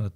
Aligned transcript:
vot 0.00 0.14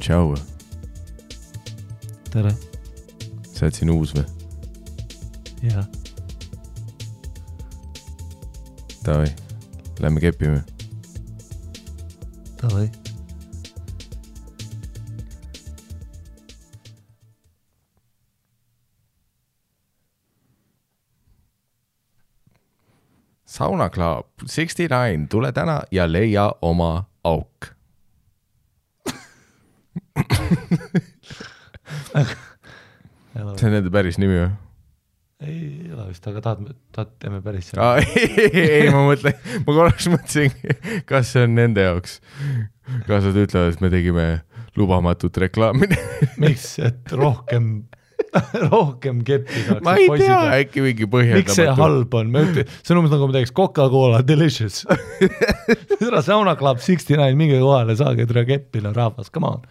tšau, 0.00 0.32
tere, 2.32 2.54
sa 3.52 3.66
oled 3.68 3.76
siin 3.76 3.92
uus 3.92 4.16
või? 4.16 4.24
jah, 5.68 5.84
Davai, 9.04 9.28
lähme 10.00 10.20
kepime. 10.24 10.64
davai. 12.60 12.99
Sauna 23.60 23.90
Club 23.92 24.26
sixty 24.48 24.88
nine, 24.88 25.28
tule 25.28 25.52
täna 25.52 25.82
ja 25.92 26.08
leia 26.08 26.48
oma 26.62 27.04
auk. 27.24 27.70
see 33.60 33.68
on 33.68 33.74
nende 33.74 33.92
päris 33.92 34.18
nimi 34.20 34.38
või? 34.38 34.50
ei 35.40 35.90
ole 35.92 36.06
vist, 36.10 36.26
aga 36.28 36.42
tahad, 36.44 36.72
tahad, 36.92 37.12
teeme 37.22 37.40
päris 37.44 37.70
aa, 37.76 38.00
ei, 38.04 38.50
ei, 38.60 38.88
ma 38.92 39.04
mõtlen, 39.08 39.36
ma 39.64 39.76
korraks 39.76 40.08
mõtlesin, 40.12 40.56
kas 41.08 41.32
see 41.34 41.44
on 41.48 41.56
nende 41.56 41.84
jaoks. 41.84 42.18
kas 43.06 43.28
nad 43.28 43.38
ütlevad, 43.40 43.72
et 43.74 43.84
me 43.84 43.92
tegime 43.92 44.26
lubamatut 44.76 45.36
reklaami? 45.44 45.88
miks, 46.42 46.74
et 46.84 47.12
rohkem, 47.16 47.72
rohkem 48.70 49.22
keppi 49.26 49.64
saaks. 49.66 49.82
ma 49.86 49.94
ei 49.98 50.08
tea, 50.20 50.38
äkki 50.60 50.84
mingi 50.84 51.08
põhjendamatu. 51.10 51.46
miks 51.48 51.58
see? 51.58 51.72
halb 51.80 52.14
on, 52.14 52.30
me 52.34 52.44
ütleme, 52.46 52.66
see 52.82 52.94
on 52.94 53.00
umbes 53.02 53.14
nagu 53.14 53.28
me 53.30 53.36
teeks 53.36 53.52
Coca-Cola 53.56 54.20
Delicious. 54.26 54.84
seda 56.02 56.22
Sauna 56.26 56.54
Club 56.60 56.82
sixty 56.84 57.18
nine, 57.18 57.38
minge 57.38 57.58
kohale, 57.62 57.96
saage 57.98 58.26
tere 58.30 58.44
keppi, 58.48 58.82
no 58.84 58.94
rahvas, 58.96 59.32
come 59.34 59.50
on. 59.50 59.66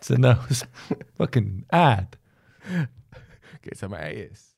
see 0.00 0.18
on 0.18 0.26
nagu 0.30 0.58
fucking 1.20 1.52
ad. 1.74 2.18
kes 3.64 3.86
on 3.86 3.94
mäes? 3.94 4.50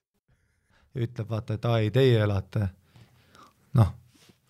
ütleb 0.97 1.29
vaata, 1.29 1.59
et 1.59 1.67
ai, 1.69 1.91
teie 1.93 2.23
elate, 2.25 2.71
noh, 3.77 3.93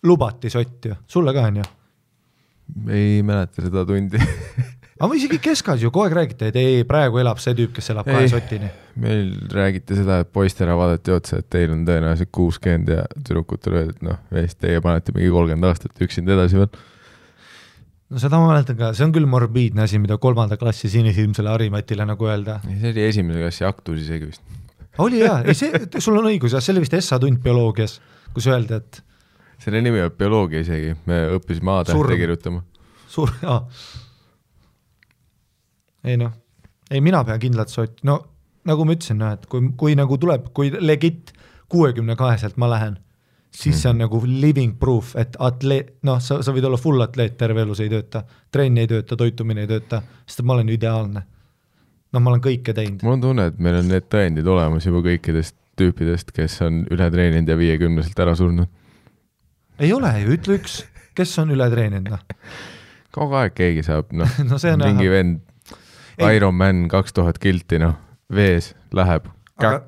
lubati 0.07 0.47
sott 0.53 0.87
ju, 0.87 0.95
sulle 1.11 1.35
ka 1.35 1.43
on 1.49 1.59
ju. 1.59 1.67
ei 2.95 3.19
mäleta 3.27 3.65
seda 3.65 3.83
tundi. 3.87 4.21
aga 4.99 5.17
isegi 5.17 5.39
keskas 5.43 5.81
ju 5.83 5.91
kogu 5.93 6.07
aeg 6.07 6.15
räägite, 6.17 6.49
et 6.51 6.59
ei, 6.59 6.83
praegu 6.87 7.21
elab 7.21 7.39
see 7.41 7.55
tüüp, 7.57 7.73
kes 7.77 7.91
elab 7.93 8.07
kahe 8.09 8.27
sotini. 8.31 8.69
meil 8.97 9.31
räägiti 9.53 9.97
seda, 9.97 10.19
et 10.23 10.31
poistele 10.33 10.75
vaadati 10.77 11.13
otsa, 11.13 11.41
et 11.41 11.49
teil 11.53 11.73
on 11.75 11.85
tõenäoliselt 11.87 12.31
kuuskümmend 12.33 12.93
ja 12.93 13.07
tüdrukutele 13.15 13.81
öeldi, 13.81 13.97
et 13.97 14.05
noh, 14.07 14.19
mees, 14.33 14.55
teie 14.57 14.81
panete 14.83 15.15
mingi 15.15 15.31
kolmkümmend 15.33 15.69
aastat 15.69 16.05
üksinda 16.07 16.35
edasi 16.37 16.61
veel. 16.61 16.69
no 18.09 18.21
seda 18.23 18.41
ma 18.41 18.51
mäletan 18.51 18.79
ka, 18.79 18.93
see 18.97 19.07
on 19.07 19.15
küll 19.15 19.29
morbiidne 19.29 19.85
asi, 19.85 20.01
mida 20.01 20.17
kolmanda 20.21 20.57
klassi 20.57 20.89
sinisilmsele 20.93 21.53
Harimatile 21.53 22.07
nagu 22.09 22.29
öelda. 22.29 22.59
see 22.67 22.93
oli 22.93 23.05
esimese 23.09 23.43
klassi 23.45 23.67
aktus 23.69 24.01
isegi 24.05 24.31
vist. 24.31 24.41
oli 25.03 25.21
jaa, 25.21 25.43
ei 25.45 25.57
see, 25.57 25.85
sul 25.99 26.17
on 26.17 26.31
õigus 26.31 26.57
jah, 26.57 26.63
see 26.63 26.73
oli 26.73 26.87
vist 26.87 26.97
Essa 26.97 27.21
tund 27.21 27.43
bioloogias, 27.43 27.99
kus 28.33 28.49
öeldi, 28.49 28.81
et 28.81 29.03
selle 29.61 29.81
nimi 29.81 30.01
on 30.01 30.11
bioloogia 30.17 30.61
isegi, 30.65 30.93
me 31.09 31.23
õppisime 31.37 31.73
A-tähte 31.79 32.17
kirjutama. 32.19 32.63
suur, 33.11 33.33
aa. 33.45 33.61
Ei 36.07 36.17
noh, 36.19 36.33
ei 36.91 37.03
mina 37.03 37.23
pean 37.27 37.39
kindlalt 37.41 37.73
sott, 37.73 38.01
no 38.07 38.21
nagu 38.67 38.85
ma 38.85 38.95
ütlesin, 38.95 39.19
noh 39.21 39.35
et 39.37 39.45
kui, 39.49 39.71
kui 39.79 39.95
nagu 39.97 40.17
tuleb, 40.19 40.49
kui 40.55 40.71
legit 40.79 41.33
kuuekümne 41.71 42.15
kaheselt 42.19 42.57
ma 42.59 42.69
lähen, 42.71 42.97
siis 43.53 43.81
see 43.81 43.89
on 43.91 44.01
nagu 44.01 44.19
living 44.27 44.75
proof, 44.79 45.13
et 45.19 45.35
atleet, 45.43 45.95
noh, 46.07 46.19
sa, 46.23 46.39
sa 46.45 46.53
võid 46.55 46.67
olla 46.67 46.79
full 46.79 47.01
atleet, 47.03 47.37
terve 47.39 47.63
elu 47.63 47.75
see 47.77 47.87
ei 47.87 47.93
tööta, 47.95 48.23
trenn 48.53 48.79
ei 48.81 48.89
tööta, 48.89 49.17
toitumine 49.19 49.65
ei 49.65 49.71
tööta, 49.71 50.01
sest 50.27 50.43
ma 50.47 50.57
olen 50.57 50.71
ideaalne. 50.73 51.23
noh, 52.13 52.23
ma 52.23 52.31
olen 52.31 52.43
kõike 52.43 52.75
teinud. 52.75 53.03
mul 53.03 53.17
on 53.17 53.23
tunne, 53.23 53.47
et 53.51 53.59
meil 53.63 53.79
on 53.81 53.89
need 53.91 54.07
tõendid 54.11 54.47
olemas 54.47 54.85
juba 54.87 55.03
kõikidest 55.05 55.57
tüüpidest, 55.77 56.31
kes 56.33 56.61
on 56.65 56.83
üle 56.93 57.09
treeninud 57.13 57.49
ja 57.51 57.57
viiekümneselt 57.59 58.19
ära 58.25 58.35
surnud. 58.35 58.69
ei 59.79 59.93
ole 59.93 60.13
ju, 60.21 60.33
ütle 60.37 60.57
üks, 60.61 60.81
kes 61.17 61.37
on 61.43 61.53
üle 61.55 61.69
treeninud, 61.73 62.13
noh. 62.13 62.55
kogu 63.15 63.37
aeg 63.39 63.55
keegi 63.57 63.85
saab, 63.87 64.11
noh 64.13 64.39
no 64.49 64.59
mingi 64.59 65.07
näha, 65.07 65.13
vend. 65.13 65.43
Ironman 66.17 66.87
kaks 66.89 67.13
tuhat 67.13 67.39
kilti, 67.39 67.79
noh, 67.79 67.95
vees 68.33 68.73
läheb. 68.93 69.27
aga, 69.57 69.81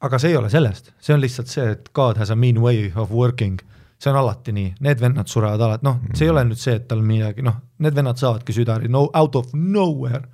aga 0.00 0.18
see 0.18 0.30
ei 0.32 0.36
ole 0.38 0.50
sellest, 0.50 0.92
see 1.02 1.14
on 1.14 1.22
lihtsalt 1.22 1.50
see, 1.50 1.70
et 1.76 1.88
God 1.94 2.20
has 2.20 2.30
a 2.30 2.36
mean 2.36 2.60
way 2.62 2.92
of 2.96 3.10
working. 3.12 3.60
see 3.98 4.10
on 4.10 4.18
alati 4.20 4.52
nii, 4.52 4.74
need 4.84 5.00
vennad 5.00 5.30
surevad 5.30 5.60
alati, 5.60 5.86
noh, 5.86 6.00
see 6.14 6.26
ei 6.26 6.30
ole 6.30 6.44
nüüd 6.44 6.60
see, 6.60 6.76
et 6.78 6.88
tal 6.88 7.02
midagi, 7.02 7.42
noh, 7.46 7.56
need 7.78 7.94
vennad 7.96 8.20
saavadki 8.20 8.52
südari 8.52 8.90
no 8.90 9.08
out 9.14 9.36
of 9.36 9.54
nowhere. 9.54 10.24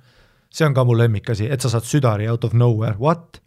see 0.51 0.65
on 0.67 0.73
ka 0.73 0.83
mu 0.83 0.97
lemmikasi, 0.97 1.47
et 1.49 1.61
sa 1.61 1.69
saad 1.69 1.87
südari 1.87 2.27
out 2.29 2.43
of 2.43 2.53
nowhere, 2.53 2.95
what? 2.99 3.41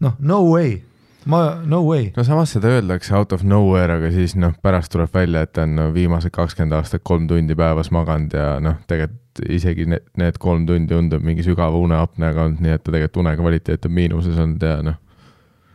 noh, 0.00 0.14
no 0.18 0.42
way, 0.50 0.82
ma, 1.26 1.40
no 1.64 1.82
way, 1.84 2.10
no 2.16 2.24
samas 2.24 2.54
seda 2.54 2.70
öeldakse 2.76 3.14
out 3.16 3.32
of 3.36 3.42
nowhere, 3.44 3.98
aga 3.98 4.10
siis 4.14 4.36
noh, 4.38 4.54
pärast 4.62 4.92
tuleb 4.94 5.12
välja, 5.14 5.44
et 5.44 5.52
ta 5.56 5.64
on 5.66 5.74
no, 5.76 5.88
viimased 5.94 6.32
kakskümmend 6.34 6.76
aastat 6.78 7.04
kolm 7.04 7.26
tundi 7.30 7.56
päevas 7.58 7.90
maganud 7.94 8.36
ja 8.36 8.54
noh, 8.62 8.78
tegelikult 8.88 9.42
isegi 9.52 9.86
need, 9.88 10.06
need 10.20 10.38
kolm 10.42 10.66
tundi 10.68 10.96
undub 10.96 11.24
mingi 11.24 11.44
sügava 11.46 11.78
uneapneega 11.80 12.46
olnud, 12.46 12.62
nii 12.64 12.76
et 12.76 12.82
ta 12.84 12.92
tegelikult 12.92 13.22
unekvaliteet 13.24 13.86
on 13.88 13.96
miinuses 13.96 14.38
olnud 14.40 14.64
ja 14.66 14.78
noh, 14.86 14.98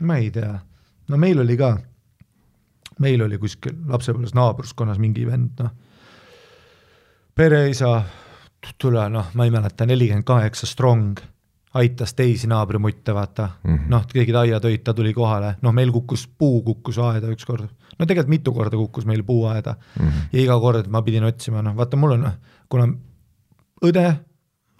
ma 0.05 0.19
ei 0.21 0.31
tea, 0.33 0.53
no 1.11 1.21
meil 1.21 1.41
oli 1.43 1.57
ka, 1.59 1.75
meil 3.05 3.23
oli 3.25 3.39
kuskil 3.41 3.77
lapsepõlves 3.91 4.35
naabruskonnas 4.37 4.99
mingi 5.01 5.27
vend, 5.27 5.61
noh, 5.63 5.73
pereisa, 7.35 7.99
tule 8.81 9.07
noh, 9.11 9.31
ma 9.35 9.47
ei 9.47 9.53
mäleta, 9.53 9.87
nelikümmend 9.87 10.27
kaheksa 10.27 10.67
strong, 10.69 11.19
aitas 11.75 12.13
teisi 12.15 12.47
naabrimutte, 12.47 13.13
vaata 13.13 13.49
mm. 13.63 13.75
-hmm., 13.75 13.89
noh, 13.91 14.05
tegid 14.07 14.35
aiatöid, 14.35 14.83
ta 14.83 14.93
tuli 14.93 15.13
kohale, 15.13 15.55
noh, 15.61 15.73
meil 15.73 15.91
kukkus 15.91 16.27
puu, 16.27 16.61
kukkus 16.63 16.99
aeda 17.03 17.31
ükskord, 17.33 17.67
no 17.99 18.05
tegelikult 18.05 18.31
mitu 18.31 18.53
korda 18.53 18.77
kukkus 18.77 19.05
meil 19.05 19.23
puu 19.23 19.45
aeda 19.51 19.75
mm 19.75 20.05
-hmm. 20.05 20.29
ja 20.33 20.41
iga 20.41 20.59
kord 20.59 20.87
ma 20.87 21.01
pidin 21.01 21.23
otsima, 21.23 21.61
noh 21.61 21.75
vaata 21.75 21.97
mul 21.97 22.15
on, 22.15 22.29
kuna 22.69 22.87
õde 23.83 24.13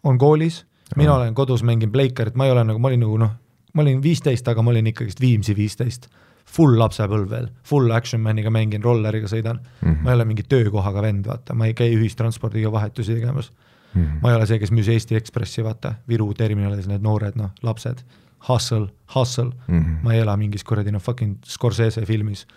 on 0.03 0.17
koolis, 0.17 0.65
mina 0.95 1.11
Aa. 1.11 1.17
olen 1.17 1.33
kodus, 1.35 1.63
mängin 1.63 1.91
pleikarit, 1.91 2.35
ma 2.35 2.45
ei 2.45 2.51
ole 2.51 2.63
nagu, 2.63 2.79
ma 2.79 2.87
olin 2.87 2.99
nagu 2.99 3.17
noh, 3.17 3.33
ma 3.73 3.81
olin 3.81 4.01
viisteist, 4.03 4.47
aga 4.47 4.61
ma 4.61 4.71
olin 4.71 4.87
ikkagist 4.87 5.21
Viimsi 5.21 5.55
viisteist. 5.55 6.07
Full 6.55 6.77
lapsepõlv 6.77 7.29
veel, 7.29 7.47
full 7.65 7.91
action 7.91 8.21
man'iga 8.21 8.51
mängin, 8.53 8.83
rolleriga 8.83 9.27
sõidan 9.27 9.57
mm, 9.57 9.87
-hmm. 9.89 10.03
ma 10.03 10.11
ei 10.11 10.15
ole 10.15 10.25
mingi 10.29 10.43
töökohaga 10.43 11.01
vend, 11.01 11.25
vaata, 11.25 11.55
ma 11.57 11.65
ei 11.65 11.73
käi 11.73 11.89
ühistranspordiga 11.95 12.71
vahetusi 12.71 13.15
tegemas. 13.17 13.49
Mm 13.95 14.03
-hmm. 14.03 14.19
ma 14.21 14.29
ei 14.31 14.35
ole 14.35 14.45
see, 14.45 14.59
kes 14.59 14.71
müüs 14.71 14.87
Eesti 14.91 15.15
Ekspressi, 15.15 15.63
vaata, 15.63 15.93
Viru 16.07 16.33
terminalis 16.33 16.87
need 16.87 17.01
noored, 17.01 17.35
noh, 17.35 17.51
lapsed, 17.63 18.03
hustle, 18.49 18.87
hustle 19.15 19.51
Mm 19.67 19.79
-hmm. 19.83 20.03
ma 20.03 20.13
ei 20.13 20.19
ela 20.19 20.37
mingis 20.37 20.63
kuradi 20.63 20.91
noh 20.91 21.01
fucking 21.01 21.37
Scorsese 21.45 22.05
filmis. 22.05 22.47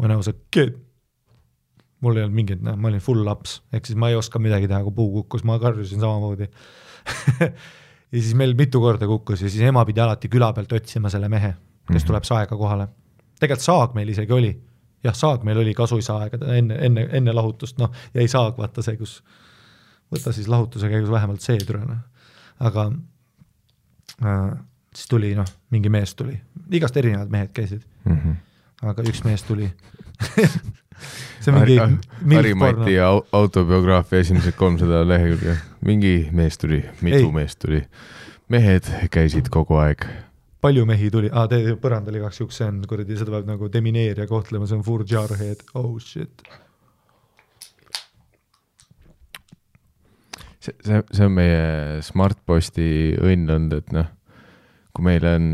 When 0.00 0.10
I 0.12 0.16
was 0.16 0.28
a 0.28 0.32
kid. 0.50 0.74
mul 2.00 2.16
ei 2.16 2.22
olnud 2.22 2.34
mingit, 2.34 2.60
noh, 2.62 2.76
ma 2.76 2.88
olin 2.88 3.00
full 3.00 3.24
laps, 3.24 3.62
ehk 3.72 3.86
siis 3.86 3.96
ma 3.96 4.08
ei 4.08 4.14
oska 4.14 4.38
midagi 4.38 4.68
teha, 4.68 4.82
kui 4.82 4.92
puu 4.92 5.12
kukkus, 5.12 5.44
ma 5.44 5.58
karjusin 5.58 6.00
samamoodi 6.00 6.46
ja 8.12 8.20
siis 8.20 8.34
meil 8.34 8.54
mitu 8.54 8.80
korda 8.80 9.06
kukkus 9.06 9.42
ja 9.42 9.48
siis 9.50 9.62
ema 9.64 9.84
pidi 9.84 10.00
alati 10.00 10.28
küla 10.28 10.52
pealt 10.52 10.72
otsima 10.72 11.08
selle 11.10 11.28
mehe, 11.28 11.54
kes 11.88 12.02
Mhm. 12.02 12.06
tuleb 12.06 12.24
saega 12.24 12.56
kohale. 12.56 12.88
tegelikult 13.40 13.64
saag 13.64 13.94
meil 13.94 14.08
isegi 14.08 14.32
oli, 14.32 14.52
jah, 15.04 15.14
saag 15.14 15.42
meil 15.44 15.58
oli 15.58 15.74
kasuisaaega 15.74 16.38
enne, 16.56 16.74
enne, 16.80 17.08
enne 17.12 17.32
lahutust, 17.32 17.78
noh, 17.78 17.90
jäi 18.14 18.28
saag, 18.28 18.56
vaata 18.58 18.82
see, 18.82 18.96
kus 18.96 19.22
võta 20.12 20.32
siis 20.32 20.48
lahutuse 20.48 20.88
käigus 20.88 21.10
vähemalt 21.10 21.40
seedru, 21.40 21.78
noh, 21.86 22.02
aga 22.60 22.88
äh, 24.24 24.58
siis 24.94 25.08
tuli 25.10 25.34
noh, 25.34 25.48
mingi 25.70 25.88
mees 25.92 26.14
tuli, 26.14 26.38
igast 26.70 26.96
erinevad 26.96 27.30
mehed 27.30 27.52
käisid, 27.56 27.82
Mm 28.06 28.18
-hmm. 28.18 28.34
aga 28.86 29.02
üks 29.02 29.24
mees 29.24 29.42
tuli 29.42 29.70
see 31.40 31.52
on 31.52 31.98
mingi 32.20 32.36
Harimati 32.36 32.98
au- 33.00 33.24
autobiograafia 33.32 34.18
esimesed 34.18 34.52
kolmsada 34.56 35.02
lehekülge, 35.08 35.56
mingi 35.84 36.28
mees 36.32 36.58
tuli, 36.58 36.84
mitu 37.02 37.16
Ei. 37.26 37.32
meest 37.32 37.58
tuli. 37.58 37.82
mehed 38.48 38.86
käisid 39.10 39.48
kogu 39.50 39.74
aeg. 39.74 40.04
palju 40.60 40.84
mehi 40.86 41.10
tuli 41.10 41.30
ah,, 41.32 41.48
põrandal 41.82 42.14
igaks 42.14 42.40
juhuks, 42.40 42.56
see 42.58 42.68
on 42.68 42.82
kuradi, 42.88 43.16
seda 43.18 43.30
peab 43.30 43.46
nagu 43.46 43.68
demineerija 43.72 44.26
kohtlema, 44.26 44.66
see 44.66 44.78
on 44.78 44.82
Fur 44.86 45.04
Jarhead, 45.10 45.62
oh 45.74 45.98
shit. 45.98 46.42
see, 50.66 50.76
see, 50.86 51.02
see 51.14 51.28
on 51.28 51.34
meie 51.36 52.02
Smartposti 52.04 52.90
õnn 53.22 53.52
olnud, 53.56 53.78
et 53.80 53.94
noh, 53.96 54.10
kui 54.96 55.06
meil 55.06 55.26
on 55.28 55.48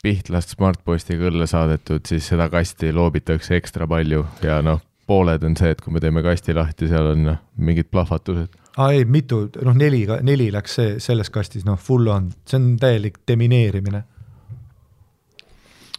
Pihtlast 0.00 0.54
Smartpostiga 0.54 1.28
õlle 1.28 1.48
saadetud, 1.50 2.06
siis 2.08 2.30
seda 2.32 2.48
kasti 2.52 2.92
loobitakse 2.96 3.58
ekstra 3.58 3.88
palju 3.90 4.24
ja 4.44 4.60
noh, 4.64 4.80
pooled 5.10 5.44
on 5.44 5.56
see, 5.58 5.74
et 5.74 5.82
kui 5.82 5.92
me 5.92 6.00
teeme 6.02 6.22
kasti 6.24 6.54
lahti, 6.56 6.88
seal 6.88 7.12
on 7.12 7.26
noh, 7.26 7.42
mingid 7.60 7.90
plahvatused. 7.92 8.56
aa 8.78 8.92
ei, 8.96 9.04
mitu, 9.04 9.42
noh 9.66 9.76
neli, 9.76 10.06
neli 10.24 10.48
läks 10.54 10.78
see 10.78 10.96
selles 11.02 11.32
kastis, 11.34 11.66
noh 11.68 11.78
full 11.80 12.08
on, 12.08 12.30
see 12.48 12.60
on 12.60 12.72
täielik 12.80 13.20
demineerimine. 13.28 14.04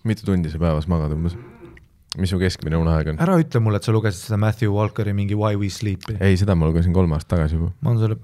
mitu 0.03 0.25
tundi 0.25 0.49
sa 0.49 0.61
päevas 0.61 0.89
magad 0.89 1.13
umbes? 1.13 1.37
Mis 2.17 2.29
su 2.33 2.39
keskmine 2.41 2.75
uneaeg 2.77 3.07
on? 3.13 3.19
ära 3.23 3.37
ütle 3.39 3.59
mulle, 3.63 3.77
et 3.79 3.83
sa 3.87 3.91
lugesid 3.95 4.25
seda 4.27 4.37
Matthew 4.41 4.73
Walkeri 4.75 5.13
mingi 5.15 5.35
Why 5.37 5.55
we 5.55 5.69
sleep'i. 5.69 6.17
ei, 6.19 6.37
seda 6.37 6.55
ma 6.55 6.67
lugesin 6.67 6.93
kolm 6.93 7.11
aastat 7.15 7.37
tagasi 7.37 7.55
juba. 7.59 7.71
ma 7.81 7.89
olen 7.93 7.99
selle, 7.99 8.17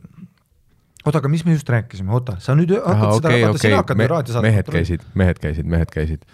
oota, 1.06 1.18
aga 1.22 1.30
mis 1.32 1.46
me 1.48 1.54
just 1.56 1.70
rääkisime, 1.70 2.12
oota, 2.12 2.36
sa 2.44 2.56
nüüd 2.58 2.74
hakkad 2.76 2.92
Aha, 2.98 3.14
seda 3.20 3.30
okay,, 3.32 3.42
vaata 3.46 3.56
okei, 3.56 3.64
sina 3.70 3.80
hakkad 3.84 3.98
me- 3.98 4.04
okay, 4.10 4.16
raadiosaadet 4.16 4.52
mehed 4.52 4.74
käisid, 4.76 5.08
mehed 5.24 5.40
käisid, 5.40 5.66
mehed 5.78 5.94
käisid. 5.96 6.28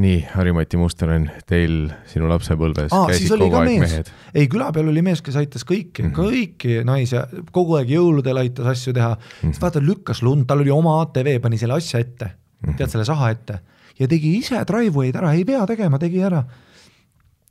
nii, 0.00 0.20
Harri-Mati 0.32 0.78
Mustonen, 0.80 1.26
teil 1.50 1.90
sinu 2.08 2.28
lapsepõlves 2.30 2.92
Aa, 2.96 3.08
käisid 3.10 3.34
kogu 3.36 3.56
aeg 3.58 3.68
mees. 3.68 3.82
mehed. 3.90 4.10
ei, 4.32 4.46
küla 4.48 4.70
peal 4.72 4.88
oli 4.88 5.02
mees, 5.04 5.20
kes 5.20 5.36
aitas 5.36 5.66
kõiki 5.68 6.00
mm, 6.06 6.08
Mhm. 6.08 6.14
-hmm. 6.14 6.30
kõiki 6.30 6.84
naisi, 6.88 7.16
kogu 7.52 7.76
aeg 7.76 7.90
jõuludel 7.92 8.38
aitas 8.40 8.66
asju 8.72 8.94
teha 8.96 9.10
mm, 9.12 9.20
-hmm. 9.20 9.50
siis 9.52 9.60
vaata 9.60 9.80
lükkas 9.84 10.22
lund, 10.22 10.46
tal 10.46 10.60
oli 10.64 10.70
oma 10.72 11.00
ATV, 11.02 11.36
pani 11.42 11.58
selle 11.58 11.74
asja 11.76 12.00
ette 12.00 12.24
mm, 12.24 12.32
Mhm. 12.62 12.70
-hmm. 12.72 12.76
tead 12.78 12.88
selle 12.90 13.04
saha 13.04 13.30
ette 13.30 13.58
ja 14.00 14.08
tegi 14.08 14.36
ise 14.38 14.64
driveway'd 14.66 15.16
ära, 15.16 15.32
ei 15.36 15.44
pea 15.44 15.66
tegema, 15.66 15.98
tegi 15.98 16.22
ära. 16.22 16.44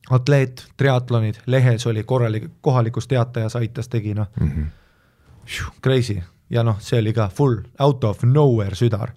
atleet, 0.09 0.65
triatlonid, 0.77 1.35
lehes 1.45 1.85
oli 1.87 2.03
korralik, 2.03 2.49
kohalikus 2.61 3.07
teatajas 3.07 3.55
aitas, 3.55 3.87
tegi 3.87 4.13
noh 4.13 4.27
Mm 4.39 4.49
-hmm. 4.49 5.71
crazy 5.81 6.21
ja 6.49 6.63
noh, 6.63 6.79
see 6.79 6.99
oli 6.99 7.13
ka 7.13 7.29
full 7.29 7.57
out 7.79 8.03
of 8.03 8.23
nowhere 8.23 8.75
südar. 8.75 9.11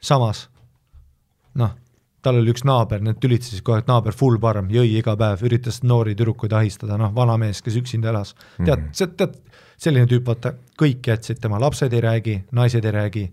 samas 0.00 0.48
noh, 1.54 1.70
tal 2.22 2.36
oli 2.40 2.50
üks 2.50 2.64
naaber, 2.64 3.02
need 3.04 3.20
tülitsesid 3.22 3.62
kogu 3.62 3.76
aeg, 3.78 3.88
naaber 3.88 4.12
full 4.16 4.38
parm, 4.42 4.70
jõi 4.72 4.98
iga 4.98 5.16
päev, 5.16 5.44
üritas 5.46 5.82
noori 5.82 6.14
tüdrukuid 6.14 6.52
ahistada, 6.56 6.98
noh, 7.00 7.12
vana 7.14 7.36
mees, 7.40 7.62
kes 7.62 7.76
üksinda 7.76 8.08
elas. 8.08 8.34
tead 8.64 8.78
Mhm. 8.78 9.16
tead, 9.16 9.36
selline 9.76 10.06
tüüp, 10.06 10.24
vaata, 10.26 10.54
kõik 10.80 11.02
jätsid 11.02 11.40
tema, 11.40 11.60
lapsed 11.60 11.92
ei 11.92 12.00
räägi, 12.00 12.44
naised 12.52 12.84
ei 12.84 12.92
räägi, 12.92 13.24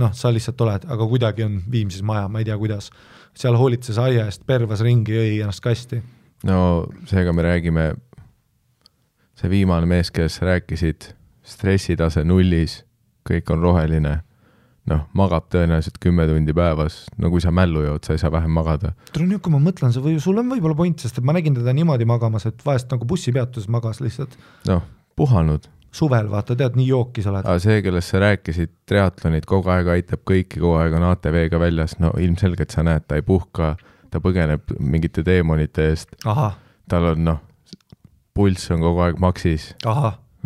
noh, 0.00 0.12
sa 0.16 0.32
lihtsalt 0.32 0.60
oled, 0.64 0.86
aga 0.88 1.08
kuidagi 1.08 1.44
on 1.46 1.60
Viimsis 1.70 2.04
maja, 2.06 2.28
ma 2.28 2.42
ei 2.42 2.48
tea, 2.48 2.56
kuidas. 2.58 2.90
seal 3.34 3.56
hoolitses 3.56 3.96
aia 3.98 4.26
eest, 4.28 4.42
pervas 4.46 4.82
ringi, 4.84 5.14
jõi 5.16 5.40
ennast 5.40 5.62
kasti. 5.64 6.02
no 6.44 6.86
seega 7.08 7.32
me 7.32 7.42
räägime, 7.42 7.86
see 9.38 9.50
viimane 9.50 9.86
mees, 9.86 10.10
kes 10.10 10.40
rääkisid, 10.42 11.12
stressitase 11.42 12.24
nullis, 12.24 12.82
kõik 13.28 13.50
on 13.54 13.62
roheline, 13.62 14.18
noh, 14.90 15.04
magab 15.14 15.46
tõenäoliselt 15.52 15.98
kümme 16.02 16.26
tundi 16.26 16.54
päevas, 16.56 17.04
no 17.16 17.30
kui 17.30 17.42
sa 17.42 17.52
mällu 17.54 17.84
jood, 17.86 18.04
sa 18.04 18.16
ei 18.16 18.22
saa 18.22 18.32
vähem 18.34 18.50
magada. 18.50 18.92
tule 19.12 19.28
nüüd, 19.28 19.42
kui 19.44 19.54
ma 19.54 19.60
mõtlen, 19.62 19.94
see 19.94 20.02
või 20.02 20.18
sul 20.20 20.40
on 20.42 20.50
võib-olla 20.50 20.76
point, 20.78 20.98
sest 20.98 21.20
et 21.20 21.24
ma 21.24 21.36
nägin 21.36 21.54
teda 21.54 21.74
niimoodi 21.76 22.08
magamas, 22.08 22.46
et 22.50 22.64
vahest 22.66 22.90
nagu 22.90 23.06
bussipeatuses 23.08 23.70
magas 23.70 24.02
lihtsalt 24.02 24.34
noh, 24.68 24.82
puhanud, 25.16 25.68
suvel, 25.92 26.28
vaata, 26.32 26.56
tead, 26.58 26.76
nii 26.78 26.88
jookis 26.88 27.28
oled. 27.30 27.44
aga 27.44 27.58
see, 27.62 27.80
kellest 27.84 28.14
sa 28.14 28.22
rääkisid, 28.22 28.74
triatlonid, 28.88 29.46
kogu 29.48 29.72
aeg 29.74 29.90
aitab 29.96 30.24
kõiki, 30.28 30.60
kogu 30.60 30.76
aeg 30.80 30.96
on 30.98 31.08
ATV-ga 31.10 31.60
väljas, 31.62 31.98
no 32.02 32.12
ilmselgelt 32.20 32.74
sa 32.74 32.84
näed, 32.86 33.06
ta 33.08 33.18
ei 33.20 33.26
puhka, 33.26 33.74
ta 34.12 34.22
põgeneb 34.24 34.72
mingite 34.80 35.24
teemonite 35.26 35.90
eest, 35.92 36.16
tal 36.90 37.10
on 37.12 37.26
noh, 37.28 37.42
pulss 38.36 38.72
on 38.72 38.80
kogu 38.84 39.04
aeg 39.04 39.20
maksis, 39.22 39.72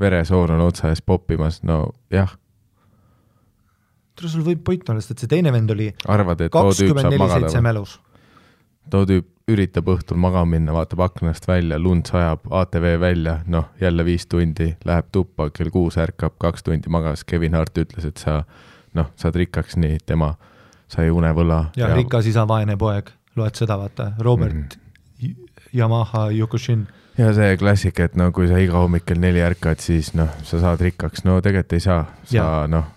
veresoon 0.01 0.57
on 0.57 0.67
otsa 0.67 0.91
ees 0.91 1.05
poppimas, 1.05 1.63
no 1.67 1.85
jah, 2.13 2.35
tule 4.17 4.33
sul 4.33 4.45
võib 4.47 4.63
point 4.65 4.91
olla, 4.91 5.03
sest 5.05 5.17
et 5.17 5.25
see 5.25 5.31
teine 5.37 5.53
vend 5.55 5.71
oli 5.75 5.91
kakskümmend 6.01 7.13
neli 7.13 7.29
seitse 7.35 7.61
mälus. 7.65 7.99
Too 8.91 9.07
tüüp 9.09 9.27
üritab 9.47 9.87
õhtul 9.93 10.19
magama 10.19 10.57
minna, 10.57 10.75
vaatab 10.75 11.05
aknast 11.07 11.47
välja, 11.47 11.79
lund 11.79 12.09
sajab, 12.11 12.49
ATV 12.51 12.97
välja, 13.01 13.39
noh, 13.47 13.69
jälle 13.81 14.05
viis 14.05 14.27
tundi, 14.27 14.73
läheb 14.85 15.13
tuppa, 15.15 15.51
kell 15.55 15.71
kuus 15.71 15.99
ärkab, 16.03 16.35
kaks 16.43 16.67
tundi 16.67 16.91
magas, 16.91 17.23
Kevin 17.25 17.55
Hart 17.55 17.79
ütles, 17.79 18.09
et 18.09 18.19
sa 18.19 18.41
noh, 18.99 19.13
saad 19.15 19.39
rikkaks 19.39 19.79
nii, 19.79 20.01
tema 20.07 20.33
sai 20.91 21.13
unevõla. 21.15 21.67
ja 21.79 21.93
rikas 21.95 22.27
isa, 22.27 22.47
vaene 22.49 22.77
poeg, 22.77 23.13
loed 23.39 23.59
seda, 23.59 23.79
vaata, 23.79 24.13
Robert 24.19 24.77
mm. 25.23 25.47
Yamaha 25.77 26.31
Yokushin. 26.35 26.87
ja 27.19 27.31
see 27.37 27.55
klassika, 27.57 28.11
et 28.11 28.19
no 28.19 28.33
kui 28.35 28.51
sa 28.51 28.59
iga 28.59 28.81
hommik 28.83 29.07
kell 29.07 29.23
neli 29.23 29.45
ärkad, 29.47 29.79
siis 29.79 30.11
noh, 30.19 30.33
sa 30.43 30.59
saad 30.63 30.83
rikkaks, 30.83 31.23
no 31.29 31.39
tegelikult 31.39 31.79
ei 31.79 31.87
saa, 31.87 32.03
sa 32.33 32.67
noh, 32.71 32.91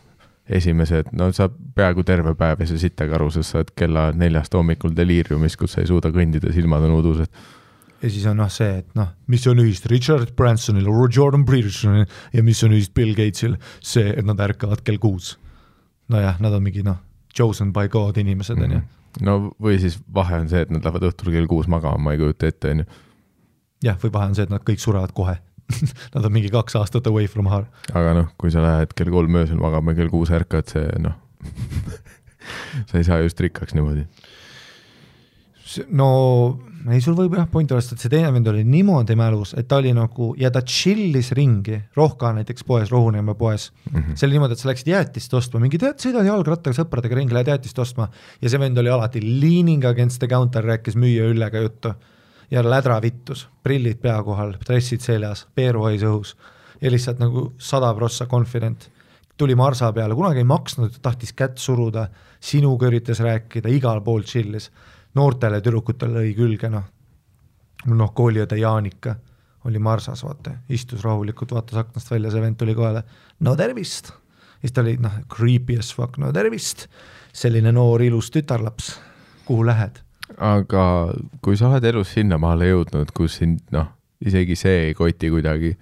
esimesed, 0.49 1.11
no 1.17 1.29
sa 1.35 1.47
peaaegu 1.49 2.03
terve 2.07 2.33
päev 2.37 2.63
ja 2.63 2.67
sa 2.69 2.77
sittakaru, 2.81 3.29
sest 3.33 3.53
sa 3.53 3.61
oled 3.61 3.71
kella 3.77 4.09
neljast 4.17 4.55
hommikul 4.57 4.93
deliiriumis, 4.97 5.57
kus 5.59 5.75
sa 5.75 5.83
ei 5.83 5.89
suuda 5.89 6.11
kõndida, 6.13 6.53
silmad 6.55 6.85
on 6.87 6.95
udused. 6.97 7.29
ja 8.01 8.09
siis 8.09 8.25
on 8.31 8.39
noh 8.39 8.49
see, 8.51 8.79
et 8.81 8.95
noh, 8.97 9.11
mis 9.27 9.45
on 9.51 9.61
ühist 9.61 9.85
Richard 9.91 10.33
Bransonil, 10.37 10.87
Jordan 11.15 11.45
Petersonil 11.45 12.07
ja 12.33 12.43
mis 12.43 12.63
on 12.63 12.73
ühist 12.77 12.93
Bill 12.97 13.13
Gatesil, 13.17 13.57
see, 13.81 14.13
et 14.15 14.25
nad 14.25 14.39
ärkavad 14.39 14.81
kell 14.85 14.97
kuus. 14.97 15.37
nojah, 16.09 16.39
nad 16.41 16.53
on 16.53 16.63
mingi 16.63 16.83
noh, 16.83 16.97
chosen 17.35 17.73
by 17.73 17.87
God 17.87 18.17
inimesed, 18.17 18.57
on 18.57 18.79
ju. 18.79 18.81
no 19.21 19.37
või 19.61 19.77
siis 19.81 19.99
vahe 20.13 20.41
on 20.41 20.49
see, 20.49 20.65
et 20.65 20.73
nad 20.73 20.81
lähevad 20.85 21.11
õhtul 21.11 21.35
kell 21.35 21.47
kuus 21.47 21.69
magama, 21.69 22.01
ma 22.01 22.15
ei 22.15 22.23
kujuta 22.23 22.49
ette, 22.49 22.73
on 22.73 22.83
ju. 22.83 22.89
jah, 23.85 24.01
või 24.01 24.17
vahe 24.17 24.31
on 24.31 24.39
see, 24.39 24.49
et 24.49 24.55
nad 24.55 24.65
kõik 24.65 24.81
surevad 24.81 25.13
kohe 25.13 25.37
Nad 26.15 26.25
on 26.25 26.33
mingi 26.33 26.51
kaks 26.53 26.77
aastat 26.79 27.07
away 27.09 27.27
from 27.29 27.49
her. 27.51 27.67
aga 27.93 28.15
noh, 28.21 28.31
kui 28.41 28.53
sa 28.53 28.63
lähed 28.65 28.95
kell 28.97 29.13
kolm 29.13 29.41
öösel 29.41 29.61
magama 29.61 29.93
ja 29.93 30.01
kell 30.01 30.13
kuus 30.13 30.33
ärkad, 30.33 30.69
see 30.71 30.87
noh 31.03 31.17
sa 32.89 32.97
ei 32.97 33.05
saa 33.07 33.21
just 33.23 33.39
rikkaks 33.39 33.75
niimoodi. 33.77 34.05
no 35.95 36.09
ei, 36.89 37.01
sul 37.03 37.15
võib 37.17 37.35
jah 37.37 37.47
point 37.51 37.71
olla, 37.71 37.83
sest 37.83 37.97
et 37.97 38.03
see 38.03 38.11
teine 38.13 38.31
vend 38.33 38.47
oli 38.49 38.63
niimoodi 38.67 39.15
mälus, 39.19 39.51
et 39.59 39.67
ta 39.69 39.79
oli 39.81 39.91
nagu 39.95 40.31
ja 40.39 40.51
ta 40.53 40.61
chill'is 40.65 41.31
ringi 41.37 41.77
Rohka 41.97 42.31
näiteks 42.37 42.65
poes, 42.67 42.91
Rohuneeme 42.93 43.35
poes 43.39 43.69
mm. 43.69 43.97
Mhm. 43.97 44.19
see 44.19 44.27
oli 44.27 44.37
niimoodi, 44.37 44.55
et 44.55 44.63
sa 44.63 44.71
läksid 44.71 44.93
jäätist 44.93 45.35
ostma, 45.37 45.61
mingi 45.63 45.81
tead, 45.81 45.99
sõidad 46.01 46.27
jalgrattaga 46.27 46.77
sõpradega 46.79 47.19
ringi, 47.19 47.35
lähed 47.35 47.51
jäätist 47.53 47.83
ostma 47.83 48.09
ja 48.41 48.51
see 48.51 48.61
vend 48.61 48.79
oli 48.81 48.93
alati 48.93 49.21
leaning 49.23 49.85
against 49.85 50.23
the 50.23 50.31
counter, 50.31 50.65
rääkis 50.65 50.97
müüja 50.99 51.29
Üllega 51.29 51.61
juttu 51.65 51.93
ja 52.51 52.63
lädra 52.65 53.01
vittus, 53.01 53.47
prillid 53.63 53.99
pea 54.01 54.17
kohal, 54.23 54.55
dressid 54.65 55.03
seljas, 55.05 55.47
peeruhais 55.55 56.03
õhus. 56.03 56.35
ja 56.81 56.91
lihtsalt 56.91 57.19
nagu 57.19 57.53
sada 57.57 57.93
prossa 57.93 58.25
confident. 58.25 58.89
tuli 59.37 59.55
marsa 59.55 59.93
peale, 59.93 60.15
kunagi 60.15 60.37
ei 60.37 60.43
maksnud, 60.43 60.99
tahtis 61.01 61.33
kätt 61.33 61.57
suruda, 61.57 62.07
sinuga 62.39 62.87
üritas 62.87 63.19
rääkida, 63.19 63.69
igal 63.69 64.01
pool 64.01 64.21
chill'is. 64.23 64.71
noortele 65.15 65.61
tüdrukutele 65.61 66.19
lõi 66.19 66.35
külge, 66.35 66.69
noh, 66.69 66.83
noh, 67.85 68.13
kooliõde 68.13 68.57
Jaanika 68.57 69.15
oli 69.65 69.79
marsas, 69.79 70.23
vaata, 70.23 70.51
istus 70.69 71.03
rahulikult, 71.03 71.51
vaatas 71.51 71.77
aknast 71.77 72.11
välja, 72.11 72.31
see 72.31 72.41
vend 72.41 72.57
tuli 72.57 72.75
kohale, 72.75 73.03
no 73.39 73.55
tervist. 73.55 74.11
siis 74.61 74.71
ta 74.71 74.81
oli 74.81 74.97
noh, 74.97 75.11
creepy 75.35 75.77
as 75.79 75.93
fuck, 75.95 76.17
no 76.17 76.31
tervist, 76.33 76.87
selline 77.33 77.71
noor 77.71 78.01
ilus 78.01 78.31
tütarlaps, 78.31 78.99
kuhu 79.45 79.65
lähed? 79.65 80.08
Aga 80.37 80.83
kui 81.43 81.57
sa 81.57 81.71
oled 81.71 81.85
elus 81.89 82.13
sinnamaale 82.13 82.69
jõudnud, 82.69 83.11
kus 83.15 83.39
sind 83.41 83.61
noh, 83.75 83.89
isegi 84.21 84.57
see 84.59 84.89
ei 84.89 84.95
koti 84.97 85.31
kuidagi, 85.33 85.73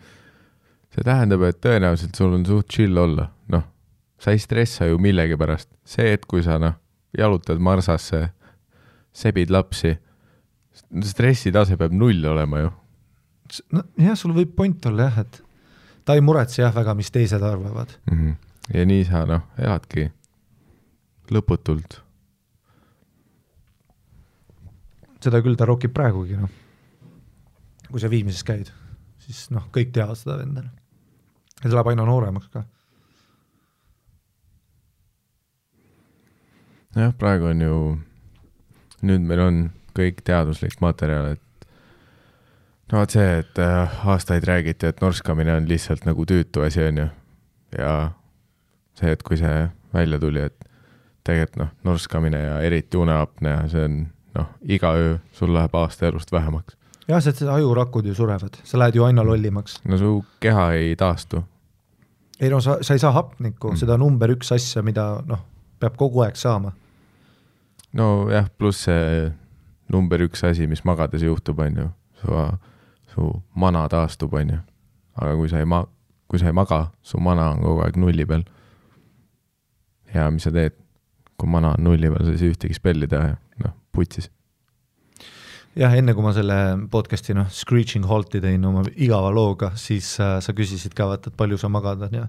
see 0.94 1.06
tähendab, 1.06 1.44
et 1.48 1.60
tõenäoliselt 1.64 2.18
sul 2.18 2.36
on 2.38 2.46
suht 2.48 2.70
chill 2.74 2.98
olla, 3.02 3.28
noh, 3.54 3.66
sa 4.22 4.34
ei 4.34 4.42
stressa 4.42 4.88
ju 4.90 5.00
millegi 5.02 5.38
pärast, 5.40 5.70
see, 5.86 6.14
et 6.18 6.26
kui 6.30 6.44
sa 6.46 6.60
noh, 6.62 6.78
jalutad 7.18 7.62
marsasse, 7.64 8.28
sebid 9.18 9.52
lapsi, 9.54 9.96
stressitase 11.04 11.78
peab 11.78 11.96
null 11.96 12.26
olema 12.30 12.62
ju. 12.62 12.74
nojah, 13.74 14.18
sul 14.18 14.36
võib 14.36 14.54
point 14.56 14.86
olla 14.90 15.10
jah, 15.10 15.24
et 15.26 15.42
ta 16.06 16.16
ei 16.16 16.24
muretse 16.24 16.62
jah 16.62 16.76
väga, 16.76 16.94
mis 16.96 17.12
teised 17.12 17.42
arvavad. 17.42 17.98
mm. 18.12 18.18
-hmm. 18.18 18.36
ja 18.74 18.86
nii 18.86 19.06
sa 19.06 19.26
noh, 19.26 19.48
eladki 19.58 20.12
lõputult. 21.32 22.02
Seda 25.28 25.44
küll 25.44 25.60
ta 25.60 25.68
rokib 25.68 25.94
praegugi, 25.96 26.40
noh. 26.40 26.52
kui 27.92 28.02
sa 28.04 28.12
Viimsis 28.12 28.46
käid, 28.48 28.72
siis 29.24 29.48
noh, 29.52 29.68
kõik 29.76 29.92
teavad 29.96 30.20
seda 30.20 30.40
venda. 30.40 30.64
ja 31.60 31.70
ta 31.70 31.76
läheb 31.76 31.92
aina 31.92 32.08
nooremaks 32.08 32.52
ka. 32.54 32.64
jah, 36.98 37.12
praegu 37.20 37.52
on 37.52 37.66
ju, 37.66 37.82
nüüd 39.06 39.28
meil 39.28 39.44
on 39.44 39.60
kõik 39.98 40.24
teaduslik 40.26 40.80
materjal, 40.82 41.36
et 41.36 41.68
no 42.92 43.02
vot 43.02 43.14
see, 43.14 43.40
et 43.42 43.60
äh, 43.62 44.02
aastaid 44.08 44.48
räägiti, 44.48 44.88
et 44.88 45.02
norskamine 45.04 45.58
on 45.60 45.68
lihtsalt 45.70 46.08
nagu 46.08 46.26
tüütu 46.30 46.64
asi, 46.66 46.86
on 46.88 47.04
ju. 47.04 47.10
ja 47.78 47.94
see, 48.98 49.12
et 49.12 49.24
kui 49.28 49.40
see 49.40 49.66
välja 49.94 50.20
tuli, 50.22 50.48
et 50.48 50.70
tegelikult 51.28 51.60
noh, 51.60 51.74
norskamine 51.84 52.40
ja 52.40 52.62
eriti 52.64 52.98
uneapnea, 52.98 53.66
see 53.72 53.84
on 53.84 54.06
noh, 54.38 54.48
iga 54.62 54.94
öö 54.96 55.18
sul 55.34 55.54
läheb 55.54 55.76
aasta 55.76 56.08
elust 56.08 56.32
vähemaks. 56.32 56.78
jah, 57.08 57.22
sest 57.24 57.42
ajurakud 57.42 58.06
ju 58.06 58.14
surevad, 58.16 58.58
sa 58.64 58.78
lähed 58.80 58.96
ju 58.96 59.04
aina 59.04 59.24
lollimaks. 59.26 59.80
no 59.86 59.98
su 59.98 60.26
keha 60.40 60.72
ei 60.78 60.96
taastu. 60.96 61.44
ei 62.40 62.50
no 62.54 62.62
sa, 62.62 62.78
sa 62.82 62.94
ei 62.94 63.00
saa 63.00 63.12
hapnikku 63.12 63.72
Mm. 63.72 63.78
seda 63.78 63.98
number 63.98 64.30
üks 64.36 64.52
asja, 64.56 64.82
mida 64.84 65.24
noh, 65.26 65.40
peab 65.80 65.96
kogu 65.98 66.22
aeg 66.26 66.36
saama. 66.36 66.72
nojah, 67.94 68.50
pluss 68.58 68.84
see 68.86 69.32
number 69.94 70.20
üks 70.22 70.44
asi, 70.44 70.68
mis 70.68 70.84
magades 70.86 71.24
juhtub, 71.24 71.60
on 71.60 71.78
ju, 71.78 71.90
su, 72.22 72.42
su 73.14 73.30
mana 73.56 73.88
taastub, 73.90 74.34
on 74.34 74.50
ju. 74.50 74.58
aga 75.22 75.36
kui 75.36 75.50
sa 75.50 75.60
ei 75.64 75.66
ma-, 75.66 75.86
kui 76.28 76.40
sa 76.40 76.46
ei 76.52 76.54
maga, 76.54 76.88
su 77.02 77.18
mana 77.24 77.50
on 77.56 77.62
kogu 77.64 77.82
aeg 77.86 77.96
nulli 77.98 78.26
peal. 78.26 78.44
ja 80.14 80.30
mis 80.32 80.44
sa 80.44 80.52
teed, 80.52 80.76
kui 81.38 81.50
mana 81.50 81.74
on 81.78 81.84
nulli 81.88 82.10
peal, 82.12 82.26
sa 82.26 82.32
ei 82.36 82.42
saa 82.42 82.52
ühtegi 82.54 82.76
spelli 82.78 83.08
teha 83.08 83.32
ja 83.32 83.38
noh, 83.64 83.74
putsis. 83.98 84.30
jah, 85.78 85.94
enne 85.94 86.16
kui 86.18 86.26
ma 86.26 86.34
selle 86.34 86.58
podcast'i 86.94 87.36
noh, 87.38 87.50
Screeching 87.54 88.08
Halt'i 88.10 88.42
tõin 88.44 88.64
oma 88.66 88.86
igava 88.96 89.34
looga, 89.34 89.74
siis 89.78 90.16
äh, 90.24 90.38
sa 90.42 90.56
küsisid 90.58 90.96
ka 90.98 91.10
vaata, 91.10 91.32
et 91.32 91.38
palju 91.38 91.60
sa 91.62 91.70
magad, 91.74 92.08
on 92.08 92.18
ju. 92.22 92.26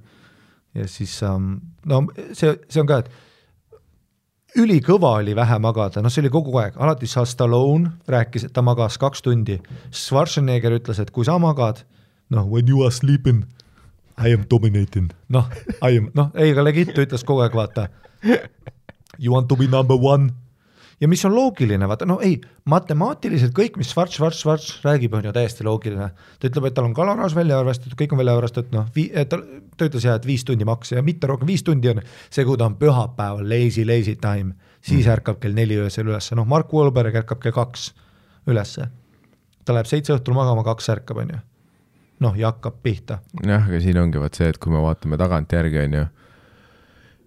ja 0.82 0.90
siis 0.90 1.14
ähm, 1.26 1.54
no 1.88 2.04
see, 2.32 2.52
see 2.68 2.82
on 2.82 2.90
ka, 2.90 3.02
et 3.04 4.58
ülikõva 4.58 5.14
oli 5.20 5.34
vähe 5.36 5.58
magada, 5.62 6.02
noh, 6.02 6.12
see 6.12 6.22
oli 6.24 6.32
kogu 6.32 6.56
aeg, 6.60 6.76
alati 6.80 7.08
sa 7.10 7.24
Stallone 7.28 7.92
rääkis, 8.08 8.48
et 8.48 8.54
ta 8.56 8.64
magas 8.64 8.98
kaks 9.00 9.24
tundi. 9.24 9.58
Schwarzenegger 9.92 10.76
ütles, 10.78 11.00
et 11.02 11.12
kui 11.14 11.26
sa 11.28 11.38
magad, 11.42 11.84
noh, 12.32 12.48
when 12.48 12.68
you 12.68 12.84
are 12.86 12.94
sleeping, 12.94 13.44
I 14.18 14.32
am 14.34 14.44
dominating, 14.50 15.12
noh, 15.32 15.46
I 15.78 16.00
am, 16.00 16.10
noh, 16.18 16.32
ei, 16.34 16.52
aga 16.52 16.64
Legit 16.66 16.96
ütles 16.96 17.24
kogu 17.28 17.44
aeg, 17.44 17.56
vaata. 17.56 17.88
You 19.18 19.32
want 19.34 19.48
to 19.50 19.56
be 19.58 19.66
number 19.66 19.96
one 19.98 20.32
ja 21.00 21.08
mis 21.08 21.24
on 21.24 21.34
loogiline, 21.34 21.88
vaata 21.88 22.06
no 22.08 22.18
ei, 22.24 22.38
matemaatiliselt 22.68 23.54
kõik, 23.56 23.78
mis 23.78 23.90
Schwarz, 23.92 24.16
Schwarz, 24.16 24.40
Schwarz 24.42 24.70
räägib, 24.84 25.14
on 25.14 25.28
ju 25.28 25.32
täiesti 25.34 25.66
loogiline. 25.66 26.10
ta 26.40 26.50
ütleb, 26.50 26.68
et 26.68 26.74
tal 26.74 26.88
on 26.88 26.94
kaloraaž 26.96 27.36
välja 27.38 27.58
arvestatud, 27.60 27.94
kõik 27.98 28.14
on 28.14 28.22
välja 28.22 28.36
arvestatud, 28.36 28.74
noh, 28.74 28.88
ta, 29.30 29.40
ta 29.76 29.88
ütles 29.88 30.06
jah, 30.08 30.18
et 30.18 30.26
viis 30.26 30.44
tundi 30.44 30.66
maks 30.68 30.92
ja 30.92 31.02
mitte 31.02 31.30
rohkem, 31.30 31.50
viis 31.50 31.62
tundi 31.66 31.92
on 31.92 32.02
see, 32.28 32.44
kui 32.44 32.58
ta 32.58 32.66
on 32.66 32.78
pühapäeval 32.80 33.46
lazy, 33.48 33.86
lazy 33.86 34.16
time, 34.20 34.56
siis 34.80 35.04
mm. 35.04 35.12
ärkab 35.18 35.42
kell 35.42 35.54
neli 35.54 35.78
öösel 35.78 36.10
ülesse, 36.10 36.38
noh, 36.38 36.48
Mark 36.48 36.72
Wahlberg 36.74 37.22
ärkab 37.22 37.42
kell 37.44 37.54
kaks 37.54 37.92
ülesse. 38.48 38.90
ta 39.64 39.76
läheb 39.76 39.86
seitse 39.86 40.14
õhtul 40.16 40.34
magama, 40.34 40.64
kaks 40.66 40.90
ärkab, 40.96 41.22
on 41.22 41.34
ju. 41.36 41.42
noh, 42.26 42.38
ja 42.38 42.50
hakkab 42.50 42.82
pihta. 42.82 43.22
jah, 43.44 43.68
aga 43.70 43.80
siin 43.84 44.02
ongi 44.02 44.18
vaat 44.18 44.34
see, 44.34 44.50
et 44.50 44.58
kui 44.58 44.74
me 44.74 44.82
vaatame 44.82 45.20
tagantjärgi, 45.20 45.84
on 45.86 46.00
ju, 46.00 46.06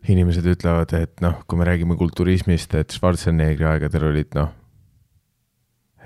inimesed 0.09 0.47
ütlevad, 0.49 0.93
et 0.97 1.21
noh, 1.21 1.43
kui 1.47 1.59
me 1.59 1.67
räägime 1.67 1.97
kulturismist, 1.99 2.73
et 2.79 2.95
Schwarzeneggeri 2.95 3.67
aegadel 3.69 4.07
olid 4.09 4.33
noh, 4.37 4.49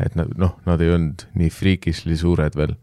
et 0.03 0.17
nad 0.19 0.33
noh, 0.39 0.57
nad 0.67 0.81
ei 0.83 0.91
olnud 0.91 1.27
nii 1.39 1.51
friikisli 1.53 2.17
suured 2.19 2.57
veel, 2.59 2.75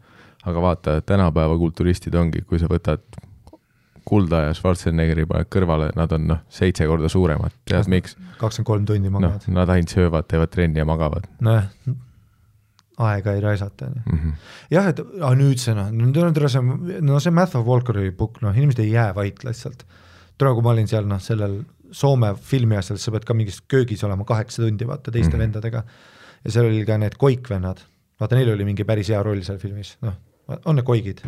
aga 0.49 0.63
vaata, 0.63 0.97
tänapäeva 1.05 1.57
kulturistid 1.61 2.15
ongi, 2.17 2.41
kui 2.47 2.61
sa 2.61 2.71
võtad 2.71 3.05
Kulda 4.03 4.41
ja 4.49 4.55
Schwarzeneggeri 4.57 5.23
paned 5.29 5.47
kõrvale, 5.53 5.85
nad 5.95 6.11
on 6.11 6.25
noh, 6.27 6.41
seitse 6.51 6.83
korda 6.89 7.07
suuremad, 7.11 7.53
tead 7.69 7.87
miks? 7.91 8.17
kakskümmend 8.41 8.67
kolm 8.67 8.87
tundi 8.89 9.07
noh 9.07 9.21
magad,, 9.21 9.45
nad 9.53 9.69
ainult 9.71 9.93
söövad, 9.93 10.27
teevad 10.27 10.51
trenni 10.51 10.81
ja 10.81 10.87
magavad 10.87 11.29
nojah, 11.45 11.69
aega 13.07 13.33
ei 13.37 13.41
raisata, 13.41 13.87
on 13.87 13.93
ju. 14.01 14.17
-hmm. 14.17 14.33
jah, 14.75 14.89
et 14.91 14.99
aga 14.99 15.31
nüüd 15.39 15.61
see 15.61 15.75
noh, 15.77 15.87
no 17.01 17.19
see 17.23 17.31
Matthew 17.31 17.63
Walkeri 17.63 18.11
book, 18.11 18.41
noh 18.41 18.57
inimesed 18.57 18.83
ei 18.83 18.91
jää 18.91 19.15
vait 19.15 19.43
lihtsalt. 19.43 19.85
tule, 20.37 20.53
kui 20.53 20.65
ma 20.65 20.73
olin 20.73 20.89
seal 20.89 21.07
noh, 21.09 21.21
sellel 21.21 21.61
Soome 21.93 22.31
filmi 22.41 22.73
asjal, 22.73 22.97
sa 22.97 23.11
pead 23.13 23.25
ka 23.27 23.35
mingis 23.37 23.59
köögis 23.69 24.01
olema 24.03 24.25
kaheksa 24.25 24.63
tundi, 24.63 24.87
vaata 24.89 25.11
teiste 25.11 25.29
mm. 25.29 25.33
-hmm. 25.35 25.43
vendadega. 25.43 25.83
ja 26.43 26.51
seal 26.51 26.65
oli 26.65 26.85
ka 26.85 26.97
need 26.97 27.17
koikvennad, 27.21 27.83
vaata 28.19 28.35
neil 28.35 28.49
oli 28.53 28.65
mingi 28.65 28.83
päris 28.83 29.09
hea 29.13 29.23
roll 29.23 29.41
seal 29.45 29.59
filmis, 29.61 29.97
noh, 30.01 30.15
on 30.65 30.75
need 30.75 30.85
koigid, 30.85 31.21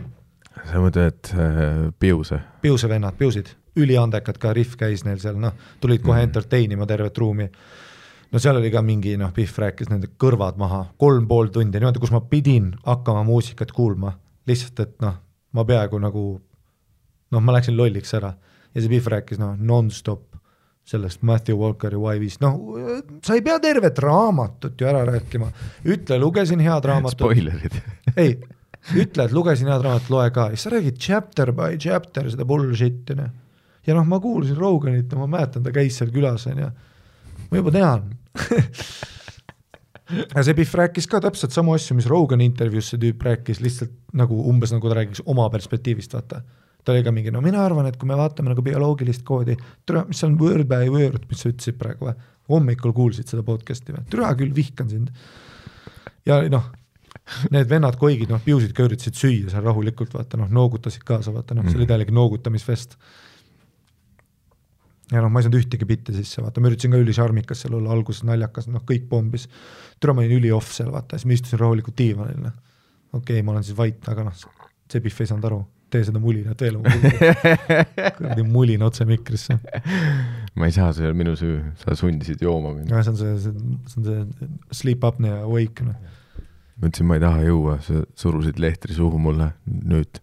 sa 0.63 0.81
mõtled 0.81 1.31
äh, 1.33 1.93
Piuse? 1.99 2.39
Piuse 2.61 2.89
vennad, 2.89 3.13
Piusid, 3.19 3.51
üliandekad 3.75 4.39
ka, 4.41 4.53
Rihv 4.53 4.75
käis 4.79 5.03
neil 5.05 5.19
seal, 5.19 5.37
noh, 5.39 5.53
tulid 5.79 6.01
kohe 6.01 6.17
Mhm. 6.17 6.23
entertain 6.23 6.71
ima 6.71 6.85
tervet 6.85 7.17
ruumi. 7.17 7.49
no 8.31 8.39
seal 8.39 8.57
oli 8.57 8.71
ka 8.71 8.81
mingi 8.81 9.17
noh, 9.17 9.31
Pihv 9.33 9.57
rääkis 9.57 9.89
nende 9.89 10.07
kõrvad 10.17 10.57
maha, 10.57 10.85
kolm 10.97 11.27
pool 11.27 11.47
tundi 11.47 11.79
niimoodi, 11.79 11.99
kus 11.99 12.11
ma 12.11 12.21
pidin 12.21 12.73
hakkama 12.85 13.23
muusikat 13.23 13.71
kuulma, 13.71 14.17
lihtsalt 14.47 14.79
et 14.79 14.99
noh, 15.01 15.13
ma 15.51 15.63
peaaegu 15.63 15.99
nagu 15.99 16.41
noh, 17.31 17.41
ma 17.41 17.53
läksin 17.53 17.77
lolliks 17.77 18.13
ära 18.13 18.33
ja 18.75 18.83
see 18.83 18.91
Pihv 18.91 19.07
rääkis 19.13 19.39
noh, 19.41 19.55
nonstop 19.55 20.35
sellest 20.85 21.23
Matthew 21.25 21.57
Walkeri 21.57 21.97
Wive'ist, 21.97 22.43
noh, 22.43 22.59
sa 23.25 23.33
ei 23.33 23.41
pea 23.45 23.55
tervet 23.63 23.97
raamatut 24.03 24.77
ju 24.77 24.89
ära 24.89 25.01
rääkima, 25.07 25.47
ütle, 25.89 26.19
lugesin 26.21 26.61
head 26.61 26.85
raamatut, 26.85 27.17
spoilerid. 27.17 27.79
ei, 28.21 28.35
ütle, 28.93 29.25
et 29.25 29.33
lugesin 29.33 29.71
head 29.71 29.81
raamatut, 29.81 30.11
loe 30.13 30.27
ka, 30.35 30.51
siis 30.53 30.67
sa 30.67 30.75
räägid 30.75 30.99
chapter 31.01 31.55
by 31.57 31.79
chapter 31.81 32.29
seda 32.29 32.45
bullshit'i, 32.45 33.17
noh. 33.17 33.33
ja 33.87 33.97
noh, 33.97 34.05
ma 34.05 34.21
kuulsin 34.21 34.59
Roganit 34.59 35.09
ja 35.09 35.23
ma 35.23 35.29
mäletan, 35.39 35.65
ta 35.65 35.73
käis 35.73 35.97
seal 35.97 36.13
külas, 36.13 36.45
on 36.51 36.61
ju, 36.61 36.69
ma 37.49 37.63
juba 37.63 37.73
tean. 37.73 38.11
ja 40.35 40.45
see 40.45 40.59
Pihv 40.59 40.77
rääkis 40.83 41.09
ka 41.09 41.23
täpselt 41.23 41.55
samu 41.55 41.73
asju, 41.79 41.97
mis 41.97 42.11
Rogani 42.11 42.45
intervjuus 42.45 42.91
see 42.93 43.01
tüüp 43.01 43.25
rääkis, 43.25 43.63
lihtsalt 43.65 43.97
nagu 44.13 44.37
umbes 44.51 44.75
nagu 44.75 44.91
ta 44.91 44.99
räägiks 44.99 45.25
oma 45.25 45.49
perspektiivist, 45.49 46.13
vaata. 46.13 46.43
Ta 46.85 46.93
oli 46.93 47.03
ka 47.05 47.11
mingi, 47.13 47.33
no 47.33 47.41
mina 47.41 47.63
arvan, 47.65 47.89
et 47.89 47.97
kui 47.97 48.09
me 48.09 48.17
vaatame 48.19 48.51
nagu 48.53 48.63
bioloogilist 48.65 49.25
koodi, 49.25 49.57
türa, 49.87 50.05
mis 50.09 50.21
on 50.27 50.37
word 50.39 50.69
by 50.69 50.89
word, 50.93 51.25
mis 51.31 51.41
sa 51.41 51.51
ütlesid 51.51 51.79
praegu 51.81 52.09
või? 52.11 52.15
hommikul 52.49 52.93
kuulsid 52.93 53.29
seda 53.31 53.41
podcast'i 53.45 53.95
või? 53.95 54.03
türa 54.11 54.31
küll 54.37 54.53
vihkan 54.55 54.89
sind. 54.91 55.13
ja 56.29 56.43
noh, 56.51 56.67
need 57.53 57.69
vennad 57.69 57.97
koigid, 57.99 58.29
noh, 58.29 58.41
piusid 58.43 58.73
ka 58.75 58.85
üritasid 58.85 59.17
süüa 59.17 59.53
seal 59.53 59.65
rahulikult, 59.65 60.13
vaata 60.13 60.37
noh, 60.39 60.51
noogutasid 60.53 61.05
kaasa, 61.07 61.33
vaata 61.33 61.57
noh, 61.57 61.65
see 61.69 61.79
oli 61.79 61.89
täielik 61.89 62.11
noogutamisfest. 62.13 62.97
ja 65.11 65.21
noh, 65.21 65.31
ma 65.31 65.41
ei 65.41 65.47
saanud 65.47 65.57
ühtegi 65.61 65.89
bitti 65.89 66.13
sisse, 66.15 66.43
vaata, 66.45 66.61
ma 66.61 66.69
üritasin 66.69 66.93
ka 66.93 67.01
ülisarmikas 67.01 67.65
seal 67.65 67.79
olla, 67.79 67.93
alguses 67.95 68.25
naljakas, 68.27 68.69
noh, 68.73 68.85
kõik 68.85 69.09
pommis. 69.09 69.49
türa, 69.99 70.13
ma 70.13 70.25
olin 70.25 70.37
üli 70.37 70.53
off 70.53 70.73
seal, 70.75 70.91
vaata, 70.93 71.17
siis 71.17 71.29
ma 71.29 71.39
istusin 71.39 71.61
rahulikult 71.61 71.97
diivanil, 71.97 72.43
noh. 72.45 72.59
okei 73.13 73.39
okay,, 73.39 73.45
ma 73.45 73.55
olen 73.55 73.65
siis 73.65 73.77
vait, 73.77 74.11
aga 74.11 74.29
noh, 74.29 74.45
see 74.91 75.01
Pihv 75.01 75.25
ei 75.25 75.33
saanud 75.33 75.49
aru, 75.49 75.63
tee 75.95 76.03
seda 76.07 76.21
mulinat 76.21 76.61
veel, 76.61 76.77
kuradi 78.17 78.45
mulin 78.47 78.85
otse 78.85 79.07
mikrisse. 79.09 79.57
ma 80.59 80.69
ei 80.69 80.75
saa, 80.75 80.91
see 80.95 81.05
ei 81.05 81.11
ole 81.11 81.19
minu 81.23 81.35
süü, 81.39 81.61
sa 81.81 81.95
sundisid 81.99 82.43
jooma 82.45 82.75
mind. 82.75 82.91
see 82.91 83.13
on 83.13 83.21
see, 83.21 83.37
see 83.41 84.03
on 84.03 84.09
see 84.09 84.51
sleep 84.83 85.07
apnea 85.07 85.41
awake, 85.47 85.87
noh. 85.87 85.95
ma 86.75 86.91
ütlesin, 86.91 87.09
ma 87.09 87.19
ei 87.19 87.23
taha 87.23 87.47
juua, 87.47 87.79
sa 87.85 88.03
surusid 88.19 88.59
lehtri 88.61 88.97
suhu 88.97 89.21
mulle 89.21 89.53
nüüd. 89.65 90.21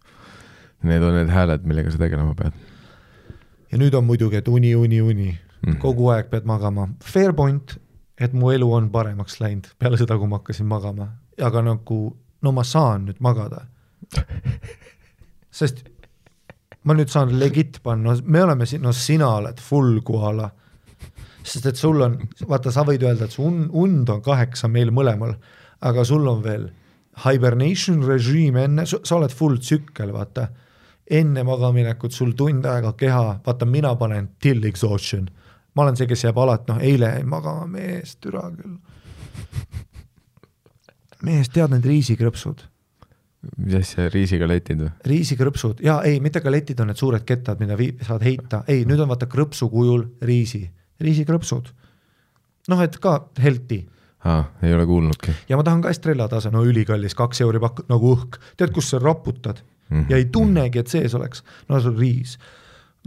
Need 0.82 1.04
on 1.06 1.14
need 1.14 1.28
hääled, 1.30 1.66
millega 1.66 1.92
sa 1.94 2.00
tegelema 2.00 2.34
pead 2.34 2.56
ja 3.72 3.80
nüüd 3.80 3.94
on 3.96 4.04
muidugi, 4.06 4.38
et 4.38 4.48
uni, 4.52 4.74
uni, 4.76 5.00
uni 5.00 5.30
mm.. 5.32 5.78
kogu 5.82 6.10
aeg 6.12 6.28
pead 6.32 6.46
magama, 6.48 6.88
fair 7.04 7.32
point, 7.36 7.76
et 8.20 8.34
mu 8.36 8.52
elu 8.52 8.68
on 8.76 8.90
paremaks 8.92 9.40
läinud 9.40 9.70
peale 9.80 9.98
seda, 10.00 10.18
kui 10.20 10.28
ma 10.30 10.42
hakkasin 10.42 10.68
magama, 10.68 11.08
aga 11.40 11.64
nagu 11.64 12.00
no 12.42 12.52
ma 12.54 12.64
saan 12.66 13.08
nüüd 13.08 13.22
magada. 13.24 13.66
sest 15.52 15.84
ma 16.84 16.96
nüüd 16.96 17.10
saan 17.12 17.34
legit 17.38 17.78
panna, 17.84 18.16
me 18.24 18.42
oleme 18.42 18.66
siin, 18.66 18.82
no 18.82 18.92
sina 18.96 19.28
oled 19.38 19.60
full 19.62 20.00
koala. 20.06 20.50
sest 21.42 21.66
et 21.66 21.76
sul 21.76 22.00
on, 22.04 22.16
vaata, 22.48 22.70
sa 22.70 22.84
võid 22.86 23.02
öelda, 23.02 23.26
et 23.26 23.34
su 23.34 23.42
und, 23.42 23.68
und 23.74 24.10
on 24.10 24.22
kaheksa 24.22 24.68
meil 24.70 24.92
mõlemal, 24.94 25.34
aga 25.82 26.04
sul 26.06 26.26
on 26.30 26.42
veel 26.42 26.68
hibernation 27.24 28.02
režiim 28.06 28.56
enne, 28.56 28.86
sa 28.86 29.16
oled 29.16 29.34
full 29.34 29.58
tsükkel, 29.58 30.12
vaata 30.14 30.48
enne 31.10 31.42
magamaminekut 31.44 32.14
sul 32.14 32.32
tund 32.38 32.66
aega 32.66 32.94
keha, 32.98 33.40
vaata 33.46 33.66
mina 33.66 33.94
panen 33.98 34.30
till 34.40 34.64
exhaustion. 34.64 35.28
ma 35.74 35.82
olen 35.82 35.96
see, 35.96 36.06
kes 36.06 36.24
jääb 36.24 36.38
alati, 36.38 36.68
noh 36.68 36.82
eile 36.84 37.08
jäin 37.14 37.28
magama, 37.28 37.66
mees, 37.66 38.16
türa 38.20 38.44
küll. 38.54 38.76
mees, 41.22 41.48
tead 41.48 41.72
need 41.74 41.86
riisikrõpsud? 41.88 42.66
Mis 43.56 43.76
asja, 43.80 44.08
riisigaletid 44.12 44.82
või? 44.84 44.90
riisikrõpsud 45.12 45.82
ja 45.84 46.00
ei, 46.06 46.20
mitte 46.22 46.40
galetid 46.44 46.80
on 46.82 46.92
need 46.92 47.00
suured 47.00 47.24
kettad, 47.26 47.60
mida 47.62 47.76
vii- 47.78 47.96
saad 48.06 48.22
heita, 48.26 48.62
ei, 48.70 48.84
nüüd 48.88 49.02
on 49.02 49.10
vaata 49.10 49.26
krõpsu 49.30 49.68
kujul 49.72 50.04
riisi, 50.22 50.62
riisikrõpsud. 51.02 51.72
noh, 52.70 52.84
et 52.84 52.98
ka 53.02 53.16
healthy 53.42 53.82
aa, 54.24 54.44
ei 54.62 54.74
ole 54.74 54.86
kuulnudki 54.86 55.34
ja 55.48 55.58
ma 55.58 55.66
tahan 55.66 55.82
ka 55.82 55.90
Estrella 55.90 56.28
tase, 56.30 56.52
no 56.54 56.64
ülikallis, 56.66 57.16
kaks 57.18 57.42
euri 57.42 57.60
pakk, 57.62 57.84
nagu 57.90 58.14
õhk, 58.14 58.38
tead, 58.56 58.74
kus 58.74 58.92
sa 58.94 59.02
raputad 59.02 59.62
mm. 59.62 60.00
-hmm. 60.00 60.10
ja 60.10 60.16
ei 60.16 60.24
tunnegi, 60.24 60.78
et 60.78 60.86
sees 60.86 61.14
oleks, 61.14 61.44
no 61.68 61.80
see 61.80 61.90
on 61.90 61.98
riis. 61.98 62.38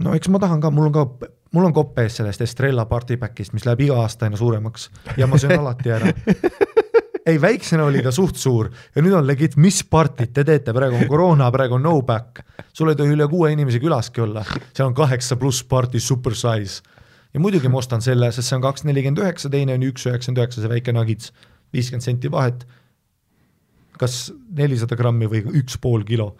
no 0.00 0.14
eks 0.14 0.28
ma 0.28 0.38
tahan 0.38 0.60
ka, 0.60 0.70
mul 0.70 0.90
on 0.90 0.92
ka, 0.92 1.08
mul 1.52 1.64
on 1.64 1.72
kopp 1.72 1.98
ees 1.98 2.16
sellest 2.16 2.40
Estrella 2.40 2.84
partipäkist, 2.84 3.52
mis 3.52 3.64
läheb 3.66 3.80
iga 3.88 4.00
aasta 4.02 4.26
aina 4.26 4.36
suuremaks 4.36 4.90
ja 5.16 5.26
ma 5.26 5.38
söön 5.38 5.58
alati 5.58 5.90
ära. 5.90 6.12
ei, 7.26 7.40
väiksena 7.42 7.84
oli 7.84 8.02
ta 8.04 8.12
suht 8.14 8.38
suur 8.40 8.70
ja 8.94 9.02
nüüd 9.02 9.16
on 9.18 9.26
legit, 9.26 9.56
mis 9.60 9.82
partit 9.90 10.32
te 10.36 10.44
teete, 10.46 10.74
praegu 10.76 11.00
on 11.00 11.08
koroona, 11.10 11.50
praegu 11.54 11.78
on 11.78 11.86
no 11.86 11.96
back. 12.06 12.44
sul 12.72 12.92
ei 12.92 12.98
tohi 12.98 13.16
üle 13.16 13.28
kuue 13.30 13.52
inimese 13.52 13.82
külaski 13.82 14.22
olla, 14.24 14.44
seal 14.72 14.90
on 14.90 14.96
kaheksa 14.96 15.36
pluss 15.40 15.64
party 15.64 16.00
super 16.00 16.34
size. 16.34 16.82
ja 17.34 17.40
muidugi 17.40 17.68
ma 17.68 17.82
ostan 17.82 18.02
selle, 18.02 18.32
sest 18.32 18.48
see 18.48 18.58
on 18.58 18.64
kaks 18.64 18.86
nelikümmend 18.88 19.22
üheksa, 19.24 19.50
teine 19.50 19.74
on 19.74 19.86
üks 19.90 20.06
üheksakümmend 20.06 20.44
üheksa, 20.44 20.62
see 20.62 20.74
väike 20.76 20.94
nugits, 20.96 21.32
viiskümmend 21.74 22.06
senti 22.06 22.32
vahet 22.32 22.66
kas 24.00 24.26
nelisada 24.56 24.96
grammi 24.98 25.28
või 25.30 25.42
üks 25.60 25.78
pool 25.80 26.04
kilo. 26.06 26.34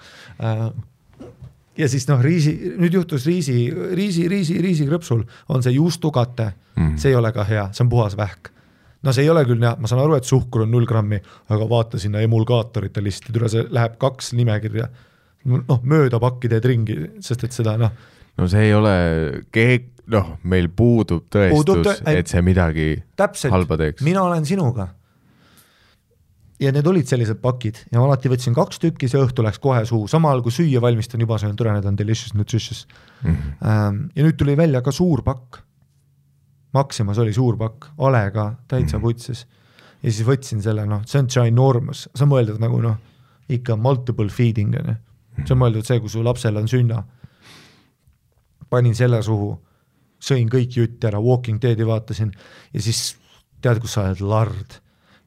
ja 1.77 1.89
siis 1.89 2.07
noh, 2.09 2.21
riisi, 2.25 2.55
nüüd 2.81 2.97
juhtus 2.97 3.27
riisi, 3.29 3.57
riisi, 3.71 4.27
riisi, 4.29 4.59
riisikrõpsul 4.63 5.25
on 5.53 5.65
see 5.65 5.77
juustukate 5.77 6.51
mm., 6.77 6.97
see 7.01 7.13
ei 7.13 7.19
ole 7.19 7.33
ka 7.37 7.45
hea, 7.49 7.69
see 7.73 7.87
on 7.87 7.93
puhas 7.93 8.17
vähk. 8.17 8.53
No 9.03 9.13
see 9.13 9.23
ei 9.27 9.31
ole 9.31 9.45
küll 9.45 9.61
hea, 9.63 9.75
ma 9.79 9.87
saan 9.91 10.01
aru, 10.03 10.17
et 10.17 10.25
suhkur 10.25 10.63
on 10.65 10.71
null 10.71 10.87
grammi, 10.89 11.21
aga 11.53 11.69
vaata 11.71 11.99
sinna 11.99 12.21
emulgaatorite 12.25 13.03
listi, 13.05 13.33
tule 13.33 13.49
see 13.53 13.67
läheb 13.71 13.99
kaks 14.03 14.33
nimekirja. 14.39 14.89
noh, 15.47 15.81
mööda 15.87 16.19
pakki 16.19 16.49
teed 16.51 16.65
ringi, 16.65 16.97
sest 17.23 17.45
et 17.45 17.53
seda 17.55 17.77
noh, 17.79 17.91
no 18.39 18.49
see 18.51 18.65
ei 18.67 18.73
ole 18.75 18.95
keeg-, 19.55 19.93
noh, 20.11 20.33
meil 20.43 20.67
puudub 20.69 21.29
Puudub 21.31 21.85
tõestus 21.85 22.01
tõ-, 22.03 22.11
ei- 22.11 22.19
et 22.25 22.27
see 22.33 22.43
midagi 22.43 22.89
täpselt, 23.17 23.53
halba 23.55 23.77
teeks. 23.79 24.03
mina 24.03 24.23
olen 24.27 24.45
sinuga. 24.45 24.89
ja 26.59 26.73
need 26.73 26.87
olid 26.89 27.05
sellised 27.07 27.39
pakid 27.43 27.83
ja 27.93 28.01
ma 28.01 28.07
alati 28.09 28.31
võtsin 28.33 28.55
kaks 28.57 28.79
tükki, 28.81 29.11
see 29.13 29.21
õhtu 29.21 29.45
läks 29.45 29.59
kohe 29.61 29.83
suhu, 29.87 30.07
samal 30.09 30.41
kui 30.43 30.51
süüa 30.55 30.81
valmistan, 30.81 31.21
juba 31.21 31.37
söön, 31.39 31.55
tore, 31.57 31.75
need 31.77 31.85
on 31.85 31.99
delicious, 31.99 32.33
nutritious 32.35 32.87
Mhm. 33.23 33.53
ähm,. 33.63 33.99
ja 34.17 34.25
nüüd 34.25 34.37
tuli 34.41 34.57
välja 34.57 34.81
ka 34.83 34.91
suur 34.93 35.23
pakk. 35.23 35.61
Maximas 36.77 37.19
oli 37.23 37.33
suur 37.35 37.57
pakk, 37.61 37.91
Ale 37.99 38.31
ka 38.35 38.55
täitsa 38.69 38.99
Mhm. 38.99 39.03
putsis. 39.03 39.47
ja 40.03 40.13
siis 40.13 40.27
võtsin 40.29 40.63
selle, 40.63 40.87
noh, 40.87 41.03
see 41.07 41.19
on 41.19 41.27
ginormous, 41.29 42.09
see 42.15 42.25
on 42.25 42.31
mõeldud 42.31 42.61
nagu 42.61 42.81
noh, 42.83 42.97
ikka 43.49 43.77
multiple 43.77 44.29
feeding 44.29 44.75
on 44.77 44.93
ju. 44.93 44.97
see 45.45 45.55
on 45.55 45.61
mõeldud 45.61 45.85
see, 45.87 46.01
kui 46.01 46.09
su 46.09 46.23
lapsel 46.25 46.57
on 46.57 46.69
sünna. 46.69 47.03
panin 48.71 48.95
selle 48.95 49.23
suhu, 49.23 49.53
sõin 50.21 50.49
kõik 50.51 50.75
jutti 50.77 51.07
ära, 51.07 51.21
Walking 51.23 51.61
Deadi 51.63 51.87
vaatasin 51.87 52.33
ja 52.75 52.83
siis 52.83 53.17
tead, 53.63 53.81
kus 53.81 53.93
sa 53.93 54.07
oled 54.09 54.21
lard 54.21 54.81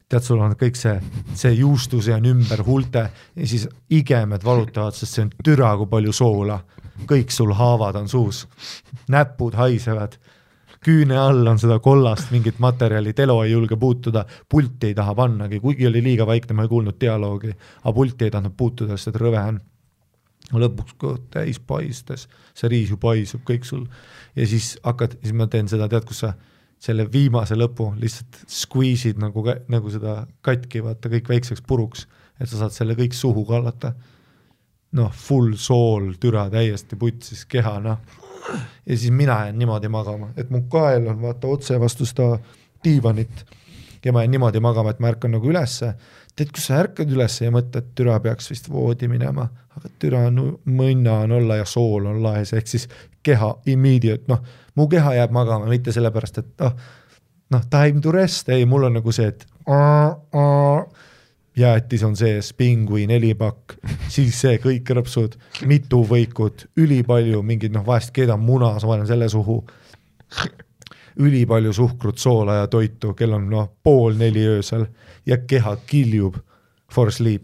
tead, 0.10 0.26
sul 0.26 0.42
on 0.42 0.56
kõik 0.58 0.76
see, 0.80 0.96
see 1.38 1.54
juustuse 1.60 2.14
on 2.16 2.26
ümber 2.26 2.64
huulte 2.66 3.06
ja 3.36 3.48
siis 3.48 3.68
igemed 3.94 4.44
valutavad, 4.44 4.98
sest 4.98 5.14
see 5.14 5.28
on 5.28 5.32
türa 5.46 5.76
kui 5.78 5.90
palju 5.92 6.14
soola. 6.14 6.60
kõik 7.08 7.32
sul 7.32 7.54
haavad 7.56 7.96
on 7.96 8.10
suus, 8.12 8.42
näpud 9.08 9.56
haisevad, 9.56 10.18
küüne 10.86 11.18
all 11.20 11.48
on 11.48 11.60
seda 11.60 11.80
kollast 11.84 12.32
mingit 12.32 12.60
materjali, 12.64 13.14
Telo 13.14 13.42
ei 13.44 13.52
julge 13.52 13.76
puutuda, 13.80 14.26
pulti 14.50 14.92
ei 14.92 14.96
taha 14.96 15.16
pannagi, 15.16 15.60
kuigi 15.60 15.88
oli 15.88 16.04
liiga 16.04 16.28
vaikne, 16.28 16.56
ma 16.56 16.64
ei 16.64 16.72
kuulnud 16.72 17.00
dialoogi, 17.02 17.52
aga 17.84 17.94
pulti 17.96 18.28
ei 18.28 18.32
tahtnud 18.32 18.56
puutuda, 18.58 18.98
sest 18.98 19.14
et 19.14 19.22
rõve 19.22 19.42
on 19.50 19.60
lõpuks 20.58 20.96
kõht 20.98 21.28
täis 21.34 21.60
paistes, 21.60 22.28
see 22.58 22.70
riis 22.72 22.94
ju 22.94 22.98
paisub 22.98 23.44
kõik 23.46 23.68
sul 23.68 23.84
ja 24.36 24.48
siis 24.50 24.78
hakkad, 24.84 25.20
siis 25.22 25.36
ma 25.36 25.48
teen 25.52 25.70
seda, 25.70 25.90
tead, 25.92 26.08
kus 26.08 26.24
sa 26.24 26.34
selle 26.80 27.06
viimase 27.12 27.58
lõpu 27.60 27.92
lihtsalt 28.00 28.40
squeeze'id 28.48 29.20
nagu, 29.20 29.44
nagu 29.68 29.92
seda 29.92 30.24
katki, 30.46 30.84
vaata 30.86 31.12
kõik 31.12 31.30
väikseks 31.34 31.64
puruks, 31.68 32.08
et 32.40 32.50
sa 32.50 32.64
saad 32.64 32.76
selle 32.76 32.96
kõik 33.00 33.18
suhu 33.18 33.46
kallata. 33.46 33.94
noh, 34.92 35.12
full 35.14 35.54
sool, 35.54 36.16
türa 36.18 36.48
täiesti 36.50 36.98
putsis 36.98 37.44
keha, 37.46 37.76
noh. 37.80 38.00
Ja 38.86 38.98
siis 38.98 39.12
mina 39.12 39.40
jään 39.46 39.60
niimoodi 39.60 39.88
magama, 39.88 40.32
et 40.38 40.50
mu 40.50 40.62
kael 40.72 41.08
on 41.08 41.22
vaata 41.22 41.48
otse 41.48 41.80
vastu 41.80 42.06
seda 42.06 42.38
diivanit. 42.84 43.46
Ja 44.06 44.14
ma 44.14 44.24
jään 44.24 44.32
niimoodi 44.32 44.60
magama, 44.60 44.90
et 44.90 45.00
ma 45.00 45.12
ärkan 45.12 45.32
nagu 45.36 45.50
ülesse. 45.50 45.94
Tead, 46.36 46.54
kus 46.56 46.70
sa 46.70 46.78
ärkad 46.80 47.10
üles 47.12 47.42
ja 47.42 47.52
mõtled, 47.52 47.90
türa 47.96 48.20
peaks 48.24 48.48
vist 48.52 48.70
voodi 48.72 49.10
minema, 49.12 49.50
aga 49.76 49.90
türa 50.00 50.22
on 50.30 50.40
mõnna 50.66 51.18
on 51.26 51.34
olla 51.36 51.58
ja 51.60 51.66
sool 51.68 52.08
on 52.08 52.22
laes, 52.24 52.54
ehk 52.56 52.68
siis 52.68 52.88
keha 53.24 53.50
immediate, 53.68 54.24
noh, 54.32 54.40
mu 54.80 54.88
keha 54.88 55.18
jääb 55.18 55.36
magama, 55.36 55.68
mitte 55.68 55.92
sellepärast, 55.92 56.40
et 56.40 56.64
noh, 56.64 56.78
noh, 57.52 57.66
time 57.74 58.00
to 58.02 58.14
rest, 58.16 58.50
ei, 58.56 58.64
mul 58.70 58.88
on 58.88 58.96
nagu 59.02 59.12
see, 59.12 59.28
et 59.34 59.44
aa, 59.68 60.14
aa, 60.32 60.80
jäätis 61.60 62.04
on 62.08 62.16
sees, 62.18 62.54
pingui 62.58 63.06
nelipakk, 63.10 63.76
siis 64.12 64.40
see 64.42 64.58
kõik 64.64 64.86
krõpsud, 64.88 65.36
mitu 65.70 66.02
võikut, 66.08 66.68
ülipalju 66.80 67.44
mingeid 67.46 67.76
noh, 67.76 67.86
vahest 67.86 68.14
keedan 68.16 68.42
muna, 68.44 68.74
ma 68.78 68.92
panen 68.94 69.08
selle 69.10 69.30
suhu 69.32 69.62
ülipalju 71.20 71.74
suhkrut, 71.74 72.18
soola 72.18 72.62
ja 72.62 72.68
toitu, 72.72 73.14
kell 73.14 73.36
on 73.36 73.50
noh, 73.52 73.70
pool 73.84 74.16
neli 74.20 74.46
öösel 74.48 74.86
ja 75.28 75.40
keha 75.48 75.76
kiljub 75.88 76.40
for 76.92 77.12
sleep. 77.12 77.44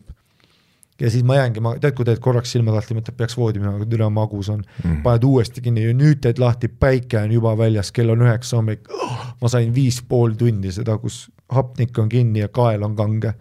ja 0.99 1.09
siis 1.11 1.23
ma 1.27 1.35
jäängi, 1.35 1.59
ma 1.59 1.73
tead, 1.75 1.91
kui 1.95 2.05
teed 2.07 2.21
korraks 2.23 2.53
silmad 2.55 2.77
lahti, 2.77 2.95
mõtled, 2.95 3.17
peaks 3.19 3.35
voodi 3.37 3.59
minema, 3.59 3.81
aga 3.81 3.97
üle 3.97 4.07
magus 4.15 4.49
on 4.53 4.61
mm.. 4.63 5.01
paned 5.03 5.25
uuesti 5.27 5.61
kinni 5.61 5.83
ja 5.83 5.93
nüüd 5.93 6.21
teed 6.23 6.39
lahti, 6.39 6.69
päike 6.71 7.19
on 7.19 7.33
juba 7.35 7.51
väljas, 7.59 7.91
kell 7.91 8.13
on 8.13 8.23
üheksa 8.23 8.61
hommik 8.61 8.87
oh,. 8.95 9.25
ma 9.41 9.51
sain 9.51 9.73
viis 9.75 9.99
pool 10.07 10.37
tundi 10.39 10.71
seda, 10.71 10.95
kus 10.97 11.25
hapnik 11.51 11.99
on 11.99 12.07
kinni 12.09 12.45
ja 12.45 12.47
kael 12.47 12.87
on 12.87 12.95
kange 12.95 13.33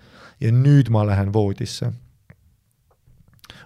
ja 0.45 0.53
nüüd 0.53 0.91
ma 0.93 1.07
lähen 1.09 1.33
voodisse. 1.33 1.93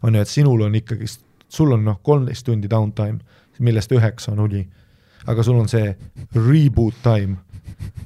on 0.02 0.14
ju, 0.14 0.20
et 0.20 0.30
sinul 0.30 0.62
on 0.62 0.74
ikkagist, 0.78 1.24
sul 1.48 1.72
on 1.74 1.84
noh, 1.84 1.98
kolmteist 2.02 2.46
tundi 2.46 2.70
downtime, 2.70 3.18
millest 3.58 3.92
üheksa 3.92 4.32
on 4.32 4.46
uni 4.46 4.62
aga 5.28 5.42
sul 5.42 5.58
on 5.60 5.68
see 5.70 5.90
reboot 6.36 7.00
time, 7.02 7.36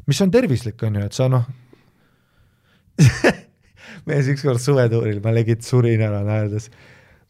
mis 0.08 0.20
on 0.24 0.32
tervislik, 0.32 0.80
on 0.86 0.98
ju, 0.98 1.04
et 1.06 1.16
sa 1.16 1.28
noh 1.32 1.44
mees 4.08 4.28
ükskord 4.32 4.60
suvetuuril, 4.62 5.20
ma 5.24 5.34
legit 5.34 5.64
surin 5.66 6.02
ära 6.04 6.22
naerdes. 6.26 6.68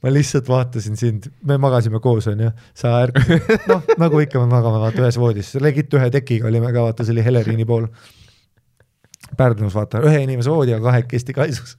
ma 0.03 0.11
lihtsalt 0.11 0.49
vaatasin 0.51 0.97
sind, 0.99 1.29
me 1.47 1.59
magasime 1.63 2.01
koos, 2.03 2.27
on 2.33 2.41
ju, 2.47 2.51
sa 2.75 2.97
ärkasid, 3.05 3.69
noh, 3.71 3.85
nagu 4.01 4.23
ikka 4.25 4.41
me 4.43 4.49
magame, 4.51 4.81
vaata 4.83 5.05
ühes 5.05 5.19
voodis, 5.21 5.55
legit 5.63 5.95
ühe 5.95 6.11
tekiga 6.15 6.49
olime 6.51 6.73
ka, 6.73 6.89
vaata, 6.89 7.07
see 7.07 7.15
oli 7.15 7.27
Heleriini 7.27 7.69
pool. 7.69 7.87
Pärnus 9.37 9.75
vaata, 9.75 10.03
ühe 10.05 10.23
inimese 10.27 10.51
voodi, 10.53 10.75
aga 10.77 10.91
kahekesti 10.91 11.35
kaisus 11.37 11.77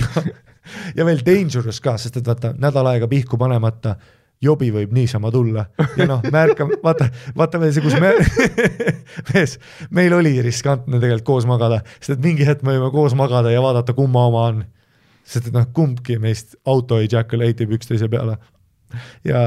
no. 0.00 0.22
ja 0.96 1.06
veel 1.06 1.22
dangerous 1.26 1.80
ka, 1.82 1.96
sest 2.00 2.20
et 2.20 2.26
vaata 2.26 2.54
nädal 2.58 2.88
aega 2.92 3.08
pihku 3.10 3.38
panemata 3.40 3.96
jobi 4.40 4.70
võib 4.72 4.92
niisama 4.96 5.30
tulla 5.32 5.66
ja 5.98 6.06
noh, 6.08 6.22
me 6.24 6.42
ärkame, 6.46 6.78
vaata, 6.84 7.10
vaata 7.36 7.60
veel 7.60 7.74
see, 7.76 7.84
kus 7.84 7.96
me 8.00 8.12
mees, 9.32 9.58
meil 9.94 10.14
oli 10.16 10.36
riskantne 10.44 10.96
tegelikult 10.96 11.26
koos 11.28 11.48
magada, 11.48 11.82
sest 11.98 12.16
et 12.16 12.24
mingi 12.24 12.46
hetk 12.48 12.64
me 12.64 12.76
võime 12.76 12.90
koos 12.94 13.16
magada 13.18 13.52
ja 13.52 13.60
vaadata, 13.64 13.94
kumma 13.96 14.24
oma 14.30 14.46
on. 14.52 14.64
sest 15.24 15.50
et 15.50 15.54
noh, 15.54 15.66
kumbki 15.76 16.18
meist 16.18 16.56
auto 16.64 16.98
ejaculate 17.02 17.66
ib 17.66 17.76
üksteise 17.76 18.08
peale. 18.10 18.38
ja 19.24 19.42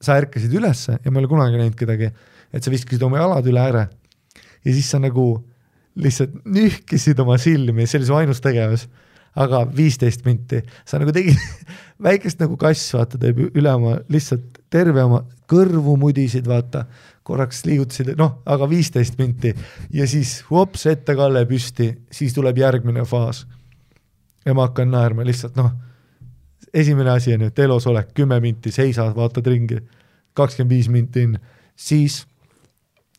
sa 0.00 0.16
ärkasid 0.16 0.54
ülesse 0.56 0.96
ja 1.04 1.10
ma 1.10 1.20
ei 1.20 1.24
ole 1.24 1.30
kunagi 1.30 1.60
näinud 1.60 1.76
kedagi, 1.78 2.10
et 2.52 2.64
sa 2.64 2.72
viskasid 2.72 3.02
oma 3.04 3.20
jalad 3.20 3.46
üle 3.46 3.60
ääre 3.60 3.88
ja 4.64 4.72
siis 4.72 4.88
sa 4.90 4.98
nagu 4.98 5.26
lihtsalt 6.02 6.34
nühkisid 6.48 7.20
oma 7.22 7.38
silmi, 7.40 7.86
see 7.86 8.00
oli 8.00 8.08
su 8.08 8.18
ainus 8.18 8.42
tegevus. 8.44 8.88
Aga 9.38 9.60
viisteist 9.62 10.24
minti, 10.26 10.58
sa 10.82 10.98
nagu 10.98 11.12
tegid 11.14 11.38
väikest 12.06 12.40
nagu 12.42 12.56
kass, 12.58 12.88
vaata, 12.96 13.18
teeb 13.20 13.38
üle 13.46 13.70
oma 13.70 13.92
lihtsalt 14.10 14.58
terve 14.74 15.04
oma 15.06 15.20
kõrvu 15.50 15.94
mudisid, 16.02 16.48
vaata, 16.50 16.82
korraks 17.26 17.62
liigutasid, 17.62 18.10
noh, 18.18 18.40
aga 18.50 18.66
viisteist 18.66 19.20
minti. 19.20 19.52
Ja 19.94 20.08
siis 20.10 20.40
hops, 20.50 20.88
ette-kalle 20.90 21.44
püsti, 21.46 21.92
siis 22.10 22.34
tuleb 22.34 22.58
järgmine 22.58 23.06
faas. 23.06 23.46
ja 24.44 24.54
ma 24.56 24.64
hakkan 24.66 24.90
naerma 24.90 25.22
lihtsalt 25.22 25.56
noh, 25.60 25.70
esimene 26.74 27.10
asi 27.10 27.34
on 27.34 27.44
ju, 27.44 27.50
et 27.52 27.58
elus 27.58 27.86
olek, 27.86 28.14
kümme 28.16 28.40
minti 28.40 28.72
seisad, 28.72 29.12
vaatad 29.16 29.46
ringi, 29.46 29.78
kakskümmend 30.34 30.74
viis 30.74 30.88
minti 30.88 31.26
in, 31.26 31.36
siis 31.76 32.24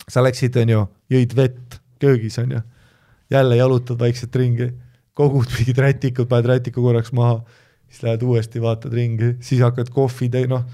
sa 0.10 0.24
läksid, 0.24 0.58
on 0.64 0.74
ju, 0.76 0.86
jõid 1.14 1.36
vett 1.38 1.81
köögis, 2.02 2.40
on 2.42 2.58
ju, 2.58 2.62
jälle 3.32 3.60
jalutad 3.60 4.00
vaikselt 4.02 4.36
ringi 4.36 4.72
kogud 5.18 5.52
mingid 5.58 5.82
rätikud, 5.82 6.30
paned 6.30 6.50
rätiku 6.50 6.84
korraks 6.86 7.14
maha, 7.16 7.42
siis 7.90 8.04
lähed 8.06 8.24
uuesti, 8.26 8.62
vaatad 8.64 8.94
ringi, 8.96 9.36
siis 9.44 9.62
hakkad 9.64 9.92
kohvi 9.94 10.30
tee-, 10.32 10.48
noh, 10.52 10.66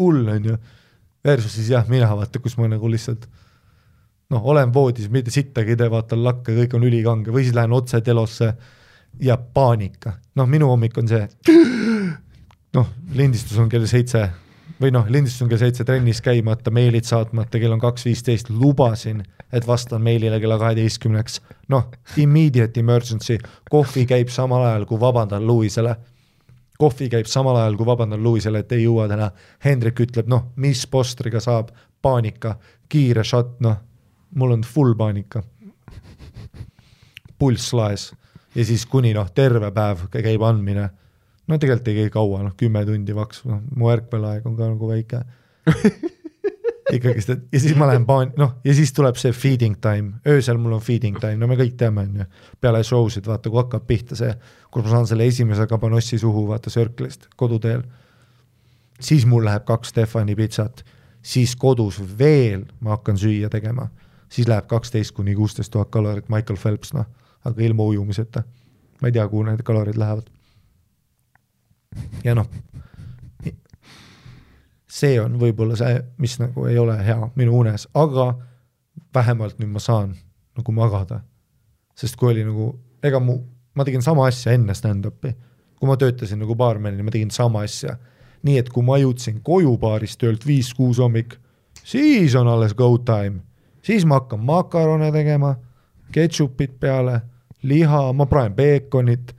hull 0.00 0.28
on 0.28 0.52
ju. 0.52 0.58
Versus 1.22 1.54
siis 1.54 1.70
jah, 1.70 1.86
mina 1.86 2.08
vaata, 2.18 2.40
kus 2.42 2.56
ma 2.58 2.66
nagu 2.66 2.88
lihtsalt 2.90 3.28
noh, 4.32 4.46
olen 4.48 4.72
voodis, 4.74 5.10
mitte 5.12 5.30
sittagi 5.30 5.74
ei 5.74 5.78
tee, 5.78 5.90
vaatan 5.92 6.22
lakke, 6.24 6.54
kõik 6.56 6.74
on 6.78 6.86
ülikange 6.88 7.34
või 7.34 7.44
siis 7.44 7.54
lähen 7.54 7.74
otse 7.76 8.00
telosse 8.02 8.48
ja 9.22 9.36
paanika, 9.36 10.16
noh, 10.40 10.48
minu 10.48 10.70
hommik 10.72 10.96
on 10.98 11.10
see, 11.10 11.26
noh, 12.78 12.88
lindistus 13.14 13.60
on 13.60 13.68
kell 13.70 13.86
seitse 13.86 14.24
või 14.82 14.92
noh, 14.94 15.06
lindistus 15.08 15.44
on 15.44 15.50
kell 15.50 15.60
seitse 15.60 15.84
trennis 15.86 16.20
käimata, 16.24 16.70
meilid 16.74 17.06
saatmata, 17.06 17.60
kell 17.60 17.74
on 17.74 17.80
kaks 17.82 18.06
viisteist, 18.08 18.50
lubasin, 18.50 19.22
et 19.52 19.66
vastan 19.66 20.02
meilile 20.02 20.40
kella 20.40 20.58
kaheteistkümneks. 20.58 21.40
noh, 21.68 21.90
immediate 22.16 22.80
emergency, 22.80 23.38
kohvi 23.70 24.06
käib 24.06 24.28
samal 24.28 24.64
ajal, 24.66 24.86
kui 24.86 25.00
vabandan 25.00 25.46
Louisele. 25.46 25.96
kohvi 26.78 27.08
käib 27.08 27.26
samal 27.26 27.56
ajal, 27.56 27.76
kui 27.76 27.86
vabandan 27.86 28.22
Louisele, 28.22 28.58
et 28.58 28.72
ei 28.72 28.84
jõua 28.84 29.08
täna. 29.08 29.30
Hendrik 29.64 30.00
ütleb, 30.00 30.26
noh, 30.26 30.52
mis 30.56 30.86
postriga 30.86 31.40
saab, 31.40 31.68
paanika, 32.02 32.56
kiire 32.88 33.24
šot, 33.24 33.60
noh, 33.60 33.76
mul 34.34 34.52
on 34.52 34.62
full 34.62 34.94
paanika. 34.94 35.42
pulss 37.38 37.72
laes 37.72 38.12
ja 38.54 38.64
siis 38.64 38.86
kuni 38.86 39.14
noh, 39.14 39.30
terve 39.34 39.70
päev 39.70 40.06
käib 40.12 40.42
andmine 40.42 40.90
no 41.48 41.58
tegelikult 41.58 41.88
ei 41.88 42.00
käi 42.02 42.10
kaua, 42.14 42.42
noh 42.46 42.56
kümme 42.58 42.84
tundi 42.86 43.14
vaks, 43.16 43.44
noh 43.48 43.62
mu 43.76 43.90
ärkveelaeg 43.92 44.46
on 44.48 44.56
ka 44.58 44.68
nagu 44.70 44.90
väike 44.90 45.22
ikkagist, 46.96 47.32
et 47.34 47.44
ja 47.54 47.60
siis 47.62 47.76
ma 47.78 47.88
lähen 47.90 48.04
paan-, 48.08 48.32
noh 48.38 48.56
ja 48.66 48.74
siis 48.76 48.92
tuleb 48.94 49.18
see 49.20 49.32
feeding 49.36 49.78
time, 49.82 50.20
öösel 50.28 50.60
mul 50.60 50.76
on 50.76 50.84
feeding 50.84 51.18
time, 51.20 51.38
no 51.40 51.48
me 51.50 51.56
kõik 51.58 51.74
teame, 51.80 52.06
on 52.06 52.22
ju. 52.22 52.28
peale 52.60 52.82
show 52.86 53.08
sid, 53.12 53.26
vaata 53.28 53.50
kui 53.50 53.60
hakkab 53.60 53.86
pihta 53.88 54.18
see, 54.18 54.32
kus 54.70 54.86
ma 54.86 54.94
saan 54.96 55.08
selle 55.10 55.26
esimese 55.28 55.66
kabanossi 55.70 56.20
suhu, 56.22 56.46
vaata 56.50 56.70
Circle'ist 56.70 57.28
koduteel. 57.36 57.82
siis 59.00 59.26
mul 59.26 59.44
läheb 59.44 59.64
kaks 59.68 59.94
Stefani 59.94 60.36
pitsat, 60.38 60.84
siis 61.22 61.56
kodus 61.56 62.00
veel 62.18 62.66
ma 62.80 62.96
hakkan 62.96 63.18
süüa 63.18 63.50
tegema, 63.50 63.88
siis 64.28 64.48
läheb 64.48 64.68
kaksteist 64.70 65.14
kuni 65.16 65.34
kuusteist 65.34 65.72
tuhat 65.72 65.90
kalorit, 65.90 66.28
Michael 66.28 66.58
Phelps, 66.58 66.94
noh, 66.94 67.08
aga 67.44 67.62
ilma 67.62 67.84
ujumiseta. 67.84 68.44
ma 69.00 69.08
ei 69.08 69.12
tea, 69.12 69.26
kuhu 69.28 69.42
need 69.48 69.62
kalorid 69.66 69.98
lähevad 69.98 70.28
ja 72.24 72.34
noh, 72.34 72.46
see 74.92 75.16
on 75.20 75.38
võib-olla 75.40 75.76
see, 75.78 76.00
mis 76.20 76.36
nagu 76.40 76.66
ei 76.68 76.78
ole 76.78 76.96
hea 77.04 77.30
minu 77.38 77.56
unes, 77.62 77.86
aga 77.94 78.32
vähemalt 79.14 79.58
nüüd 79.60 79.72
ma 79.72 79.80
saan 79.82 80.14
nagu 80.56 80.74
magada. 80.76 81.22
sest 81.96 82.16
kui 82.16 82.32
oli 82.32 82.44
nagu, 82.44 82.72
ega 83.04 83.20
mu, 83.20 83.36
ma 83.74 83.84
tegin 83.84 84.02
sama 84.02 84.26
asja 84.26 84.54
enne 84.56 84.74
stand-up'i, 84.74 85.34
kui 85.78 85.88
ma 85.88 85.96
töötasin 85.96 86.40
nagu 86.40 86.56
baarmenina, 86.56 87.04
ma 87.04 87.12
tegin 87.14 87.30
sama 87.30 87.64
asja. 87.66 87.96
nii 88.42 88.58
et 88.58 88.68
kui 88.74 88.82
ma 88.82 88.98
jõudsin 88.98 89.38
koju 89.44 89.76
baarist 89.78 90.18
töölt 90.18 90.46
viis-kuus 90.46 90.98
hommik, 90.98 91.36
siis 91.84 92.34
on 92.34 92.48
alles 92.48 92.74
go 92.74 92.96
time, 92.98 93.40
siis 93.82 94.04
ma 94.04 94.18
hakkan 94.20 94.40
makarone 94.42 95.12
tegema, 95.14 95.54
ketšupit 96.12 96.74
peale, 96.80 97.20
liha, 97.62 98.12
ma 98.12 98.26
praen 98.26 98.54
peekonit, 98.54 99.30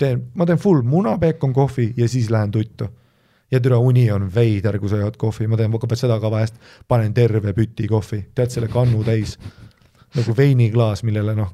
teen, 0.00 0.24
ma 0.34 0.46
teen 0.48 0.58
full 0.58 0.82
muna, 0.86 1.18
peekon, 1.20 1.52
kohvi 1.52 1.92
ja 1.96 2.08
siis 2.08 2.30
lähen 2.32 2.50
tuttu 2.50 2.88
ja 3.50 3.60
türa 3.60 3.78
uni 3.78 4.10
on 4.12 4.28
veider, 4.34 4.78
kui 4.78 4.88
sa 4.88 5.00
jood 5.00 5.16
kohvi, 5.18 5.48
ma 5.50 5.58
teen 5.58 5.72
ka 5.72 5.96
seda 5.98 6.20
ka 6.20 6.30
vahest, 6.30 6.58
panen 6.88 7.14
terve 7.14 7.52
püti 7.52 7.88
kohvi, 7.88 8.24
tead 8.34 8.50
selle 8.50 8.68
kannu 8.68 9.04
täis. 9.04 9.38
nagu 10.14 10.34
veiniklaas, 10.36 11.04
millele 11.06 11.34
noh, 11.38 11.50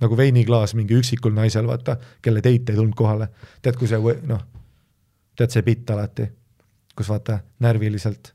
nagu 0.00 0.16
veiniklaas 0.16 0.74
mingi 0.74 0.96
üksikul 0.96 1.34
naisel, 1.36 1.66
vaata, 1.68 1.98
kelle 2.22 2.40
date 2.40 2.72
ei 2.72 2.76
tulnud 2.76 2.94
kohale. 2.96 3.28
tead, 3.62 3.76
kui 3.76 3.88
see 3.88 3.98
noh, 4.26 4.44
tead 5.36 5.50
see 5.50 5.62
bitt 5.62 5.90
alati, 5.90 6.28
kus 6.96 7.08
vaata 7.08 7.40
närviliselt 7.60 8.34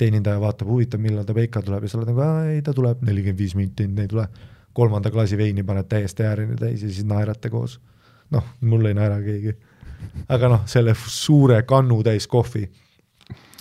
teenindaja 0.00 0.40
vaatab, 0.40 0.68
huvitav, 0.68 1.00
millal 1.00 1.26
ta 1.28 1.34
peika 1.36 1.60
tuleb 1.62 1.84
ja 1.84 1.88
sa 1.92 1.98
oled 1.98 2.08
nagu, 2.08 2.24
ei 2.48 2.62
ta 2.64 2.72
tuleb 2.76 3.02
nelikümmend 3.04 3.38
viis 3.38 3.54
minti, 3.56 3.84
ei 3.84 4.08
tule. 4.08 4.26
kolmanda 4.72 5.10
klaasi 5.10 5.36
veini 5.36 5.62
paned 5.66 5.88
täiesti 5.90 6.22
äärini 6.24 6.56
täis 6.56 6.82
ja 6.82 6.88
siis 6.88 7.04
naerate 7.04 7.50
koos. 7.50 7.80
Noh, 8.30 8.54
mul 8.60 8.90
ei 8.90 8.94
naera 8.94 9.18
keegi 9.24 9.56
aga 10.28 10.48
noh, 10.48 10.62
selle 10.70 10.94
suure 10.94 11.62
kannu 11.68 12.02
täis 12.06 12.26
kohvi, 12.30 12.64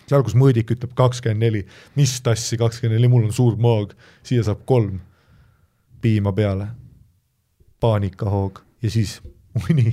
seal, 0.10 0.24
kus 0.26 0.36
mõõdik 0.40 0.72
ütleb 0.76 0.94
kakskümmend 0.98 1.44
neli, 1.44 1.62
mis 1.98 2.16
tassi 2.26 2.58
kakskümmend 2.60 2.98
neli, 2.98 3.08
mul 3.12 3.26
on 3.30 3.36
suur 3.36 3.56
maag, 3.62 3.88
siia 4.26 4.44
saab 4.46 4.62
kolm 4.70 4.98
piima 6.02 6.32
peale, 6.36 6.68
paanikahoog 7.80 8.64
ja 8.84 8.90
siis 8.92 9.22
uni 9.66 9.90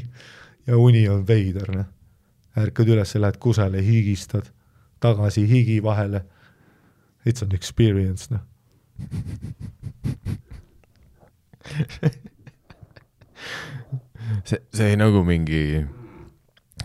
ja 0.67 0.79
uni 0.79 1.09
on 1.11 1.27
veider, 1.27 1.71
noh. 1.75 1.89
ärkad 2.57 2.89
üles, 2.89 3.15
lähed 3.21 3.37
kusele, 3.43 3.83
higistad, 3.85 4.47
tagasi 5.01 5.49
higi 5.49 5.83
vahele. 5.83 6.25
It's 7.27 7.43
an 7.43 7.53
experience, 7.53 8.31
noh 8.31 8.41
see, 14.45 14.61
see 14.75 14.97
nagu 14.99 15.23
mingi 15.27 15.85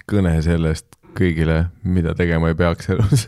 kõne 0.10 0.34
sellest 0.43 0.97
kõigile, 1.17 1.65
mida 1.84 2.15
tegema 2.17 2.51
ei 2.51 2.58
peaks 2.58 2.89
elus 2.93 3.27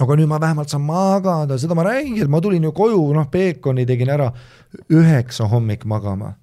aga 0.00 0.16
nüüd 0.18 0.28
ma 0.30 0.40
vähemalt 0.42 0.72
saan 0.72 0.84
magada, 0.86 1.58
seda 1.60 1.76
ma 1.78 1.84
räägingi, 1.86 2.24
et 2.24 2.32
ma 2.32 2.40
tulin 2.42 2.64
ju 2.66 2.72
koju, 2.74 3.00
noh, 3.14 3.28
peekoni 3.30 3.86
tegin 3.86 4.10
ära, 4.14 4.30
üheksa 4.92 5.46
hommik 5.50 5.86
magama, 5.88 6.34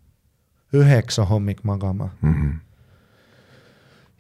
üheksa 0.76 1.26
hommik 1.28 1.64
magama 1.68 2.12
mm. 2.22 2.34
-hmm. 2.34 2.58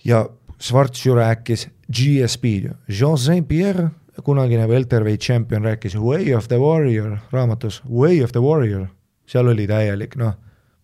ja 0.05 0.27
Schwarz 0.61 1.05
ju 1.05 1.15
rääkis 1.15 1.67
GSP, 1.89 2.43
Jose 2.87 3.41
Pierre, 3.41 3.89
kunagine 4.23 4.67
welterweight 4.67 5.21
champion, 5.21 5.63
rääkis 5.63 5.95
Way 5.95 6.35
of 6.35 6.47
the 6.47 6.57
Warrior 6.57 7.17
raamatus, 7.31 7.81
Way 7.89 8.23
of 8.23 8.31
the 8.31 8.39
Warrior, 8.39 8.87
seal 9.25 9.47
oli 9.47 9.67
täielik, 9.67 10.15
noh 10.15 10.33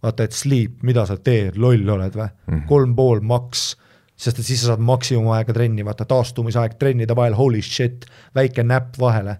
vaata, 0.04 0.24
et 0.24 0.32
sleep, 0.32 0.84
mida 0.84 1.06
sa 1.06 1.18
teed, 1.18 1.58
loll 1.58 1.90
oled 1.90 2.16
või 2.16 2.28
mm 2.28 2.54
-hmm., 2.54 2.66
kolm 2.70 2.96
pool 2.96 3.22
maks, 3.22 3.76
sest 4.16 4.40
et 4.40 4.46
siis 4.46 4.62
sa 4.62 4.74
saad 4.74 4.84
maksimumaega 4.86 5.54
trenni, 5.54 5.86
vaata 5.86 6.06
taastumisaeg 6.06 6.78
trennide 6.80 7.16
vahel, 7.16 7.36
holy 7.38 7.62
shit, 7.62 8.06
väike 8.36 8.64
näpp 8.64 9.00
vahele. 9.00 9.38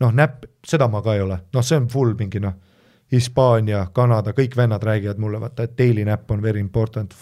noh, 0.00 0.12
näpp, 0.12 0.44
seda 0.66 0.88
ma 0.88 1.02
ka 1.02 1.14
ei 1.14 1.20
ole, 1.20 1.38
noh, 1.54 1.62
see 1.62 1.76
on 1.78 1.88
full 1.88 2.14
mingi 2.18 2.40
noh, 2.40 2.54
Hispaania, 3.12 3.86
Kanada, 3.92 4.32
kõik 4.32 4.56
vennad 4.56 4.82
räägivad 4.82 5.18
mulle, 5.18 5.40
vaata, 5.40 5.62
et 5.62 5.78
daily 5.78 6.04
näpp 6.04 6.30
on 6.30 6.42
very 6.42 6.60
important. 6.60 7.14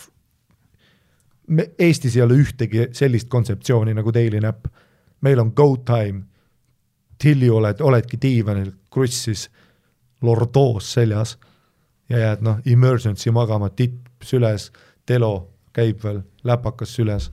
me, 1.47 1.71
Eestis 1.79 2.17
ei 2.17 2.23
ole 2.23 2.35
ühtegi 2.35 2.89
sellist 2.93 3.29
kontseptsiooni 3.29 3.95
nagu 3.95 4.15
daily 4.15 4.41
näpp. 4.41 4.67
meil 5.21 5.41
on 5.41 5.53
go 5.55 5.77
time, 5.77 6.23
tilli 7.19 7.51
oled, 7.51 7.81
oledki 7.81 8.17
diivanil, 8.23 8.73
krussis, 8.91 9.51
lordoos 10.23 10.93
seljas 10.93 11.39
ja 12.11 12.19
jääd 12.19 12.43
noh, 12.43 12.59
emergency 12.67 13.31
magama, 13.31 13.71
tipp 13.71 14.25
süles, 14.27 14.71
telo 15.07 15.51
käib 15.73 16.03
veel, 16.05 16.23
läpakas 16.45 16.95
süles, 16.99 17.31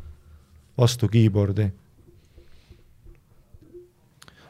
vastu 0.77 1.09
keyboard'i. 1.09 1.71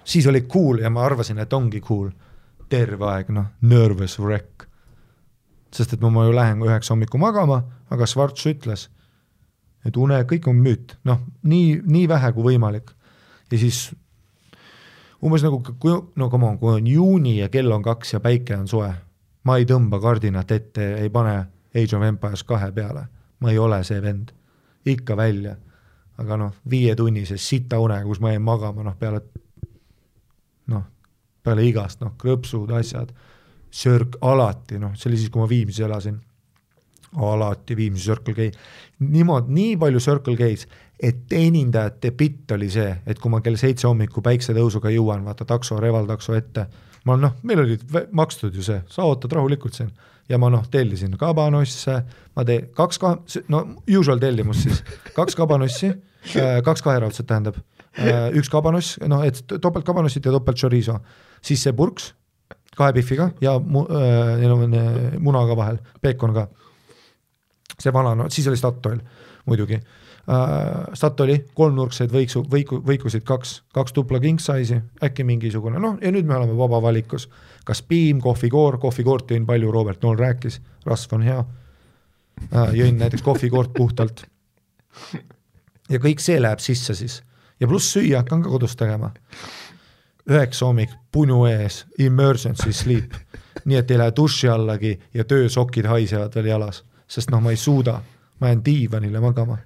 siis 0.03 0.27
oli 0.27 0.41
cool 0.41 0.79
ja 0.79 0.89
ma 0.89 1.03
arvasin, 1.05 1.39
et 1.39 1.53
ongi 1.53 1.81
cool, 1.81 2.09
terve 2.69 3.05
aeg 3.05 3.29
noh, 3.29 3.45
nervous 3.61 4.19
wreck. 4.19 4.67
sest 5.73 5.93
et 5.93 6.01
ma, 6.01 6.09
ma 6.09 6.25
ju 6.25 6.35
lähen 6.35 6.61
üheksa 6.63 6.93
hommikul 6.93 7.19
magama, 7.19 7.63
aga 7.89 8.05
Schwarz 8.05 8.45
ütles, 8.47 8.89
et 9.85 9.97
une, 9.97 10.19
kõik 10.23 10.47
on 10.47 10.55
müüt, 10.55 10.97
noh, 11.03 11.23
nii, 11.43 11.81
nii 11.85 12.07
vähe 12.07 12.31
kui 12.33 12.53
võimalik. 12.53 12.91
ja 13.51 13.57
siis 13.57 13.91
umbes 15.23 15.43
nagu, 15.43 15.63
kui, 15.79 15.95
no 16.15 16.29
come 16.29 16.45
on, 16.45 16.57
kui 16.57 16.73
on 16.73 16.87
juuni 16.87 17.39
ja 17.39 17.49
kell 17.49 17.71
on 17.71 17.83
kaks 17.83 18.13
ja 18.13 18.19
päike 18.19 18.55
on 18.57 18.67
soe 18.67 18.93
ma 19.47 19.55
ei 19.59 19.67
tõmba 19.69 19.99
kardinat 20.03 20.51
ette, 20.51 20.89
ei 21.01 21.11
pane 21.13 21.37
Age 21.77 21.95
of 21.95 22.03
Empires 22.03 22.43
kahe 22.47 22.71
peale, 22.75 23.05
ma 23.39 23.53
ei 23.53 23.59
ole 23.61 23.79
see 23.87 24.01
vend, 24.03 24.33
ikka 24.87 25.17
välja. 25.17 25.55
aga 26.17 26.33
noh, 26.33 26.53
viietunnise 26.65 27.35
sita 27.37 27.77
unega, 27.77 28.01
kus 28.09 28.17
ma 28.17 28.31
jäin 28.31 28.41
magama, 28.41 28.81
noh 28.81 28.95
peale, 28.97 29.19
noh, 30.73 30.81
peale 31.45 31.65
igast, 31.67 31.99
noh, 32.01 32.15
krõpsud, 32.17 32.71
asjad, 32.73 33.11
sörk 33.69 34.17
alati, 34.25 34.79
noh, 34.81 34.95
see 34.97 35.11
oli 35.11 35.19
siis, 35.21 35.29
kui 35.29 35.43
ma 35.43 35.49
Viimsis 35.51 35.85
elasin, 35.85 36.15
alati 37.21 37.77
Viimsi 37.77 38.09
Circle 38.09 38.33
K, 38.33 38.49
niimoodi, 39.05 39.53
nii 39.59 39.77
palju 39.77 40.01
Circle 40.01 40.33
K-s, 40.39 40.65
et 40.97 41.21
teenindajate 41.29 42.15
bitt 42.17 42.57
oli 42.57 42.71
see, 42.73 42.89
et 43.05 43.21
kui 43.21 43.29
ma 43.29 43.43
kell 43.45 43.61
seitse 43.61 43.85
hommikul 43.85 44.25
päiksetõusuga 44.25 44.89
jõuan, 44.95 45.21
vaata 45.27 45.45
takso, 45.45 45.77
revaltakso 45.77 46.33
ette 46.33 46.65
ma 47.07 47.15
noh, 47.19 47.37
meil 47.47 47.63
olid 47.63 47.83
makstud 48.15 48.55
ju 48.55 48.65
see, 48.65 48.81
sa 48.91 49.07
ootad 49.07 49.33
rahulikult 49.37 49.77
siin. 49.77 49.91
Ja 50.27 50.35
ma 50.41 50.49
noh, 50.51 50.65
tellisin 50.71 51.13
kabanosse, 51.19 51.95
ma 52.35 52.43
teen 52.47 52.67
kaks 52.75 52.99
ka-, 52.99 53.15
no 53.53 53.63
usual 53.87 54.19
tellimus 54.19 54.65
siis, 54.65 54.81
kaks 55.15 55.37
kabanossi, 55.39 55.93
äh, 56.41 56.57
kaks 56.65 56.83
kaheraudset 56.83 57.29
tähendab, 57.29 57.59
äh, 57.95 58.27
üks 58.35 58.51
kabanoss, 58.51 58.97
noh, 59.07 59.23
et 59.27 59.39
topelt 59.55 59.87
kabanossit 59.87 60.27
ja 60.27 60.35
topelt 60.35 60.59
chorizo, 60.59 60.99
siis 61.39 61.63
see 61.63 61.75
purks 61.77 62.11
kahe 62.77 62.93
pihviga 62.93 63.31
ja 63.41 63.55
mu- 63.57 63.87
äh,, 63.87 64.35
neil 64.41 64.53
on 64.53 64.75
munaga 65.23 65.55
vahel, 65.57 65.79
peekon 66.03 66.35
ka. 66.35 66.47
see 67.77 67.93
vana, 67.93 68.13
no 68.17 68.27
siis 68.33 68.47
oli 68.49 68.57
Statoil 68.59 68.99
muidugi 69.47 69.79
Statoili 70.93 71.37
kolmnurkseid 71.55 72.11
võiksu, 72.11 72.41
võiku, 72.51 72.81
võikusid 72.83 73.23
kaks, 73.23 73.61
kaks 73.71 73.93
tupla 73.95 74.19
king 74.19 74.41
size'i, 74.43 74.81
äkki 75.03 75.23
mingisugune, 75.23 75.79
noh, 75.79 75.93
ja 76.03 76.11
nüüd 76.11 76.27
me 76.27 76.35
oleme 76.35 76.55
vaba 76.57 76.81
valikus. 76.83 77.29
kas 77.63 77.81
piim, 77.81 78.19
kohvikoor, 78.21 78.77
kohvikoort 78.79 79.31
jõin 79.31 79.45
palju, 79.45 79.71
Robert 79.71 80.03
Nool 80.03 80.17
rääkis, 80.19 80.59
rasv 80.85 81.13
on 81.15 81.23
hea. 81.23 81.45
Äh,, 82.53 82.73
jõin 82.75 82.99
näiteks 82.99 83.23
kohvikoort 83.23 83.71
puhtalt. 83.73 84.25
ja 85.89 85.99
kõik 85.99 86.19
see 86.19 86.41
läheb 86.41 86.59
sisse 86.59 86.93
siis. 86.93 87.21
Ja 87.59 87.67
pluss 87.67 87.95
süüa 87.95 88.19
hakkan 88.19 88.43
ka 88.43 88.49
kodus 88.49 88.75
tegema. 88.75 89.11
üheksa 90.29 90.65
hommik, 90.65 90.89
punu 91.11 91.45
ees, 91.45 91.85
emergency 91.99 92.73
sleep, 92.73 93.13
nii 93.65 93.77
et 93.77 93.91
ei 93.91 93.97
lähe 93.97 94.11
duši 94.15 94.49
allagi 94.51 94.99
ja 95.13 95.23
töösokid 95.23 95.85
haisevad 95.87 96.35
veel 96.35 96.51
jalas, 96.51 96.83
sest 97.07 97.31
noh, 97.31 97.39
ma 97.39 97.55
ei 97.55 97.57
suuda, 97.57 98.01
ma 98.39 98.51
jään 98.51 98.65
diivanile 98.65 99.19
magama 99.19 99.57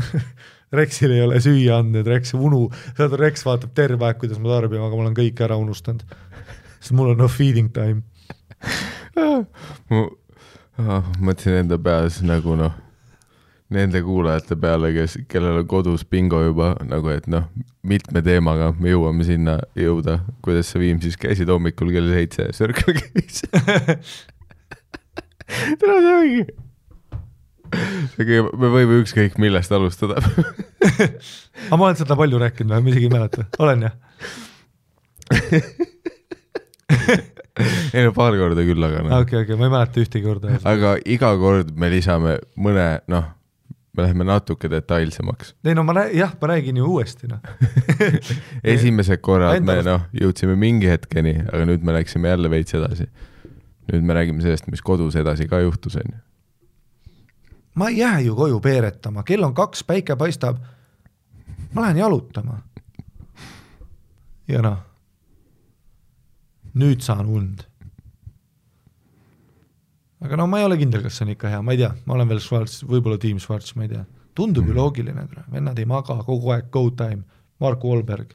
Rexil 0.76 1.14
ei 1.14 1.22
ole 1.22 1.40
süüa 1.42 1.80
andnud, 1.80 2.06
Rex 2.10 2.34
unu, 2.34 2.66
saad 2.96 3.12
aru, 3.12 3.22
Rex 3.22 3.46
vaatab 3.46 3.74
terve 3.76 4.08
aeg, 4.08 4.18
kuidas 4.20 4.40
ma 4.42 4.56
tarbin, 4.56 4.82
aga 4.82 4.94
ma 4.96 5.06
olen 5.06 5.16
kõik 5.16 5.42
ära 5.46 5.58
unustanud. 5.60 6.02
sest 6.80 6.94
mul 6.96 7.14
on 7.14 7.22
no 7.22 7.28
feeding 7.30 7.72
time. 7.74 8.02
Ma 10.76 10.98
oh, 11.00 11.06
mõtlesin 11.24 11.62
enda 11.62 11.78
peas 11.80 12.18
nagu 12.26 12.52
noh, 12.58 12.74
nende 13.72 14.02
kuulajate 14.04 14.58
peale, 14.60 14.90
kes, 14.92 15.16
kellel 15.30 15.62
on 15.62 15.68
kodus 15.70 16.04
bingo 16.04 16.42
juba 16.44 16.74
nagu, 16.84 17.08
et 17.14 17.26
noh, 17.30 17.46
mitme 17.86 18.20
teemaga 18.24 18.72
me 18.76 18.92
jõuame 18.92 19.24
sinna 19.26 19.56
jõuda, 19.78 20.18
kuidas 20.44 20.68
sa 20.72 20.82
Viimsis 20.82 21.16
käisid 21.20 21.48
hommikul 21.50 21.94
kell 21.94 22.12
seitse 22.12 22.50
Circle 22.58 22.94
K-s 22.98 23.46
tere, 25.80 25.98
see 26.02 26.14
ongi 26.18 26.44
me 28.60 28.68
võime 28.72 28.94
ükskõik 29.02 29.34
millest 29.42 29.72
alustada 29.72 30.14
aga 30.22 31.76
ma 31.76 31.88
olen 31.88 31.98
seda 32.00 32.14
palju 32.18 32.36
rääkinud 32.42 32.72
ma 32.74 32.92
isegi 32.92 33.08
ei 33.08 33.12
mäleta, 33.12 33.40
olen 33.58 33.80
jah 33.88 33.94
ei 37.94 38.04
no 38.04 38.12
paar 38.16 38.36
korda 38.38 38.64
küll, 38.66 38.84
aga 38.86 39.02
noh. 39.04 39.22
okei, 39.22 39.42
okei, 39.44 39.56
ma 39.58 39.68
ei 39.68 39.72
mäleta 39.72 40.02
ühtegi 40.02 40.26
korda. 40.26 40.58
aga 40.68 40.96
iga 41.08 41.32
kord 41.40 41.72
me 41.78 41.90
lisame 41.92 42.36
mõne, 42.60 42.86
noh, 43.12 43.30
me 43.96 44.04
läheme 44.04 44.26
natuke 44.28 44.68
detailsemaks. 44.70 45.54
ei 45.64 45.76
no 45.76 45.84
ma 45.86 46.06
jah, 46.12 46.34
ma 46.40 46.50
räägin 46.52 46.80
ju 46.80 46.90
uuesti 46.92 47.30
noh. 47.30 47.40
esimesed 48.76 49.22
korrad 49.24 49.64
me 49.64 49.78
noh, 49.86 50.04
jõudsime 50.16 50.56
mingi 50.60 50.90
hetkeni, 50.90 51.38
aga 51.48 51.64
nüüd 51.70 51.86
me 51.86 51.96
läksime 51.96 52.34
jälle 52.34 52.52
veits 52.52 52.76
edasi. 52.76 53.08
nüüd 53.92 54.06
me 54.06 54.18
räägime 54.18 54.44
sellest, 54.44 54.68
mis 54.72 54.84
kodus 54.84 55.16
edasi 55.16 55.48
ka 55.48 55.62
juhtus, 55.64 55.98
onju. 56.02 56.18
Ma 57.76 57.88
ei 57.88 57.98
jää 57.98 58.20
ju 58.20 58.34
koju 58.34 58.60
peeretama, 58.60 59.22
kell 59.22 59.44
on 59.44 59.54
kaks, 59.54 59.84
päike 59.84 60.16
paistab. 60.16 60.56
ma 61.74 61.82
lähen 61.82 61.96
jalutama. 61.96 62.58
ja 64.48 64.62
noh, 64.62 64.78
nüüd 66.74 67.00
saan 67.04 67.26
und. 67.26 67.66
aga 70.20 70.36
no 70.36 70.46
ma 70.46 70.58
ei 70.58 70.64
ole 70.64 70.78
kindel, 70.80 71.02
kas 71.02 71.18
see 71.18 71.26
on 71.26 71.34
ikka 71.34 71.52
hea, 71.52 71.62
ma 71.62 71.76
ei 71.76 71.82
tea, 71.82 71.92
ma 72.06 72.16
olen 72.16 72.28
veel 72.28 72.40
Schwarz, 72.40 72.80
võib-olla 72.88 73.18
tiim 73.20 73.38
Schwarz, 73.42 73.74
ma 73.76 73.84
ei 73.84 73.92
tea. 73.92 74.04
tundub 74.34 74.68
ju 74.68 74.74
loogiline, 74.76 75.28
vennad 75.52 75.78
ei 75.78 75.88
maga 75.88 76.16
kogu 76.24 76.56
aeg, 76.56 76.70
go 76.72 76.88
time, 76.90 77.24
Mark 77.60 77.84
Wahlberg. 77.84 78.32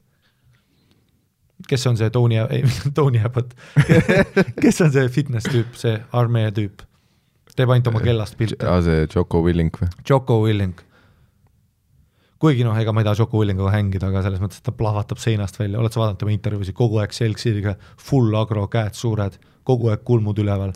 kes 1.68 1.88
on 1.88 1.98
see 1.98 2.10
Tony, 2.10 2.38
ei 2.38 2.64
Tony 2.98 3.26
Abbott, 3.26 3.58
kes 4.64 4.82
on 4.82 4.94
see 4.94 5.10
fitness 5.10 5.50
tüüp, 5.50 5.74
see 5.78 5.98
armee 6.14 6.54
tüüp, 6.54 6.86
teeb 7.62 7.76
ainult 7.76 7.92
oma 7.92 8.06
kellast 8.06 8.40
pilte. 8.40 8.66
aa, 8.68 8.80
see 8.86 9.06
Choco 9.12 9.44
Willink 9.46 9.82
või? 9.82 9.92
Jocko 10.08 10.42
Willing. 10.44 10.88
kuigi 12.42 12.66
noh, 12.66 12.78
ega 12.82 12.94
ma 12.94 13.04
ei 13.04 13.08
taha 13.08 13.22
Jocko 13.22 13.44
Willinguga 13.44 13.76
hängida, 13.76 14.10
aga 14.10 14.24
selles 14.26 14.42
mõttes, 14.42 14.62
et 14.62 14.66
ta 14.66 14.74
plahvatab 14.74 15.22
seinast 15.22 15.60
välja, 15.62 15.80
oled 15.80 15.94
sa 15.94 16.02
vaadanud 16.02 16.24
tema 16.24 16.34
intervjuusid, 16.34 16.76
kogu 16.78 17.02
aeg 17.04 17.14
selg 17.14 17.42
sirge, 17.42 17.76
full 18.02 18.34
agro, 18.40 18.66
käed 18.72 18.98
suured, 18.98 19.38
kogu 19.68 19.92
aeg 19.92 20.02
kulmud 20.06 20.40
üleval 20.42 20.72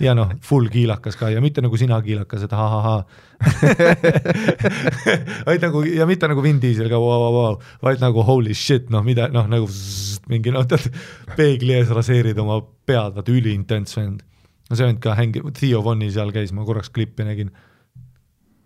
ja 0.00 0.14
noh, 0.16 0.30
full 0.44 0.70
kiilakas 0.72 1.18
ka 1.20 1.28
ja 1.32 1.42
mitte 1.44 1.60
nagu 1.64 1.76
sina 1.76 1.98
kiilakas, 2.04 2.46
et 2.46 2.54
ahahaa. 2.56 3.02
vaid 5.48 5.64
nagu 5.64 5.82
ja 5.84 6.06
mitte 6.08 6.28
nagu 6.30 6.44
Vin 6.44 6.60
Diesel 6.62 6.88
ka 6.88 7.00
vau, 7.00 7.18
vau, 7.20 7.34
vau, 7.36 7.58
vaid 7.84 8.00
nagu 8.00 8.24
holy 8.24 8.56
shit, 8.56 8.88
noh 8.92 9.04
mida 9.04 9.28
noh, 9.32 9.48
nagu 9.50 9.68
zzz, 9.68 10.24
mingi 10.32 10.54
noh, 10.56 10.64
tead 10.68 10.88
peegli 11.36 11.76
ees 11.76 11.92
raseerid 11.92 12.40
oma 12.40 12.62
pead, 12.88 13.18
vaata 13.18 13.32
üliintens 13.32 13.96
vend. 13.98 14.24
No 14.70 14.78
see 14.78 14.86
vend 14.86 15.02
ka 15.02 15.16
hängi-, 15.18 15.42
Theo 15.58 15.82
Vonni 15.84 16.10
seal 16.14 16.32
käis, 16.34 16.54
ma 16.56 16.64
korraks 16.68 16.92
klippi 16.94 17.26
nägin 17.26 17.52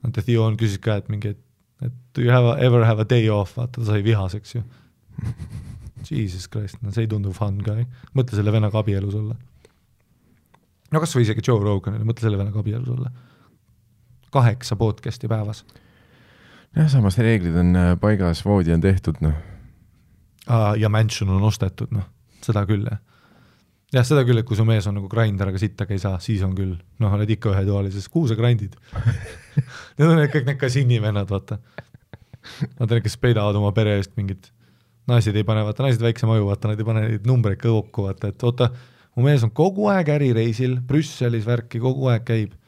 vaata 0.04 0.24
Theo 0.24 0.44
on 0.46 0.58
küsis 0.60 0.80
ka, 0.84 0.98
et 1.00 1.10
mingi, 1.12 1.34
et, 1.34 1.40
et 1.86 1.94
do 2.16 2.24
you 2.24 2.32
have 2.32 2.52
a, 2.52 2.56
ever 2.64 2.84
have 2.84 3.02
a 3.02 3.08
day 3.08 3.28
off, 3.32 3.56
vaata 3.58 3.80
ta 3.80 3.88
sai 3.88 4.04
vihaseks 4.04 4.58
ju. 4.58 4.64
Jesus 6.10 6.48
Christ, 6.52 6.82
no 6.84 6.92
see 6.92 7.06
ei 7.06 7.08
tundu 7.08 7.32
fun 7.32 7.62
ka, 7.64 7.78
mõtle 8.16 8.36
selle 8.36 8.52
vennaga 8.52 8.82
abielus 8.82 9.16
olla. 9.16 9.38
no 10.92 11.00
kas 11.00 11.16
või 11.16 11.24
isegi 11.24 11.42
Joe 11.46 11.62
Roganile, 11.64 12.04
mõtle 12.04 12.26
selle 12.26 12.38
vennaga 12.40 12.60
abielus 12.60 12.90
olla. 12.92 13.08
kaheksa 14.34 14.76
podcast'i 14.76 15.30
päevas 15.30 15.64
jah, 16.76 16.88
samas 16.90 17.18
reeglid 17.18 17.56
on 17.56 17.76
äh, 17.78 17.90
paigas, 18.00 18.44
voodi 18.44 18.74
on 18.74 18.84
tehtud, 18.84 19.20
noh. 19.24 19.34
Ja 20.76 20.90
mansion 20.92 21.30
on 21.32 21.42
ostetud, 21.48 21.88
noh, 21.94 22.04
seda 22.44 22.66
küll 22.68 22.84
jah. 22.84 23.00
jah, 23.94 24.06
seda 24.06 24.24
küll, 24.26 24.40
et 24.40 24.48
kui 24.48 24.58
su 24.58 24.66
mees 24.66 24.86
on 24.90 24.96
nagu 24.98 25.08
grinder, 25.10 25.50
aga 25.50 25.60
sittagi 25.60 25.96
ei 25.96 26.02
saa, 26.02 26.18
siis 26.22 26.42
on 26.46 26.54
küll, 26.56 26.74
noh, 27.02 27.14
oled 27.16 27.30
ikka 27.30 27.52
ühetoalises, 27.52 28.08
kuhu 28.12 28.30
sa 28.30 28.38
grindid 28.38 28.74
Need 29.98 30.08
on 30.08 30.18
need 30.18 30.32
kõik 30.32 30.48
need 30.48 30.58
kasiinivennad, 30.58 31.28
vaata. 31.30 31.60
Nad 32.74 32.88
on 32.88 32.90
need, 32.90 33.04
kes 33.04 33.14
peidavad 33.22 33.54
oma 33.54 33.70
pere 33.76 33.92
eest 34.00 34.16
mingit, 34.18 34.48
naised 35.10 35.36
ei 35.38 35.46
pane, 35.46 35.62
vaata 35.66 35.86
naised 35.86 36.02
väikse 36.02 36.26
maju, 36.26 36.48
vaata 36.48 36.72
nad 36.72 36.80
ei 36.82 36.88
pane 36.88 37.04
neid 37.06 37.28
numbreid 37.28 37.60
kokku, 37.62 38.08
vaata, 38.08 38.32
et 38.34 38.46
oota, 38.46 38.72
mu 39.14 39.28
mees 39.28 39.44
on 39.46 39.52
kogu 39.54 39.86
aeg 39.92 40.10
ärireisil, 40.16 40.80
Brüsselis 40.88 41.46
värki 41.46 41.78
kogu 41.82 42.10
aeg 42.10 42.26
käib. 42.26 42.58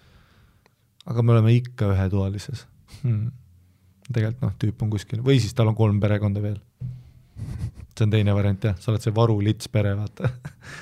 aga 1.07 1.23
me 1.23 1.37
oleme 1.37 1.53
ikka 1.55 1.93
ühetoalises 1.93 2.65
hmm.. 3.05 3.29
tegelikult 4.11 4.43
noh, 4.43 4.55
tüüp 4.59 4.81
on 4.83 4.91
kuskil 4.91 5.21
või 5.23 5.37
siis 5.39 5.55
tal 5.55 5.71
on 5.71 5.77
kolm 5.79 6.01
perekonda 6.03 6.43
veel 6.43 6.59
see 7.99 8.07
on 8.07 8.13
teine 8.13 8.35
variant 8.37 8.65
jah, 8.69 8.77
sa 8.81 8.93
oled 8.93 9.05
see 9.05 9.15
varulits 9.15 9.71
pere, 9.73 9.95
vaata. 9.97 10.31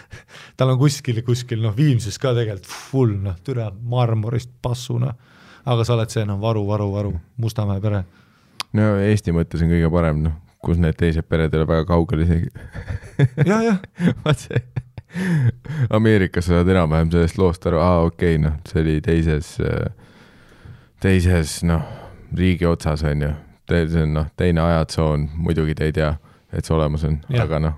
tal 0.59 0.75
on 0.75 0.81
kuskil, 0.81 1.21
kuskil 1.27 1.63
noh, 1.65 1.75
Viimsis 1.77 2.19
ka 2.21 2.35
tegelikult 2.37 2.71
full 2.71 3.17
noh, 3.25 3.37
türa 3.45 3.71
marmorist 3.71 4.53
passu 4.63 4.99
noh, 5.03 5.15
aga 5.65 5.87
sa 5.87 5.97
oled 5.97 6.13
see 6.13 6.27
noh, 6.29 6.41
varu, 6.43 6.65
varu, 6.69 6.91
varu, 6.95 7.15
Mustamäe 7.43 7.83
pere. 7.85 8.05
no 8.75 8.95
Eesti 9.03 9.35
mõttes 9.37 9.63
on 9.65 9.73
kõige 9.73 9.93
parem, 9.95 10.25
noh, 10.27 10.39
kus 10.65 10.81
need 10.81 10.97
teised 10.99 11.27
pered 11.29 11.53
ei 11.53 11.61
ole 11.61 11.69
väga 11.71 11.87
kaugel 11.93 12.25
isegi. 12.25 12.51
jah, 13.47 13.63
jah, 13.71 13.79
vaat 14.25 14.47
see, 14.47 14.65
Ameerikas 15.95 16.49
sa 16.49 16.59
saad 16.59 16.71
enam-vähem 16.73 17.13
sellest 17.13 17.39
loost 17.39 17.67
aru, 17.71 17.79
aa 17.79 18.03
okei 18.09 18.35
okay,, 18.35 18.43
noh, 18.43 18.59
see 18.67 18.83
oli 18.83 18.99
teises, 19.05 19.55
teises 21.03 21.61
noh, 21.69 21.85
riigi 22.35 22.67
otsas 22.67 23.05
on 23.07 23.23
ju, 23.23 23.33
see 23.71 24.03
on 24.03 24.17
noh, 24.19 24.31
teine 24.37 24.65
ajatsoon, 24.65 25.29
muidugi 25.39 25.77
te 25.79 25.91
ei 25.91 25.95
tea, 25.95 26.11
et 26.55 26.67
see 26.67 26.77
olemas 26.77 27.05
on, 27.09 27.19
aga 27.41 27.61
noh, 27.63 27.77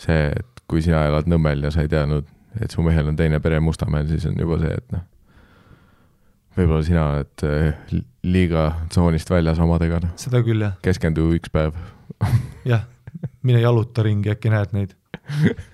see, 0.00 0.28
et 0.30 0.62
kui 0.70 0.82
sina 0.84 1.04
elad 1.08 1.28
Nõmmel 1.30 1.66
ja 1.66 1.72
sa 1.74 1.84
ei 1.84 1.90
teadnud, 1.92 2.28
et 2.60 2.72
su 2.72 2.84
mehel 2.84 3.10
on 3.10 3.18
teine 3.18 3.40
pere 3.44 3.60
Mustamäel, 3.64 4.08
siis 4.10 4.26
on 4.28 4.38
juba 4.38 4.58
see, 4.62 4.72
et 4.76 4.94
noh, 4.94 5.04
võib-olla 6.56 6.86
sina 6.86 7.04
oled 7.14 7.44
eh, 7.48 8.00
liiga 8.28 8.66
tsoonist 8.92 9.30
väljas 9.32 9.60
omadega, 9.62 10.00
noh, 10.04 10.16
seda 10.20 10.42
küll 10.44 10.64
jah, 10.64 10.74
keskendu 10.84 11.28
üks 11.36 11.52
päev. 11.52 11.76
jah, 12.72 12.86
mine 13.46 13.62
jaluta 13.62 14.04
ringi, 14.06 14.32
äkki 14.34 14.52
näed 14.52 14.76
neid. 14.76 14.96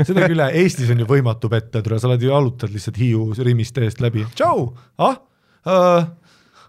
seda 0.04 0.26
küll 0.28 0.42
Eestis 0.48 0.90
on 0.92 1.02
ju 1.02 1.06
võimatu 1.08 1.50
petta, 1.50 1.82
tule, 1.82 1.98
sa 2.00 2.10
oled 2.10 2.22
ju 2.22 2.30
jalutad 2.30 2.72
lihtsalt 2.74 2.98
Hiiu 3.00 3.30
Rimiste 3.46 3.86
eest 3.86 4.02
läbi, 4.04 4.26
tšau, 4.38 4.68
ah 5.02 5.22
äh. 5.68 6.10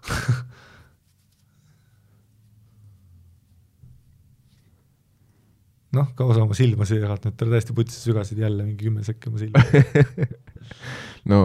noh, 5.96 6.12
kaua 6.18 6.36
sa 6.36 6.44
oma 6.44 6.56
silma 6.58 6.86
seirad 6.88 7.26
nüüd, 7.26 7.36
tere 7.38 7.54
täiesti 7.54 7.74
putsi 7.76 7.98
sügasid 7.98 8.38
jälle 8.40 8.64
mingi 8.66 8.84
kümme 8.84 9.04
sekki 9.06 9.30
oma 9.30 9.42
silma. 9.42 9.64
no 11.30 11.40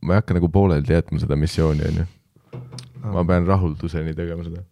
ma 0.00 0.16
ei 0.16 0.22
hakka 0.22 0.36
nagu 0.36 0.48
pooleldi 0.52 0.96
jätma 0.96 1.20
seda 1.22 1.36
missiooni, 1.36 1.86
onju. 1.90 2.06
ma 3.12 3.24
pean 3.28 3.48
rahulduseni 3.48 4.16
tegema 4.16 4.46
seda. 4.46 4.64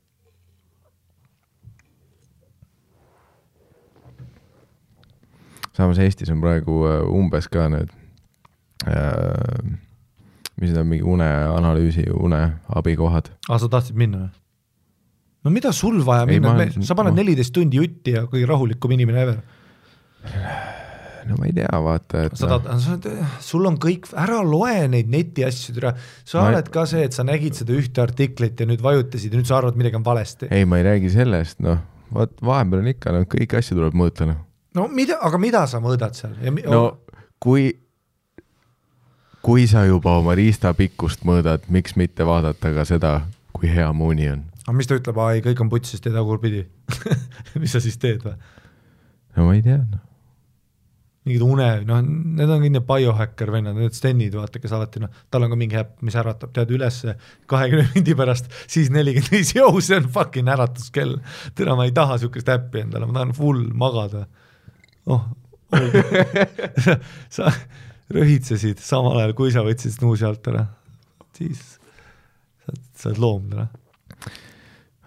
samas 5.78 5.98
Eestis 6.02 6.30
on 6.34 6.40
praegu 6.42 6.80
äh, 6.90 7.04
umbes 7.06 7.46
ka 7.46 7.68
need 7.70 7.92
äh,, 8.82 9.60
mis 10.58 10.72
need 10.72 10.80
on, 10.80 10.88
mingi 10.90 11.06
uneanalüüsi, 11.06 12.08
uneabikohad. 12.10 13.30
aa, 13.46 13.58
sa 13.62 13.68
tahtsid 13.70 13.98
minna 14.00 14.24
või? 14.24 14.37
No 15.44 15.50
mida 15.54 15.72
sul 15.72 16.00
vaja 16.06 16.24
Ei, 16.26 16.38
minna 16.38 16.54
ma-, 16.56 16.66
sa 16.86 16.96
paned 16.98 17.14
ma- 17.14 17.20
neliteist 17.22 17.54
tundi 17.54 17.78
jutti 17.80 18.16
ja 18.16 18.24
kõige 18.30 18.48
rahulikum 18.50 18.94
inimene 18.96 19.22
ever. 19.22 19.38
no 21.28 21.36
ma 21.38 21.46
ei 21.48 21.52
tea, 21.56 21.80
vaata, 21.84 22.24
et 22.28 22.36
sa 22.40 22.48
tahad, 22.48 22.66
oled, 22.72 23.08
sul 23.44 23.66
on 23.68 23.76
kõik, 23.80 24.08
ära 24.18 24.38
loe 24.44 24.86
neid 24.90 25.10
netiasju, 25.12 25.74
türa. 25.76 25.92
sa 26.24 26.40
Ma 26.42 26.48
oled 26.52 26.70
ka 26.72 26.86
see, 26.88 27.04
et 27.08 27.16
sa 27.16 27.24
nägid 27.26 27.58
seda 27.58 27.76
ühte 27.76 28.02
artiklit 28.02 28.60
ja 28.60 28.66
nüüd 28.68 28.82
vajutasid 28.84 29.34
ja 29.34 29.40
nüüd 29.40 29.48
sa 29.50 29.58
arvad, 29.60 29.76
midagi 29.78 29.98
on 30.00 30.06
valesti. 30.06 30.48
ei, 30.50 30.64
ma 30.68 30.80
ei 30.80 30.86
räägi 30.88 31.12
sellest, 31.18 31.60
noh, 31.64 31.82
vot 32.14 32.32
vahepeal 32.44 32.80
on 32.84 32.92
ikka, 32.94 33.12
noh, 33.14 33.26
kõiki 33.28 33.60
asju 33.60 33.76
tuleb 33.78 33.98
mõõta, 33.98 34.28
noh. 34.30 34.40
no 34.78 34.88
mida, 34.88 35.20
aga 35.24 35.40
mida 35.42 35.66
sa 35.70 35.82
mõõdad 35.84 36.16
seal 36.16 36.34
mi- 36.54 36.64
no 36.66 36.82
kui, 37.38 37.70
kui 39.44 39.66
sa 39.70 39.84
juba 39.86 40.16
oma 40.18 40.34
riista 40.38 40.72
pikkust 40.76 41.24
mõõdad, 41.28 41.68
miks 41.72 41.94
mitte 42.00 42.24
vaadata 42.26 42.72
ka 42.74 42.84
seda, 42.88 43.12
kui 43.52 43.68
hea 43.70 43.90
muuni 43.92 44.32
on. 44.32 44.44
Aga 44.68 44.76
mis 44.76 44.88
ta 44.88 44.98
ütleb, 44.98 45.16
aa 45.16 45.36
ei, 45.36 45.44
kõik 45.44 45.62
on 45.64 45.70
putsis, 45.72 46.02
tee 46.04 46.12
tagurpidi 46.12 46.66
mis 47.62 47.72
sa 47.72 47.80
siis 47.80 47.96
teed 48.00 48.20
või? 48.26 48.36
no 49.36 49.48
ma 49.48 49.54
ei 49.56 49.62
tea, 49.64 49.78
noh. 49.80 50.02
mingid 51.24 51.44
une, 51.46 51.68
noh, 51.88 52.02
need 52.04 52.52
on 52.52 52.66
need 52.66 52.84
biohäkker 52.88 53.52
vennad, 53.54 53.78
need 53.80 53.96
Stenid, 53.96 54.36
vaata, 54.36 54.60
kes 54.60 54.74
alati 54.76 55.00
noh, 55.04 55.24
tal 55.32 55.46
on 55.46 55.54
ka 55.54 55.58
mingi 55.60 55.80
äpp, 55.80 55.96
mis 56.04 56.18
äratab, 56.20 56.52
tead 56.56 56.72
ülesse 56.76 57.16
kahekümne 57.48 57.88
minuti 57.94 58.16
pärast, 58.18 58.52
siis 58.68 58.92
nelikümmend 58.92 59.32
viis, 59.32 59.54
jõu, 59.56 59.80
see 59.84 59.96
on 60.02 60.12
fucking 60.12 60.52
äratuskell. 60.52 61.16
täna 61.56 61.78
ma 61.78 61.88
ei 61.88 61.96
taha 61.96 62.18
niisugust 62.18 62.52
äppi 62.52 62.84
endale, 62.84 63.08
ma 63.08 63.20
tahan 63.20 63.36
full 63.36 63.64
magada. 63.72 64.26
oh, 65.08 65.24
sa 67.36 67.52
röhitsesid 68.12 68.80
samal 68.84 69.20
ajal, 69.20 69.36
kui 69.36 69.52
sa 69.52 69.64
võtsid 69.64 69.96
snuusi 69.96 70.28
alt 70.28 70.52
ära. 70.52 70.68
siis 71.36 71.76
sa 72.98 73.08
oled 73.10 73.20
loom 73.22 73.52
täna. 73.52 73.68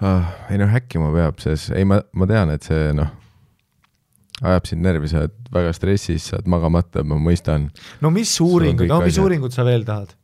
ah,. 0.01 0.29
ei 0.49 0.61
noh, 0.61 0.69
häkkima 0.71 1.11
peab, 1.15 1.41
sest 1.43 1.73
ei, 1.75 1.87
ma, 1.87 2.01
ma 2.17 2.27
tean, 2.29 2.53
et 2.53 2.65
see 2.67 2.91
noh, 2.97 3.11
ajab 4.41 4.69
sind 4.69 4.85
närvi, 4.85 5.09
sa 5.11 5.23
oled 5.23 5.35
väga 5.53 5.73
stressis, 5.77 6.29
sa 6.29 6.39
oled 6.39 6.49
magamata, 6.51 7.05
ma 7.07 7.19
mõistan 7.21 7.69
no 8.01 8.11
mis 8.13 8.33
uuringud, 8.41 8.89
no 8.89 9.01
mis 9.03 9.13
asjad. 9.13 9.25
uuringut 9.25 9.55
sa 9.55 9.65
veel 9.67 9.85
tahad? 9.87 10.15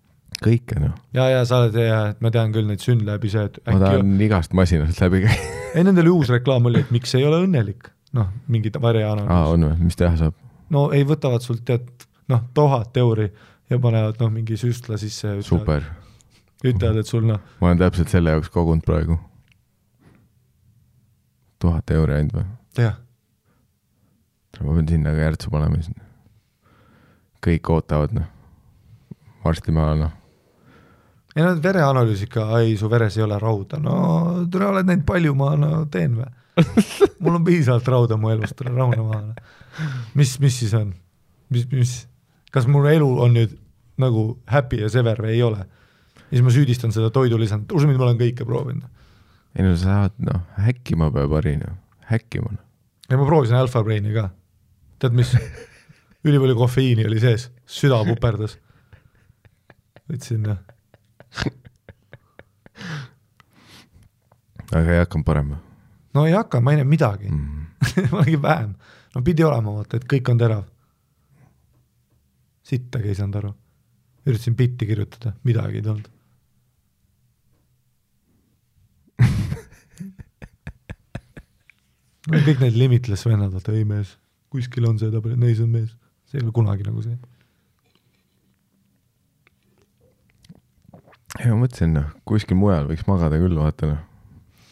kõike, 0.42 0.80
noh. 0.82 0.96
ja, 1.18 1.28
ja 1.34 1.44
sa 1.50 1.63
oled 1.63 1.78
ja, 1.82 2.02
et 2.13 2.24
ma 2.24 2.32
tean 2.34 2.54
küll 2.56 2.68
neid 2.70 2.84
Synlabi 2.84 3.32
see, 3.34 3.46
et 3.50 3.62
ma 3.66 3.76
äkki 3.76 3.84
tahan 3.86 4.26
igast 4.28 4.58
masinast 4.58 5.02
läbi 5.04 5.24
käia. 5.26 5.38
ei, 5.74 5.86
nendel 5.86 6.12
uus 6.13 6.32
reklaam 6.34 6.70
oli, 6.70 6.84
et 6.86 6.92
miks 6.94 7.16
ei 7.18 7.26
ole 7.28 7.44
õnnelik, 7.46 7.92
noh, 8.18 8.34
mingi 8.52 8.74
aa, 8.74 8.84
varianalüüs. 8.84 9.54
on 9.54 9.70
või, 9.70 9.78
mis 9.90 10.00
teha 10.00 10.13
saab? 10.20 10.38
no 10.74 10.90
ei, 10.96 11.06
võtavad 11.08 11.46
sult 11.46 11.66
tead 11.68 11.88
noh, 12.32 12.44
tuhat 12.58 12.98
euri 13.02 13.30
ja 13.70 13.80
panevad 13.82 14.20
noh, 14.24 14.34
mingi 14.34 14.60
süstla 14.60 15.00
sisse 15.02 15.38
super, 15.46 15.86
ütlevad, 16.66 17.02
et 17.02 17.10
sul 17.10 17.26
noh, 17.30 17.42
ma 17.62 17.72
olen 17.72 17.82
täpselt 17.86 18.13
selle 18.13 18.36
jaoks 18.36 18.52
kogunud 18.54 18.86
praegu. 18.86 19.20
Tuhat 21.62 21.91
euri 21.96 22.20
ainult 22.20 22.38
või? 22.38 22.46
jah, 22.78 22.98
ma 24.62 24.78
pean 24.78 24.89
sinna 24.89 25.13
ka 25.15 25.26
järtsu 25.28 25.54
panema 25.54 25.82
siis. 25.82 26.06
kõik 27.46 27.74
ootavad 27.74 28.15
noh, 28.17 28.28
varsti 29.46 29.74
ma 29.76 29.91
noh, 29.98 30.15
ei 31.38 31.46
no 31.46 31.54
vereanalüüs 31.62 32.26
ikka, 32.26 32.50
ei 32.62 32.76
su 32.80 32.89
veres 32.91 33.17
ei 33.17 33.26
ole 33.26 33.38
rauda, 33.41 33.80
no 33.82 33.96
tere, 34.52 34.72
oled 34.72 34.89
näinud 34.89 35.06
palju, 35.08 35.36
ma 35.38 35.54
no 35.60 35.86
teen 35.93 36.17
või? 36.17 36.30
mul 37.22 37.38
on 37.38 37.43
piisavalt 37.46 37.88
rauda 37.93 38.17
mu 38.17 38.32
elus, 38.34 38.56
tule 38.58 38.74
rahune 38.74 39.04
maha. 39.06 39.88
mis, 40.17 40.38
mis 40.41 40.58
siis 40.63 40.74
on? 40.78 40.93
mis, 41.54 41.67
mis, 41.72 41.98
kas 42.54 42.65
mu 42.70 42.82
elu 42.89 43.10
on 43.24 43.36
nüüd 43.38 43.54
nagu 44.02 44.30
happy 44.50 44.82
ja 44.82 44.89
sever 44.93 45.22
või 45.22 45.36
ei 45.36 45.43
ole? 45.46 45.65
ja 46.28 46.32
siis 46.32 46.46
ma 46.46 46.54
süüdistan 46.54 46.93
seda 46.96 47.12
toidulisandit, 47.13 47.72
usu 47.78 47.88
mind, 47.88 48.02
ma 48.02 48.10
olen 48.10 48.17
kõike 48.20 48.46
proovinud. 48.48 48.89
Ei 49.58 49.65
no 49.65 49.74
sa 49.76 49.84
saad 49.84 50.17
noh, 50.22 50.43
häkkima 50.62 51.10
peab 51.13 51.34
Harri 51.39 51.58
noh, 51.62 51.76
häkkima 52.12 52.54
noh. 52.54 52.63
ja 53.10 53.17
ma 53.17 53.26
proovisin 53.26 53.58
Alpha 53.58 53.84
Braini 53.84 54.13
ka. 54.15 54.30
tead 55.02 55.17
mis? 55.17 55.34
ülipalju 56.28 56.58
kofeiini 56.60 57.06
oli 57.08 57.20
sees, 57.24 57.50
süda 57.65 58.04
puperdas. 58.08 58.58
võtsin 60.10 60.43
noh, 60.46 60.60
aga 64.76 64.93
ei 64.93 65.02
hakanud 65.02 65.26
parem 65.28 65.56
või 65.56 65.63
no 66.17 66.26
ei 66.26 66.36
hakka, 66.36 66.62
ma 66.62 66.74
ei 66.74 66.82
näe 66.82 66.89
midagi 66.89 67.32
mm. 67.32 67.65
ma 68.12 68.24
nägin 68.24 68.41
vähem. 68.41 68.74
no 69.15 69.24
pidi 69.24 69.46
olema 69.46 69.74
vaata, 69.80 69.98
et 69.98 70.08
kõik 70.10 70.32
on 70.34 70.41
terav. 70.41 70.65
sittagi 72.67 73.13
ei 73.13 73.17
saanud 73.17 73.41
aru. 73.41 73.54
üritasin 74.28 74.56
bitti 74.60 74.86
kirjutada, 74.89 75.34
midagi 75.48 75.82
ei 75.82 75.86
tulnud. 75.86 76.10
No 82.28 82.44
kõik 82.46 82.62
need 82.63 82.78
limitless 82.78 83.28
vennad, 83.28 83.54
vaata 83.56 83.76
ei 83.76 83.86
mees, 83.88 84.16
kuskil 84.54 84.88
on 84.90 85.00
see 85.02 85.12
tabel, 85.13 85.36
ei 85.38 85.56
see 85.58 85.66
on 85.68 85.74
mees, 85.76 85.94
see 86.30 86.40
ei 86.40 86.46
ole 86.46 86.56
kunagi 86.56 86.88
nagu 86.88 87.04
see. 87.06 87.18
ei 91.38 91.52
ma 91.52 91.62
mõtlesin 91.62 91.94
noh, 91.94 92.12
kuskil 92.28 92.58
mujal 92.58 92.88
võiks 92.90 93.06
magada 93.10 93.38
küll, 93.40 93.58
vaata 93.60 93.92
noh, 93.92 94.04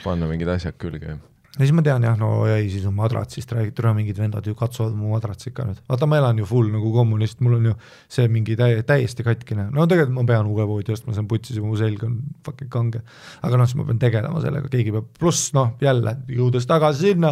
panna 0.02 0.30
mingid 0.30 0.50
asjad 0.50 0.78
külge. 0.82 1.14
ja 1.14 1.35
ja 1.56 1.64
siis 1.64 1.72
ma 1.76 1.84
tean 1.86 2.04
jah, 2.04 2.18
no 2.20 2.30
ei, 2.52 2.68
siis 2.72 2.84
on 2.90 2.96
madratsist 2.98 3.52
räägitud, 3.56 3.78
tule 3.78 3.94
mingid 3.96 4.18
vendad 4.20 4.48
ju 4.48 4.56
katsuvad 4.60 4.96
mu 4.98 5.14
madratsit 5.14 5.54
ka 5.56 5.64
nüüd, 5.68 5.80
vaata 5.88 6.08
ma 6.10 6.18
elan 6.20 6.42
ju 6.42 6.48
full 6.50 6.68
nagu 6.74 6.92
kommunist, 6.92 7.40
mul 7.46 7.56
on 7.60 7.70
ju 7.70 7.76
see 8.12 8.28
mingi 8.32 8.58
täie-, 8.60 8.82
täiesti 8.88 9.24
katkine, 9.24 9.70
no 9.72 9.86
tegelikult 9.88 10.18
ma 10.18 10.26
pean 10.28 10.50
uue 10.52 10.66
voodi 10.68 10.92
ostma, 10.96 11.14
see 11.16 11.24
on 11.24 11.30
putsis 11.32 11.60
ja 11.60 11.64
mu 11.64 11.78
selg 11.80 12.04
on 12.08 12.18
fucking 12.46 12.72
kange. 12.72 13.02
aga 13.42 13.62
noh, 13.62 13.70
siis 13.70 13.80
ma 13.80 13.88
pean 13.88 14.02
tegelema 14.02 14.42
sellega, 14.44 14.72
keegi 14.74 14.92
peab, 14.98 15.08
pluss 15.20 15.54
noh, 15.56 15.72
jälle 15.84 16.18
jõudes 16.36 16.68
tagasi 16.68 17.14
sinna, 17.14 17.32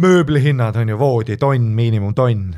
mööblihinnad 0.00 0.80
on 0.80 0.94
ju 0.94 1.00
voodi, 1.00 1.36
tonn, 1.40 1.68
miinimumtonn, 1.76 2.54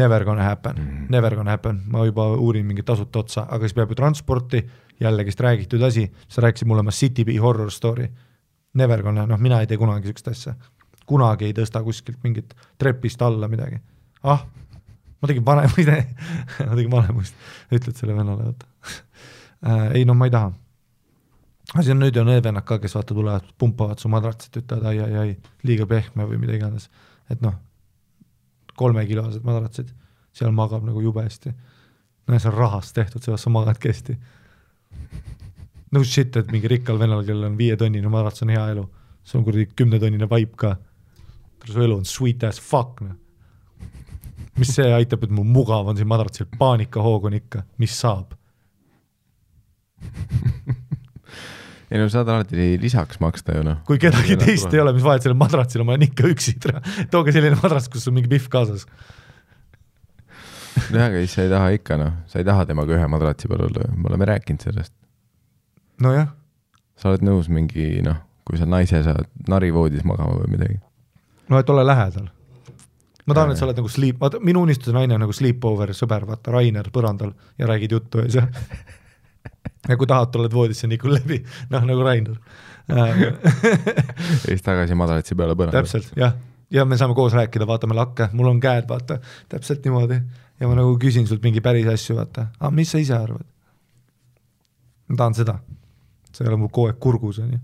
never 0.00 0.24
gonna 0.26 0.48
happen. 0.48 0.74
Mm, 0.78 0.88
-hmm. 0.88 1.06
never 1.10 1.36
gonna 1.36 1.50
happen, 1.50 1.82
ma 1.86 2.04
juba 2.06 2.26
uurin 2.34 2.66
mingit 2.66 2.86
tasuta 2.86 3.22
otsa, 3.22 3.46
aga 3.46 3.68
siis 3.68 3.74
peab 3.74 3.90
ju 3.90 3.94
transporti, 4.02 4.64
jällegist 5.00 5.40
räägitud 5.40 5.82
asi, 5.82 6.10
sa 6.28 6.42
rääkisid 6.42 6.66
mulle 6.66 6.80
oma 6.80 6.90
City 6.90 7.24
Bee 7.24 7.38
horror 7.38 7.70
story 7.70 8.08
Never 8.74 9.02
gonna, 9.02 9.26
noh, 9.26 9.38
mina 9.42 9.60
ei 9.60 9.66
tee 9.66 9.78
kunagi 9.78 10.06
niisugust 10.06 10.28
asja. 10.30 10.54
kunagi 11.10 11.48
ei 11.48 11.54
tõsta 11.54 11.82
kuskilt 11.82 12.20
mingit 12.22 12.54
trepist 12.78 13.22
alla 13.22 13.48
midagi. 13.48 13.80
ah, 14.22 14.44
ma 15.20 15.28
tegin 15.28 15.44
vanemuist 15.44 15.88
ma 16.68 16.74
tegin 16.76 16.90
vanemuist, 16.90 17.34
ütled 17.72 17.96
selle 17.96 18.14
vennale, 18.16 18.50
vaata 18.50 18.66
äh,. 19.66 19.96
ei 19.98 20.04
no 20.04 20.14
ma 20.14 20.28
ei 20.28 20.34
taha. 20.34 20.52
aga 21.72 21.82
siis 21.82 21.94
on 21.96 22.02
nüüd 22.04 22.20
on 22.22 22.30
need 22.30 22.44
vennad 22.44 22.66
ka, 22.68 22.78
kes 22.78 22.94
vaata 22.94 23.16
tulevad, 23.16 23.50
pumpavad 23.58 23.98
su 23.98 24.12
madratsit, 24.12 24.62
ütlevad 24.62 24.86
ai, 24.92 25.02
ai, 25.02 25.18
ai, 25.24 25.34
liiga 25.66 25.88
pehme 25.90 26.28
või 26.30 26.38
mida 26.44 26.54
iganes. 26.54 26.86
et 27.30 27.42
noh, 27.42 27.58
kolmekilosed 28.78 29.44
madratsid, 29.44 29.90
seal 30.32 30.54
magab 30.54 30.86
nagu 30.86 31.02
jube 31.02 31.26
hästi. 31.26 31.52
no 32.28 32.38
ja 32.38 32.40
see 32.42 32.54
on 32.54 32.58
rahast 32.60 32.94
tehtud, 32.94 33.18
sellepärast 33.18 33.50
sa 33.50 33.56
magadki 33.58 33.90
hästi 33.90 34.20
no 35.94 36.02
shit, 36.06 36.36
et 36.38 36.52
mingi 36.54 36.70
rikkal 36.70 36.98
vennal, 37.00 37.24
kellel 37.26 37.50
on 37.50 37.58
viietonnine 37.58 38.12
madrats, 38.12 38.44
on 38.44 38.52
hea 38.54 38.66
elu. 38.74 38.86
sul 39.24 39.40
on 39.40 39.46
kuradi 39.46 39.66
kümnetonnine 39.76 40.28
vaip 40.30 40.56
ka. 40.56 40.76
su 41.66 41.82
elu 41.82 41.96
on 41.96 42.04
sweet 42.04 42.44
as 42.44 42.60
fuck, 42.60 43.00
noh. 43.04 43.16
mis 44.58 44.74
see 44.76 44.92
aitab, 44.94 45.24
et 45.24 45.30
mul 45.34 45.48
mugav 45.48 45.88
on 45.88 45.96
siin 45.96 46.08
madratsil, 46.08 46.46
paanikahoog 46.58 47.24
on 47.30 47.36
ikka, 47.40 47.64
mis 47.78 47.96
saab? 48.00 48.36
ei 51.90 51.98
no 51.98 52.06
saad 52.08 52.28
alati 52.30 52.78
lisaks 52.80 53.18
maksta 53.20 53.56
ju 53.58 53.64
noh. 53.66 53.80
kui 53.86 53.98
kedagi 54.00 54.36
teist 54.40 54.72
ei 54.72 54.82
ole, 54.82 54.94
mis 54.96 55.04
vahet 55.04 55.26
sellel 55.26 55.38
madratsil 55.40 55.82
on, 55.82 55.90
ma 55.90 55.96
olen 55.96 56.06
ikka 56.06 56.30
üksi, 56.30 56.56
tooge 57.12 57.34
selline 57.34 57.58
madrats, 57.58 57.90
kus 57.92 58.06
on 58.08 58.16
mingi 58.16 58.30
pihv 58.30 58.46
kaasas. 58.52 58.86
nojah, 60.94 61.10
aga 61.10 61.24
siis 61.24 61.34
sa 61.34 61.44
ei 61.44 61.52
taha 61.52 61.74
ikka 61.76 61.98
noh, 62.00 62.16
sa 62.30 62.40
ei 62.40 62.46
taha 62.46 62.68
temaga 62.70 62.94
ühe 62.96 63.10
madratsi 63.10 63.50
peal 63.50 63.66
olla 63.66 63.84
ju, 63.88 63.98
me 63.98 64.12
oleme 64.12 64.30
rääkinud 64.30 64.70
sellest. 64.70 64.94
nojah, 66.04 66.28
sa 67.00 67.12
oled 67.12 67.24
nõus 67.24 67.48
mingi 67.52 68.02
noh, 68.04 68.18
kui 68.48 68.60
sa 68.60 68.68
naise 68.68 69.02
saad 69.06 69.28
narivoodis 69.48 70.04
magama 70.08 70.40
või 70.42 70.56
midagi. 70.56 70.78
no 71.48 71.60
et 71.60 71.72
ole 71.72 71.84
lähedal. 71.86 72.28
ma 73.26 73.36
tahan, 73.36 73.52
et 73.52 73.60
sa 73.60 73.68
oled 73.68 73.80
nagu 73.80 73.90
sleep, 73.92 74.20
vaata 74.20 74.40
minu 74.44 74.64
unistuse 74.66 74.94
naine 74.96 75.16
on 75.16 75.24
nagu 75.26 75.36
sleepover 75.36 75.94
sõber, 75.96 76.26
vaata 76.28 76.54
Rainer 76.54 76.90
põrandal 76.92 77.34
ja 77.58 77.70
räägid 77.70 77.96
juttu 77.98 78.24
ja 78.24 78.30
see 78.36 78.46
ja 79.88 79.96
kui 79.96 80.08
tahad, 80.08 80.30
tuled 80.32 80.52
voodisse 80.52 80.88
Nikul 80.90 81.14
läbi, 81.16 81.40
noh 81.72 81.88
nagu 81.88 82.06
Rainer. 82.06 82.36
Ja 82.90 83.06
siis 84.42 84.64
tagasi 84.66 84.96
madratsi 84.98 85.36
peale 85.38 85.54
põrandale. 85.54 85.84
täpselt, 85.84 86.08
jah, 86.18 86.32
ja 86.74 86.82
me 86.88 86.96
saame 86.98 87.14
koos 87.14 87.36
rääkida, 87.38 87.68
vaatame 87.68 87.94
lakke, 87.94 88.26
mul 88.34 88.48
on 88.50 88.58
käed, 88.58 88.88
vaata, 88.88 89.20
täpselt 89.52 89.84
niimoodi. 89.86 90.18
Ja 90.58 90.66
ma 90.66 90.74
nagu 90.74 90.96
küsin 90.98 91.28
sult 91.30 91.44
mingi 91.46 91.62
päris 91.62 91.86
asju, 91.86 92.16
vaata, 92.18 92.48
aga 92.58 92.70
mis 92.74 92.90
sa 92.90 92.98
ise 92.98 93.14
arvad? 93.14 93.46
ma 95.10 95.20
tahan 95.22 95.38
seda, 95.38 95.54
see 96.40 96.46
ei 96.46 96.54
ole 96.54 96.62
mul 96.62 96.72
kogu 96.72 96.88
aeg 96.88 96.98
kurgus, 97.04 97.38
on 97.44 97.52
ju. 97.52 97.60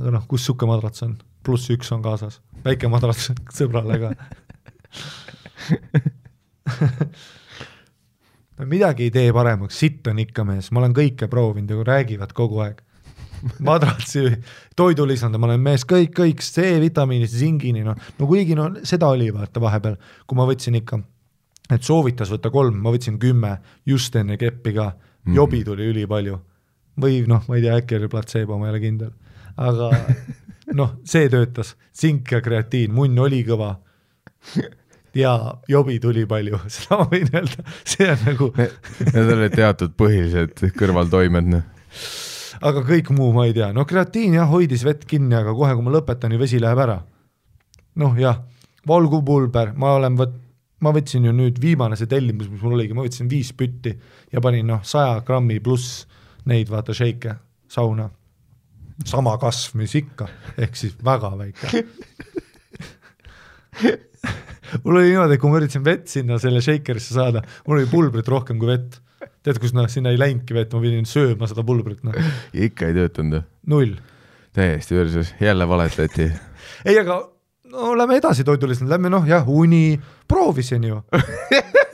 aga 0.00 0.12
noh, 0.16 0.24
kus 0.28 0.46
sihuke 0.48 0.68
madrats 0.68 1.04
on, 1.04 1.18
pluss 1.44 1.68
üks 1.72 1.92
on 1.92 2.00
kaasas, 2.04 2.40
väike 2.64 2.88
madrats 2.88 3.28
sõbrale 3.58 4.00
ka. 4.00 4.14
No 8.56 8.64
midagi 8.64 9.04
ei 9.04 9.12
tee 9.12 9.32
paremaks, 9.36 9.76
sitt 9.76 10.06
on 10.08 10.16
ikka 10.22 10.40
mees, 10.48 10.70
ma 10.72 10.80
olen 10.80 10.94
kõike 10.96 11.26
proovinud 11.28 11.74
ja 11.74 11.82
räägivad 11.84 12.30
kogu 12.36 12.62
aeg. 12.64 12.78
madratsi, 13.60 14.22
toidulisande, 14.76 15.36
ma 15.36 15.50
olen 15.50 15.60
mees 15.60 15.84
kõik, 15.84 16.14
kõik 16.16 16.40
C-vitamiinist, 16.40 17.36
zingini, 17.36 17.82
noh, 17.84 17.98
no 18.16 18.28
kuigi 18.30 18.56
no 18.56 18.70
seda 18.80 19.10
oli 19.12 19.28
vaata 19.28 19.60
vahepeal, 19.60 19.98
kui 20.24 20.38
ma 20.38 20.46
võtsin 20.48 20.78
ikka, 20.80 21.02
et 21.68 21.84
soovitas 21.84 22.32
võtta 22.32 22.48
kolm, 22.54 22.80
ma 22.80 22.94
võtsin 22.94 23.20
kümme 23.20 23.58
just 23.84 24.16
enne 24.16 24.40
keppi 24.40 24.72
ka, 24.78 24.88
jobi 25.36 25.60
tuli 25.68 25.90
ülipalju. 25.92 26.40
Või 27.00 27.22
noh, 27.28 27.44
ma 27.48 27.58
ei 27.58 27.64
tea, 27.64 27.76
äkki 27.80 27.98
oli 27.98 28.10
platseebo, 28.12 28.58
ma 28.58 28.68
ei 28.68 28.74
ole 28.74 28.82
kindel, 28.82 29.12
aga 29.56 29.90
noh, 30.78 30.96
see 31.06 31.28
töötas, 31.32 31.74
tsink 31.94 32.32
ja 32.32 32.42
kreatiin, 32.44 32.94
munn 32.94 33.18
oli 33.22 33.42
kõva. 33.46 33.76
Ja 35.16 35.32
jobi 35.68 35.98
tuli 36.00 36.26
palju, 36.28 36.58
seda 36.72 37.00
ma 37.00 37.08
võin 37.10 37.30
öelda, 37.32 37.66
see 37.88 38.08
on 38.12 38.24
nagu, 38.26 38.50
Need 38.56 39.34
olid 39.36 39.54
teatud 39.56 39.94
põhilised 39.96 40.64
kõrvaltoimed 40.76 41.52
noh. 41.54 41.62
aga 42.60 42.82
kõik 42.84 43.12
muu 43.16 43.30
ma 43.36 43.46
ei 43.48 43.54
tea, 43.56 43.70
no 43.76 43.86
kreatiin 43.88 44.36
jah, 44.36 44.50
hoidis 44.50 44.84
vett 44.84 45.06
kinni, 45.08 45.34
aga 45.38 45.54
kohe, 45.56 45.72
kui 45.76 45.86
ma 45.86 45.94
lõpetan 45.94 46.34
ju 46.36 46.40
vesi 46.40 46.60
läheb 46.60 46.82
ära. 46.84 46.98
noh 47.96 48.18
jah, 48.20 48.42
valgupulber, 48.88 49.72
ma 49.76 49.94
olen 49.96 50.20
võt-, 50.20 50.36
ma 50.84 50.92
võtsin 50.92 51.24
ju 51.24 51.32
nüüd 51.32 51.58
viimane 51.62 51.96
see 51.96 52.10
tellimus, 52.10 52.50
mis 52.52 52.60
mul 52.60 52.76
oligi, 52.76 52.96
ma 52.96 53.06
võtsin 53.06 53.30
viis 53.30 53.54
pütti 53.56 53.94
ja 54.32 54.44
panin 54.44 54.68
noh, 54.68 54.84
saja 54.84 55.22
grammi 55.24 55.58
pluss 55.64 56.04
neid 56.50 56.70
vaata 56.70 56.94
shake'e 56.96 57.36
sauna. 57.68 58.10
sama 59.04 59.34
kasv, 59.36 59.74
mis 59.76 59.92
ikka, 59.98 60.26
ehk 60.56 60.76
siis 60.78 60.94
väga 61.04 61.34
väike. 61.36 61.82
mul 64.84 64.96
oli 64.96 65.10
niimoodi, 65.10 65.36
et 65.36 65.42
kui 65.42 65.52
ma 65.52 65.58
üritasin 65.60 65.84
vett 65.84 66.08
sinna 66.08 66.38
selle 66.40 66.62
shaker'isse 66.64 67.18
saada, 67.18 67.42
mul 67.66 67.82
oli 67.82 67.90
pulbrit 67.90 68.28
rohkem 68.32 68.58
kui 68.62 68.70
vett. 68.70 68.96
tead, 69.44 69.60
kus 69.60 69.74
noh, 69.76 69.88
sinna 69.92 70.14
ei 70.14 70.20
läinudki 70.20 70.56
vett, 70.56 70.72
ma 70.72 70.80
pidin 70.82 71.08
sööma 71.08 71.48
seda 71.50 71.64
pulbrit, 71.66 72.02
noh, 72.08 72.16
ikka 72.54 72.88
ei 72.88 72.96
töötanud 72.96 73.36
või? 73.36 73.46
null. 73.74 73.96
täiesti 74.56 74.96
versus, 74.96 75.34
jälle 75.40 75.68
valetati. 75.68 76.30
ei, 76.86 76.96
aga 76.96 77.20
no 77.72 77.92
lähme 77.98 78.16
edasi 78.16 78.46
toidulisand, 78.48 78.88
lähme 78.90 79.12
noh, 79.12 79.28
jah, 79.28 79.44
uni, 79.44 79.98
proovisin 80.28 80.88
ju 80.88 81.02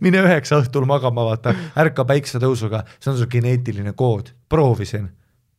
mine 0.00 0.22
üheksa 0.24 0.60
õhtul 0.60 0.86
magama, 0.88 1.24
vaata, 1.28 1.54
ärka 1.80 2.04
päiksetõusuga, 2.08 2.84
see 2.98 3.12
on 3.12 3.18
su 3.20 3.28
geneetiline 3.30 3.94
kood, 3.98 4.32
proovisin, 4.50 5.08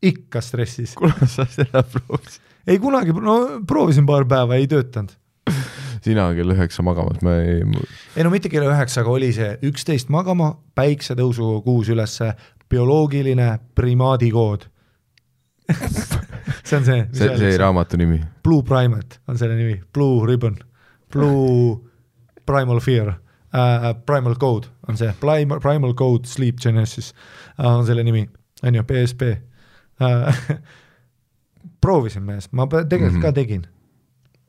ikka 0.02 0.42
stressis. 0.44 0.96
kunas 1.00 1.36
sa 1.38 1.48
seda 1.50 1.84
proovisid? 1.84 2.42
ei 2.68 2.80
kunagi, 2.80 3.16
no 3.18 3.38
proovisin 3.68 4.06
paar 4.06 4.28
päeva, 4.30 4.58
ei 4.60 4.70
töötanud. 4.72 5.14
sina 6.02 6.30
kell 6.38 6.56
üheksa 6.56 6.86
magamas, 6.86 7.22
ma 7.26 7.38
ei, 7.44 7.62
ei 8.16 8.26
no 8.26 8.32
mitte 8.34 8.50
kella 8.50 8.72
üheksa, 8.74 9.04
aga 9.04 9.14
oli 9.14 9.32
see 9.36 9.54
üksteist 9.70 10.12
magama, 10.14 10.54
päiksetõusuga 10.78 11.62
kuus 11.66 11.92
ülesse, 11.94 12.34
bioloogiline 12.72 13.58
primaadikood. 13.76 14.68
see 15.72 16.78
on 16.78 16.86
see, 16.86 17.04
see, 17.12 17.18
see 17.18 17.28
öeldakse, 17.28 17.58
raamatu 17.62 18.00
nimi. 18.00 18.20
Blue 18.44 18.64
Primate 18.68 19.22
on 19.28 19.40
selle 19.40 19.56
nimi, 19.60 19.78
Blue 19.94 20.26
Ribbon, 20.28 20.58
Blue 21.12 21.78
Primal 22.46 22.82
Fear 22.84 23.14
uh,, 23.54 23.94
Primal 24.06 24.36
Code 24.36 24.68
on 24.88 24.98
see, 24.98 25.12
Primal, 25.20 25.60
Primal 25.60 25.94
Code 25.94 26.28
Sleep 26.30 26.60
Genesis 26.62 27.14
uh, 27.60 27.78
on 27.78 27.86
selle 27.86 28.04
nimi, 28.04 28.26
on 28.64 28.76
ju, 28.76 28.84
PSP 28.84 29.22
uh,. 30.02 30.42
proovisin 31.82 32.24
mees, 32.24 32.50
ma 32.52 32.68
tegelikult 32.68 33.12
mm 33.12 33.18
-hmm. 33.18 33.22
Ka 33.22 33.32
tegin, 33.32 33.68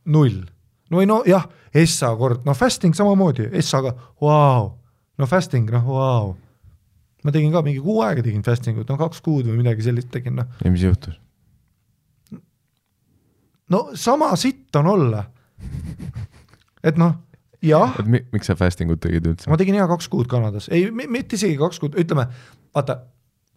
null. 0.05 0.44
no 0.90 1.00
või 1.00 1.07
no 1.09 1.22
jah, 1.26 1.48
Essa 1.74 2.16
kord, 2.16 2.44
no 2.44 2.55
fasting 2.55 2.94
samamoodi, 2.94 3.48
Essaga, 3.53 3.94
vau, 4.20 4.78
no 5.18 5.26
fasting, 5.26 5.70
noh, 5.70 5.86
vau. 5.86 6.36
ma 7.24 7.30
tegin 7.32 7.53
ka 7.53 7.62
mingi 7.62 7.80
kuu 7.80 8.03
aega 8.03 8.22
tegin 8.22 8.42
fasting 8.42 8.78
ut, 8.78 8.88
no 8.88 8.96
kaks 8.98 9.20
kuud 9.20 9.46
või 9.46 9.57
midagi 9.57 9.82
sellist 9.82 10.11
tegin, 10.11 10.36
noh. 10.36 10.46
ja 10.64 10.70
mis 10.70 10.82
juhtus? 10.82 11.20
no 13.68 13.90
sama 13.94 14.36
sitt 14.36 14.76
on 14.76 14.86
olla. 14.86 15.24
et 16.84 16.96
noh, 16.96 17.14
et 18.00 18.06
mi-, 18.10 18.24
miks 18.34 18.46
sa 18.50 18.56
fasting 18.58 18.90
ut 18.90 19.00
tegid 19.00 19.26
üldse? 19.30 19.50
Ma? 19.50 19.56
tegin 19.60 19.74
hea 19.78 19.86
kaks 19.90 20.08
kuud 20.12 20.26
Kanadas, 20.30 20.68
ei, 20.74 20.88
mitte 20.90 21.36
isegi 21.38 21.56
kaks 21.60 21.78
kuud, 21.82 21.94
ütleme, 22.00 22.26
vaata, 22.74 22.98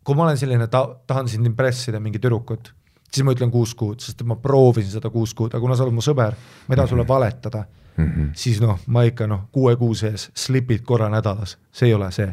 kui 0.06 0.16
ma 0.18 0.28
olen 0.28 0.38
selline 0.38 0.68
ta-, 0.72 0.88
tahan 1.10 1.28
sind 1.32 1.46
impressida 1.50 2.00
mingi 2.04 2.20
tüdrukut, 2.22 2.70
siis 3.12 3.26
ma 3.26 3.34
ütlen 3.34 3.52
kuus 3.54 3.74
kuud, 3.78 4.00
sest 4.04 4.22
ma 4.28 4.36
proovisin 4.42 4.92
seda 4.98 5.10
kuus 5.14 5.34
kuud, 5.34 5.54
aga 5.56 5.62
kuna 5.64 5.78
sa 5.80 5.86
oled 5.88 5.96
mu 5.98 6.04
sõber, 6.06 6.36
ma 6.68 6.76
ei 6.76 6.82
taha 6.82 6.92
sulle 6.94 7.08
valetada, 7.10 7.66
Mhm. 7.96 8.34
siis 8.36 8.58
noh, 8.60 8.76
ma 8.92 9.06
ikka 9.08 9.24
noh, 9.28 9.46
kuue 9.56 9.72
kuu 9.80 9.94
sees 9.96 10.26
slipid 10.36 10.82
korra 10.84 11.08
nädalas, 11.10 11.54
see 11.72 11.88
ei 11.88 11.94
ole 11.96 12.10
see, 12.12 12.28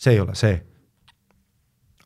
see 0.00 0.14
ei 0.16 0.20
ole 0.22 0.34
see. 0.34 0.62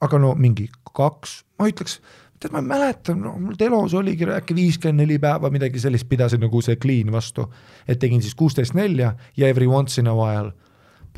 aga 0.03 0.19
no 0.19 0.33
mingi 0.35 0.67
kaks, 0.97 1.45
ma 1.61 1.69
ütleks, 1.71 2.01
tead, 2.43 2.55
ma 2.55 2.63
ei 2.63 2.69
mäleta, 2.69 3.15
no 3.19 3.37
mul 3.39 3.57
telos 3.59 3.95
oligi 3.99 4.27
äkki 4.37 4.57
viiskümmend 4.59 5.05
neli 5.05 5.19
päeva 5.23 5.51
midagi 5.53 5.81
sellist, 5.83 6.09
pidasin 6.11 6.43
nagu 6.43 6.63
see 6.65 6.79
clean 6.83 7.13
vastu, 7.15 7.47
et 7.87 8.01
tegin 8.03 8.23
siis 8.25 8.35
kuusteist 8.39 8.77
nelja 8.79 9.15
ja 9.39 9.49
every 9.49 9.69
once 9.71 10.01
in 10.01 10.11
a 10.11 10.17
while 10.17 10.53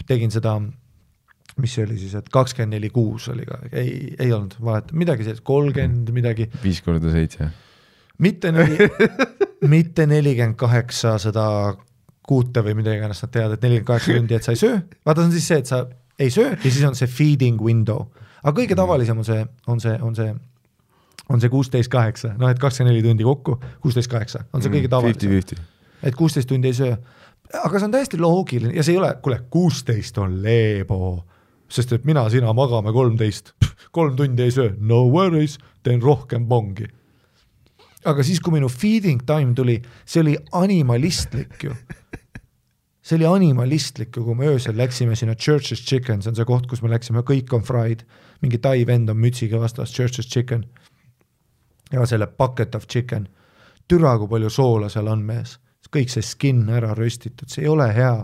tegin 0.08 0.32
seda, 0.34 0.56
mis 1.62 1.74
see 1.76 1.86
oli 1.86 1.98
siis, 2.00 2.14
et 2.18 2.28
kakskümmend 2.32 2.76
neli 2.76 2.90
kuus 2.94 3.28
oli 3.32 3.46
ka, 3.46 3.60
ei, 3.72 4.14
ei 4.18 4.32
olnud 4.34 4.56
valet, 4.64 4.92
midagi 4.96 5.26
sellist, 5.26 5.44
kolmkümmend 5.46 6.10
midagi, 6.16 6.48
viis 6.64 6.82
korda 6.84 7.12
seitse. 7.14 7.48
mitte 8.24 8.52
neli, 8.54 8.88
mitte 9.74 10.08
nelikümmend 10.10 10.58
kaheksa 10.60 11.16
seda 11.22 11.46
kuute 12.24 12.64
või 12.64 12.78
mida 12.80 12.94
iganes 12.96 13.22
nad 13.22 13.32
teevad, 13.32 13.56
et 13.56 13.66
nelikümmend 13.66 13.92
kaheksa 13.92 14.18
tundi, 14.18 14.38
et 14.38 14.46
sa 14.46 14.56
ei 14.56 14.60
söö, 14.60 14.80
vaata, 15.06 15.22
see 15.22 15.30
on 15.30 15.36
siis 15.36 15.48
see, 15.52 15.62
et 15.62 15.70
sa 15.70 15.84
ei 16.18 16.34
söö 16.34 16.50
ja 16.52 16.70
siis 16.70 16.82
on 16.88 16.98
see 16.98 17.10
feeding 17.10 17.62
window, 17.62 18.08
aga 18.42 18.56
kõige 18.58 18.76
tavalisem 18.78 19.22
on 19.22 19.28
see, 19.28 19.46
on 19.70 19.82
see, 19.82 19.94
on 20.02 20.18
see 20.18 20.34
on 21.28 21.40
see 21.40 21.52
kuusteist 21.52 21.92
kaheksa, 21.92 22.34
noh 22.38 22.50
et 22.52 22.60
kakskümmend 22.60 22.92
neli 22.92 23.04
tundi 23.04 23.26
kokku, 23.26 23.58
kuusteist 23.82 24.10
kaheksa. 24.12 24.44
On 24.52 24.62
see 24.62 24.72
kõige 24.72 24.90
tavalisem, 24.92 25.62
et 26.04 26.16
kuusteist 26.18 26.50
tundi 26.50 26.70
ei 26.70 26.76
söö. 26.76 26.96
aga 27.62 27.78
see 27.78 27.86
on 27.86 27.94
täiesti 27.94 28.18
loogiline 28.20 28.74
ja 28.76 28.82
see 28.84 28.96
ei 28.96 29.00
ole, 29.00 29.14
kuule, 29.22 29.40
kuusteist 29.50 30.18
on 30.18 30.40
leebo, 30.42 31.24
sest 31.68 31.92
et 31.96 32.04
mina, 32.04 32.26
sina 32.30 32.52
magame 32.52 32.92
kolmteist, 32.92 33.54
kolm 33.96 34.16
tundi 34.16 34.44
ei 34.44 34.52
söö, 34.54 34.74
no 34.78 35.04
worries, 35.08 35.58
teen 35.82 36.02
rohkem 36.02 36.48
pongi. 36.48 36.88
Aga 38.04 38.24
siis, 38.26 38.40
kui 38.44 38.52
minu 38.52 38.68
feeding 38.68 39.22
time 39.24 39.54
tuli, 39.56 39.78
see 40.04 40.20
oli 40.20 40.34
animalistlik 40.52 41.62
ju. 41.64 41.72
see 43.04 43.16
oli 43.16 43.28
animalistlik 43.28 44.16
ju, 44.16 44.24
kui 44.26 44.36
me 44.36 44.50
öösel 44.52 44.76
läksime 44.76 45.16
sinna 45.16 45.36
Church's 45.36 45.80
Chicken, 45.84 46.20
see 46.20 46.32
on 46.32 46.36
see 46.36 46.48
koht, 46.48 46.68
kus 46.68 46.82
me 46.84 46.92
läksime, 46.92 47.24
kõik 47.24 47.52
on 47.56 47.64
fried, 47.64 48.04
mingi 48.44 48.60
tai 48.60 48.84
vend 48.88 49.12
on 49.12 49.20
mütsiga 49.20 49.60
vastas, 49.60 49.92
Church's 49.92 50.28
Chicken. 50.28 50.66
Ja 51.94 52.06
selle 52.08 52.26
bucket 52.26 52.74
of 52.74 52.88
chicken, 52.90 53.28
türa, 53.88 54.16
kui 54.18 54.30
palju 54.30 54.50
soola 54.50 54.90
seal 54.92 55.08
on 55.12 55.22
mees, 55.26 55.58
kõik 55.94 56.12
see 56.12 56.24
skin 56.26 56.64
ära 56.74 56.94
röstitud, 56.98 57.50
see 57.50 57.64
ei 57.64 57.70
ole 57.70 57.88
hea. 57.94 58.14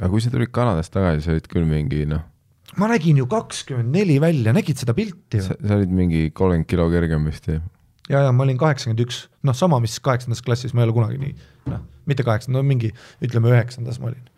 aga 0.00 0.10
kui 0.12 0.24
sa 0.24 0.32
tulid 0.32 0.52
Kanadast 0.54 0.92
tagasi, 0.94 1.24
sa 1.24 1.34
olid 1.34 1.48
küll 1.52 1.68
mingi 1.68 2.04
noh, 2.08 2.24
ma 2.80 2.88
nägin 2.92 3.20
ju 3.20 3.28
kakskümmend 3.30 3.92
neli 3.96 4.18
välja, 4.22 4.54
nägid 4.56 4.80
seda 4.80 4.96
pilti 4.96 5.40
ju 5.40 5.46
sa? 5.46 5.56
olid 5.76 5.92
mingi 5.92 6.26
kolmkümmend 6.32 6.68
kilo 6.68 6.88
kergem 6.92 7.28
vist 7.28 7.48
ju. 7.48 7.60
ja, 8.10 8.24
ja 8.26 8.32
ma 8.32 8.46
olin 8.46 8.60
kaheksakümmend 8.60 9.04
üks, 9.06 9.26
noh, 9.46 9.56
sama, 9.56 9.80
mis 9.84 9.98
kaheksandas 10.04 10.44
klassis, 10.44 10.74
ma 10.76 10.84
ei 10.84 10.90
ole 10.90 10.96
kunagi 10.96 11.20
nii, 11.22 11.34
noh, 11.72 11.84
mitte 12.08 12.26
kaheksanda, 12.28 12.58
no 12.58 12.66
mingi, 12.66 12.92
ütleme 13.24 13.52
üheksandas 13.52 14.00
ma 14.02 14.12
olin. 14.12 14.28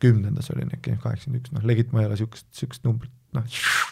kümnendas 0.00 0.50
olin 0.54 0.70
äkki 0.74 0.96
kaheksakümmend 1.02 1.42
üks, 1.42 1.54
noh, 1.56 1.66
legit 1.66 1.94
ma 1.94 2.04
ei 2.04 2.10
ole 2.10 2.18
siukest, 2.20 2.48
siukest 2.56 2.86
numbrit, 2.86 3.14
noh, 3.36 3.44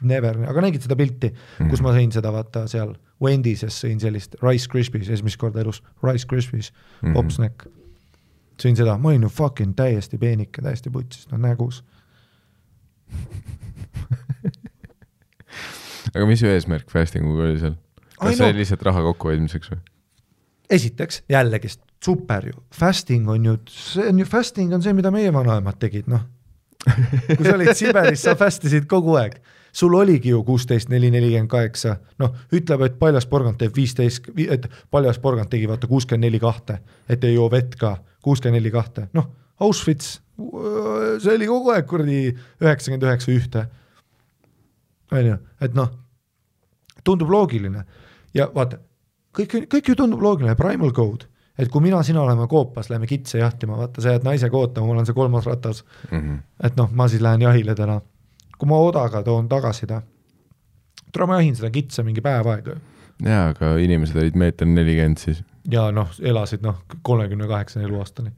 never, 0.03 0.35
aga 0.51 0.61
nägid 0.65 0.83
seda 0.85 0.97
pilti 0.99 1.29
mm, 1.31 1.69
kus 1.71 1.81
ma 1.85 1.93
sõin 1.97 2.11
seda, 2.15 2.33
vaata 2.35 2.65
seal 2.71 2.91
Wendy'ses 3.23 3.75
sõin 3.85 3.99
sellist 4.03 4.37
Rice 4.43 4.69
Krispies 4.71 5.09
esimest 5.11 5.39
korda 5.41 5.63
elus, 5.63 5.83
Rice 6.07 6.27
Krispies 6.31 6.73
mm, 6.73 7.09
Mhm. 7.09 7.15
popsnack. 7.17 7.57
sõin 8.59 8.77
seda, 8.79 8.97
ma 8.99 9.09
olin 9.13 9.23
ju 9.23 9.29
fucking 9.31 9.75
täiesti 9.79 10.19
peenike, 10.19 10.63
täiesti 10.63 10.91
putsis, 10.91 11.29
noh 11.31 11.39
nägus. 11.39 11.83
aga 16.15 16.27
mis 16.29 16.41
su 16.43 16.49
eesmärk 16.51 16.91
fasting 16.93 17.27
uga 17.29 17.47
oli 17.49 17.61
seal? 17.63 17.77
Kas 18.19 18.37
see 18.37 18.45
no. 18.45 18.51
oli 18.51 18.63
lihtsalt 18.65 18.85
raha 18.89 19.05
kokkuhoidmiseks 19.11 19.73
või? 19.75 19.81
esiteks 20.69 21.23
jällegist 21.33 21.81
super 22.05 22.45
ju, 22.51 22.59
fasting 22.75 23.29
on 23.33 23.45
ju, 23.47 23.55
see 23.73 24.05
on 24.11 24.19
ju, 24.21 24.27
fasting 24.29 24.75
on 24.77 24.83
see, 24.85 24.93
mida 24.97 25.09
meie 25.15 25.31
vanaemad 25.33 25.79
tegid, 25.81 26.11
noh. 26.13 26.27
Kui 26.87 27.45
sa 27.45 27.55
olid 27.57 27.75
Siberis, 27.77 28.23
sa 28.23 28.35
fast 28.39 28.65
isid 28.69 28.87
kogu 28.91 29.17
aeg, 29.19 29.39
sul 29.75 29.95
oligi 29.99 30.33
ju 30.33 30.43
kuusteist, 30.47 30.91
neli, 30.93 31.11
nelikümmend 31.15 31.51
kaheksa, 31.51 31.97
noh, 32.23 32.37
ütleb, 32.55 32.85
et 32.87 32.99
paljas 33.01 33.27
porgand 33.31 33.59
teeb 33.61 33.75
viisteist, 33.77 34.31
et 34.47 34.69
paljas 34.91 35.19
porgand 35.23 35.51
tegi 35.53 35.69
vaata 35.71 35.91
kuuskümmend 35.91 36.29
neli 36.29 36.41
kahte, 36.43 36.79
et 37.11 37.25
ei 37.27 37.35
joo 37.35 37.49
vett 37.53 37.77
ka, 37.81 37.97
kuuskümmend 38.25 38.61
neli 38.61 38.73
kahte, 38.75 39.09
noh, 39.19 39.31
Auschwitz, 39.59 40.21
see 40.39 41.33
oli 41.35 41.49
kogu 41.51 41.73
aeg 41.75 41.87
kuradi 41.91 42.19
üheksakümmend 42.63 43.07
üheksa 43.09 43.33
ühte. 43.35 43.65
on 45.11 45.27
ju, 45.27 45.39
et 45.65 45.75
noh, 45.75 45.89
tundub 47.05 47.31
loogiline. 47.33 47.83
Ja 48.37 48.47
vaata, 48.55 48.79
kõik, 49.35 49.57
kõik 49.73 49.91
ju 49.91 49.97
tundub 49.99 50.23
loogiline, 50.23 50.55
primal 50.55 50.93
code, 50.95 51.27
et 51.59 51.69
kui 51.69 51.81
mina, 51.83 52.03
sina 52.03 52.23
oleme 52.23 52.47
koopas, 52.49 52.91
läheme 52.91 53.07
kitse 53.07 53.39
jahtima, 53.39 53.77
vaata, 53.77 54.01
sa 54.03 54.13
jääd 54.15 54.25
naisega 54.27 54.57
ootama, 54.57 54.87
mul 54.87 54.99
on 55.03 55.07
see 55.07 55.15
kolmas 55.17 55.47
ratas, 55.47 55.85
et 56.63 56.77
noh, 56.77 56.91
ma 56.93 57.09
siis 57.09 57.23
lähen 57.23 57.43
jahile 57.43 57.75
täna. 57.75 58.01
kui 58.59 58.69
ma 58.69 58.77
odaga 58.83 59.23
toon 59.23 59.49
tagasi 59.49 59.87
ta, 59.87 60.03
tule 61.13 61.27
ma 61.27 61.37
jahin 61.41 61.57
seda 61.57 61.71
kitse 61.71 62.03
mingi 62.03 62.21
päev 62.21 62.47
aega 62.47 62.75
jaa, 63.25 63.49
aga 63.53 63.77
inimesed 63.83 64.17
olid 64.17 64.37
meeter 64.39 64.67
nelikümmend 64.67 65.19
siis. 65.19 65.43
ja 65.71 65.91
noh, 65.95 66.11
elasid 66.23 66.63
noh, 66.63 66.83
kolmekümne 67.03 67.47
kaheksa 67.51 67.81
eluaastani. 67.83 68.31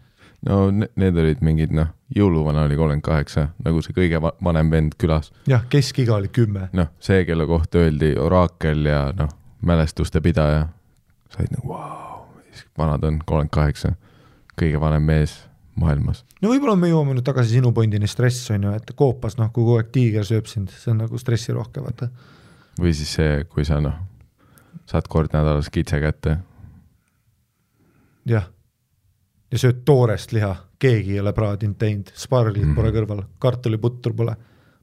no 0.49 0.71
ne- 0.71 0.89
need 0.97 1.17
olid 1.21 1.41
mingid 1.45 1.73
noh, 1.77 1.89
jõuluvana 2.17 2.65
oli 2.69 2.77
kolmkümmend 2.77 3.05
kaheksa, 3.05 3.49
nagu 3.65 3.83
see 3.83 3.93
kõige 3.97 4.21
va- 4.23 4.33
vanem 4.45 4.71
vend 4.71 4.97
külas. 4.99 5.33
jah, 5.49 5.65
keskiga 5.69 6.15
oli 6.17 6.29
kümme. 6.29 6.69
noh, 6.73 6.89
see, 7.01 7.25
kelle 7.25 7.47
kohta 7.47 7.79
öeldi 7.85 8.15
oraakel 8.19 8.87
ja 8.87 9.13
noh, 9.17 9.29
mälestuste 9.63 10.21
pidaja, 10.21 10.69
said 11.37 11.53
nagu 11.53 11.69
vau, 11.69 12.10
vanad 12.81 13.05
on 13.05 13.21
kolmkümmend 13.21 13.55
kaheksa, 13.55 13.95
kõige 14.61 14.81
vanem 14.83 15.07
mees 15.13 15.37
maailmas. 15.81 16.25
no 16.43 16.51
võib-olla 16.51 16.77
me 16.77 16.91
jõuame 16.91 17.15
nüüd 17.17 17.25
tagasi 17.25 17.57
sinu 17.61 17.71
pointini, 17.77 18.09
stress 18.11 18.51
on 18.55 18.67
ju, 18.69 18.75
et 18.77 18.93
koopas 18.99 19.37
noh, 19.39 19.53
kui 19.53 19.63
kogu 19.65 19.79
aeg 19.81 19.93
tiiger 19.95 20.27
sööb 20.27 20.49
sind, 20.51 20.73
see 20.75 20.91
on 20.93 21.03
nagu 21.05 21.19
stressirohke, 21.21 21.81
vaata. 21.85 22.11
või 22.81 22.93
siis 22.97 23.13
see, 23.21 23.45
kui 23.53 23.65
sa 23.69 23.81
noh, 23.81 23.97
saad 24.91 25.09
kord 25.09 25.33
nädalas 25.37 25.71
kitse 25.73 26.01
kätte, 26.03 26.39
jah. 28.29 28.49
ja 29.51 29.59
sööd 29.59 29.85
toorest 29.89 30.33
liha, 30.37 30.53
keegi 30.81 31.17
ei 31.17 31.21
ole 31.23 31.33
praadinud 31.37 31.79
teinud, 31.79 32.13
sparglit 32.17 32.67
Mhm. 32.67 32.75
pole 32.75 32.93
kõrval, 32.95 33.25
kartuliputru 33.39 34.15
pole, 34.17 34.37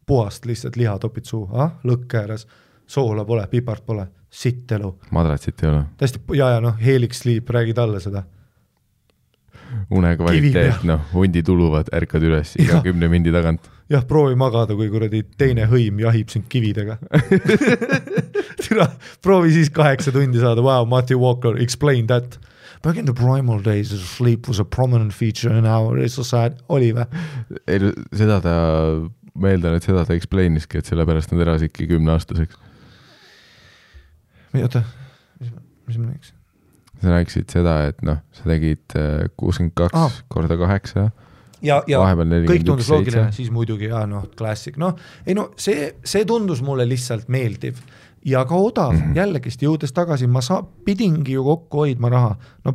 puhast 0.07 0.45
lihtsalt 0.45 0.75
liha 0.79 0.97
topid 0.99 1.25
suhu, 1.25 1.49
ah, 1.53 1.71
lõkke 1.83 2.21
ääres, 2.21 2.47
soola 2.88 3.25
pole, 3.25 3.45
pipart 3.51 3.85
pole, 3.85 4.07
sitt 4.29 4.71
elu. 4.71 4.93
madratsit 5.11 5.63
ei 5.63 5.69
ole, 5.69 5.83
täiesti 5.97 6.19
ja, 6.39 6.49
ja 6.55 6.63
noh, 6.63 6.75
Helix 6.81 7.21
Sleep, 7.23 7.49
räägi 7.49 7.73
talle 7.77 7.99
seda. 8.03 8.23
une 9.91 10.13
kvaliteet 10.17 10.83
noh, 10.88 11.01
hundid 11.13 11.49
uluvad, 11.51 11.89
ärkad 11.95 12.23
üles 12.23 12.55
iga 12.55 12.77
Jah. 12.77 12.83
kümne 12.85 13.09
mindi 13.11 13.31
tagant. 13.35 13.67
jah, 13.91 14.03
proovi 14.07 14.35
magada, 14.35 14.75
kui 14.75 14.89
kuradi 14.91 15.23
teine 15.38 15.67
hõim 15.67 15.99
jahib 16.03 16.31
sind 16.31 16.47
kividega. 16.51 16.97
türa, 18.63 18.89
proovi 19.23 19.53
siis 19.55 19.71
kaheksa 19.73 20.11
tundi 20.15 20.41
saada, 20.41 20.63
wow, 20.63 20.88
Matthew 20.88 21.19
Walker, 21.19 21.57
explain 21.61 22.07
that. 22.07 22.39
Back 22.83 22.97
in 22.97 23.05
the 23.05 23.13
primal 23.13 23.59
days, 23.63 23.89
sleep 23.89 24.47
was 24.47 24.59
a 24.59 24.65
prominent 24.65 25.13
feature 25.13 25.51
in 25.57 25.65
our 25.65 25.97
society, 26.07 26.61
oli 26.69 26.91
või? 26.93 27.07
ei 27.67 27.81
no 27.81 27.89
seda 28.15 28.38
ta, 28.43 28.53
ma 29.33 29.49
eeldan, 29.51 29.79
et 29.79 29.88
seda 29.88 30.03
ta 30.05 30.13
explain'iski, 30.13 30.81
et 30.81 30.89
sellepärast 30.91 31.33
nad 31.33 31.41
elasidki 31.47 31.88
kümneaastaseks. 31.89 32.59
oota, 34.55 34.83
mis, 35.39 35.53
mis 35.87 35.97
ma 35.97 36.11
rääkisin? 36.11 36.35
sa 37.01 37.13
rääkisid 37.13 37.53
seda, 37.53 37.77
et 37.91 38.01
noh, 38.05 38.19
sa 38.33 38.49
tegid 38.49 38.97
kuuskümmend 39.37 39.85
Aa. 39.87 40.07
kaks 40.07 40.23
korda 40.33 40.57
kaheksa 40.57 41.09
ja, 41.61 41.81
ja 41.89 42.01
kõik 42.47 42.65
tundus 42.65 42.89
loogiline, 42.91 43.29
siis 43.35 43.51
muidugi 43.53 43.91
jaa 43.91 44.05
noh, 44.09 44.27
klassik, 44.37 44.77
noh 44.81 44.97
ei 45.25 45.37
no 45.37 45.51
see, 45.59 45.91
see 46.05 46.25
tundus 46.27 46.63
mulle 46.65 46.87
lihtsalt 46.89 47.29
meeldiv 47.33 47.79
ja 48.25 48.43
ka 48.45 48.55
odav 48.55 48.93
mm. 48.93 49.01
-hmm. 49.01 49.15
jällegist 49.15 49.61
jõudes 49.63 49.93
tagasi, 49.93 50.27
ma 50.27 50.41
saa-, 50.41 50.65
pidingi 50.85 51.37
ju 51.37 51.43
kokku 51.43 51.85
hoidma 51.85 52.09
raha, 52.09 52.35
no 52.65 52.73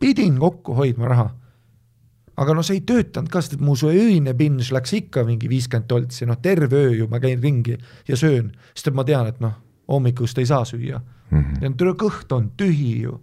pidin 0.00 0.38
kokku 0.38 0.74
hoidma 0.74 1.08
raha. 1.08 1.30
aga 2.40 2.54
no 2.54 2.62
see 2.62 2.78
ei 2.78 2.84
töötanud 2.88 3.28
ka, 3.28 3.40
sest 3.42 3.58
et 3.58 3.60
mu 3.60 3.74
see 3.76 3.90
öine 3.92 4.32
binge 4.34 4.72
läks 4.72 4.92
ikka 4.96 5.24
mingi 5.24 5.48
viiskümmend 5.48 5.88
toltsi, 5.88 6.26
noh 6.26 6.38
terve 6.40 6.76
öö 6.76 6.94
ju 6.96 7.08
ma 7.08 7.20
käin 7.20 7.42
ringi 7.42 7.76
ja 8.08 8.16
söön, 8.16 8.52
sest 8.74 8.88
et 8.88 8.94
ma 8.94 9.04
tean, 9.04 9.26
et 9.26 9.40
noh, 9.40 9.52
hommikust 9.90 10.38
ei 10.38 10.46
saa 10.46 10.64
süüa 10.64 11.00
Mhm. 11.30 11.62
ja 11.62 11.68
tule 11.78 11.92
kõht 11.94 12.32
on 12.34 12.48
tühi 12.58 13.02
ju. 13.04 13.20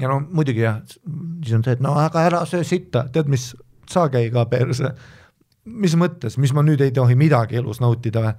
ja 0.00 0.08
no 0.10 0.20
muidugi 0.32 0.64
jah, 0.64 0.80
siis 1.44 1.54
on 1.54 1.62
see, 1.64 1.76
et 1.76 1.82
no 1.84 1.92
aga 2.00 2.24
ära 2.26 2.40
söö 2.48 2.64
sitta, 2.66 3.04
tead 3.12 3.28
mis, 3.30 3.52
sa 3.90 4.08
käi 4.10 4.30
ka 4.34 4.44
perse. 4.50 4.92
mis 5.64 5.94
mõttes, 5.94 6.34
mis 6.42 6.50
ma 6.52 6.62
nüüd 6.66 6.80
ei 6.82 6.90
tohi 6.90 7.14
midagi 7.14 7.60
elus 7.60 7.78
nautida 7.80 8.24
või? 8.24 8.32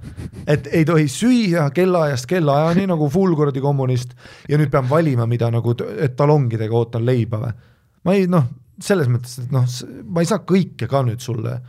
et 0.47 0.67
ei 0.75 0.83
tohi 0.85 1.05
süüa 1.07 1.69
kellaajast 1.71 2.27
kellaajani 2.27 2.83
nagu 2.91 3.07
full 3.09 3.35
kuradi 3.39 3.61
kommunist 3.63 4.11
ja 4.49 4.57
nüüd 4.59 4.69
pean 4.73 4.89
valima, 4.89 5.25
mida 5.25 5.47
nagu, 5.51 5.75
et 6.03 6.17
talongidega 6.19 6.75
ootan 6.75 7.05
leiba 7.07 7.39
või? 7.45 7.53
ma 8.03 8.13
ei 8.17 8.27
noh, 8.27 8.49
selles 8.81 9.07
mõttes, 9.07 9.37
et 9.45 9.51
noh, 9.55 9.63
ma 10.03 10.19
ei 10.19 10.27
saa 10.27 10.43
kõike 10.43 10.89
ka 10.91 11.03
nüüd 11.07 11.23
sulle. 11.23 11.61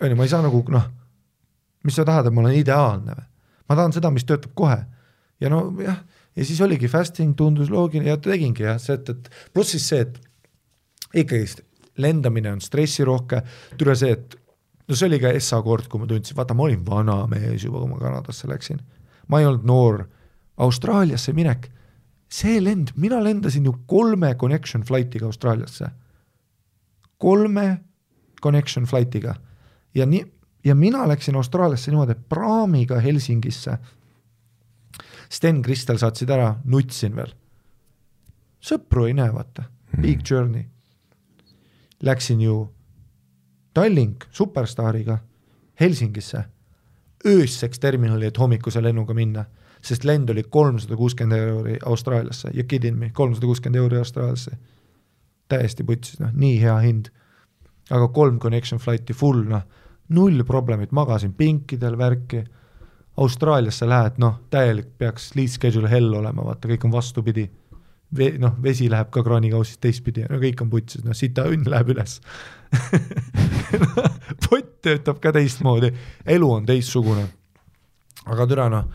on 0.00 0.10
ju, 0.10 0.16
ma 0.16 0.22
ei 0.22 0.28
saa 0.30 0.42
nagu 0.46 0.62
noh, 0.70 0.86
mis 1.86 1.96
sa 1.98 2.04
tahad, 2.06 2.28
et 2.28 2.34
ma 2.34 2.44
olen 2.44 2.58
ideaalne 2.58 3.16
või? 3.16 3.26
ma 3.66 3.78
tahan 3.78 3.94
seda, 3.96 4.10
mis 4.14 4.26
töötab 4.26 4.54
kohe 4.58 4.78
ja 5.42 5.50
no 5.52 5.68
jah, 5.82 6.02
ja 6.36 6.44
siis 6.46 6.60
oligi 6.64 6.88
fasting 6.90 7.36
tundus 7.38 7.70
loogiline 7.72 8.10
ja 8.10 8.18
tegingi 8.22 8.66
jah, 8.66 8.80
see, 8.82 8.98
et, 8.98 9.10
et 9.10 9.30
pluss 9.54 9.74
siis 9.74 9.88
see, 9.90 10.04
et 10.06 10.20
ikkagist 11.22 11.62
lendamine 12.02 12.52
on 12.52 12.60
stressirohke, 12.60 13.40
tule 13.80 13.94
see, 13.96 14.12
et 14.12 14.36
no 14.88 14.96
see 14.96 15.08
oli 15.08 15.20
ka 15.22 15.32
Essa 15.34 15.60
kord, 15.64 15.88
kui 15.90 16.02
ma 16.02 16.08
tundsin, 16.10 16.36
vaata, 16.36 16.54
ma 16.56 16.66
olin 16.66 16.82
vana 16.86 17.22
mees 17.30 17.64
juba, 17.64 17.80
kui 17.82 17.90
ma 17.90 18.00
Kanadasse 18.00 18.50
läksin. 18.50 18.82
ma 19.28 19.40
ei 19.40 19.48
olnud 19.48 19.64
noor, 19.66 20.04
Austraaliasse 20.62 21.34
minek, 21.36 21.70
see 22.32 22.60
lend, 22.62 22.92
mina 22.96 23.18
lendasin 23.22 23.64
ju 23.66 23.74
kolme 23.86 24.34
connection 24.34 24.84
flight'iga 24.84 25.26
Austraaliasse. 25.26 25.90
kolme 27.18 27.80
connection 28.42 28.84
flight'iga 28.84 29.34
ja 29.94 30.06
nii, 30.06 30.24
ja 30.66 30.74
mina 30.74 31.04
läksin 31.08 31.36
Austraaliasse 31.38 31.90
niimoodi, 31.90 32.12
et 32.12 32.28
praamiga 32.28 32.98
Helsingisse. 33.00 33.78
Sten 35.30 35.62
Kristel 35.62 35.98
saatsid 36.02 36.30
ära, 36.30 36.56
nutsin 36.64 37.14
veel. 37.16 37.30
sõpru 38.66 39.04
ei 39.06 39.14
näe, 39.14 39.30
vaata, 39.30 39.68
big 40.02 40.24
journey. 40.30 40.64
Läksin 42.02 42.40
ju 42.42 42.56
Tallink 43.74 44.26
Superstaariga 44.30 45.18
Helsingisse 45.80 46.44
ööseks 47.26 47.78
terminali, 47.78 48.26
et 48.26 48.38
hommikuse 48.38 48.82
lennuga 48.82 49.14
minna, 49.14 49.44
sest 49.82 50.04
lend 50.04 50.30
oli 50.30 50.42
kolmsada 50.42 50.96
kuuskümmend 50.96 51.38
euri 51.38 51.78
Austraaliasse 51.86 52.50
ja 52.54 52.64
kidding 52.64 52.98
me, 52.98 53.10
kolmsada 53.14 53.46
kuuskümmend 53.46 53.82
euri 53.82 53.98
Austraaliasse. 53.98 54.58
täiesti 55.48 55.84
putsis, 55.84 56.18
noh, 56.18 56.32
nii 56.34 56.60
hea 56.60 56.78
hind. 56.82 57.06
aga 57.90 58.08
kolm 58.08 58.38
connection 58.38 58.80
flight'i 58.80 59.14
full, 59.14 59.44
noh, 59.46 59.62
null 60.08 60.44
problemit, 60.46 60.92
magasin 60.92 61.34
pinkidel, 61.34 61.98
värki. 61.98 62.44
Austraaliasse 63.16 63.88
lähed, 63.88 64.18
noh, 64.20 64.42
täielik 64.52 64.90
peaks 64.98 65.30
lead 65.34 65.48
schedule 65.48 65.88
hell 65.88 66.12
olema, 66.18 66.44
vaata, 66.44 66.68
kõik 66.68 66.84
on 66.84 66.92
vastupidi. 66.92 67.46
Ve-, 68.16 68.34
noh, 68.38 68.52
vesi 68.62 68.90
läheb 68.92 69.08
ka 69.10 69.22
kraanikausist 69.24 69.80
teistpidi, 69.80 70.26
no 70.28 70.36
kõik 70.42 70.60
on 70.62 70.68
putsis, 70.70 71.04
noh, 71.04 71.16
sita 71.16 71.46
õnn 71.48 71.66
läheb 71.72 71.94
üles 71.96 72.20
pott 74.46 74.70
töötab 74.84 75.18
ka 75.22 75.32
teistmoodi, 75.34 75.90
elu 76.26 76.50
on 76.52 76.66
teistsugune. 76.66 77.26
aga 78.26 78.46
türa 78.46 78.68
noh, 78.70 78.86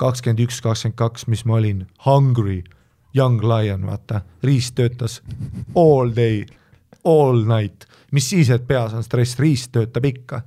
kakskümmend 0.00 0.44
üks, 0.46 0.60
kakskümmend 0.64 0.98
kaks, 0.98 1.26
mis 1.30 1.44
ma 1.46 1.58
olin, 1.58 1.84
hungry, 2.06 2.62
young 3.14 3.42
lion, 3.42 3.86
vaata, 3.86 4.22
riist 4.42 4.74
töötas 4.78 5.20
all 5.74 6.14
day, 6.14 6.44
all 7.04 7.44
night, 7.46 7.86
mis 8.12 8.30
siis, 8.30 8.50
et 8.50 8.66
peas 8.66 8.94
on 8.94 9.04
stress, 9.06 9.38
riist 9.40 9.72
töötab 9.74 10.06
ikka. 10.06 10.42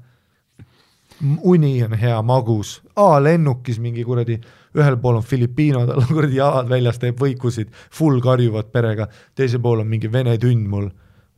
Uni 1.24 1.78
on 1.84 1.94
hea, 1.98 2.22
magus, 2.26 2.82
lennukis 3.24 3.80
mingi 3.80 4.04
kuradi, 4.04 4.38
ühel 4.76 4.98
pool 5.02 5.20
on 5.20 5.24
Filipiino, 5.24 5.86
tal 5.88 6.02
on 6.02 6.10
kuradi 6.12 6.40
jalad 6.40 6.70
väljas, 6.70 7.00
teeb 7.00 7.20
võikusid, 7.22 7.72
full 7.94 8.22
karjuvad 8.24 8.72
perega, 8.74 9.08
teisel 9.36 9.62
pool 9.64 9.84
on 9.84 9.90
mingi 9.90 10.12
vene 10.12 10.36
tünn 10.42 10.68
mul, 10.70 10.90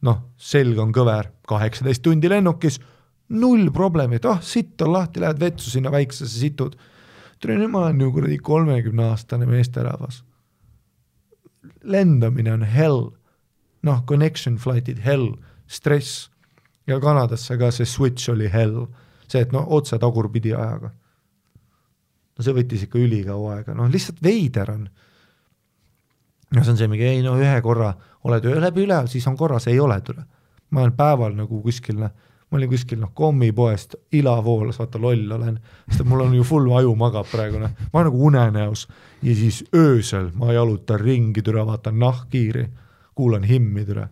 noh, 0.06 0.22
selg 0.38 0.80
on 0.82 0.94
kõver, 0.96 1.32
kaheksateist 1.50 2.04
tundi 2.06 2.32
lennukis, 2.32 2.80
null 3.30 3.72
probleemit, 3.74 4.26
ah 4.30 4.42
sitt 4.42 4.82
on 4.86 4.94
lahti, 4.94 5.22
lähed 5.22 5.42
vetsu 5.42 5.70
sinna 5.70 5.92
väiksesse 5.94 6.40
situd. 6.40 6.76
tule 7.40 7.68
ma 7.68 7.86
olen 7.86 8.02
ju 8.02 8.12
kuradi 8.12 8.38
kolmekümne 8.38 9.04
aastane 9.04 9.46
meesterahvas. 9.46 10.24
lendamine 11.84 12.54
on 12.54 12.64
hell, 12.64 13.12
noh, 13.84 14.04
connection 14.06 14.58
flight'id 14.58 15.00
hell, 15.00 15.36
stress. 15.68 16.30
Ja 16.88 17.00
Kanadasse 17.00 17.58
ka 17.58 17.72
see 17.72 17.86
switch 17.86 18.30
oli 18.30 18.50
hell, 18.50 18.88
see, 19.32 19.42
et 19.42 19.52
noh, 19.56 19.66
otse 19.78 20.00
tagurpidi 20.02 20.54
ajaga. 20.54 20.92
no 22.36 22.44
see 22.44 22.54
võttis 22.54 22.84
ikka 22.86 23.00
ülikaua 23.00 23.58
aega, 23.58 23.74
noh 23.78 23.92
lihtsalt 23.92 24.22
veider 24.24 24.72
on. 24.72 24.88
no 26.52 26.64
see 26.64 26.72
on 26.72 26.78
see 26.78 26.92
mingi, 26.92 27.08
ei 27.08 27.24
no 27.24 27.38
ühe 27.40 27.62
korra 27.62 27.94
oled 28.26 28.46
öö 28.46 28.62
läbi 28.62 28.84
üleval, 28.84 29.08
siis 29.08 29.28
on 29.28 29.38
korras, 29.38 29.68
ei 29.68 29.80
ole 29.80 30.02
tule. 30.02 30.24
ma 30.70 30.82
olen 30.82 30.94
päeval 30.98 31.36
nagu 31.38 31.62
kuskil, 31.62 32.00
ma 32.00 32.58
olin 32.58 32.70
kuskil 32.70 33.00
noh, 33.00 33.12
kommipoest, 33.14 33.96
ila 34.18 34.44
voolas, 34.44 34.80
vaata 34.80 35.00
loll 35.02 35.32
olen, 35.32 35.60
sest 35.88 36.02
et 36.02 36.10
mul 36.10 36.24
on 36.26 36.34
ju 36.36 36.44
full 36.44 36.72
aju 36.74 36.96
magab 37.00 37.30
praegu 37.32 37.62
noh, 37.62 37.76
ma 37.94 38.00
olen 38.00 38.10
nagu 38.10 38.26
unenäos 38.26 38.88
ja 39.22 39.36
siis 39.36 39.64
öösel 39.76 40.32
ma 40.34 40.54
jalutan 40.54 41.00
ringi 41.00 41.42
türa, 41.46 41.66
vaatan 41.66 42.00
nahkhiiri, 42.00 42.66
kuulan 43.16 43.44
himmi 43.44 43.86
türa. 43.86 44.08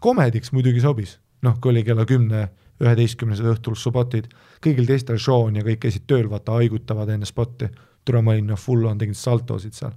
komediks 0.00 0.52
muidugi 0.52 0.80
sobis, 0.80 1.18
noh, 1.42 1.60
kui 1.60 1.72
oli 1.72 1.84
kella 1.84 2.06
kümne, 2.06 2.48
üheteistkümnesed 2.80 3.44
õhtul 3.44 3.76
spotid, 3.76 4.30
kõigil 4.64 4.88
teistel 4.88 5.18
show 5.20 5.46
on 5.48 5.58
ja 5.60 5.64
kõik 5.64 5.82
käisid 5.84 6.06
tööl, 6.08 6.28
vaata, 6.30 6.56
haigutavad 6.60 7.08
enne 7.12 7.28
spotti. 7.28 7.68
tule, 8.04 8.22
ma 8.22 8.32
olin 8.32 8.46
noh, 8.46 8.58
full 8.58 8.84
on, 8.84 8.98
tegin 8.98 9.14
saltosid 9.14 9.72
seal. 9.76 9.92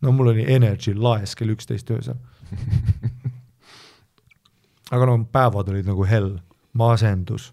no 0.00 0.12
mul 0.12 0.28
oli 0.28 0.44
energy 0.52 0.94
laes 0.94 1.34
kell 1.34 1.54
üksteist 1.54 1.90
öösel. 1.90 2.16
aga 4.90 5.06
no 5.06 5.24
päevad 5.32 5.68
olid 5.68 5.86
nagu 5.86 6.04
hell, 6.04 6.38
masendus, 6.72 7.52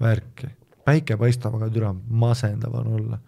värki, 0.00 0.48
päike 0.84 1.16
paistab, 1.16 1.54
aga 1.54 1.68
türa 1.70 1.92
masendav 2.08 2.74
on 2.74 2.86
olla. 2.86 3.18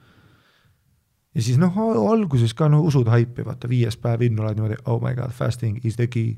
ja 1.34 1.42
siis 1.42 1.58
noh, 1.58 1.76
alguses 2.10 2.54
ka 2.54 2.68
noh, 2.68 2.86
usud 2.86 3.08
haipi, 3.10 3.44
vaata 3.44 3.68
viies 3.68 3.96
päev 3.96 4.22
in 4.22 4.40
oled 4.40 4.54
niimoodi, 4.54 4.80
oh 4.86 5.02
my 5.02 5.14
god, 5.14 5.30
fasting 5.30 5.80
is 5.84 5.96
the 5.96 6.06
key. 6.06 6.36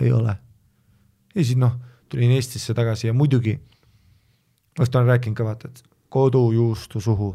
ei 0.00 0.12
ole. 0.12 0.36
Ja 1.34 1.44
siis 1.44 1.58
noh, 1.58 1.76
tulin 2.08 2.32
Eestisse 2.34 2.74
tagasi 2.74 3.06
ja 3.06 3.14
muidugi, 3.14 3.54
vast 4.78 4.96
olen 4.96 5.12
rääkinud 5.14 5.36
ka 5.36 5.46
vaata, 5.46 5.68
et 5.68 5.82
kodujuustu 6.10 7.00
suhu, 7.00 7.34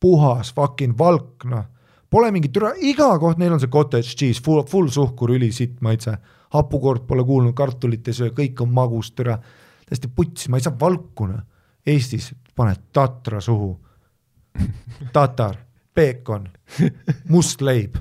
puhas 0.00 0.52
fucking 0.54 0.98
valk 0.98 1.46
noh, 1.48 1.64
pole 2.10 2.30
mingit 2.32 2.52
türa, 2.52 2.72
iga 2.80 3.10
koht 3.20 3.40
neil 3.40 3.54
on 3.56 3.62
see 3.62 3.72
cottage 3.72 4.16
cheese, 4.16 4.42
full, 4.44 4.64
full 4.68 4.90
suhkur, 4.92 5.32
ülisitt 5.36 5.80
maitse, 5.84 6.16
hapukord 6.54 7.06
pole 7.08 7.24
kuulnud, 7.24 7.54
kartulit 7.56 8.08
ei 8.08 8.16
söö, 8.16 8.32
kõik 8.36 8.60
on 8.64 8.72
magus 8.76 9.12
türa, 9.16 9.38
täiesti 9.88 10.10
putsi, 10.12 10.50
ma 10.52 10.60
ei 10.60 10.66
saa 10.66 10.76
valku 10.80 11.28
noh, 11.28 11.44
Eestis 11.88 12.32
paned 12.56 12.90
tatra 12.92 13.40
suhu, 13.40 13.70
tatar, 15.14 15.56
peekon, 15.94 16.48
must 17.32 17.62
leib, 17.64 17.96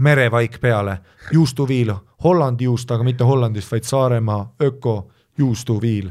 merevaik 0.00 0.60
peale, 0.60 0.98
juustuviil, 1.32 1.92
Hollandi 2.24 2.64
juust, 2.64 2.90
aga 2.90 3.04
mitte 3.04 3.24
Hollandist, 3.24 3.70
vaid 3.72 3.84
Saaremaa 3.84 4.54
öko 4.62 5.10
juustuviil. 5.38 6.10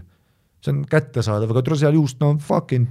see 0.62 0.74
on 0.74 0.86
kättesaadav, 0.86 1.52
aga 1.56 1.76
seal 1.76 1.94
juust, 1.94 2.20
no 2.20 2.36
fucking 2.38 2.88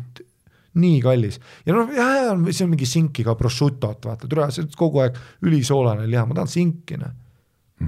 nii 0.75 1.01
kallis. 1.05 1.41
Ja 1.67 1.75
noh, 1.75 1.91
jah, 1.93 2.31
see 2.51 2.65
on 2.65 2.71
mingi 2.73 2.87
sinki 2.87 3.25
ka 3.25 3.35
prosciutot, 3.35 4.07
vaata, 4.07 4.29
tule, 4.29 4.47
see 4.55 4.65
on 4.65 4.71
kogu 4.77 5.03
aeg 5.05 5.19
ülisoolane 5.45 6.07
liha, 6.09 6.25
ma 6.27 6.39
tahan 6.39 6.49
sinki, 6.49 6.97
noh. 7.01 7.13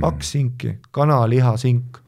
paks 0.01 0.33
sinki, 0.37 0.77
kanaliha 0.93 1.57
sink. 1.57 1.99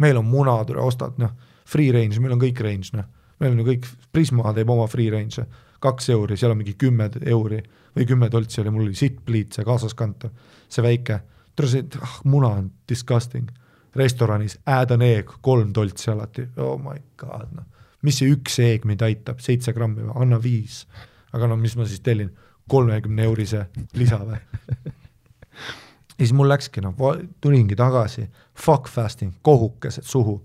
meil 0.00 0.16
on 0.18 0.26
muna, 0.26 0.56
tule 0.64 0.82
ostad, 0.82 1.18
noh, 1.22 1.30
free 1.66 1.92
range, 1.92 2.18
meil 2.20 2.34
on 2.34 2.40
kõik 2.42 2.60
range, 2.64 2.90
noh. 2.96 3.06
meil 3.40 3.54
on 3.54 3.62
ju 3.62 3.68
kõik, 3.68 3.86
Prisma 4.12 4.52
teeb 4.54 4.70
oma 4.70 4.88
free 4.90 5.10
range'e, 5.10 5.46
kaks 5.80 6.10
euri, 6.10 6.36
seal 6.36 6.50
on 6.50 6.58
mingi 6.58 6.74
kümme 6.78 7.10
euri 7.26 7.62
või 7.96 8.06
kümme 8.06 8.30
toltsi 8.30 8.60
oli, 8.60 8.70
mul 8.70 8.86
oli 8.86 8.96
sittpliit, 8.96 9.52
see 9.52 9.66
kaasaskantav, 9.66 10.32
see 10.72 10.84
väike, 10.84 11.18
tule 11.56 11.68
see 11.68 11.84
ah, 12.00 12.20
muna 12.24 12.54
on 12.60 12.70
disgusting. 12.88 13.50
restoranis 13.96 14.56
add 14.66 14.90
an 14.94 15.02
egg, 15.04 15.28
kolm 15.44 15.72
toltsi 15.72 16.10
alati, 16.10 16.46
oh 16.56 16.78
my 16.80 16.96
god, 17.20 17.50
noh. 17.52 17.64
mis 18.02 18.18
see 18.18 18.30
üks 18.32 18.58
eeg 18.64 18.86
mind 18.88 19.02
aitab, 19.04 19.40
seitse 19.44 19.72
grammi 19.76 20.00
või, 20.02 20.14
anna 20.22 20.38
viis. 20.40 20.86
aga 21.32 21.46
no 21.46 21.56
mis 21.56 21.76
ma 21.76 21.84
siis 21.84 22.00
tellin, 22.00 22.30
kolmekümne 22.68 23.22
eurise 23.28 23.66
lisa 23.94 24.18
või? 24.24 24.38
ja 26.16 26.24
siis 26.24 26.32
mul 26.32 26.48
läkski 26.48 26.80
noh, 26.80 26.96
tulingi 27.40 27.76
tagasi, 27.76 28.28
fuck 28.54 28.88
fasting, 28.88 29.34
kohukesed 29.42 30.04
suhu. 30.04 30.40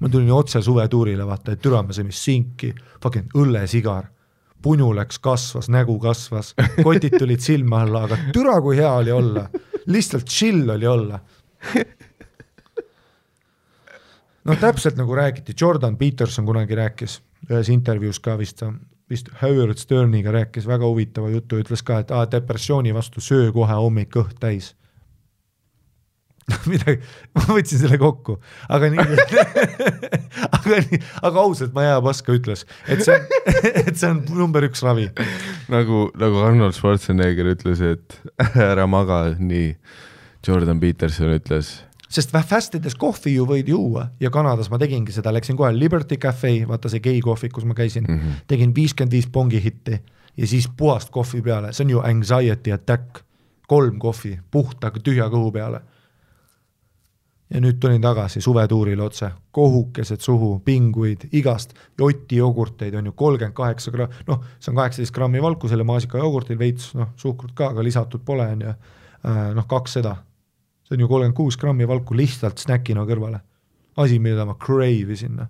ma 0.00 0.08
tulin 0.08 0.32
otse 0.32 0.62
suvetuurile, 0.62 1.26
vaata, 1.26 1.52
et 1.52 1.62
türa, 1.62 1.82
me 1.82 1.94
sõime 1.94 2.12
sinki, 2.12 2.74
fucking 3.02 3.30
õllesigar 3.38 4.10
punu 4.64 4.88
läks, 4.96 5.18
kasvas, 5.20 5.68
nägu 5.72 5.98
kasvas, 6.00 6.54
kotid 6.82 7.18
tulid 7.18 7.42
silma 7.44 7.82
alla, 7.84 8.06
aga 8.08 8.18
türa, 8.32 8.56
kui 8.64 8.78
hea 8.80 8.92
oli 8.92 9.12
olla. 9.12 9.48
lihtsalt 9.86 10.24
chill 10.30 10.70
oli 10.72 10.86
olla. 10.88 11.20
noh, 14.44 14.58
täpselt 14.60 14.96
nagu 14.96 15.14
räägiti, 15.14 15.54
Jordan 15.60 15.96
Peterson 15.96 16.46
kunagi 16.46 16.74
rääkis 16.74 17.20
ühes 17.50 17.68
intervjuus 17.72 18.20
ka 18.24 18.38
vist, 18.40 18.62
vist 19.10 19.28
Howard 19.42 19.76
Sterniga 19.80 20.32
rääkis 20.32 20.66
väga 20.66 20.88
huvitava 20.88 21.28
jutu, 21.32 21.60
ütles 21.60 21.84
ka, 21.84 22.00
et 22.00 22.10
aa, 22.10 22.24
depressiooni 22.30 22.94
vastu 22.94 23.20
söö 23.20 23.52
kohe 23.52 23.76
hommik 23.76 24.12
kõht 24.16 24.40
täis 24.40 24.72
midagi, 26.70 27.00
ma 27.36 27.44
võtsin 27.48 27.80
selle 27.80 27.96
kokku, 28.00 28.36
aga 28.72 28.90
nii 28.92 29.04
aga 30.58 30.80
nii, 30.84 31.00
aga 31.24 31.40
ausalt, 31.40 31.72
ma 31.76 31.86
hea 31.86 31.96
paska 32.04 32.36
ütles, 32.36 32.66
et 32.90 33.04
see 33.06 33.16
et 33.86 33.94
see 33.96 34.10
on 34.10 34.20
number 34.36 34.66
üks 34.68 34.84
ravi. 34.84 35.08
nagu, 35.72 36.08
nagu 36.20 36.44
Arnold 36.44 36.76
Schwarzenegger 36.76 37.48
ütles, 37.54 37.80
et 37.80 38.18
ära 38.72 38.86
maga, 38.90 39.26
nii 39.38 39.72
Jordan 40.44 40.80
Peterson 40.82 41.32
ütles. 41.32 41.78
sest 42.12 42.34
fast 42.34 42.76
ides 42.76 42.98
kohvi 43.00 43.38
ju 43.38 43.46
võid 43.48 43.70
juua 43.72 44.10
ja 44.20 44.30
Kanadas 44.34 44.68
ma 44.70 44.78
tegingi 44.82 45.16
seda, 45.16 45.32
läksin 45.34 45.56
kohe 45.56 45.72
Liberty 45.72 46.20
Cafe, 46.20 46.58
vaata 46.68 46.92
see 46.92 47.02
gei 47.04 47.24
kohvik, 47.24 47.54
kus 47.56 47.64
ma 47.64 47.74
käisin 47.74 48.04
mm, 48.04 48.20
-hmm. 48.20 48.44
tegin 48.52 48.76
viiskümmend 48.76 49.16
viis 49.16 49.30
pongi 49.32 49.62
hitti 49.64 49.96
ja 50.36 50.46
siis 50.46 50.68
puhast 50.76 51.10
kohvi 51.10 51.40
peale, 51.42 51.72
see 51.72 51.86
on 51.86 51.96
ju 51.96 52.04
anxiety 52.04 52.72
attack, 52.72 53.24
kolm 53.66 53.98
kohvi 53.98 54.36
puhta 54.50 54.92
tühja 55.00 55.32
kõhu 55.32 55.50
peale 55.52 55.80
ja 57.54 57.60
nüüd 57.62 57.78
tulin 57.80 58.02
tagasi 58.02 58.40
suvetuurile 58.42 59.02
otse, 59.02 59.28
kohukesed 59.54 60.20
suhu, 60.20 60.58
pinguid, 60.64 61.28
igast, 61.38 61.74
Joti 61.98 62.40
jogurteid 62.40 62.94
on 62.98 63.06
ju 63.06 63.12
kolmkümmend 63.12 63.54
kaheksa 63.54 63.92
gra-, 63.94 64.10
noh, 64.26 64.42
see 64.58 64.72
on 64.72 64.80
kaheksateist 64.80 65.14
grammi 65.14 65.42
valkusele 65.42 65.86
maasikajogurtil, 65.86 66.58
veits 66.58 66.90
noh, 66.98 67.12
suhkrut 67.20 67.54
ka, 67.54 67.70
aga 67.70 67.84
lisatud 67.86 68.24
pole, 68.26 68.46
on 68.56 68.64
ju, 68.66 68.74
äh, 69.30 69.42
noh, 69.54 69.68
kaks 69.70 70.00
seda. 70.00 70.16
see 70.84 70.96
on 70.98 71.04
ju 71.04 71.08
kolmkümmend 71.08 71.36
kuus 71.36 71.56
grammi 71.56 71.88
valku 71.88 72.16
lihtsalt 72.16 72.58
snäkina 72.58 73.06
kõrvale. 73.06 73.40
asi, 73.96 74.18
mida 74.18 74.44
ma 74.44 74.54
crave 74.58 75.12
isin, 75.14 75.36
noh. 75.38 75.46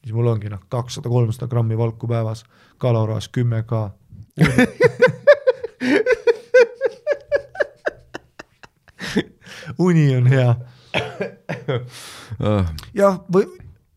siis 0.00 0.14
mul 0.16 0.32
ongi 0.32 0.48
noh, 0.48 0.64
kakssada, 0.68 1.08
kolmsada 1.08 1.46
grammi 1.52 1.78
valku 1.78 2.08
päevas, 2.08 2.44
kaloraas 2.78 3.28
kümme 3.28 3.62
ka 3.68 3.90
uni 9.78 10.08
on 10.16 10.26
hea. 10.30 10.56
jah, 13.00 13.20
või 13.32 13.46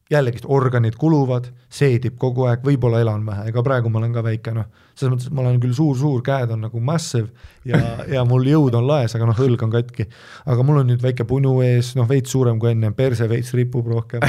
jällegist 0.09 0.45
organid 0.47 0.95
kuluvad, 0.97 1.51
seedib 1.69 2.15
kogu 2.17 2.47
aeg, 2.49 2.63
võib-olla 2.65 2.97
elan 3.03 3.21
vähe, 3.27 3.43
ega 3.51 3.61
praegu 3.65 3.91
ma 3.93 3.99
olen 3.99 4.13
ka 4.15 4.23
väike, 4.25 4.53
noh, 4.55 4.65
selles 4.97 5.11
mõttes, 5.13 5.27
et 5.29 5.35
ma 5.37 5.43
olen 5.43 5.59
küll 5.61 5.75
suur-suur, 5.77 6.23
käed 6.25 6.49
on 6.55 6.63
nagu 6.65 6.81
massive 6.81 7.29
ja, 7.69 7.77
ja 8.09 8.23
mul 8.25 8.47
jõud 8.49 8.73
on 8.79 8.87
laes, 8.89 9.13
aga 9.15 9.27
noh, 9.29 9.41
õlg 9.45 9.65
on 9.67 9.73
katki. 9.75 10.07
aga 10.49 10.65
mul 10.65 10.81
on 10.81 10.89
nüüd 10.89 11.03
väike 11.05 11.27
punu 11.29 11.53
ees, 11.65 11.93
noh, 11.99 12.09
veits 12.09 12.33
suurem 12.33 12.57
kui 12.59 12.71
enne, 12.71 12.89
perse 12.97 13.29
veits 13.29 13.53
ripub 13.53 13.87
rohkem. 13.91 14.25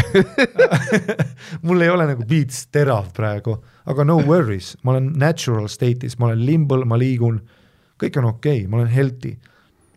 Mul 1.67 1.81
ei 1.81 1.89
ole 1.91 2.05
nagu 2.13 2.27
beats 2.29 2.67
terav 2.73 3.09
praegu, 3.17 3.57
aga 3.89 4.05
no 4.05 4.19
worries, 4.21 4.75
ma 4.85 4.93
olen 4.93 5.15
natural 5.19 5.71
state'is, 5.73 6.19
ma 6.21 6.29
olen 6.29 6.45
limbal, 6.45 6.85
ma 6.85 7.01
liigun, 7.01 7.41
kõik 8.01 8.21
on 8.21 8.35
okei 8.35 8.61
okay,, 8.61 8.69
ma 8.69 8.83
olen 8.83 8.93
healthy 8.93 9.39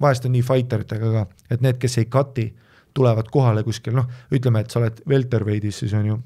vahest 0.03 0.27
on 0.27 0.35
nii 0.35 0.43
fighter 0.45 0.83
itega 0.83 1.13
ka, 1.13 1.25
et 1.51 1.63
need, 1.63 1.79
kes 1.81 1.97
ei 2.01 2.09
cut'i, 2.11 2.49
tulevad 2.93 3.31
kohale 3.31 3.63
kuskil, 3.63 3.95
noh, 3.97 4.09
ütleme, 4.33 4.61
et 4.61 4.73
sa 4.73 4.81
oled 4.81 5.01
welterweight'is, 5.09 5.81
siis 5.83 5.95
on 5.97 6.11
ju, 6.11 6.19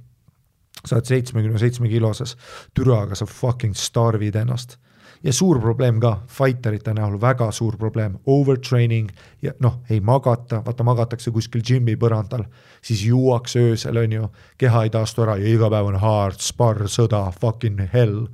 sa 0.84 0.98
oled 0.98 1.08
seitsmekümne 1.10 1.62
seitsme 1.62 1.90
kiloses, 1.92 2.36
türa, 2.76 3.04
aga 3.06 3.16
sa 3.16 3.28
fucking 3.30 3.78
starvid 3.78 4.36
ennast. 4.36 4.78
ja 5.24 5.34
suur 5.34 5.58
probleem 5.60 5.98
ka, 6.00 6.12
fighter 6.30 6.76
ite 6.78 6.94
näol 6.94 7.16
väga 7.22 7.48
suur 7.52 7.74
probleem, 7.78 8.20
overtraining 8.30 9.08
ja 9.42 9.54
noh, 9.60 9.80
ei 9.90 9.98
magata, 10.00 10.60
vaata 10.66 10.86
magatakse 10.86 11.32
kuskil 11.34 11.64
džimmi 11.66 11.96
põrandal, 11.98 12.44
siis 12.86 13.02
juuakse 13.08 13.64
öösel, 13.72 13.98
on 13.98 14.14
ju, 14.14 14.30
keha 14.62 14.84
ei 14.86 14.94
taastu 14.94 15.26
ära 15.26 15.40
ja 15.42 15.50
iga 15.50 15.72
päev 15.74 15.90
on 15.90 15.98
hard, 16.04 16.38
spar, 16.38 16.84
sõda, 16.86 17.24
fucking 17.42 17.82
hell. 17.94 18.28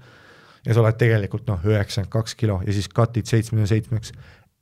Ja 0.66 0.76
sa 0.76 0.84
oled 0.84 1.00
tegelikult 1.00 1.48
noh, 1.48 1.64
üheksakümmend 1.64 2.12
kaks 2.12 2.36
kilo 2.40 2.62
ja 2.68 2.76
siis 2.76 2.88
cut'id 2.92 3.28
seitsmekümne 3.28 3.68
seitsmeks 3.68 4.12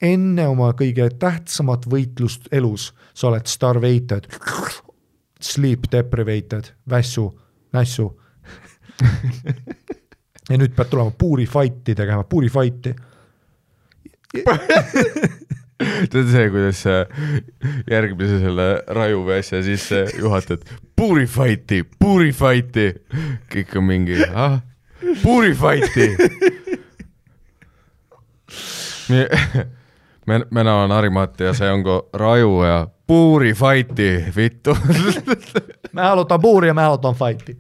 enne 0.02 0.48
oma 0.50 0.72
kõige 0.78 1.08
tähtsamat 1.22 1.86
võitlust 1.90 2.50
elus, 2.52 2.92
sa 3.14 3.30
oled 3.30 3.48
starvated, 3.50 4.28
sleep 5.42 5.90
deprivated, 5.92 6.74
vässu, 6.90 7.28
nässu. 7.74 8.10
Ja 10.50 10.58
nüüd 10.58 10.74
pead 10.76 10.90
tulema 10.92 11.14
puuri 11.18 11.46
fight'i 11.50 11.96
tegema, 11.96 12.26
puuri 12.28 12.50
fight'i 12.52 12.92
tead 16.12 16.28
see, 16.30 16.50
kuidas 16.54 16.82
sa 16.86 16.98
järgmise 17.90 18.40
selle 18.42 18.68
rajuvee 18.96 19.40
asja 19.42 19.62
sisse 19.66 20.04
juhatad, 20.18 20.66
puuri 20.96 21.26
fight'i, 21.30 21.82
puuri 22.00 22.32
fight'i, 22.36 22.88
kõik 23.52 23.78
on 23.80 23.88
mingi, 23.90 24.18
ah, 24.30 24.60
puuri 25.24 25.54
fight'i 25.58 26.08
me, 30.28 30.46
mina 30.52 30.76
olen 30.76 30.92
Harimati 30.92 31.44
ja 31.44 31.54
see 31.54 31.72
on 31.72 31.84
ka 31.84 32.02
Raju 32.14 32.64
ja 32.64 32.88
puuri 33.08 33.54
fighti, 33.54 34.26
vittu 34.36 34.78
mä 35.94 36.02
halutaan 36.02 36.42
puuri 36.42 36.68
ja 36.68 36.74
mä 36.74 36.82
halutaan 36.82 37.16
fighti. 37.16 37.58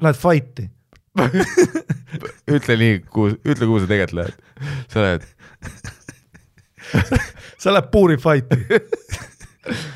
Lähed 0.00 0.14
fighti 0.14 0.70
ütle 2.54 2.76
nii, 2.76 2.98
kuhu, 3.10 3.34
ütle, 3.44 3.66
kuhu 3.66 3.80
sa 3.80 3.86
tegelikult 3.90 4.18
lähed. 4.18 4.34
sa 4.92 5.02
lähed 5.02 5.22
sa 7.62 7.72
lähed 7.74 7.90
puuri 7.92 8.16
fighti 8.16 8.56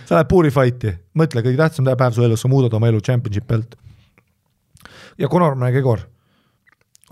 sa 0.05 0.19
lähed 0.19 0.31
puuri 0.31 0.51
fighti, 0.51 0.95
mõtle, 1.19 1.45
kõige 1.45 1.59
tähtsam 1.61 1.89
päev 1.89 2.17
su 2.17 2.25
elus, 2.27 2.43
sa 2.43 2.51
muudad 2.51 2.75
oma 2.75 2.91
elu 2.91 3.01
championship 3.01 3.47
belt. 3.49 3.77
ja 5.19 5.29
Conor 5.29 5.55
McGregor 5.57 6.12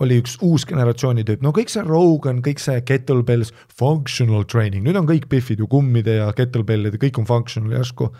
oli 0.01 0.17
üks 0.21 0.37
uus 0.45 0.65
generatsiooni 0.69 1.25
tüüp, 1.27 1.41
no 1.45 1.53
kõik 1.55 1.69
see 1.73 1.83
Rogan, 1.85 2.41
kõik 2.45 2.59
see 2.63 2.77
kettlebells, 2.87 3.49
functional 3.79 4.43
training, 4.49 4.81
nüüd 4.85 4.97
on 4.99 5.09
kõik 5.09 5.25
Biffid 5.31 5.59
ju 5.61 5.67
kummide 5.71 6.13
ja 6.19 6.27
kettlebellide, 6.37 7.01
kõik 7.01 7.15
on 7.21 7.29
functional 7.29 7.71
järsku. 7.77 8.05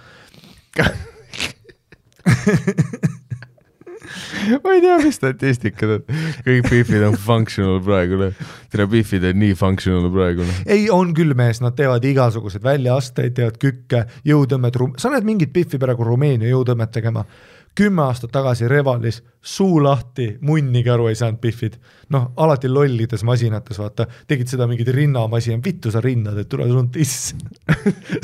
Ma 4.64 4.74
ei 4.74 4.82
tea, 4.82 4.98
mis 5.02 5.18
statistikad 5.18 5.94
on, 5.96 6.04
kõik 6.46 6.68
Biffid 6.70 7.04
on 7.06 7.16
functional 7.20 7.80
praegu, 7.86 8.18
noh. 8.20 8.44
tere, 8.74 8.88
Biffid 8.90 9.26
on 9.30 9.40
nii 9.42 9.56
functional 9.58 10.10
praegu, 10.14 10.46
noh. 10.48 10.62
ei, 10.66 10.88
on 10.94 11.14
küll 11.18 11.36
mees, 11.38 11.62
nad 11.64 11.76
teevad 11.78 12.06
igasuguseid 12.08 12.64
väljaasteid, 12.66 13.36
teevad 13.38 13.58
kükke, 13.62 14.04
jõutõmmet, 14.28 14.80
sa 15.02 15.14
näed 15.14 15.28
mingit 15.28 15.54
Biffi 15.56 15.82
praegu 15.82 16.08
Rumeenia 16.08 16.52
jõutõmmet 16.52 16.94
tegema 16.94 17.26
kümme 17.76 18.04
aastat 18.04 18.32
tagasi 18.32 18.68
Revalis, 18.68 19.22
suu 19.42 19.80
lahti, 19.84 20.28
munnigi 20.42 20.90
aru 20.92 21.08
ei 21.08 21.16
saanud 21.16 21.40
Biffid. 21.42 21.78
noh, 22.12 22.32
alati 22.38 22.70
lollides 22.70 23.24
masinates, 23.24 23.80
vaata, 23.80 24.06
tegid 24.28 24.52
seda 24.52 24.68
mingit 24.68 24.92
rinnamasin, 24.92 25.62
vittu 25.64 25.92
sa 25.92 26.02
rinnad, 26.04 26.38
et 26.38 26.50
tule, 26.50 26.68
sul 26.68 26.82
on 26.84 26.90
tiss 26.92 27.34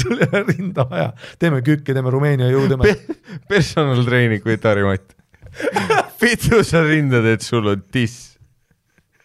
sul 0.01 0.19
ei 0.19 0.27
ole 0.27 0.43
rinda 0.51 0.87
vaja, 0.89 1.13
teeme 1.39 1.61
kükke, 1.61 1.93
teeme 1.93 2.11
Rumeenia 2.11 2.51
jõudeme 2.51 2.83
Pe. 2.83 3.17
personal 3.49 4.03
training 4.05 4.43
with 4.45 4.67
Harri 4.67 4.83
Matt 4.83 5.15
vittu 6.21 6.63
sa 6.63 6.83
rindad, 6.83 7.25
et 7.25 7.41
sul 7.45 7.67
on 7.71 7.83
tiss 7.91 8.35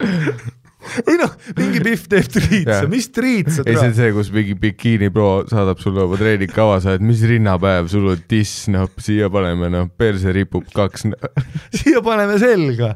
ei 1.06 1.16
noh, 1.20 1.32
mingi 1.58 1.82
Pihv 1.84 2.06
teeb 2.10 2.28
triitsa, 2.32 2.82
mis 2.90 3.08
triits 3.14 3.58
sa 3.58 3.64
ei, 3.66 3.76
see 3.76 3.90
on 3.90 3.96
see, 3.96 4.10
kus 4.16 4.30
mingi 4.34 4.56
bikiini 4.58 5.10
pro 5.14 5.28
saadab 5.50 5.80
sulle 5.82 6.04
oma 6.04 6.18
treeningkava, 6.20 6.80
sa 6.82 6.94
oled, 6.94 7.04
mis 7.06 7.22
rinnapäev, 7.28 7.88
sul 7.92 8.10
on 8.12 8.24
tiss, 8.30 8.66
noh, 8.72 8.88
siia 9.02 9.30
paneme, 9.32 9.70
noh, 9.72 9.90
perse 9.98 10.34
ripub 10.34 10.66
kaks 10.74 11.06
siia 11.78 12.02
paneme 12.04 12.38
selga. 12.42 12.94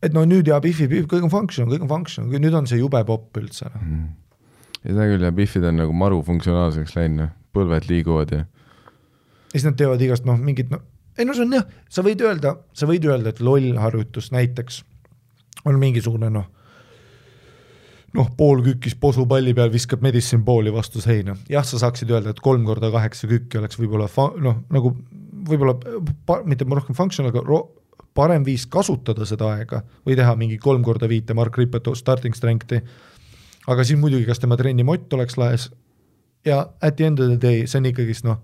Et 0.00 0.14
no 0.16 0.24
nüüd 0.28 0.48
ja 0.48 0.60
Pihv, 0.64 0.94
kõik 1.10 1.26
on 1.26 1.32
function, 1.32 1.68
kõik 1.70 1.84
on 1.84 1.90
function, 1.90 2.30
nüüd 2.32 2.56
on 2.56 2.68
see 2.70 2.80
jube 2.80 3.02
popp 3.08 3.42
üldse 3.42 3.68
noh. 3.68 3.82
Mm.. 3.84 4.06
seda 4.86 5.10
küll 5.12 5.28
ja 5.28 5.34
Pihvid 5.36 5.68
on 5.72 5.82
nagu 5.82 5.96
maru 5.96 6.22
funktsionaalseks 6.24 6.96
läinud, 6.96 7.26
noh, 7.26 7.34
põlved 7.56 7.90
liiguvad 7.90 8.32
ja. 8.32 8.46
ja 8.46 9.58
siis 9.58 9.66
nad 9.66 9.76
teevad 9.76 10.00
igast 10.06 10.24
noh, 10.28 10.40
mingit 10.40 10.72
noh 10.72 10.86
ei 11.18 11.26
no 11.26 11.34
see 11.36 11.46
on 11.46 11.58
jah, 11.58 11.66
sa 11.90 12.04
võid 12.06 12.22
öelda, 12.24 12.56
sa 12.72 12.88
võid 12.90 13.06
öelda, 13.08 13.32
et 13.32 13.42
loll 13.44 13.76
harjutus 13.80 14.30
näiteks 14.34 14.82
on 15.68 15.78
mingisugune 15.80 16.30
noh, 16.32 16.46
noh, 18.16 18.30
pool 18.36 18.62
kükis 18.66 18.96
posupalli 19.00 19.54
peal 19.54 19.72
viskab 19.72 20.02
medicine 20.02 20.44
ball'i 20.46 20.72
vastu 20.74 21.02
seina. 21.02 21.36
jah, 21.50 21.66
sa 21.66 21.80
saaksid 21.82 22.10
öelda, 22.10 22.34
et 22.34 22.40
kolm 22.44 22.64
korda 22.68 22.90
kaheksa 22.94 23.28
kükki 23.30 23.60
oleks 23.60 23.78
võib-olla 23.80 24.08
fa-, 24.10 24.32
noh, 24.40 24.62
nagu 24.72 24.94
võib-olla 25.50 25.76
pa-, 26.26 26.42
mitte 26.46 26.66
rohkem 26.68 26.96
function, 26.96 27.28
aga 27.30 27.42
ro-, 27.46 27.68
parem 28.14 28.44
viis 28.46 28.66
kasutada 28.66 29.26
seda 29.28 29.52
aega 29.54 29.84
või 30.06 30.16
teha 30.18 30.34
mingi 30.38 30.58
kolm 30.58 30.82
korda 30.86 31.08
viite 31.10 31.34
Mark 31.36 31.56
Ripeto 31.58 31.94
starting 31.94 32.36
strength'i, 32.36 32.80
aga 33.70 33.86
siis 33.86 34.00
muidugi, 34.00 34.26
kas 34.28 34.42
tema 34.42 34.58
trennimott 34.58 35.12
oleks 35.14 35.38
laes 35.38 35.68
ja 36.46 36.64
at 36.80 36.96
the 36.96 37.06
end 37.06 37.20
of 37.20 37.30
the 37.30 37.38
day, 37.38 37.66
see 37.66 37.78
on 37.78 37.88
ikkagist 37.90 38.26
noh, 38.26 38.40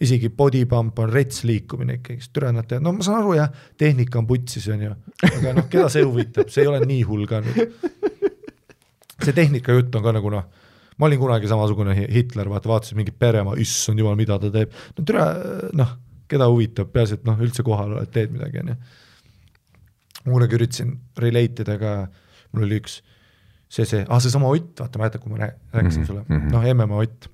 isegi 0.00 0.28
body 0.28 0.64
pump 0.68 0.98
on 1.00 1.08
rets 1.12 1.42
liikumine 1.48 1.94
ikkagist, 1.98 2.32
türa 2.36 2.50
nad 2.52 2.66
teevad, 2.68 2.84
no 2.84 2.92
ma 2.92 3.04
saan 3.06 3.22
aru 3.22 3.34
jah, 3.38 3.48
tehnika 3.80 4.18
on 4.20 4.26
putsis, 4.28 4.66
on 4.74 4.82
ju, 4.84 4.90
aga 5.30 5.52
noh, 5.56 5.68
keda 5.72 5.88
see 5.92 6.04
huvitab, 6.04 6.50
see 6.52 6.62
ei 6.66 6.68
ole 6.68 6.82
nii 6.84 7.02
hull 7.08 7.24
ka 7.30 7.40
nüüd. 7.40 7.76
see 9.24 9.32
tehnika 9.32 9.72
jutt 9.76 9.94
on 9.96 10.04
ka 10.04 10.12
nagu 10.12 10.30
noh, 10.34 10.44
ma 10.98 11.08
olin 11.08 11.18
kunagi 11.20 11.48
samasugune 11.48 11.94
Hi- 11.96 12.10
Hitler, 12.12 12.48
vaata 12.52 12.68
vaatasin 12.70 12.98
mingit 13.00 13.16
peremaa, 13.18 13.56
issand 13.62 13.98
jumal, 14.02 14.16
mida 14.20 14.36
ta 14.42 14.50
teeb, 14.52 14.74
no 14.98 15.04
türa 15.08 15.26
noh, 15.76 15.94
keda 16.28 16.48
huvitab, 16.52 16.90
peaasi, 16.92 17.20
et 17.20 17.24
noh, 17.28 17.40
üldse 17.40 17.64
kohal 17.66 17.96
oled, 17.96 18.10
teed 18.12 18.32
midagi, 18.34 18.60
on 18.64 18.72
ju. 18.74 18.76
ma 20.26 20.32
kunagi 20.36 20.56
üritasin 20.58 20.92
relate 21.22 21.64
ida 21.64 21.78
ka, 21.80 21.94
mul 22.52 22.66
oli 22.68 22.80
üks 22.82 22.98
see, 23.68 23.84
see, 23.86 24.04
ah 24.08 24.20
seesama 24.22 24.50
Ott, 24.52 24.74
vaata 24.82 25.00
mäletad, 25.00 25.22
kui 25.24 25.32
ma 25.32 25.40
rää- 25.44 25.56
rääkisin 25.72 26.02
Mhm, 26.02 26.06
sulle 26.06 26.24
mhm., 26.28 26.52
noh 26.52 26.66
MMA 26.74 27.00
Ott 27.04 27.28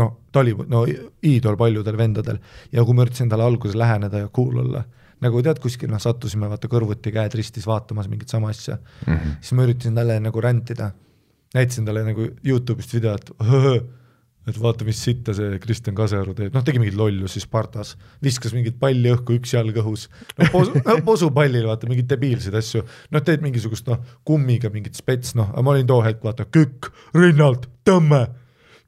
no 0.00 0.10
ta 0.32 0.42
oli 0.42 0.54
no 0.70 0.84
iidol 0.86 1.56
paljudel 1.60 1.98
vendadel. 1.98 2.40
Ja 2.72 2.84
kui 2.84 2.96
ma 2.96 3.06
üritasin 3.06 3.30
talle 3.32 3.46
alguses 3.46 3.78
läheneda 3.78 4.24
ja 4.24 4.30
cool 4.34 4.62
olla, 4.64 4.84
nagu 5.24 5.42
tead, 5.44 5.60
kuskil 5.62 5.92
noh, 5.92 6.02
sattusime 6.02 6.50
vaata 6.50 6.70
kõrvuti 6.70 7.12
käed 7.14 7.36
ristis 7.38 7.68
vaatamas 7.68 8.10
mingit 8.12 8.32
sama 8.32 8.52
asja. 8.54 8.78
Mm. 9.06 9.14
-hmm. 9.14 9.36
siis 9.40 9.58
ma 9.58 9.66
üritasin 9.68 10.00
talle 10.00 10.20
nagu 10.20 10.40
rändida, 10.40 10.90
näitasin 11.54 11.84
talle 11.86 12.04
nagu 12.04 12.28
Youtube'ist 12.44 12.94
videot, 12.94 13.30
et 14.48 14.60
vaata, 14.60 14.84
mis 14.84 14.98
sitta 15.00 15.32
see 15.36 15.58
Kristjan 15.62 15.96
Kasearu 15.96 16.34
teeb, 16.36 16.52
noh 16.52 16.64
tegi 16.66 16.80
mingit 16.82 16.98
lollusi 16.98 17.40
Spartas, 17.40 17.94
viskas 18.22 18.52
mingit 18.52 18.76
palli 18.80 19.12
õhku, 19.14 19.38
üks 19.38 19.54
jalg 19.54 19.76
õhus, 19.80 20.08
noh 20.40 20.50
posu 20.52 20.74
no,, 20.84 20.98
posupallil 21.06 21.68
vaata 21.70 21.88
mingeid 21.88 22.10
debiilseid 22.10 22.58
asju, 22.60 22.84
noh 23.14 23.24
teed 23.24 23.44
mingisugust 23.46 23.88
noh, 23.88 24.02
kummiga 24.24 24.68
mingit 24.74 25.00
spets, 25.00 25.32
noh, 25.38 25.54
ma 25.62 25.72
olin 25.72 25.88
too 25.88 26.02
hetk 26.04 26.24
vaata 26.26 26.44
kükk 26.44 26.90
rinnalt, 27.16 27.70
tõmme 27.88 28.26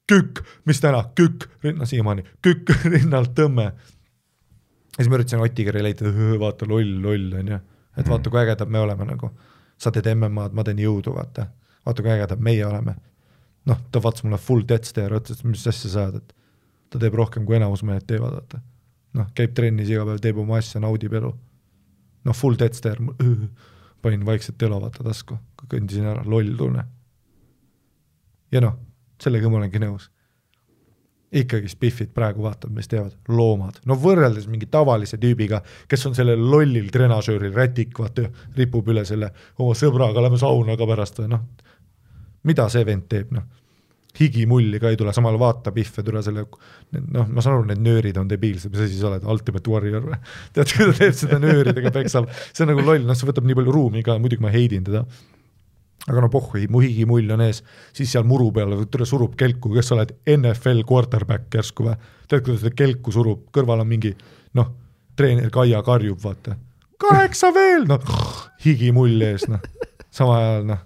kükk, 0.07 0.41
mis 0.65 0.81
täna, 0.81 1.05
kükk, 1.15 1.49
no 1.77 1.87
siiamaani, 1.87 2.25
kükk 2.43 2.71
rinnalt 2.93 3.35
tõmme. 3.39 3.71
ja 3.73 4.99
siis 4.99 5.11
ma 5.11 5.19
üritasin 5.19 5.43
Otiga 5.43 5.75
relate 5.75 6.07
ida, 6.07 6.39
vaata 6.41 6.69
loll, 6.69 6.95
loll 7.03 7.35
on 7.41 7.53
ju, 7.53 7.59
et 7.99 8.09
vaata 8.09 8.31
kui 8.31 8.41
ägedad 8.41 8.71
me 8.71 8.81
oleme 8.81 9.09
nagu. 9.09 9.31
sa 9.79 9.91
teed 9.93 10.07
MM-ad, 10.15 10.55
ma 10.57 10.65
teen 10.65 10.79
jõudu, 10.81 11.13
vaata, 11.13 11.51
vaata 11.85 12.03
kui 12.03 12.11
ägedad 12.11 12.41
meie 12.41 12.65
oleme. 12.67 12.97
noh, 13.67 13.83
ta 13.93 14.03
vaatas 14.03 14.25
mulle 14.25 14.39
full 14.39 14.63
death 14.69 14.89
stare 14.89 15.19
ütles, 15.19 15.45
mis 15.45 15.67
asja 15.67 15.91
sa 15.91 16.07
ajad, 16.07 16.23
et 16.23 16.35
ta 16.91 16.99
teeb 17.03 17.15
rohkem 17.15 17.45
kui 17.45 17.57
enamus 17.57 17.83
mehed 17.83 18.07
teevad, 18.07 18.39
vaata. 18.39 18.63
noh, 19.19 19.31
käib 19.35 19.55
trennis 19.55 19.91
iga 19.91 20.07
päev, 20.07 20.23
teeb 20.23 20.39
oma 20.39 20.61
asja, 20.63 20.81
naudib 20.81 21.13
elu. 21.13 21.35
noh, 22.25 22.35
full 22.35 22.57
death 22.59 22.79
stare, 22.79 23.03
panin 24.03 24.27
vaikselt 24.27 24.59
telo 24.59 24.81
vaata 24.81 25.03
tasku, 25.03 25.39
kõndisin 25.67 26.07
ära, 26.07 26.23
loll 26.25 26.55
tunne. 26.57 26.87
ja 28.53 28.63
noh, 28.63 28.79
sellega 29.23 29.51
ma 29.51 29.61
olengi 29.61 29.83
nõus. 29.83 30.11
Ikkagist 31.37 31.81
Biffid 31.83 32.13
praegu 32.15 32.45
vaatad, 32.45 32.71
mis 32.73 32.87
teevad, 32.89 33.17
loomad, 33.29 33.81
no 33.89 33.97
võrreldes 33.99 34.47
mingi 34.49 34.69
tavalise 34.71 35.19
tüübiga, 35.21 35.59
kes 35.91 36.07
on 36.07 36.15
sellel 36.17 36.41
lollil 36.53 36.87
trenažööril 36.95 37.53
rätik, 37.57 37.99
vaata, 37.99 38.29
ripub 38.57 38.89
üle 38.93 39.03
selle 39.05 39.33
oma 39.59 39.75
sõbraga, 39.77 40.23
lähme 40.23 40.39
sauna 40.41 40.79
ka 40.79 40.89
pärast 40.89 41.19
või 41.21 41.33
noh, 41.35 41.43
mida 42.47 42.69
see 42.73 42.87
vend 42.87 43.09
teeb, 43.11 43.35
noh, 43.35 43.45
higimulli 44.21 44.79
ka 44.81 44.95
ei 44.95 44.97
tule, 44.97 45.13
samal 45.13 45.37
vaata 45.41 45.75
Biffe 45.75 46.07
tule 46.07 46.23
selle, 46.25 46.47
noh, 46.95 47.27
ma 47.27 47.43
saan 47.45 47.59
aru, 47.59 47.67
need 47.73 47.83
nöörid 47.85 48.23
on 48.23 48.31
debiilsed, 48.31 48.71
mis 48.73 48.87
asi 48.87 49.01
sa 49.01 49.11
oled, 49.11 49.27
Ultimate 49.29 49.73
Warrior 49.73 50.07
või? 50.07 50.21
tead, 50.57 50.73
kui 50.73 50.87
ta 50.93 50.99
teeb 51.03 51.19
seda 51.19 51.43
nööridega, 51.43 51.93
peksab, 51.99 52.31
see 52.53 52.65
on 52.65 52.73
nagu 52.73 52.87
loll, 52.87 53.03
noh, 53.03 53.19
see 53.19 53.29
võtab 53.29 53.51
nii 53.51 53.59
palju 53.59 53.75
ruumi 53.75 54.07
ka, 54.07 54.17
muidugi 54.23 54.47
ma 54.47 54.55
heidin 54.55 54.87
teda 54.87 55.05
aga 56.07 56.23
no 56.23 56.31
pohhu, 56.31 56.63
mu 56.71 56.81
higimull 56.85 57.31
on 57.35 57.43
ees, 57.47 57.63
siis 57.97 58.13
seal 58.15 58.27
muru 58.29 58.51
peal 58.55 58.75
surub 59.09 59.35
kelku, 59.39 59.73
kes 59.75 59.91
sa 59.91 59.97
oled, 59.97 60.15
NFL 60.37 60.85
quarterback 60.87 61.55
järsku 61.59 61.89
või? 61.89 61.97
tead, 62.31 62.43
kuidas 62.47 62.63
ta 62.63 62.73
kelku 62.75 63.15
surub, 63.15 63.47
kõrval 63.55 63.83
on 63.83 63.91
mingi 63.91 64.13
noh, 64.59 64.73
treener 65.19 65.51
Kaia 65.55 65.83
karjub, 65.87 66.19
vaata. 66.23 66.57
kaheksa 67.03 67.53
veel, 67.55 67.87
noh, 67.91 68.03
higimull 68.65 69.23
ees, 69.27 69.49
noh, 69.51 69.63
samal 70.15 70.39
ajal 70.39 70.69
noh, 70.71 70.85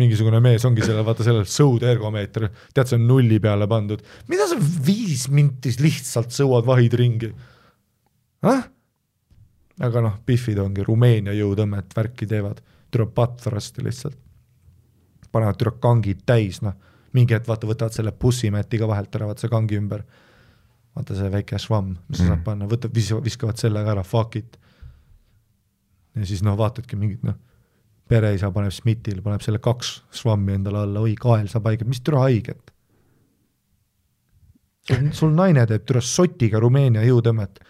mingisugune 0.00 0.40
mees 0.42 0.64
ongi 0.66 0.84
sellel, 0.86 1.04
vaata 1.06 1.26
sellel 1.26 1.46
sõudergomeeter, 1.50 2.48
tead, 2.74 2.90
see 2.90 2.98
on 2.98 3.06
nulli 3.10 3.40
peale 3.42 3.66
pandud, 3.70 4.02
mida 4.30 4.46
sa 4.50 4.58
viis 4.58 5.28
minti 5.30 5.72
lihtsalt 5.78 6.34
sõuad 6.34 6.66
vahid 6.66 6.98
ringi 6.98 7.30
ah?? 8.46 8.66
aga 9.80 10.02
noh, 10.04 10.18
Biffid 10.26 10.58
ongi 10.60 10.84
Rumeenia 10.84 11.32
jõutõmmet 11.32 11.94
värki 11.96 12.26
teevad 12.28 12.58
türa 12.90 13.06
patrast 13.06 13.78
lihtsalt. 13.82 14.16
panevad 15.32 15.58
türa 15.60 15.70
kangid 15.78 16.24
täis, 16.26 16.58
noh, 16.62 16.74
mingi 17.14 17.34
hetk 17.34 17.46
vaata, 17.46 17.66
võtavad 17.66 17.94
selle 17.94 18.12
bussimäti 18.12 18.78
ka 18.78 18.88
vahelt 18.90 19.14
ära, 19.14 19.26
vaata 19.30 19.40
see 19.44 19.50
kangi 19.52 19.76
ümber. 19.78 20.02
vaata 20.96 21.14
see 21.14 21.30
väike 21.30 21.58
švamm, 21.58 21.92
mis 22.08 22.18
sa 22.18 22.24
Mm. 22.24 22.28
saad 22.28 22.44
panna, 22.44 22.66
võtad, 22.66 22.90
viskavad 23.24 23.56
selle 23.58 23.84
ka 23.84 23.92
ära, 23.92 24.02
fuck 24.02 24.36
it. 24.36 24.58
ja 26.16 26.26
siis 26.26 26.42
noh, 26.42 26.56
vaatadki 26.58 26.96
mingit 26.98 27.22
noh, 27.22 27.34
pereisa 28.08 28.50
paneb 28.50 28.72
Smithile, 28.74 29.22
paneb 29.22 29.40
selle 29.40 29.58
kaks 29.62 30.02
švammi 30.18 30.52
endale 30.58 30.78
alla, 30.82 31.00
oi, 31.00 31.14
kael 31.14 31.46
saab 31.48 31.64
haiget, 31.70 31.86
mis 31.88 32.00
türa 32.00 32.24
haiget? 32.26 32.72
sul 35.12 35.30
naine 35.30 35.62
teeb 35.70 35.84
türa 35.86 36.00
sotiga 36.02 36.58
Rumeenia 36.58 37.04
jõutõmmet, 37.06 37.60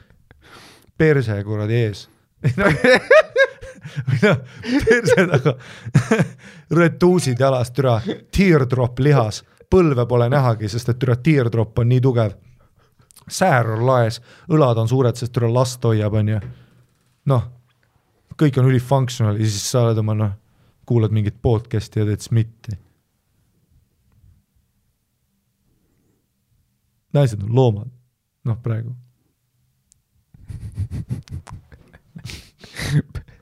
perse 0.97 1.37
kuradi 1.45 1.75
ees 1.77 2.07
või 4.09 4.21
noh, 4.25 4.41
perse 4.87 5.27
taga 5.31 5.55
retuusid 6.81 7.41
jalas, 7.41 7.71
türa, 7.77 8.01
teardrop 8.33 8.99
lihas, 8.99 9.43
põlve 9.71 10.07
pole 10.09 10.29
nähagi, 10.33 10.69
sest 10.69 10.93
et 10.93 10.99
türa 10.99 11.17
teardrop 11.17 11.79
on 11.79 11.89
nii 11.89 12.01
tugev. 12.01 12.37
säär 13.31 13.71
on 13.71 13.87
laes, 13.87 14.21
õlad 14.51 14.79
on 14.79 14.89
suured, 14.89 15.17
sest 15.17 15.33
türa 15.33 15.53
last 15.55 15.85
hoiab, 15.85 16.15
onju. 16.15 16.41
noh, 17.31 17.45
kõik 18.37 18.59
on 18.59 18.71
ülifunctional 18.71 19.39
ja 19.39 19.47
siis 19.47 19.71
sa 19.71 19.87
oled 19.87 19.99
oma 19.99 20.15
noh, 20.15 20.33
kuulad 20.87 21.13
mingit 21.13 21.37
podcast'i 21.43 22.01
ja 22.01 22.07
teed 22.07 22.21
SMIT-i. 22.21 22.79
naised 27.13 27.43
on 27.43 27.55
loomad, 27.55 27.91
noh 28.47 28.59
praegu 28.63 28.95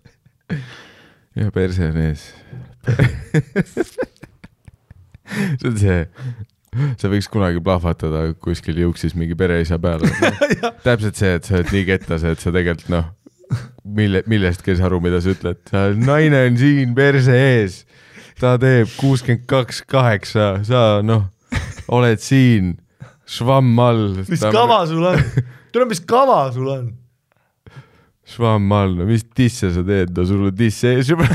ja 1.39 1.51
perse 1.55 1.91
on 1.91 1.99
ees. 2.03 2.29
see 5.61 5.69
on 5.69 5.79
see, 5.79 6.01
sa 7.01 7.11
võiks 7.13 7.29
kunagi 7.33 7.61
plahvatada 7.65 8.25
kuskil 8.43 8.81
juuksis 8.85 9.17
mingi 9.19 9.37
pereisa 9.39 9.79
peale. 9.83 10.09
täpselt 10.87 11.19
see, 11.21 11.37
et 11.39 11.49
sa 11.49 11.59
oled 11.59 11.73
nii 11.75 11.87
kettas, 11.89 12.27
et 12.29 12.43
sa 12.43 12.53
tegelikult 12.55 12.93
noh, 12.93 13.07
mille, 13.85 14.23
millestki 14.31 14.75
ei 14.75 14.81
saa 14.81 14.89
aru, 14.91 15.01
mida 15.05 15.21
sa 15.25 15.33
ütled. 15.35 15.63
naine 16.01 16.45
on 16.49 16.61
siin 16.61 16.95
perse 16.97 17.35
ees, 17.35 17.83
ta 18.41 18.57
teeb 18.61 18.91
kuuskümmend 18.99 19.47
kaks, 19.51 19.83
kaheksa, 19.89 20.51
sa 20.69 20.85
noh, 21.05 21.29
oled 21.95 22.21
siin, 22.23 22.77
švamm 23.29 23.85
all. 23.85 24.07
mis 24.29 24.45
kava 24.45 24.83
sul 24.89 25.05
on? 25.13 25.21
tule, 25.73 25.89
mis 25.91 26.03
kava 26.05 26.47
sul 26.55 26.73
on? 26.73 26.89
Švamm 28.29 28.73
all, 28.77 28.95
no 28.99 29.07
mis 29.09 29.25
disse 29.37 29.71
sa 29.73 29.83
teed, 29.87 30.13
no 30.17 30.25
sul 30.29 30.49
on 30.49 30.57
diss 30.57 30.85
ees 30.89 31.13
juba. 31.13 31.29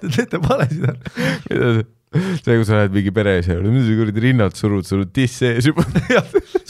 Te 0.00 0.08
teete 0.08 0.40
valesid 0.40 0.86
ära. 0.88 1.82
see, 2.10 2.54
kui 2.54 2.64
sa 2.66 2.78
lähed 2.80 2.94
mingi 2.94 3.12
pereisa 3.14 3.54
juurde, 3.54 3.72
mida 3.74 3.84
sa 3.84 3.96
kuradi 3.98 4.24
rinnalt 4.24 4.56
surud, 4.58 4.86
sul 4.88 5.04
on 5.04 5.10
diss 5.14 5.42
ees 5.46 5.68
juba. 5.68 5.84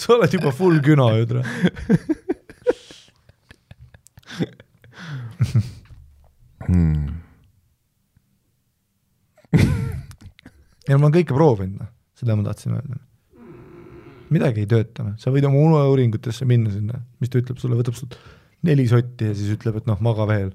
sa 0.01 0.17
oled 0.17 0.35
juba 0.35 0.53
full 0.57 0.81
küna 0.85 1.07
ju 1.21 1.31
tere. 1.31 1.45
Hmm. 6.71 7.07
ja 10.87 10.99
ma 10.99 11.07
olen 11.07 11.15
kõike 11.15 11.35
proovinud, 11.35 11.81
noh, 11.81 11.89
seda 12.19 12.37
ma 12.37 12.45
tahtsin 12.47 12.77
öelda. 12.77 13.01
midagi 14.31 14.63
ei 14.63 14.69
tööta, 14.71 15.07
noh, 15.07 15.17
sa 15.19 15.33
võid 15.35 15.47
oma 15.49 15.63
uneuuringutesse 15.63 16.47
minna 16.47 16.71
sinna, 16.75 17.01
mis 17.23 17.33
ta 17.33 17.41
ütleb 17.41 17.59
sulle, 17.59 17.79
võtab 17.81 17.97
sult 17.99 18.19
neli 18.67 18.87
sotti 18.89 19.31
ja 19.31 19.37
siis 19.37 19.55
ütleb, 19.55 19.81
et 19.81 19.89
noh, 19.89 20.01
maga 20.05 20.27
veel. 20.29 20.51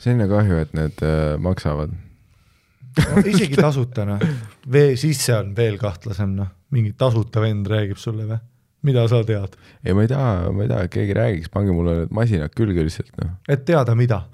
selline 0.00 0.28
kahju, 0.30 0.60
et 0.62 0.72
need 0.76 1.02
äh, 1.04 1.34
maksavad. 1.42 1.92
no,. 1.92 3.24
isegi 3.24 3.58
tasuta, 3.58 4.06
noh, 4.08 4.22
vee 4.70 4.96
sisse 5.00 5.34
on 5.36 5.52
veel 5.56 5.78
kahtlasem, 5.80 6.34
noh, 6.38 6.50
mingi 6.74 6.94
tasuta 6.98 7.42
vend 7.42 7.68
räägib 7.70 8.00
sulle 8.00 8.26
või, 8.28 8.40
mida 8.86 9.06
sa 9.10 9.22
tead, 9.26 9.56
ei, 9.84 9.94
ma 9.94 10.06
ei 10.06 10.10
taha, 10.10 10.50
ma 10.54 10.64
ei 10.64 10.70
taha, 10.72 10.86
et 10.86 10.94
keegi 10.94 11.16
räägiks, 11.18 11.52
pange 11.52 11.74
mulle 11.76 11.96
need 12.02 12.14
masinad 12.16 12.54
külge 12.56 12.86
lihtsalt, 12.86 13.12
noh. 13.20 13.36
et 13.50 13.66
teada, 13.68 13.94
mida. 13.98 14.24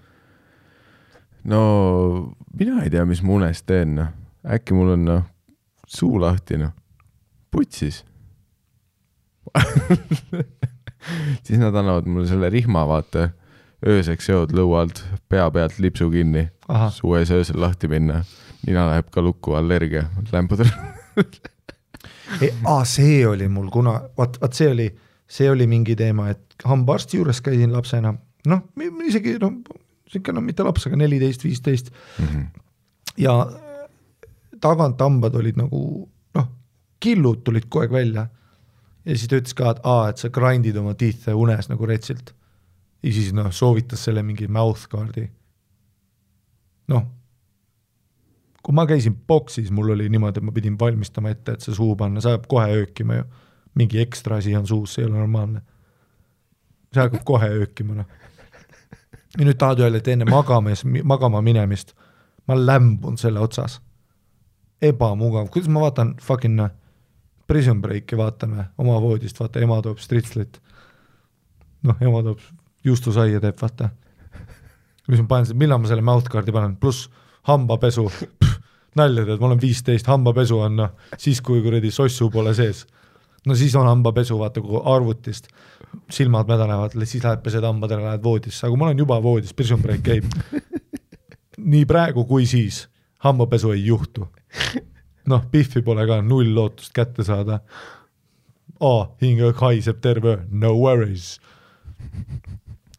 no 1.45 1.63
mina 2.57 2.85
ei 2.85 2.93
tea, 2.93 3.05
mis 3.09 3.25
ma 3.25 3.41
unes 3.41 3.65
teen, 3.67 3.97
noh. 4.01 4.13
äkki 4.57 4.77
mul 4.77 4.95
on 4.95 5.09
noh, 5.09 5.27
suu 5.89 6.21
lahti, 6.23 6.61
noh. 6.61 6.73
putsis 7.51 8.05
siis 11.43 11.61
nad 11.61 11.75
annavad 11.75 12.09
mulle 12.11 12.29
selle 12.29 12.51
rihma, 12.53 12.87
vaata. 12.89 13.31
ööseks 13.87 14.29
jood 14.29 14.55
lõua 14.57 14.85
alt, 14.87 15.03
pea 15.29 15.51
pealt 15.53 15.79
lipsu 15.79 16.09
kinni, 16.11 16.47
suu 16.97 17.15
ees 17.19 17.31
öösel 17.31 17.61
lahti 17.61 17.89
minna. 17.89 18.25
nina 18.67 18.87
läheb 18.89 19.11
ka 19.15 19.23
lukku, 19.23 19.55
allergia, 19.55 20.09
lämpudel 20.33 20.71
aa, 22.65 22.85
see 22.85 23.27
oli 23.29 23.49
mul 23.49 23.69
kuna, 23.71 24.01
vaat, 24.19 24.41
vaat 24.41 24.57
see 24.59 24.71
oli, 24.71 24.87
see 25.29 25.51
oli 25.51 25.67
mingi 25.71 25.97
teema, 25.97 26.31
et 26.33 26.65
hambaarsti 26.65 27.21
juures 27.21 27.41
käisin 27.45 27.75
lapsena, 27.75 28.15
noh, 28.51 28.65
isegi 29.07 29.37
noh, 29.43 29.61
sihuke 30.11 30.35
no 30.35 30.43
mitte 30.45 30.67
laps, 30.67 30.87
aga 30.89 30.99
neliteist, 31.01 31.45
viisteist. 31.45 31.93
Mhm. 32.23 32.49
ja 33.21 33.37
tagant 34.61 35.01
hambad 35.01 35.37
olid 35.37 35.59
nagu 35.59 35.81
noh, 36.37 36.49
killud 37.01 37.45
tulid 37.45 37.69
kogu 37.69 37.85
aeg 37.85 37.95
välja. 37.95 38.27
Ja 39.07 39.15
siis 39.17 39.29
ta 39.31 39.39
ütles 39.41 39.55
ka, 39.57 39.71
et 39.71 39.85
aa, 39.87 40.09
et 40.11 40.23
sa 40.23 40.31
grind'id 40.33 40.77
oma 40.81 40.95
teeth'e 40.99 41.35
unes 41.35 41.71
nagu 41.71 41.87
retsilt. 41.87 42.35
ja 43.03 43.13
siis 43.13 43.33
noh, 43.37 43.53
soovitas 43.53 44.05
selle 44.05 44.23
mingi 44.27 44.49
mouth 44.49 44.89
guard'i. 44.91 45.29
noh, 46.93 47.07
kui 48.63 48.75
ma 48.75 48.87
käisin 48.87 49.17
boksis, 49.29 49.71
mul 49.71 49.95
oli 49.95 50.09
niimoodi, 50.09 50.43
et 50.43 50.45
ma 50.45 50.53
pidin 50.53 50.79
valmistama 50.79 51.31
ette, 51.31 51.53
et 51.53 51.61
see 51.61 51.75
suhu 51.75 51.97
panna, 51.97 52.21
see 52.21 52.35
hakkab 52.35 52.51
kohe 52.51 52.83
öökima 52.83 53.21
ju. 53.21 53.25
mingi 53.75 54.01
ekstra 54.01 54.41
asi 54.41 54.57
on 54.57 54.67
suus, 54.67 54.95
see 54.95 55.05
ei 55.05 55.11
ole 55.11 55.19
normaalne. 55.19 55.63
see 56.93 57.03
hakkab 57.03 57.25
kohe 57.25 57.51
öökima, 57.63 58.03
noh 58.03 58.25
ja 59.39 59.45
nüüd 59.45 59.59
tahad 59.61 59.81
öelda, 59.85 60.01
et 60.01 60.09
enne 60.09 60.25
magamas, 60.29 60.83
magama 61.05 61.43
minemist 61.45 61.93
ma 62.49 62.57
lämbun 62.57 63.19
selle 63.19 63.41
otsas. 63.41 63.81
ebamugav, 64.83 65.49
kuidas 65.49 65.69
ma 65.73 65.81
vaatan 65.87 66.15
fucking 66.21 66.57
noh, 66.57 66.71
Prison 67.47 67.81
Breaki 67.83 68.19
vaatan 68.19 68.57
või, 68.57 68.65
oma 68.83 68.97
voodist, 69.03 69.39
vaata 69.41 69.63
ema 69.63 69.79
toob 69.83 70.01
stritslit. 70.03 70.61
noh, 71.87 71.97
ema 72.03 72.23
toob 72.27 72.43
juustusaia 72.85 73.41
teeb, 73.41 73.57
vaata. 73.61 73.91
siis 75.07 75.23
ma 75.23 75.29
panen, 75.31 75.57
millal 75.57 75.81
ma 75.83 75.89
selle 75.91 76.03
mouth 76.03 76.29
guard'i 76.31 76.53
panen, 76.53 76.77
pluss 76.77 77.09
hambapesu, 77.47 78.09
nalja 78.99 79.25
teed, 79.25 79.41
ma 79.41 79.51
olen 79.51 79.63
viisteist, 79.63 80.07
hambapesu 80.11 80.59
on 80.59 80.77
noh, 80.83 80.95
siis 81.19 81.41
kui 81.41 81.63
kuradi 81.63 81.91
sossu 81.95 82.31
pole 82.31 82.55
sees 82.55 82.87
no 83.47 83.55
siis 83.55 83.75
on 83.77 83.87
hambapesu, 83.87 84.39
vaata 84.39 84.61
kui 84.61 84.81
arvutist 84.85 85.49
silmad 86.11 86.49
mädanevad, 86.51 86.97
siis 87.05 87.25
lähed 87.25 87.43
pesed 87.45 87.65
hambadele, 87.65 88.05
lähed 88.05 88.25
voodisse, 88.25 88.67
aga 88.67 88.77
ma 88.77 88.89
olen 88.89 88.99
juba 88.99 89.21
voodis, 89.23 89.55
prison 89.55 89.83
break 89.83 90.03
käib. 90.07 90.27
nii 91.73 91.87
praegu 91.87 92.25
kui 92.29 92.47
siis 92.47 92.87
hambapesu 93.25 93.73
ei 93.73 93.87
juhtu. 93.87 94.29
Noh, 95.31 95.45
Biffi 95.53 95.83
pole 95.87 96.07
ka 96.09 96.21
null 96.23 96.55
lootust 96.57 96.95
kätte 96.97 97.25
saada. 97.27 97.61
aa, 98.81 99.07
hing 99.23 99.41
haiseb 99.61 100.01
terve 100.05 100.39
no 100.51 100.75
worries. 100.77 101.41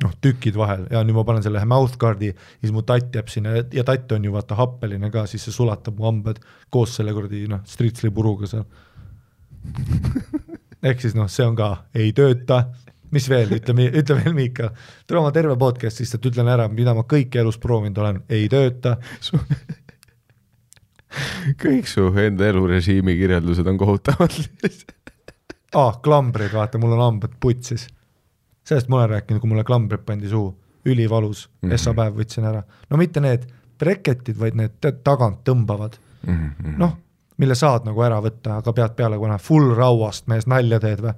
noh, 0.04 0.14
tükid 0.22 0.58
vahel 0.58 0.86
ja 0.94 1.02
nüüd 1.04 1.18
ma 1.18 1.24
panen 1.26 1.44
selle 1.46 1.64
mouth 1.66 1.98
guard'i, 1.98 2.34
siis 2.62 2.74
mu 2.74 2.84
tatt 2.86 3.16
jääb 3.16 3.32
sinna 3.34 3.56
ja 3.74 3.84
tatt 3.84 4.12
on 4.14 4.26
ju 4.26 4.34
vaata 4.34 4.56
happeline 4.56 5.10
ka, 5.12 5.26
siis 5.26 5.48
see 5.48 5.56
sulatab 5.56 5.98
mu 5.98 6.06
hambad 6.06 6.42
koos 6.70 6.94
selle 7.00 7.16
kuradi 7.18 7.48
noh, 7.50 7.64
stritsli 7.66 8.12
puruga 8.14 8.50
seal 8.52 8.68
ehk 10.88 11.02
siis 11.02 11.16
noh, 11.18 11.30
see 11.32 11.46
on 11.48 11.58
ka, 11.58 11.70
ei 11.98 12.12
tööta, 12.16 12.62
mis 13.14 13.28
veel, 13.32 13.56
ütle, 13.58 13.88
ütle 13.88 14.20
veel, 14.20 14.36
Miikal. 14.38 14.72
tule 15.08 15.22
oma 15.22 15.34
terve 15.36 15.58
podcast, 15.60 16.02
lihtsalt 16.04 16.30
ütlen 16.32 16.52
ära, 16.52 16.68
mida 16.72 16.94
ma 16.98 17.06
kõike 17.08 17.42
elus 17.42 17.60
proovinud 17.62 17.98
olen, 18.04 18.22
ei 18.30 18.48
tööta 18.52 18.98
kõik 21.64 21.90
su 21.90 22.08
enda 22.22 22.48
elurežiimi 22.52 23.18
kirjeldused 23.20 23.68
on 23.68 23.78
kohutavad 23.78 24.38
aa 25.76 25.88
ah,, 25.88 26.00
klambrid, 26.04 26.54
vaata, 26.54 26.78
mul 26.82 26.96
on 26.98 27.04
hambad 27.06 27.38
putsis. 27.40 27.88
sellest 28.64 28.90
ma 28.90 29.02
olen 29.02 29.10
rääkinud, 29.18 29.42
kui 29.42 29.50
mulle 29.50 29.64
klambrid 29.64 30.06
pandi 30.06 30.30
suhu, 30.30 30.54
ülivalus 30.86 31.48
mm, 31.48 31.70
-hmm. 31.70 31.74
esmapäev 31.74 32.22
võtsin 32.22 32.46
ära. 32.46 32.64
no 32.90 32.98
mitte 32.98 33.20
need 33.20 33.48
breketid, 33.80 34.40
vaid 34.40 34.56
need 34.56 34.94
tagant 35.04 35.44
tõmbavad 35.46 36.00
mm 36.28 36.34
-hmm.. 36.34 36.78
noh 36.78 36.98
mille 37.38 37.56
saad 37.56 37.86
nagu 37.86 38.02
ära 38.02 38.20
võtta, 38.22 38.58
aga 38.62 38.74
pead 38.74 38.96
peale 38.98 39.18
kohe 39.22 39.38
full 39.42 39.76
rauast 39.78 40.28
mees 40.28 40.48
nalja 40.48 40.80
teed 40.80 41.04
või. 41.06 41.14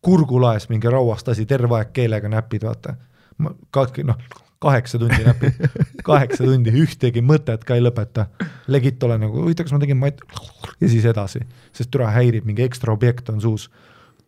kurgulaes 0.00 0.68
mingi 0.68 0.88
rauast 0.88 1.28
asi, 1.28 1.46
terve 1.46 1.76
aeg 1.76 1.92
keelega 1.92 2.28
näpid, 2.28 2.62
vaata. 2.64 2.94
katki, 3.70 4.04
noh, 4.04 4.16
kaheksa 4.60 4.98
tundi 5.00 5.22
näpid, 5.24 5.60
kaheksa 6.08 6.44
tundi, 6.44 6.72
ühtegi 6.82 7.22
mõtet 7.24 7.64
ka 7.66 7.78
ei 7.78 7.84
lõpeta. 7.84 8.26
Legit 8.68 9.02
olen 9.06 9.24
nagu, 9.24 9.40
huvitav, 9.44 9.66
kas 9.66 9.74
ma 9.74 9.80
tegin 9.82 10.00
mat- 10.00 10.20
ja 10.80 10.90
siis 10.90 11.06
edasi, 11.08 11.40
sest 11.76 11.90
türa 11.90 12.10
häirib, 12.12 12.44
mingi 12.48 12.66
ekstra 12.66 12.92
objekt 12.92 13.30
on 13.32 13.40
suus. 13.40 13.70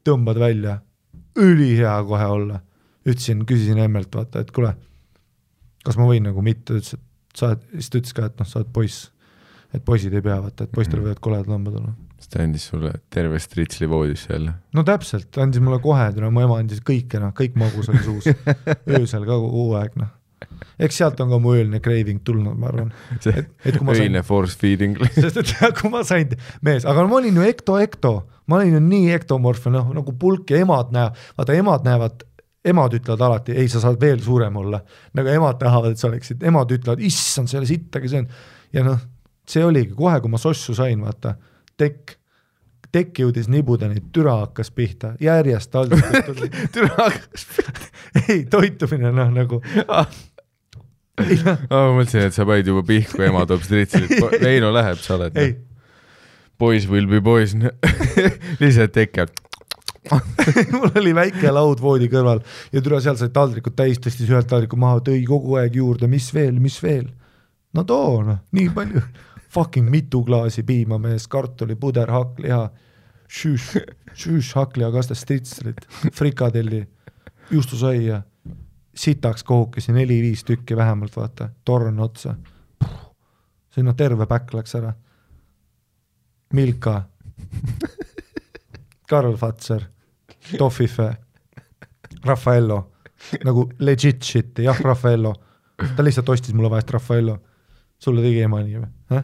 tõmbad 0.03 0.39
välja, 0.39 0.81
ülihea 1.39 1.95
kohe 2.05 2.27
olla. 2.27 2.61
ütlesin, 3.07 3.45
küsisin 3.47 3.79
emmelt, 3.83 4.15
vaata, 4.15 4.41
et 4.41 4.51
kuule, 4.55 4.77
kas 5.85 5.97
ma 5.99 6.07
võin 6.07 6.23
nagu 6.23 6.43
mitte, 6.43 6.75
ütles, 6.79 6.95
et 6.95 7.39
sa 7.39 7.49
oled, 7.49 7.65
siis 7.75 7.91
ta 7.91 7.99
ütles 7.99 8.15
ka, 8.15 8.27
et 8.27 8.39
noh, 8.39 8.47
sa 8.47 8.61
oled 8.61 8.71
poiss 8.73 9.13
et 9.73 9.85
poisid 9.85 10.15
ei 10.15 10.25
pea, 10.25 10.39
vaata, 10.43 10.67
et 10.67 10.73
poistel 10.73 10.99
-hmm. 10.99 11.09
võivad 11.09 11.21
koledad 11.25 11.51
lambad 11.51 11.77
olla. 11.81 11.93
siis 12.17 12.29
ta 12.29 12.43
andis 12.43 12.67
sulle 12.67 12.93
terve 13.11 13.39
stritsli 13.39 13.89
voodisse 13.89 14.33
jälle? 14.33 14.53
no 14.73 14.85
täpselt, 14.85 15.39
andis 15.39 15.61
mulle 15.61 15.81
kohe, 15.81 16.11
mu 16.31 16.41
ema 16.41 16.59
andis 16.59 16.81
kõike, 16.81 17.21
noh, 17.21 17.33
kõik 17.41 17.57
magus 17.57 17.89
oli 17.89 18.03
suus 18.05 18.29
öösel 18.99 19.25
ka 19.25 19.39
kogu 19.47 19.73
aeg, 19.81 19.97
noh. 19.97 20.13
Eks 20.83 20.99
sealt 21.01 21.21
on 21.25 21.31
ka 21.33 21.39
mu 21.43 21.55
ööline 21.57 21.81
craving 21.85 22.23
tulnud, 22.27 22.59
ma 22.59 22.71
arvan. 22.73 22.93
see 23.21 23.45
öine 24.03 24.23
force 24.27 24.59
feeding 24.59 24.99
sest 25.15 25.41
et 25.43 25.55
kui 25.79 25.93
ma 25.93 26.03
sain, 26.07 26.35
mees, 26.65 26.87
aga 26.89 27.07
ma 27.09 27.21
olin 27.21 27.41
ju 27.41 27.47
ekto-ekto, 27.47 28.15
ma 28.51 28.61
olin 28.61 28.77
ju 28.79 28.83
nii 28.85 29.13
ektomorf, 29.17 29.69
noh, 29.73 29.93
nagu 29.97 30.15
pulk 30.19 30.53
ja 30.55 30.63
emad 30.63 30.93
näevad, 30.95 31.25
vaata 31.39 31.59
emad 31.59 31.89
näevad 31.89 32.27
emad 32.65 32.95
ütlevad 32.95 33.23
alati, 33.27 33.55
ei, 33.59 33.69
sa 33.71 33.83
saad 33.83 34.01
veel 34.01 34.21
suurem 34.23 34.57
olla. 34.57 34.81
nagu 35.19 35.29
emad 35.29 35.59
tahavad, 35.59 35.95
et 35.95 36.03
sa 36.03 36.09
oleksid, 36.09 36.43
emad 36.47 36.71
ütlevad, 36.71 37.03
issand, 37.03 37.51
see 37.51 37.59
ei 37.59 37.63
ole 37.63 37.71
sittagi 37.71 38.11
söönud. 38.13 38.43
ja 38.73 38.85
noh, 38.87 39.01
see 39.49 39.65
oligi 39.67 39.95
kohe, 39.99 40.21
kui 40.23 40.31
ma 40.31 40.39
sossu 40.39 40.75
sain, 40.79 41.03
vaata, 41.03 41.35
tekk, 41.79 42.15
tekk 42.93 43.23
jõudis 43.25 43.49
nibudeni, 43.51 44.03
türa 44.15 44.39
hakkas 44.45 44.71
pihta, 44.75 45.15
järjest 45.21 45.73
taldrikust 45.73 46.29
tuli 46.29 46.51
türa 46.75 46.95
hakkas 46.99 47.49
pihta 47.57 47.91
ei, 48.29 48.45
toitumine 48.51 49.13
noh, 49.15 49.33
nagu 49.33 49.63
ah. 49.89 50.07
Ma 51.21 51.83
mõtlesin, 51.93 52.29
et 52.29 52.35
sa 52.35 52.47
panid 52.49 52.71
juba 52.73 52.83
pihku, 52.89 53.21
ema 53.27 53.45
toob 53.49 53.65
stritsit, 53.67 54.17
Veino 54.41 54.73
läheb, 54.73 55.01
sa 55.03 55.19
oled. 55.19 55.39
Boys 56.59 56.87
will 56.89 57.09
be 57.11 57.21
boys 57.25 57.57
lihtsalt 58.63 58.93
tekk 58.95 59.23
jääb 59.23 59.41
mul 60.73 60.91
oli 60.99 61.13
väike 61.15 61.51
laud 61.55 61.81
voodi 61.81 62.09
kõrval 62.11 62.41
ja 62.75 62.83
türa 62.83 63.01
seal 63.03 63.19
sai 63.19 63.31
taldrikud 63.35 63.75
täis, 63.79 64.01
tõstis 64.03 64.31
ühelt 64.31 64.49
taldrikult 64.51 64.83
maha, 64.83 65.03
tõi 65.07 65.23
kogu 65.27 65.59
aeg 65.61 65.77
juurde, 65.79 66.09
mis 66.11 66.29
veel, 66.35 66.59
mis 66.63 66.79
veel. 66.83 67.07
no 67.75 67.85
too 67.89 68.23
noh, 68.27 68.43
nii 68.53 68.73
palju. 68.75 69.03
Fucking 69.53 69.91
mitu 69.93 70.23
klaasi 70.25 70.63
piima 70.65 70.97
mees, 70.97 71.27
kartulipuder, 71.29 72.09
hakkliha, 72.09 72.63
šüüš, 73.29 73.67
šüüš 74.17 74.55
hakkliha 74.57 75.03
stritslit, 75.05 75.85
frikadelli, 76.17 76.87
juustusaia, 77.51 78.23
sitaks 78.95 79.45
kohukesi, 79.45 79.93
neli-viis 79.93 80.45
tükki 80.45 80.77
vähemalt, 80.77 81.17
vaata, 81.17 81.49
torn 81.65 82.01
otsa. 82.01 82.35
sinna 83.71 83.95
terve 83.95 84.27
päkk 84.27 84.55
läks 84.55 84.75
ära. 84.75 84.93
Milka, 86.53 87.03
Karl 89.11 89.37
Fatser, 89.37 89.87
Tohvife, 90.59 91.17
Raffaello, 92.25 92.93
nagu 93.45 93.71
legit 93.79 94.23
shit'i, 94.23 94.65
jah, 94.65 94.81
Raffaello. 94.81 95.35
ta 95.97 96.05
lihtsalt 96.05 96.29
ostis 96.29 96.55
mulle 96.55 96.71
vahest 96.71 96.91
Raffaello. 96.91 97.39
sulle 97.99 98.23
tegi 98.23 98.41
ema 98.43 98.61
nii 98.63 98.79
või? 98.79 99.23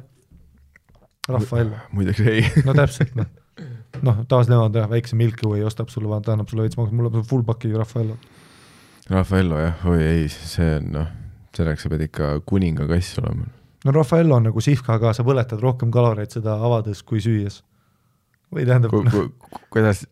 Rafael. 1.28 1.70
muidugi 1.92 2.24
ei. 2.30 2.44
no 2.64 2.74
täpselt, 2.74 3.14
noh. 3.18 3.26
noh, 4.02 4.20
taas 4.30 4.48
nemad 4.48 4.74
jah, 4.74 4.88
väikse 4.90 5.16
Milky 5.16 5.48
Way 5.48 5.64
ostab 5.66 5.90
sulle, 5.92 6.08
vaata, 6.08 6.32
annab 6.32 6.48
sulle 6.48 6.64
veits, 6.64 6.78
mulle 6.78 7.22
full 7.28 7.44
paki 7.44 7.72
Rafaello. 7.76 8.16
Rafaello 9.08 9.60
jah, 9.60 9.86
oi 9.88 10.02
ei, 10.04 10.26
see 10.28 10.74
on 10.78 10.90
noh, 10.92 11.08
selleks 11.56 11.86
sa 11.86 11.90
pead 11.92 12.04
ikka 12.08 12.34
kuningakass 12.48 13.16
olema. 13.22 13.48
no 13.86 13.94
Rafaello 13.96 14.36
on 14.36 14.48
nagu 14.50 14.62
sihvka 14.64 14.98
ka, 15.00 15.14
sa 15.16 15.24
põletad 15.26 15.62
rohkem 15.64 15.92
kaloreid 15.94 16.34
seda 16.34 16.58
avades 16.60 17.00
kui 17.08 17.22
süües. 17.24 17.62
või 18.52 18.64
tähendab 18.68 18.92
ku, 18.92 19.02
ku, 19.08 19.62
kuidas 19.72 20.04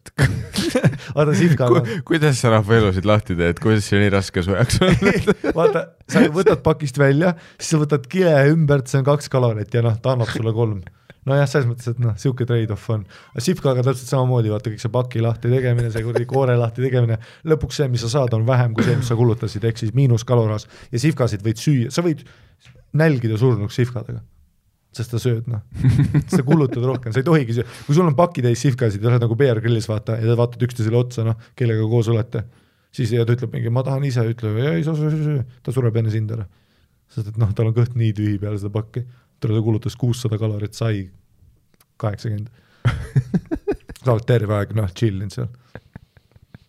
vaata 1.17 1.37
sihvka 1.37 1.69
ku, 1.73 1.85
kuidas 2.09 2.41
sa 2.41 2.55
Rafaellosid 2.57 3.09
lahti 3.09 3.37
teed, 3.37 3.61
kuidas 3.61 3.85
see 3.89 4.01
nii 4.01 4.13
raske 4.17 4.45
su 4.45 4.57
jaoks 4.57 4.81
on? 4.85 4.97
Vaata, 5.61 5.87
sa 6.09 6.25
võtad 6.33 6.65
pakist 6.65 7.01
välja, 7.01 7.35
siis 7.59 7.75
sa 7.75 7.83
võtad 7.85 8.09
kile 8.13 8.33
ümbert, 8.53 8.89
see 8.89 9.03
on 9.03 9.09
kaks 9.09 9.29
kalorit 9.33 9.77
ja 9.77 9.85
noh, 9.85 10.01
ta 10.01 10.17
annab 10.17 10.33
sulle 10.33 10.57
kolm 10.57 10.81
nojah, 11.27 11.49
selles 11.51 11.67
mõttes, 11.69 11.91
et 11.91 11.99
noh, 12.03 12.15
niisugune 12.15 12.49
trade-off 12.49 12.93
on. 12.95 13.03
Sipkaga 13.43 13.83
täpselt 13.87 14.13
samamoodi, 14.13 14.53
vaata 14.53 14.73
kõik 14.73 14.83
see 14.83 14.93
paki 14.95 15.25
lahti 15.25 15.51
tegemine, 15.53 15.91
see 15.95 16.05
kuradi 16.07 16.29
koore 16.31 16.55
lahti 16.59 16.85
tegemine, 16.85 17.19
lõpuks 17.51 17.83
see, 17.83 17.91
mis 17.93 18.05
sa 18.07 18.13
saad, 18.13 18.37
on 18.39 18.47
vähem 18.49 18.77
kui 18.77 18.87
see, 18.87 18.97
mis 19.01 19.11
sa 19.11 19.19
kulutasid, 19.19 19.67
ehk 19.67 19.83
siis 19.83 19.93
miinuskalorahas 19.97 20.69
ja 20.93 21.03
sipkasid 21.03 21.45
võid 21.47 21.61
süüa, 21.63 21.93
sa 21.95 22.07
võid 22.07 22.25
nälgida 22.97 23.39
surnuks 23.41 23.77
sihvkadega 23.81 24.23
sest 24.97 25.13
sa 25.13 25.21
sööd 25.21 25.49
noh, 25.51 25.63
sa 26.33 26.43
kulutad 26.47 26.85
rohkem, 26.87 27.13
sa 27.13 27.21
ei 27.21 27.27
tohigi 27.27 27.59
süüa, 27.59 27.67
kui 27.87 27.97
sul 27.97 28.07
on 28.09 28.17
pakitäis 28.19 28.63
sihvkasid 28.65 29.03
ja 29.03 29.09
sa 29.09 29.13
oled 29.13 29.27
nagu 29.27 29.37
Bear 29.39 29.61
Grillis 29.65 29.89
vaata 29.91 30.17
ja 30.21 30.25
te 30.25 30.37
vaatate 30.39 30.69
üksteisele 30.69 30.97
otsa, 30.97 31.25
noh, 31.27 31.37
kellega 31.59 31.85
koos 31.91 32.09
olete, 32.13 32.47
siis 32.97 33.13
ja 33.13 33.27
ta 33.29 33.37
ütleb 33.37 33.53
mingi, 33.53 33.73
ma 33.73 33.85
tahan 33.87 34.07
ise, 34.09 34.25
ütleb 34.33 34.57
ei, 34.63 34.85
sa 34.87 34.97
söö, 34.97 35.13
söö, 35.13 35.43
ta 35.67 35.75
sureb 35.75 35.99
enne 36.01 36.13
sind 36.15 36.33
ära. 36.33 36.47
sest 37.13 37.31
et 37.31 37.37
noh, 37.39 37.53
tal 37.55 37.69
on 37.71 37.77
kõht 37.77 37.93
nii 37.99 38.15
tühi 38.17 38.39
peale 38.43 38.59
seda 38.59 38.73
pakki, 38.75 39.05
talle 39.47 39.61
ta 39.61 39.65
kulutas 39.65 39.97
kuussada 39.97 40.39
kalorit, 40.39 40.75
sai 40.75 41.07
kaheksakümmend. 41.97 42.49
sa 44.05 44.13
oled 44.13 44.27
terve 44.29 44.55
aeg 44.59 44.77
noh, 44.79 44.91
chill 44.95 45.21
inud 45.23 45.35
seal. 45.35 45.49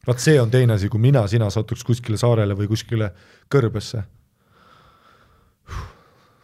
vaat 0.08 0.24
see 0.24 0.40
on 0.42 0.52
teine 0.54 0.78
asi, 0.78 0.90
kui 0.90 1.02
mina, 1.04 1.26
sina 1.28 1.50
satuks 1.54 1.84
kuskile 1.86 2.18
saarele 2.18 2.56
või 2.58 2.70
kuskile 2.72 3.12
kõrbesse. 3.54 4.04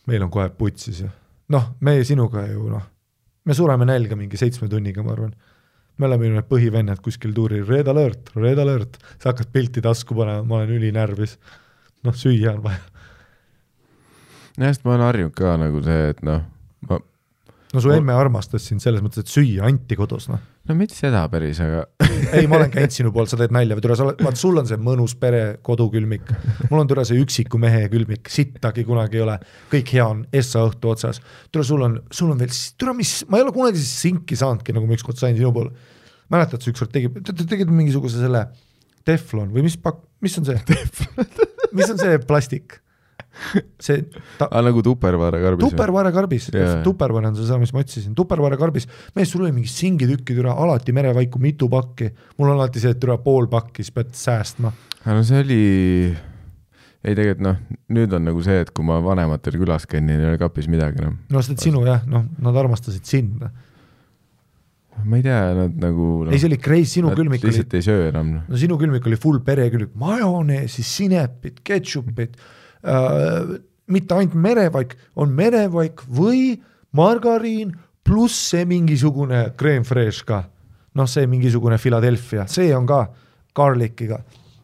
meil 0.07 0.23
on 0.23 0.31
kohe 0.31 0.49
putsis 0.57 1.05
ju 1.05 1.09
noh, 1.53 1.73
me 1.83 1.97
sinuga 2.07 2.45
ju 2.47 2.67
noh, 2.71 2.85
me 3.45 3.57
sureme 3.57 3.87
nälga 3.87 4.17
mingi 4.19 4.39
seitsme 4.39 4.69
tunniga, 4.71 5.03
ma 5.03 5.15
arvan. 5.15 5.33
me 5.97 6.07
oleme 6.07 6.25
ju 6.25 6.33
need 6.33 6.47
põhivennad 6.49 7.01
kuskil 7.05 7.35
tuuril, 7.37 7.65
red 7.67 7.87
alert, 7.91 8.31
red 8.35 8.59
alert, 8.59 8.97
sa 9.19 9.29
hakkad 9.31 9.51
pilti 9.53 9.83
tasku 9.85 10.15
panema, 10.17 10.45
ma 10.47 10.61
olen 10.61 10.73
ülinärvis. 10.77 11.37
noh, 12.03 12.15
süüa 12.17 12.55
on 12.55 12.63
vaja. 12.63 12.81
Nojah, 14.57 14.73
sest 14.73 14.85
ma 14.85 14.95
olen 14.95 15.07
harjunud 15.09 15.35
ka 15.37 15.55
nagu 15.61 15.81
see, 15.85 16.13
et 16.13 16.23
noh, 16.25 16.43
ma 16.89 16.99
no 17.73 17.81
su 17.81 17.91
emme 17.93 18.13
armastas 18.13 18.67
sind 18.69 18.83
selles 18.83 19.01
mõttes, 19.01 19.25
et 19.25 19.31
süüa 19.31 19.65
anti 19.65 19.97
kodus, 19.97 20.27
noh. 20.29 20.41
no 20.69 20.75
mitte 20.77 20.95
seda 20.95 21.23
päris, 21.31 21.57
aga 21.63 21.81
ei, 22.37 22.45
ma 22.49 22.59
olen 22.59 22.69
käinud 22.73 22.93
sinu 22.93 23.13
pool, 23.15 23.25
sa 23.29 23.39
teed 23.39 23.53
nalja 23.55 23.77
või 23.77 23.85
tule, 23.85 23.97
sa 23.97 24.05
oled, 24.05 24.21
vaat 24.25 24.39
sul 24.39 24.61
on 24.61 24.69
see 24.69 24.77
mõnus 24.81 25.15
pere 25.19 25.41
kodukülmik. 25.65 26.29
mul 26.67 26.83
on 26.83 26.91
tule 26.91 27.05
see 27.09 27.21
üksiku 27.23 27.61
mehe 27.61 27.87
külmik, 27.93 28.29
sittagi 28.33 28.85
kunagi 28.87 29.19
ei 29.19 29.25
ole, 29.25 29.39
kõik 29.73 29.95
hea 29.97 30.05
on, 30.05 30.21
Essa 30.33 30.61
õhtu 30.67 30.93
otsas. 30.93 31.21
tule, 31.51 31.65
sul 31.67 31.81
on, 31.87 31.97
sul 32.13 32.35
on 32.35 32.45
veel, 32.45 32.53
tule 32.77 32.93
mis, 32.99 33.15
ma 33.29 33.41
ei 33.41 33.47
ole 33.47 33.55
kunagi 33.55 33.81
sinki 33.81 34.37
saanudki, 34.39 34.75
nagu 34.77 34.89
ma 34.89 34.97
ükskord 34.97 35.17
sain 35.21 35.37
sinu 35.39 35.53
poole. 35.55 35.73
mäletad, 36.33 36.61
sa 36.61 36.69
ükskord 36.69 36.93
tegid, 36.93 37.19
te 37.25 37.49
tegid 37.49 37.73
mingisuguse 37.73 38.21
selle 38.21 38.47
teflon 39.05 39.49
või 39.53 39.65
mis 39.65 39.81
pakk, 39.81 40.05
mis 40.23 40.37
on 40.39 40.45
see 40.47 40.61
mis 41.73 41.89
on 41.89 41.97
see 41.97 42.21
plastik? 42.29 42.83
see 43.85 44.03
ta... 44.37 44.47
ah, 44.49 44.61
nagu 44.65 44.81
tupervaarekarbis? 44.85 45.65
tupervaarekarbis 45.65 46.49
yeah., 46.53 46.81
tupervaar 46.85 47.29
on 47.29 47.37
seesama, 47.37 47.63
mis 47.65 47.73
ma 47.73 47.81
otsisin, 47.83 48.13
tupervaarekarbis, 48.17 48.87
mees, 49.17 49.31
sul 49.31 49.45
oli 49.45 49.53
mingi 49.55 49.71
singitükki 49.71 50.37
türa 50.37 50.55
alati 50.65 50.95
merevaiku 50.95 51.41
mitu 51.41 51.69
pakki, 51.71 52.11
mul 52.37 52.53
on 52.53 52.61
alati 52.61 52.83
see, 52.83 52.93
et 52.93 53.01
türa 53.01 53.17
pool 53.23 53.49
pakki, 53.51 53.81
siis 53.83 53.95
pead 53.95 54.13
säästma. 54.17 54.73
no 55.09 55.25
see 55.25 55.41
oli, 55.43 55.59
ei 57.03 57.17
tegelikult 57.17 57.45
noh, 57.49 57.59
nüüd 57.97 58.15
on 58.17 58.25
nagu 58.29 58.45
see, 58.45 58.63
et 58.63 58.73
kui 58.75 58.87
ma 58.87 59.01
vanematel 59.03 59.59
külas 59.61 59.89
käin, 59.89 60.07
neil 60.09 60.21
ei 60.21 60.33
ole 60.33 60.41
kapis 60.41 60.69
midagi 60.71 61.01
enam 61.01 61.19
no. 61.19 61.37
no 61.37 61.45
sest 61.45 61.65
sinu 61.65 61.85
jah, 61.89 62.05
noh, 62.09 62.27
nad 62.43 62.63
armastasid 62.63 63.05
sind 63.09 63.45
ma 65.03 65.17
ei 65.17 65.23
tea, 65.25 65.39
nad 65.57 65.77
nagu 65.81 66.09
no, 66.27 66.31
ei, 66.31 66.37
see 66.37 66.51
oli 66.51 66.61
crazy, 66.61 66.99
sinu 66.99 67.15
külmik 67.17 67.41
oli 67.41 67.49
lihtsalt 67.49 67.79
ei 67.79 67.85
söö 67.85 68.09
enam. 68.13 68.35
no 68.45 68.59
sinu 68.61 68.77
külmik 68.77 69.09
oli 69.09 69.17
full 69.17 69.41
perekülmik, 69.43 69.97
majoneesi, 69.97 70.85
sinepit, 70.85 71.63
ketšupit 71.65 72.37
mm 72.37 72.59
äh, 72.85 73.55
mitte 73.87 74.15
ainult 74.15 74.35
merevaik, 74.39 74.95
on 75.15 75.33
merevaik 75.35 76.03
või 76.07 76.53
margariin 76.95 77.73
pluss 78.03 78.49
see 78.51 78.65
mingisugune 78.69 79.45
creme 79.57 79.85
fraiche 79.87 80.25
ka. 80.27 80.43
noh, 80.93 81.07
see 81.09 81.25
mingisugune 81.25 81.79
Philadelphia, 81.81 82.43
see 82.47 82.69
on 82.75 82.85
ka 82.85 83.07
garlic'iga, 83.57 84.19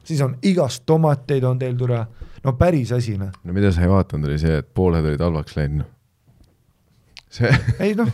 siis 0.06 0.20
on 0.22 0.36
igast 0.46 0.84
tomateid 0.86 1.44
on 1.44 1.58
teil 1.58 1.78
türa, 1.78 2.04
no 2.44 2.54
päris 2.58 2.92
asi 2.94 3.18
noh. 3.18 3.32
no 3.44 3.54
mida 3.54 3.72
sa 3.74 3.82
ei 3.82 3.90
vaadanud, 3.90 4.30
oli 4.30 4.38
see, 4.42 4.60
et 4.62 4.68
pooled 4.74 5.06
olid 5.06 5.24
halvaks 5.26 5.58
läinud 5.58 5.82
noh. 5.82 5.90
see 7.34 7.50
ei 7.88 7.96
noh, 7.98 8.12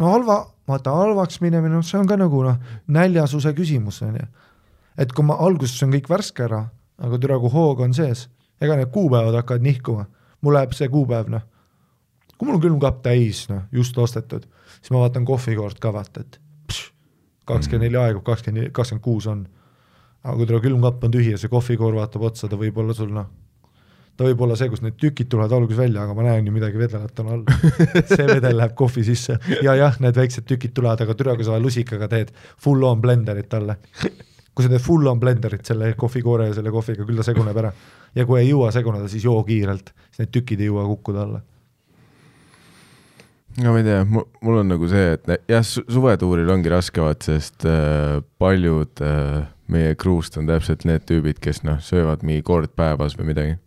no 0.00 0.10
halva, 0.10 0.42
vaata 0.68 0.96
halvaks 0.96 1.38
minemine, 1.44 1.76
noh, 1.76 1.86
see 1.86 2.00
on 2.00 2.10
ka 2.10 2.18
nagu 2.18 2.42
noh, 2.48 2.58
näljasuse 2.90 3.54
küsimus 3.54 4.02
on 4.06 4.18
ju. 4.18 4.28
et 4.98 5.14
kui 5.14 5.26
ma 5.26 5.38
alguses 5.38 5.86
on 5.86 5.94
kõik 5.94 6.10
värske 6.10 6.48
ära 6.48 6.64
aga 7.00 7.20
türa, 7.20 7.38
kui 7.40 7.52
hoog 7.52 7.80
on 7.86 7.94
sees, 7.96 8.26
ega 8.60 8.76
need 8.78 8.92
kuupäevad 8.94 9.38
hakkavad 9.40 9.64
nihkuma, 9.64 10.06
mul 10.44 10.56
läheb 10.56 10.76
see 10.76 10.88
kuupäev, 10.92 11.30
noh, 11.32 11.46
kui 12.36 12.48
mul 12.48 12.58
on 12.58 12.64
külmkapp 12.64 13.02
täis, 13.04 13.46
noh, 13.50 13.64
just 13.72 13.98
ostetud, 13.98 14.46
siis 14.78 14.92
ma 14.94 15.04
vaatan 15.04 15.26
kohvikoort 15.28 15.80
ka 15.80 15.92
vaata, 15.96 16.24
et 16.24 16.40
kakskümmend 17.50 17.88
neli 17.88 18.00
aegub, 18.00 18.24
kakskümmend 18.26 18.64
neli, 18.64 18.74
kakskümmend 18.76 19.04
kuus 19.04 19.28
on. 19.30 19.46
aga 20.20 20.36
kui 20.36 20.46
türa 20.46 20.60
külmkapp 20.60 21.04
on 21.04 21.12
tühi 21.14 21.30
ja 21.32 21.38
see 21.40 21.48
kohvikoor 21.48 21.94
vaatab 21.96 22.26
otsa, 22.28 22.48
ta 22.48 22.56
võib 22.60 22.76
olla 22.82 22.92
sul 22.96 23.08
noh, 23.14 23.30
ta 24.16 24.26
võib 24.26 24.42
olla 24.44 24.56
see, 24.60 24.68
kus 24.68 24.82
need 24.84 24.98
tükid 25.00 25.30
tulevad 25.32 25.54
alguses 25.56 25.80
välja, 25.80 26.02
aga 26.04 26.14
ma 26.16 26.26
näen 26.26 26.44
ju 26.44 26.52
midagi 26.52 26.76
vedelevat 26.76 27.22
on 27.22 27.30
all. 27.32 27.44
see 28.12 28.26
vedel 28.28 28.58
läheb 28.58 28.74
kohvi 28.76 29.04
sisse. 29.06 29.38
Ja 29.64 29.72
jah, 29.78 29.96
need 30.04 30.18
väiksed 30.20 30.44
tükid 30.48 30.74
tulevad, 30.76 31.00
aga 31.00 31.16
türa, 31.16 31.38
kui 31.38 31.48
sa 31.48 31.56
lusikaga 31.56 32.10
teed 32.12 32.34
full 32.60 32.84
on 32.84 33.00
blenderit 33.00 33.48
talle 33.48 33.78
kui 34.54 34.66
sa 34.66 34.72
teed 34.72 34.82
full 34.82 35.06
on 35.10 35.20
blenderit 35.20 35.66
selle 35.66 35.92
kohvikoore 35.98 36.50
ja 36.50 36.56
selle 36.58 36.72
kohviga, 36.74 37.06
küll 37.06 37.20
ta 37.20 37.26
seguneb 37.26 37.56
ära. 37.62 37.70
ja 38.14 38.26
kui 38.26 38.40
ei 38.40 38.50
jõua 38.50 38.72
seguneda, 38.74 39.08
siis 39.08 39.24
joo 39.24 39.38
kiirelt, 39.46 39.92
siis 40.10 40.24
need 40.24 40.34
tükid 40.34 40.60
ei 40.60 40.70
jõua 40.70 40.86
kukkuda 40.90 41.22
alla. 41.26 41.40
no 43.62 43.74
ma 43.74 43.78
ei 43.78 43.86
tea, 43.86 44.02
mul 44.10 44.60
on 44.62 44.74
nagu 44.74 44.90
see, 44.90 45.14
et 45.14 45.50
jah, 45.50 45.64
suvetuuril 45.64 46.50
ongi 46.50 46.72
raske 46.72 47.02
vaat, 47.02 47.22
sest 47.26 47.66
äh, 47.68 48.18
paljud 48.42 49.04
äh, 49.06 49.46
meie 49.70 49.94
kruust 49.94 50.38
on 50.40 50.50
täpselt 50.50 50.84
need 50.88 51.06
tüübid, 51.06 51.38
kes 51.42 51.62
noh, 51.66 51.78
söövad 51.84 52.26
mingi 52.26 52.42
kord 52.46 52.74
päevas 52.76 53.16
või 53.18 53.30
midagi. 53.30 53.58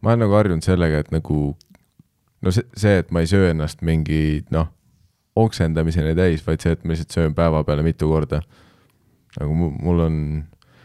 ma 0.00 0.12
olen 0.12 0.26
nagu 0.26 0.36
harjunud 0.36 0.64
sellega, 0.64 1.00
et 1.00 1.10
nagu 1.12 1.40
no 2.40 2.52
see, 2.52 2.66
see, 2.76 3.00
et 3.00 3.10
ma 3.10 3.24
ei 3.24 3.30
söö 3.30 3.50
ennast 3.54 3.80
mingi 3.84 4.44
noh, 4.52 4.68
oksendamiseni 5.40 6.12
täis, 6.18 6.44
vaid 6.44 6.60
see, 6.60 6.76
et 6.76 6.84
ma 6.84 6.92
lihtsalt 6.92 7.16
söön 7.16 7.36
päeva 7.36 7.64
peale 7.64 7.84
mitu 7.86 8.08
korda 8.10 8.42
nagu 9.38 9.54
mul 9.54 10.00
on, 10.06 10.16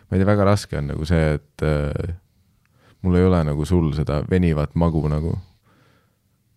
ma 0.06 0.16
ei 0.16 0.22
tea, 0.22 0.30
väga 0.30 0.46
raske 0.48 0.78
on 0.78 0.92
nagu 0.92 1.08
see, 1.08 1.34
et 1.38 1.66
äh, 1.66 2.16
mul 3.06 3.18
ei 3.18 3.26
ole 3.26 3.42
nagu 3.48 3.66
sul 3.66 3.92
seda 3.98 4.22
venivat 4.30 4.76
magu 4.76 5.02
nagu. 5.10 5.38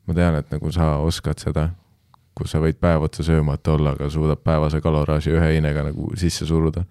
ma 0.08 0.14
tean, 0.16 0.38
et 0.40 0.50
nagu 0.50 0.70
sa 0.72 0.96
oskad 1.04 1.36
seda, 1.36 1.66
kus 2.32 2.54
sa 2.54 2.60
võid 2.62 2.78
päev 2.80 3.02
otsa 3.04 3.24
söömata 3.26 3.74
olla, 3.74 3.92
aga 3.92 4.08
suudad 4.08 4.40
päevase 4.40 4.80
kaloraaži 4.80 5.34
ühe 5.36 5.50
heinega 5.52 5.84
nagu 5.90 6.12
sisse 6.16 6.46
suruda. 6.48 6.84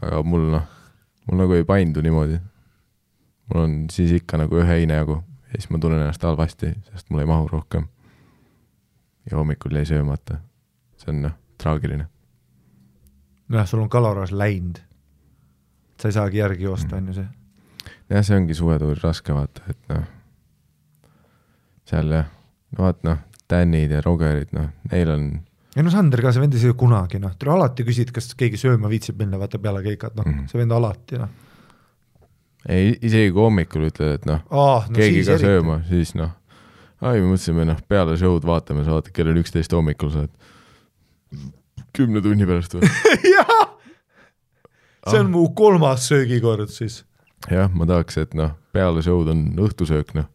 aga 0.00 0.22
mul 0.22 0.50
noh, 0.54 0.68
mul 1.26 1.42
nagu 1.42 1.58
ei 1.58 1.64
paindu 1.66 2.02
niimoodi. 2.02 2.38
mul 3.48 3.62
on 3.62 3.78
siis 3.90 4.12
ikka 4.20 4.38
nagu 4.38 4.58
ühe 4.58 4.68
heine 4.68 5.00
jagu 5.00 5.22
ja 5.48 5.56
siis 5.56 5.70
ma 5.70 5.78
tunnen 5.78 6.02
ennast 6.02 6.22
halvasti, 6.22 6.74
sest 6.92 7.10
mul 7.10 7.24
ei 7.24 7.26
mahu 7.26 7.48
rohkem. 7.48 7.88
ja 9.30 9.36
hommikul 9.36 9.74
jäi 9.74 9.86
söömata. 9.86 10.38
see 10.96 11.10
on 11.14 11.22
noh, 11.22 11.34
traagiline 11.58 12.06
nojah, 13.48 13.66
sul 13.68 13.82
on 13.82 13.88
kaloraaž 13.88 14.32
läinud. 14.32 14.78
sa 16.00 16.08
ei 16.08 16.12
saagi 16.12 16.38
järgi 16.38 16.64
joosta, 16.64 16.96
on 16.96 17.06
ju 17.10 17.14
see. 17.16 17.28
jah, 18.10 18.24
see 18.24 18.36
ongi 18.36 18.54
suvetuuril 18.54 19.00
raske 19.02 19.34
vaata, 19.34 19.64
et 19.70 19.90
noh, 19.90 20.04
seal 21.88 22.12
jah, 22.12 22.30
no 22.76 22.84
vaat 22.84 23.02
noh, 23.08 23.18
Danid 23.50 23.90
ja 23.90 24.02
Rogerid, 24.04 24.52
noh, 24.52 24.70
neil 24.92 25.10
on 25.10 25.28
ei 25.76 25.84
no 25.84 25.90
Sander 25.94 26.22
ka, 26.22 26.32
see 26.34 26.42
vend 26.42 26.56
ei 26.56 26.62
söö 26.62 26.76
kunagi, 26.78 27.20
noh, 27.22 27.34
tule 27.38 27.54
alati 27.56 27.86
küsid, 27.86 28.12
kas 28.14 28.32
keegi 28.38 28.60
sööma 28.60 28.90
viitsib 28.90 29.18
minna, 29.20 29.40
vaata 29.40 29.60
peale 29.62 29.82
keikat, 29.84 30.16
noh 30.16 30.26
mm 30.26 30.38
-hmm., 30.38 30.50
see 30.50 30.60
vend 30.60 30.74
alati, 30.74 31.18
noh. 31.18 31.28
ei, 32.68 32.96
isegi 33.00 33.32
kui 33.32 33.42
hommikul 33.42 33.88
ütled, 33.90 34.20
et 34.20 34.26
noh 34.28 34.44
ah, 34.50 34.86
no, 34.88 34.94
keegi 34.94 35.24
ka 35.24 35.36
eriti. 35.36 35.46
sööma, 35.46 35.82
siis 35.88 36.14
noh, 36.14 36.34
ai, 37.00 37.20
me 37.20 37.32
mõtlesime, 37.32 37.66
noh, 37.68 37.82
peale 37.88 38.16
show'd 38.16 38.46
vaatame, 38.46 38.84
sa 38.84 38.98
vaatad, 38.98 39.12
kell 39.16 39.32
on 39.34 39.42
üksteist 39.42 39.74
hommikul, 39.74 40.14
sa 40.14 40.26
oled 40.26 41.54
kümne 41.96 42.22
tunni 42.24 42.46
pärast 42.48 42.76
või 42.76 42.88
jah, 43.36 43.52
see 45.08 45.20
on 45.20 45.26
ah. 45.26 45.32
mu 45.32 45.44
kolmas 45.56 46.08
söögikord 46.10 46.72
siis. 46.72 47.02
jah, 47.50 47.70
ma 47.72 47.88
tahaks, 47.88 48.18
et 48.24 48.34
noh, 48.38 48.56
peale 48.74 49.02
show'd 49.04 49.30
on 49.32 49.44
õhtusöök, 49.68 50.14
noh, 50.18 50.28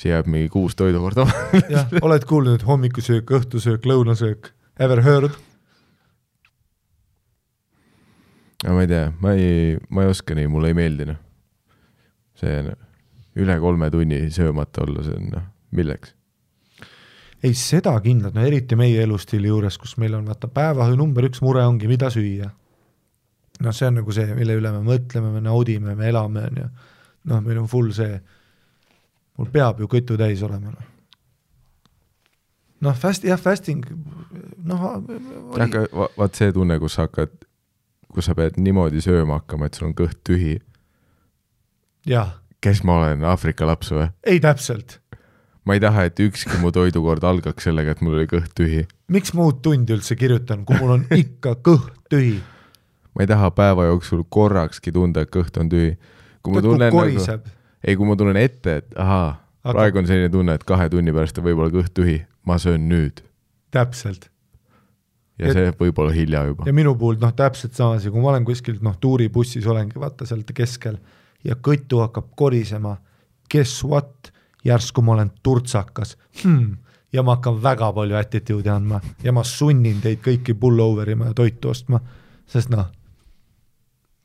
siia 0.00 0.18
jääb 0.18 0.30
mingi 0.30 0.50
kuus 0.52 0.76
toidukorda 0.78 1.26
jah, 1.74 1.90
oled 2.02 2.28
kuulnud 2.28 2.64
hommikusöök, 2.68 3.34
õhtusöök, 3.38 3.88
lõunasöök, 3.90 4.52
ever 4.80 5.04
heard? 5.04 5.36
no 8.64 8.78
ma 8.78 8.86
ei 8.86 8.90
tea, 8.90 9.06
ma 9.20 9.36
ei, 9.38 9.78
ma 9.90 10.06
ei 10.06 10.12
oska 10.14 10.36
nii, 10.38 10.50
mulle 10.50 10.72
ei 10.72 10.78
meeldi 10.78 11.08
noh. 11.12 11.22
see 12.40 12.60
no, 12.66 12.76
üle 13.38 13.58
kolme 13.62 13.90
tunni 13.90 14.26
söömata 14.34 14.86
olla, 14.86 15.06
see 15.06 15.18
on 15.18 15.32
noh, 15.34 15.48
milleks 15.74 16.14
ei, 17.44 17.54
seda 17.58 17.94
kindlalt, 18.04 18.36
no 18.36 18.44
eriti 18.46 18.76
meie 18.78 19.02
elustiili 19.04 19.50
juures, 19.50 19.76
kus 19.80 19.96
meil 20.00 20.16
on 20.16 20.28
vaata 20.28 20.48
päeva 20.52 20.86
number 20.96 21.26
üks 21.28 21.42
mure 21.44 21.64
ongi, 21.64 21.88
mida 21.90 22.10
süüa. 22.12 22.48
noh, 23.62 23.74
see 23.74 23.86
on 23.86 24.00
nagu 24.00 24.12
see, 24.12 24.32
mille 24.34 24.56
üle 24.58 24.72
me 24.74 24.80
mõtleme, 24.82 25.30
me 25.36 25.42
naudime, 25.44 25.94
me 25.94 26.08
elame, 26.10 26.48
on 26.48 26.62
ju. 26.62 26.70
noh, 27.30 27.44
meil 27.44 27.60
on 27.60 27.68
full 27.70 27.92
see, 27.96 28.18
mul 29.38 29.50
peab 29.52 29.82
ju 29.82 29.88
kõtu 29.90 30.18
täis 30.20 30.42
olema, 30.46 30.72
noh. 30.72 30.92
noh, 32.88 32.96
fast, 32.98 33.26
jah, 33.28 33.40
fasting, 33.40 33.84
noh. 34.64 34.88
aga 35.60 35.84
vaat 35.92 36.40
see 36.40 36.54
tunne, 36.56 36.80
kus 36.82 36.96
sa 36.96 37.08
hakkad, 37.08 37.36
kus 38.14 38.30
sa 38.30 38.38
pead 38.38 38.56
niimoodi 38.62 39.04
sööma 39.04 39.42
hakkama, 39.42 39.68
et 39.68 39.76
sul 39.76 39.90
on 39.90 39.98
kõht 40.00 40.24
tühi. 40.26 40.56
kes 42.64 42.80
ma 42.88 42.98
olen, 43.02 43.24
Aafrika 43.28 43.68
laps 43.68 43.92
või? 43.92 44.08
ei 44.24 44.40
täpselt, 44.40 44.98
ma 45.64 45.76
ei 45.76 45.80
taha, 45.80 46.04
et 46.08 46.20
ükski 46.20 46.58
mu 46.62 46.72
toidukord 46.74 47.24
algaks 47.24 47.64
sellega, 47.68 47.94
et 47.94 48.02
mul 48.04 48.18
oli 48.18 48.28
kõht 48.30 48.52
tühi. 48.58 48.84
miks 49.08 49.32
ma 49.36 49.46
uut 49.48 49.62
tundi 49.64 49.94
üldse 49.96 50.16
kirjutan, 50.16 50.64
kui 50.68 50.76
mul 50.80 50.98
on 50.98 51.06
ikka 51.14 51.56
kõht 51.64 51.94
tühi, 52.12 52.36
ma 53.14 53.24
ei 53.24 53.30
taha 53.30 53.50
päeva 53.56 53.88
jooksul 53.90 54.24
korrakski 54.28 54.92
tunda, 54.92 55.24
et 55.24 55.32
kõht 55.34 55.56
on 55.60 55.70
tühi. 55.72 55.96
kui 56.42 56.54
ma 56.54 56.62
tunnen 56.64 56.92
nagu, 56.92 57.40
ei, 57.84 57.96
kui 57.96 58.06
ma 58.08 58.16
tunnen 58.16 58.36
ette, 58.40 58.76
et 58.82 58.94
ahaa, 58.96 59.32
Aga- 59.64 59.78
praegu 59.78 60.02
on 60.02 60.06
selline 60.08 60.28
tunne, 60.32 60.54
et 60.58 60.64
kahe 60.68 60.88
tunni 60.92 61.12
pärast 61.16 61.38
on 61.40 61.46
võib-olla 61.48 61.72
kõht 61.72 61.94
tühi, 61.96 62.20
ma 62.44 62.58
söön 62.60 62.84
nüüd. 62.90 63.22
Täpselt. 63.72 64.28
Ja 65.38 65.48
Et- 65.48 65.56
see 65.56 65.70
võib 65.80 65.98
olla 65.98 66.12
hilja 66.14 66.44
juba. 66.46 66.66
Ja. 66.68 66.72
minu 66.72 66.92
puhul 66.94 67.16
noh, 67.18 67.32
täpselt 67.34 67.74
sama 67.74 67.96
asi, 67.98 68.10
kui 68.10 68.20
ma 68.22 68.30
olen 68.30 68.44
kuskil 68.46 68.76
noh, 68.84 68.94
tuuribussis 69.00 69.66
olengi 69.66 69.98
vaata 69.98 70.26
seal 70.28 70.44
keskel. 70.54 71.00
Ja 71.44 71.56
kõtu 71.56 71.98
hakkab 72.04 72.30
korisema, 72.36 72.98
guess 73.50 73.82
what, 73.84 74.30
järsku 74.64 75.02
ma 75.02 75.12
olen 75.12 75.30
turtsakas. 75.42 76.16
Hmm. 76.42 76.76
ja 77.12 77.22
ma 77.22 77.36
hakkan 77.36 77.62
väga 77.62 77.92
palju 77.92 78.16
attitude'i 78.18 78.70
andma. 78.70 79.00
Ja 79.22 79.32
ma 79.32 79.44
sunnin 79.46 80.00
teid 80.02 80.18
kõiki 80.24 80.56
pullover 80.58 81.10
ima 81.10 81.30
ja 81.30 81.34
toitu 81.34 81.70
ostma, 81.70 82.00
sest 82.50 82.72
noh, 82.74 82.88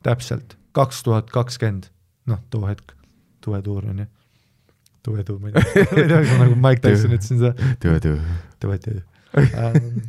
täpselt. 0.02 0.56
kaks 0.72 1.02
tuhat 1.02 1.30
kakskümmend, 1.30 1.90
noh 2.26 2.38
too 2.50 2.66
hetk, 2.66 2.92
tuetuur 3.42 3.86
on 3.90 3.98
ju, 3.98 4.06
tuetuur, 5.02 5.38
ma 5.40 5.50
ei 5.50 5.54
tea, 5.54 5.86
ma 5.92 6.02
ei 6.02 6.08
tea, 6.08 6.18
kas 6.18 6.34
ma 6.38 6.44
nagu 6.44 6.58
Mike 6.66 6.82
Tyson 6.84 7.14
ütlesin 7.16 7.40
seda. 7.40 7.70
Ettevõtjaid 8.54 9.02
ähm,. 9.38 10.00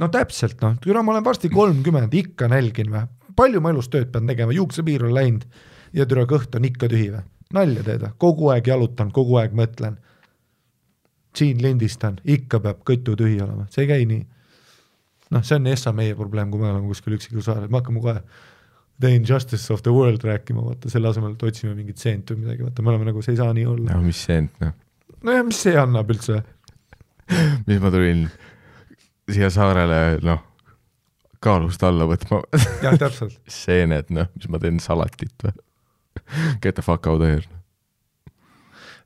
no 0.00 0.08
täpselt 0.12 0.60
noh, 0.64 0.76
kuna 0.84 1.02
ma 1.04 1.14
olen 1.14 1.24
varsti 1.24 1.50
kolmkümmend, 1.52 2.14
ikka 2.16 2.48
nälgin 2.52 2.92
või, 2.92 3.04
palju 3.36 3.60
ma 3.64 3.72
elus 3.74 3.90
tööd 3.92 4.10
pean 4.12 4.28
tegema, 4.28 4.54
juuksepiir 4.56 5.04
on 5.08 5.14
läinud. 5.16 5.44
Ja 5.96 6.06
türa 6.06 6.22
kõht 6.30 6.54
on 6.54 6.64
ikka 6.68 6.88
tühi 6.90 7.08
või, 7.10 7.24
nalja 7.54 7.84
teed 7.86 8.04
või, 8.04 8.14
kogu 8.18 8.50
aeg 8.54 8.70
jalutan, 8.70 9.10
kogu 9.14 9.40
aeg 9.40 9.56
mõtlen. 9.56 9.98
siin 11.36 11.60
lindistan, 11.62 12.18
ikka 12.26 12.58
peab 12.60 12.80
kõtu 12.86 13.14
tühi 13.16 13.36
olema, 13.42 13.68
see 13.70 13.84
ei 13.84 13.90
käi 13.90 14.06
nii. 14.10 14.22
noh, 15.30 15.44
see 15.46 15.56
on 15.60 15.66
Essa 15.70 15.92
meie 15.92 16.14
probleem, 16.18 16.50
kui 16.50 16.60
me 16.60 16.70
oleme 16.70 16.88
kuskil 16.90 17.14
üksikul 17.14 17.44
saarel, 17.46 17.68
me 17.70 17.78
hakkame 17.78 18.02
kohe 18.02 18.22
The 19.00 19.14
Injustice 19.16 19.72
of 19.72 19.82
the 19.82 19.92
World 19.94 20.24
rääkima, 20.26 20.60
vaata 20.60 20.90
selle 20.92 21.08
asemel, 21.08 21.32
et 21.32 21.42
otsime 21.42 21.74
mingit 21.74 21.98
seent 22.02 22.30
või 22.30 22.42
midagi, 22.42 22.66
vaata 22.66 22.82
me 22.82 22.92
oleme 22.92 23.08
nagu, 23.08 23.22
see 23.22 23.32
ei 23.32 23.40
saa 23.40 23.54
nii 23.56 23.66
olla. 23.66 23.94
no 23.94 24.02
mis 24.04 24.24
seent 24.26 24.60
noh, 24.60 24.74
nojah, 25.22 25.46
mis 25.46 25.62
see 25.66 25.76
annab 25.78 26.10
üldse 26.10 26.42
mis 27.68 27.80
ma 27.80 27.94
tulin 27.94 28.26
siia 29.30 29.50
saarele 29.54 30.20
noh, 30.26 30.42
kaalust 31.40 31.82
alla 31.86 32.06
võtma 32.10 32.42
jah, 32.82 32.98
täpselt. 32.98 33.38
seened 33.62 34.10
noh, 34.14 34.28
mis 34.34 34.50
ma 34.50 34.60
teen 34.62 34.82
salatit 34.82 35.46
või? 35.46 35.54
Get 36.62 36.74
the 36.74 36.82
fuck 36.82 37.06
out 37.06 37.22
here. 37.22 37.42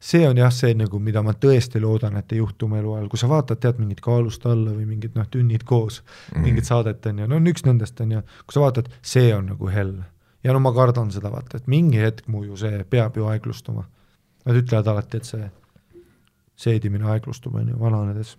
see 0.04 0.26
on 0.28 0.36
jah, 0.36 0.50
see 0.52 0.74
nagu, 0.76 0.98
mida 1.00 1.22
ma 1.24 1.32
tõesti 1.40 1.80
loodan, 1.80 2.18
et 2.20 2.32
ei 2.34 2.38
juhtu 2.42 2.68
mu 2.68 2.76
eluajal, 2.76 3.06
kui 3.08 3.20
sa 3.20 3.28
vaatad, 3.30 3.60
tead 3.62 3.78
mingit 3.80 4.02
kaalust 4.04 4.44
alla 4.46 4.74
või 4.74 4.84
mingid 4.84 5.14
noh, 5.16 5.24
tünnid 5.32 5.64
koos 5.64 6.02
mm., 6.02 6.44
mingit 6.44 6.68
saadet 6.68 7.06
on 7.08 7.22
ju, 7.22 7.28
no 7.30 7.38
on 7.40 7.48
üks 7.48 7.64
nendest 7.64 8.02
on 8.04 8.12
ju, 8.18 8.20
kui 8.44 8.56
sa 8.56 8.66
vaatad, 8.66 8.90
see 9.00 9.32
on 9.32 9.48
nagu 9.54 9.70
hell. 9.72 9.96
ja 10.44 10.52
no 10.52 10.60
ma 10.60 10.74
kardan 10.76 11.08
seda 11.14 11.32
vaata, 11.32 11.56
et 11.56 11.70
mingi 11.72 12.02
hetk 12.02 12.28
mu 12.28 12.44
ju 12.44 12.56
see 12.60 12.84
peab 12.84 13.16
ju 13.16 13.30
aeglustuma. 13.32 13.86
Nad 14.44 14.58
ütlevad 14.60 14.90
alati, 14.92 15.16
et 15.16 15.24
see 15.24 15.46
seedimine 16.60 17.08
aeglustub, 17.08 17.54
on 17.56 17.72
ju, 17.72 17.80
vananedes. 17.80 18.36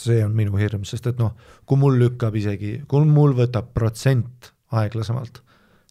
see 0.00 0.24
on 0.24 0.32
minu 0.34 0.56
hirm, 0.56 0.88
sest 0.88 1.06
et 1.06 1.20
noh, 1.20 1.36
kui 1.68 1.78
mul 1.78 2.00
lükkab 2.00 2.34
isegi, 2.40 2.78
kui 2.88 3.04
mul 3.04 3.36
võtab 3.36 3.68
protsent 3.76 4.54
aeglasemalt, 4.72 5.42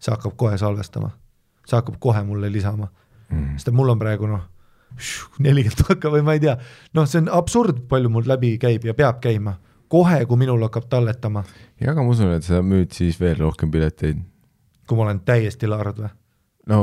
see 0.01 0.11
hakkab 0.11 0.33
kohe 0.35 0.57
salvestama, 0.57 1.13
see 1.65 1.77
hakkab 1.79 1.99
kohe 1.99 2.23
mulle 2.27 2.51
lisama 2.51 2.89
Mm. 3.33 3.57
sest 3.57 3.69
et 3.71 3.73
mul 3.75 3.89
on 3.93 3.99
praegu 3.99 4.27
noh, 4.29 4.41
nelikümmend 5.43 5.87
hakka 5.89 6.11
või 6.13 6.23
ma 6.25 6.35
ei 6.37 6.41
tea, 6.43 6.57
noh, 6.93 7.07
see 7.09 7.23
on 7.23 7.29
absurd, 7.33 7.85
palju 7.89 8.11
mul 8.13 8.27
läbi 8.29 8.55
käib 8.61 8.85
ja 8.85 8.93
peab 8.97 9.21
käima. 9.23 9.57
kohe, 9.93 10.23
kui 10.25 10.37
minul 10.41 10.61
hakkab 10.65 10.87
talletama, 10.89 11.43
ja 11.81 11.91
aga 11.91 12.01
ma 12.01 12.09
usun, 12.09 12.31
et 12.33 12.45
sa 12.45 12.63
müüd 12.65 12.95
siis 12.97 13.19
veel 13.21 13.37
rohkem 13.37 13.71
pileteid. 13.71 14.21
kui 14.87 14.97
ma 14.97 15.05
olen 15.05 15.19
täiesti 15.25 15.69
lard 15.69 15.99
või, 16.01 16.09
no 16.67 16.79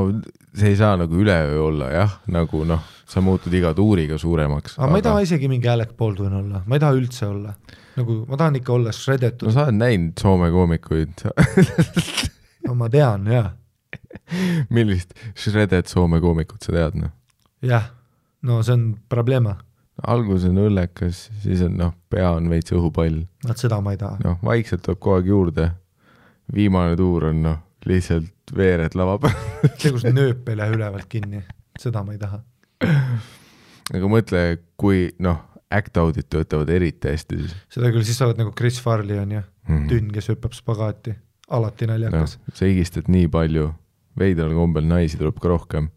see 0.55 0.71
ei 0.71 0.77
saa 0.79 0.97
nagu 0.99 1.15
üleöö 1.19 1.59
olla 1.65 1.89
jah, 1.91 2.17
nagu 2.31 2.63
noh, 2.67 2.83
sa 3.07 3.21
muutud 3.21 3.53
iga 3.53 3.73
tuuriga 3.75 4.17
suuremaks. 4.17 4.77
aga 4.79 4.91
ma 4.91 4.99
ei 5.01 5.07
taha 5.07 5.23
isegi 5.27 5.47
mingi 5.51 5.67
Alec 5.71 5.95
Baldwin 5.97 6.33
olla, 6.39 6.63
ma 6.65 6.75
ei 6.75 6.83
taha 6.83 6.95
üldse 6.99 7.27
olla. 7.27 7.55
nagu 7.95 8.21
ma 8.27 8.39
tahan 8.39 8.59
ikka 8.61 8.73
olla 8.73 8.91
shredetud 8.95 9.47
no 9.47 9.51
no,, 9.51 9.55
sa 9.59 9.67
oled 9.67 9.79
näinud 9.79 10.19
Soome 10.19 10.51
koomikuid, 10.51 11.25
no 12.67 12.75
ma 12.79 12.89
tean 12.89 13.27
jaa, 13.27 13.49
millist 14.75 15.15
shredded 15.35 15.89
Soome 15.91 16.21
koomikut 16.23 16.63
sa 16.63 16.75
tead 16.75 16.97
noh? 16.99 17.13
jah, 17.65 17.91
no 18.47 18.61
see 18.65 18.77
on 18.77 18.85
probleema, 19.11 19.57
algus 20.07 20.45
on 20.49 20.59
õllekas, 20.63 21.27
siis 21.43 21.61
on 21.65 21.77
noh, 21.79 21.93
pea 22.09 22.31
on 22.37 22.49
veits 22.51 22.73
õhupall, 22.75 23.23
vot 23.45 23.61
seda 23.61 23.81
ma 23.83 23.95
ei 23.95 24.01
taha. 24.01 24.19
noh, 24.25 24.39
vaikselt 24.45 24.85
tuleb 24.85 25.01
kogu 25.01 25.19
aeg 25.19 25.31
juurde. 25.33 25.69
viimane 26.51 26.95
tuur 26.99 27.29
on 27.29 27.43
noh, 27.45 27.59
lihtsalt 27.87 28.55
veered 28.55 28.95
lava 28.99 29.17
peal. 29.21 29.37
see, 29.79 29.91
kus 29.93 30.05
nööp 30.09 30.49
ei 30.49 30.57
lähe 30.59 30.75
ülevalt 30.75 31.07
kinni, 31.11 31.43
seda 31.79 32.03
ma 32.03 32.15
ei 32.15 32.21
taha. 32.21 32.41
aga 33.95 34.11
mõtle, 34.11 34.43
kui 34.79 35.09
noh, 35.23 35.39
act-out'id 35.71 36.27
töötavad 36.31 36.69
eriti 36.73 37.11
hästi 37.11 37.37
siis 37.39 37.53
seda 37.71 37.91
küll, 37.93 38.03
siis 38.07 38.17
sa 38.19 38.27
oled 38.27 38.41
nagu 38.41 38.51
Chris 38.57 38.79
Farley 38.83 39.19
on 39.21 39.37
ju, 39.37 39.43
mm.. 39.69 39.85
tünn, 39.91 40.09
kes 40.11 40.31
hüppab 40.33 40.55
spagaati, 40.57 41.13
alati 41.55 41.87
naljakas, 41.87 42.37
sa 42.51 42.67
higistad 42.67 43.07
nii 43.11 43.29
palju, 43.31 43.69
veidral 44.19 44.53
kombel 44.55 44.87
naisi 44.87 45.19
tuleb 45.19 45.39
ka 45.41 45.51
rohkem. 45.51 45.89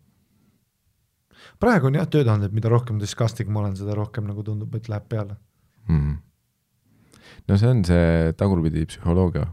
praegu 1.61 1.89
on 1.89 1.99
jah 1.99 2.09
töötatud, 2.11 2.47
et 2.49 2.55
mida 2.57 2.71
rohkem 2.73 2.99
disgusting 3.01 3.51
ma 3.51 3.63
olen, 3.63 3.77
seda 3.77 3.95
rohkem 3.97 4.27
nagu 4.29 4.43
tundub, 4.47 4.75
et 4.75 4.89
läheb 4.89 5.09
peale. 5.09 5.37
mm.. 5.89 6.17
no 7.49 7.61
see 7.61 7.71
on 7.71 7.85
see 7.85 8.35
tagurpidi 8.39 8.87
psühholoogia. 8.91 9.47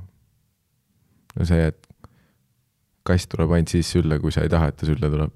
no 1.36 1.48
see, 1.48 1.70
et 1.72 1.88
kass 3.08 3.28
tuleb 3.28 3.56
ainult 3.56 3.74
siis 3.74 3.90
sülle, 3.96 4.20
kui 4.22 4.34
sa 4.34 4.46
ei 4.46 4.52
taha, 4.52 4.70
et 4.70 4.78
ta 4.78 4.90
sülle 4.90 5.10
tuleb. 5.14 5.34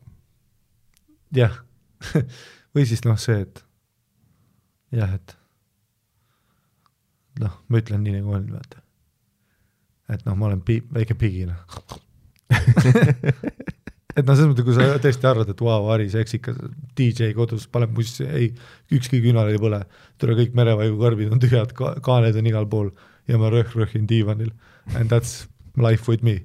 jah 1.36 1.62
või 2.76 2.86
siis 2.88 3.04
noh, 3.08 3.18
see, 3.20 3.42
et 3.46 3.64
jah, 4.96 5.16
et 5.16 5.38
noh, 7.42 7.62
ma 7.68 7.82
ütlen 7.82 8.04
nii 8.06 8.20
nagu 8.20 8.36
on, 8.38 8.50
vaata. 8.54 8.82
et 10.14 10.26
noh, 10.28 10.38
ma 10.38 10.50
olen 10.50 10.62
pi-, 10.66 10.84
väike 10.94 11.18
pigi, 11.20 11.48
noh. 11.50 11.80
et 14.16 14.24
noh, 14.24 14.36
selles 14.36 14.50
mõttes, 14.52 14.66
kui 14.66 14.76
sa 14.78 14.88
tõesti 15.02 15.28
arvad, 15.30 15.50
et 15.52 15.64
vau, 15.68 15.90
Ari 15.94 16.08
seksikas 16.14 16.58
DJ 16.98 17.34
kodus 17.38 17.68
paneb 17.72 17.96
mussi, 17.98 18.26
ei, 18.26 18.52
ükski 18.96 19.20
küünal 19.24 19.52
ei 19.52 19.60
põle, 19.62 19.82
tule 20.22 20.38
kõik 20.40 20.56
merevaigu 20.58 21.30
on 21.32 21.42
tühjad, 21.44 21.76
kaaned 21.76 22.40
on 22.40 22.50
igal 22.52 22.68
pool 22.72 22.92
ja 23.28 23.40
ma 23.42 23.52
rõhk-rõhkin 23.54 24.08
diivanil. 24.10 24.52
And 24.96 25.10
that's 25.10 25.48
life 25.78 26.08
with 26.08 26.24
me, 26.24 26.40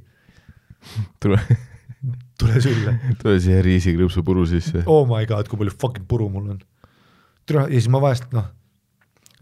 tule, 1.21 1.39
tule 2.41 2.63
sülle. 2.65 2.97
Tule 3.21 3.37
siia 3.43 3.61
riisikrõpsu 3.65 4.25
puru 4.27 4.47
sisse. 4.49 4.85
oh 4.87 5.07
my 5.09 5.27
god, 5.29 5.49
kui 5.49 5.61
palju 5.61 5.77
fucking 5.77 6.09
puru 6.09 6.31
mul 6.33 6.55
on. 6.55 6.61
türa, 7.47 7.67
ja 7.69 7.77
siis 7.77 7.91
ma 7.93 8.01
vahest 8.03 8.33
noh, 8.33 8.49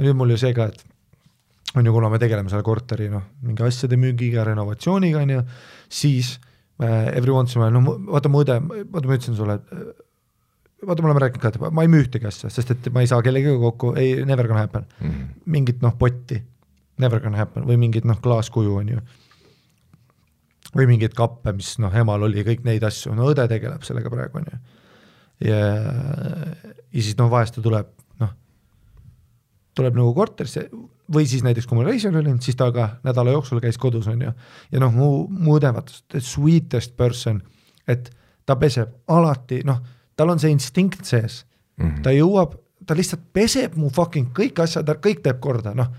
nüüd 0.03 0.19
mul 0.19 0.35
ju 0.35 0.41
see 0.41 0.53
ka, 0.57 0.69
et 0.73 1.79
on 1.79 1.87
ju, 1.87 1.95
kuna 1.95 2.11
me 2.11 2.19
tegeleme 2.21 2.51
selle 2.51 2.67
korteri 2.67 3.09
noh, 3.13 3.25
mingi 3.45 3.65
asjade 3.65 3.99
müügiga, 4.01 4.45
renovatsiooniga 4.49 5.23
on 5.23 5.35
ju, 5.37 5.43
siis 6.01 6.37
every 6.81 7.33
once 7.35 7.55
in 7.55 7.63
a 7.63 7.65
while, 7.65 7.75
no 7.75 7.97
vaata 8.13 8.31
mu 8.31 8.45
õde, 8.45 8.59
vaata 8.63 9.11
ma 9.11 9.17
ütlesin 9.17 9.37
sulle, 9.39 9.59
et 9.59 10.87
vaata, 10.87 11.03
me 11.03 11.11
oleme 11.11 11.23
rääkinud 11.25 11.43
ka, 11.43 11.51
et 11.51 11.75
ma 11.75 11.85
ei 11.85 11.91
müü 11.91 12.05
ühtegi 12.05 12.29
asja, 12.29 12.51
sest 12.53 12.71
et 12.75 12.89
ma 12.95 13.03
ei 13.03 13.11
saa 13.11 13.23
kellegagi 13.25 13.59
kokku, 13.63 13.93
ei, 13.99 14.19
never 14.29 14.49
gonna 14.51 14.63
happen. 14.63 14.87
Mm. 15.03 15.31
mingit 15.51 15.83
noh, 15.83 15.95
potti, 15.99 16.39
never 17.03 17.23
gonna 17.25 17.41
happen 17.41 17.67
või 17.69 17.79
mingit 17.81 18.07
noh, 18.09 18.21
klaaskuju 18.23 18.77
on 18.83 18.93
ju. 18.95 19.07
või 20.77 20.85
mingeid 20.91 21.15
kappe, 21.17 21.55
mis 21.57 21.79
noh, 21.81 21.95
emal 21.97 22.23
oli, 22.27 22.45
kõik 22.45 22.61
neid 22.67 22.85
asju, 22.85 23.15
no 23.17 23.31
õde 23.33 23.47
tegeleb 23.49 23.83
sellega 23.87 24.11
praegu 24.13 24.43
on 24.43 24.51
ju. 24.53 24.59
ja, 25.49 25.63
ja 26.93 27.03
siis 27.03 27.17
noh, 27.19 27.31
vahest 27.33 27.57
ta 27.57 27.65
tuleb 27.65 27.89
noh, 28.21 28.35
tuleb 29.79 29.99
nagu 29.99 30.15
korterisse 30.15 30.69
või 31.15 31.27
siis 31.29 31.45
näiteks, 31.47 31.67
kui 31.67 31.79
ma 31.79 31.87
reisil 31.87 32.17
olin, 32.17 32.41
siis 32.45 32.57
ta 32.57 32.71
ka 32.75 32.89
nädala 33.07 33.33
jooksul 33.33 33.63
käis 33.65 33.79
kodus 33.81 34.09
on 34.13 34.23
ju. 34.23 34.33
ja 34.73 34.81
noh, 34.81 34.93
mu, 34.95 35.11
mu 35.29 35.57
õde 35.59 35.73
vaata, 35.75 36.01
the 36.13 36.21
sweetest 36.21 36.97
person, 36.97 37.43
et 37.89 38.11
ta 38.47 38.57
peseb 38.57 38.93
alati 39.09 39.63
noh, 39.65 39.81
tal 40.17 40.35
on 40.35 40.41
see 40.43 40.53
instinkt 40.53 41.05
sees 41.09 41.45
Mm. 41.79 42.03
ta 42.03 42.11
jõuab, 42.11 42.57
ta 42.87 42.97
lihtsalt 42.99 43.29
peseb 43.35 43.77
mu 43.79 43.91
fucking 43.95 44.33
kõik 44.35 44.59
asjad, 44.65 44.89
kõik 45.03 45.23
teeb 45.23 45.39
korda, 45.43 45.75
noh. 45.79 45.93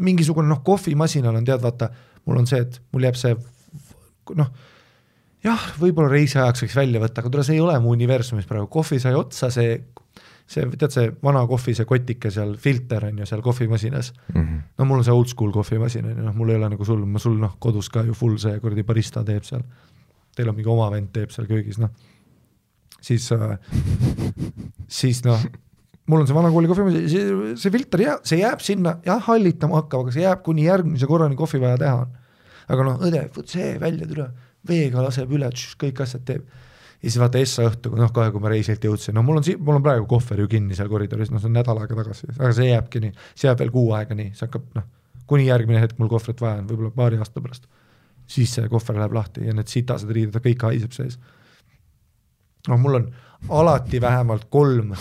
mingisugune 0.00 0.48
noh, 0.48 0.60
kohvimasinal 0.64 1.34
on 1.36 1.46
tead, 1.46 1.62
vaata, 1.64 1.90
mul 2.28 2.42
on 2.42 2.46
see, 2.48 2.60
et 2.62 2.76
mul 2.92 3.06
jääb 3.08 3.16
see 3.18 3.34
noh, 4.38 4.50
jah, 5.44 5.64
võib-olla 5.80 6.12
reisi 6.12 6.38
ajaks 6.38 6.66
võiks 6.66 6.76
välja 6.76 7.00
võtta, 7.02 7.24
aga 7.24 7.32
tule, 7.32 7.44
see 7.46 7.56
ei 7.56 7.64
ole 7.64 7.78
mu 7.82 7.94
universumis 7.96 8.46
praegu, 8.48 8.68
kohvi 8.70 9.00
sai 9.02 9.16
otsa, 9.18 9.50
see 9.52 9.80
see, 10.50 10.64
tead 10.74 10.90
see 10.94 11.10
vana 11.22 11.44
kohvi, 11.46 11.74
see 11.78 11.86
kotike 11.86 12.30
seal, 12.34 12.56
filter 12.58 13.04
on 13.06 13.20
ju 13.22 13.26
seal 13.30 13.42
kohvimasinas, 13.46 14.12
Mm. 14.34 14.60
no 14.78 14.84
mul 14.88 14.98
on 14.98 15.06
see 15.06 15.14
old 15.14 15.30
school 15.30 15.52
kohvimasin 15.54 16.08
on 16.10 16.16
ju, 16.16 16.24
noh, 16.26 16.34
mul 16.34 16.50
ei 16.50 16.58
ole 16.58 16.68
nagu 16.72 16.84
sul, 16.88 17.04
ma 17.06 17.22
sul 17.22 17.36
noh, 17.38 17.54
kodus 17.62 17.88
ka 17.92 18.02
ju 18.06 18.14
full 18.18 18.36
see 18.42 18.58
kuradi 18.62 18.82
barista 18.86 19.22
teeb 19.26 19.46
seal, 19.46 19.62
teil 20.36 20.50
on 20.50 20.56
mingi 20.58 20.70
oma 20.72 20.88
vend 20.90 21.12
teeb 21.14 21.30
seal 21.34 21.46
köögis, 21.50 21.78
noh. 21.82 21.90
siis 23.00 23.30
äh,, 23.32 23.54
siis 24.90 25.22
noh, 25.26 25.40
mul 26.10 26.24
on 26.24 26.26
see 26.28 26.34
vana 26.36 26.50
kooli 26.52 26.70
kohvi, 26.70 27.04
see, 27.10 27.54
see 27.60 27.72
filter 27.74 28.02
jääb, 28.04 28.24
see 28.26 28.40
jääb 28.42 28.62
sinna, 28.64 28.96
jah, 29.06 29.20
hallitama 29.28 29.78
hakkab, 29.82 30.06
aga 30.08 30.14
see 30.16 30.24
jääb 30.26 30.42
kuni 30.46 30.66
järgmise 30.66 31.06
korrani 31.10 31.38
kohvi 31.38 31.60
vaja 31.62 31.78
teha 31.80 32.00
on. 32.04 32.16
aga 32.70 32.86
noh, 32.86 32.98
õde, 33.06 33.22
vot 33.36 33.50
see 33.50 33.76
välja 33.82 34.08
tule, 34.10 34.26
veega 34.66 35.02
laseb 35.06 35.30
üle, 35.32 35.48
kõik 35.80 36.02
asjad 36.04 36.26
teeb 36.26 36.50
ja 37.02 37.10
siis 37.10 37.18
vaata 37.20 37.40
Essa 37.40 37.64
õhtul, 37.64 37.96
noh 37.96 38.12
kohe, 38.12 38.30
kui 38.32 38.42
ma 38.44 38.52
reisilt 38.52 38.84
jõudsin, 38.84 39.16
no 39.16 39.24
mul 39.24 39.40
on 39.40 39.46
mul 39.64 39.78
on 39.78 39.84
praegu 39.84 40.06
kohver 40.08 40.42
ju 40.42 40.48
kinni 40.52 40.76
seal 40.76 40.90
koridoris, 40.92 41.30
noh 41.32 41.40
see 41.40 41.48
on 41.48 41.56
nädal 41.56 41.80
aega 41.80 41.96
tagasi, 41.96 42.28
aga 42.36 42.50
see 42.56 42.68
jääbki 42.68 43.00
nii, 43.06 43.12
see 43.32 43.48
jääb 43.48 43.62
veel 43.62 43.72
kuu 43.74 43.92
aega 43.96 44.16
nii, 44.18 44.34
see 44.36 44.46
hakkab 44.46 44.66
noh, 44.76 44.86
kuni 45.30 45.46
järgmine 45.48 45.80
hetk 45.80 45.98
mul 45.98 46.10
kohvrit 46.12 46.42
vaja 46.44 46.60
on, 46.60 46.68
võib-olla 46.68 46.92
paari 46.96 47.20
aasta 47.22 47.40
pärast. 47.40 47.68
siis 48.30 48.52
see 48.54 48.68
kohver 48.68 49.00
läheb 49.00 49.16
lahti 49.16 49.46
ja 49.46 49.54
need 49.56 49.72
sitased 49.72 50.10
riided, 50.10 50.36
kõik 50.44 50.62
haiseb 50.68 50.92
sees. 50.92 51.18
noh, 52.68 52.78
mul 52.78 53.00
on 53.00 53.10
alati 53.48 54.00
vähemalt 54.00 54.50
kolm 54.50 54.92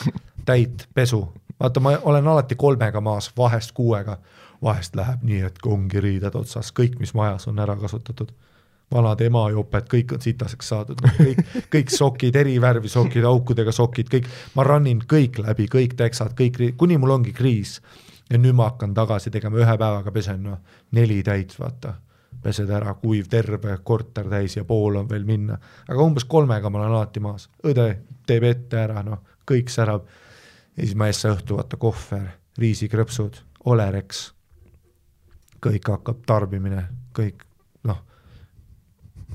täit 0.49 0.87
pesu, 0.95 1.25
vaata, 1.59 1.83
ma 1.83 1.97
olen 2.01 2.27
alati 2.27 2.55
kolmega 2.55 3.01
maas, 3.01 3.31
vahest 3.37 3.75
kuuega, 3.75 4.17
vahest 4.63 4.95
läheb 4.95 5.23
nii, 5.27 5.41
et 5.51 5.59
ongi 5.65 5.99
riided 5.99 6.35
otsas, 6.35 6.71
kõik, 6.71 6.95
mis 6.99 7.13
majas 7.13 7.47
on 7.51 7.59
ära 7.59 7.75
kasutatud 7.75 8.31
vanad 8.93 9.21
emajoped, 9.21 9.87
kõik 9.89 10.13
on 10.15 10.21
sitaseks 10.23 10.71
saadud, 10.71 11.01
noh 11.03 11.17
kõik, 11.19 11.41
kõik 11.73 11.93
sokid, 11.93 12.35
eri 12.41 12.57
värvi 12.61 12.89
sokid, 12.89 13.25
aukudega 13.29 13.73
sokid, 13.75 14.09
kõik, 14.11 14.29
ma 14.57 14.65
run 14.65 14.87
in 14.89 15.01
kõik 15.09 15.41
läbi, 15.43 15.67
kõik 15.69 15.95
teksad, 15.99 16.33
kõik, 16.37 16.57
kuni 16.77 16.97
mul 16.97 17.17
ongi 17.19 17.33
kriis. 17.35 17.79
ja 18.29 18.37
nüüd 18.37 18.53
ma 18.53 18.69
hakkan 18.69 18.93
tagasi 18.93 19.31
tegema, 19.33 19.57
ühe 19.57 19.77
päevaga 19.77 20.11
pesen 20.13 20.43
noh, 20.43 20.59
neli 20.91 21.23
täit, 21.23 21.55
vaata. 21.59 21.95
pesed 22.41 22.69
ära, 22.69 22.93
kuiv 22.93 23.27
terve 23.27 23.77
korter 23.83 24.29
täis 24.29 24.55
ja 24.55 24.63
pool 24.63 24.95
on 24.95 25.09
veel 25.09 25.25
minna, 25.25 25.57
aga 25.89 26.03
umbes 26.03 26.23
kolmega 26.23 26.69
ma 26.69 26.79
olen 26.79 26.91
alati 26.91 27.19
maas, 27.19 27.49
õde 27.63 27.87
teeb 28.25 28.43
ette 28.43 28.77
ära, 28.77 29.03
noh, 29.03 29.19
kõik 29.45 29.69
särab. 29.69 30.05
ja 30.77 30.83
siis 30.83 30.95
ma 30.95 31.07
esse 31.07 31.29
õhtu 31.29 31.57
vaata 31.57 31.77
kohver, 31.77 32.29
riisikrõpsud, 32.57 33.43
Olerex, 33.65 34.31
kõik 35.59 35.89
hakkab 35.91 36.23
tarbimine, 36.25 36.87
kõik 37.13 37.48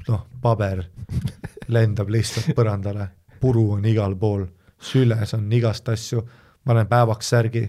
noh, 0.08 0.26
paber 0.42 0.84
lendab 1.68 2.10
lihtsalt 2.12 2.54
põrandale, 2.56 3.08
puru 3.40 3.70
on 3.76 3.84
igal 3.88 4.16
pool, 4.16 4.46
süles 4.80 5.34
on 5.34 5.52
igast 5.52 5.88
asju, 5.88 6.22
panen 6.64 6.88
päevaks 6.88 7.30
särgi, 7.32 7.64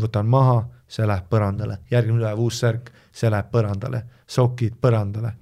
võtan 0.00 0.28
maha, 0.28 0.62
see 0.88 1.06
läheb 1.06 1.28
põrandale, 1.30 1.78
järgmine 1.90 2.24
päev 2.24 2.42
uus 2.44 2.60
särk, 2.62 2.92
see 3.12 3.30
läheb 3.30 3.50
põrandale, 3.52 4.02
sokid 4.26 4.78
põrandale. 4.80 5.32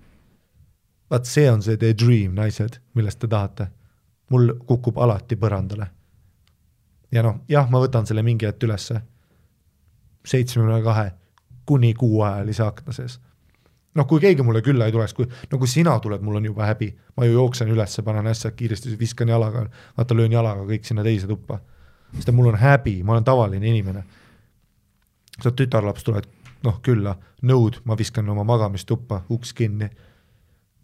vaat 1.11 1.27
see 1.27 1.51
on 1.51 1.63
see 1.63 1.77
teie 1.77 1.95
dream, 1.95 2.35
naised, 2.35 2.81
millest 2.95 3.19
te 3.19 3.29
tahate. 3.29 3.69
mul 4.31 4.55
kukub 4.67 4.99
alati 4.99 5.37
põrandale. 5.37 5.87
ja 7.13 7.23
noh, 7.23 7.41
jah, 7.49 7.71
ma 7.71 7.81
võtan 7.81 8.07
selle 8.07 8.23
mingi 8.23 8.47
hetk 8.47 8.63
ülesse, 8.63 9.01
seitsmekümne 10.25 10.83
kahe 10.83 11.11
kuni 11.67 11.95
kuuajalise 11.95 12.63
akna 12.63 12.93
sees 12.93 13.21
noh, 13.97 14.07
kui 14.09 14.21
keegi 14.21 14.45
mulle 14.45 14.63
külla 14.65 14.87
ei 14.89 14.95
tuleks, 14.95 15.15
kui, 15.17 15.27
no 15.51 15.59
kui 15.61 15.71
sina 15.71 15.97
tuled, 16.03 16.23
mul 16.25 16.39
on 16.41 16.49
juba 16.51 16.69
häbi, 16.69 16.91
ma 17.17 17.27
ju 17.27 17.37
jooksen 17.37 17.71
üles, 17.73 17.97
panen 18.05 18.29
asjad 18.31 18.55
kiiresti, 18.57 18.95
viskan 19.01 19.33
jalaga, 19.33 19.67
vaata 19.97 20.17
löön 20.17 20.35
jalaga 20.37 20.67
kõik 20.69 20.87
sinna 20.89 21.05
teise 21.07 21.29
tuppa. 21.31 21.61
sest 22.15 22.29
et 22.29 22.35
mul 22.35 22.53
on 22.53 22.59
häbi, 22.61 23.03
ma 23.03 23.17
olen 23.17 23.25
tavaline 23.25 23.69
inimene. 23.69 24.05
sa 25.43 25.51
tütarlaps 25.51 26.05
tuled, 26.05 26.25
noh 26.65 26.81
külla, 26.83 27.17
nõud, 27.43 27.81
ma 27.85 27.97
viskan 27.97 28.29
oma 28.29 28.45
magamistuppa, 28.45 29.23
uks 29.31 29.53
kinni. 29.53 29.91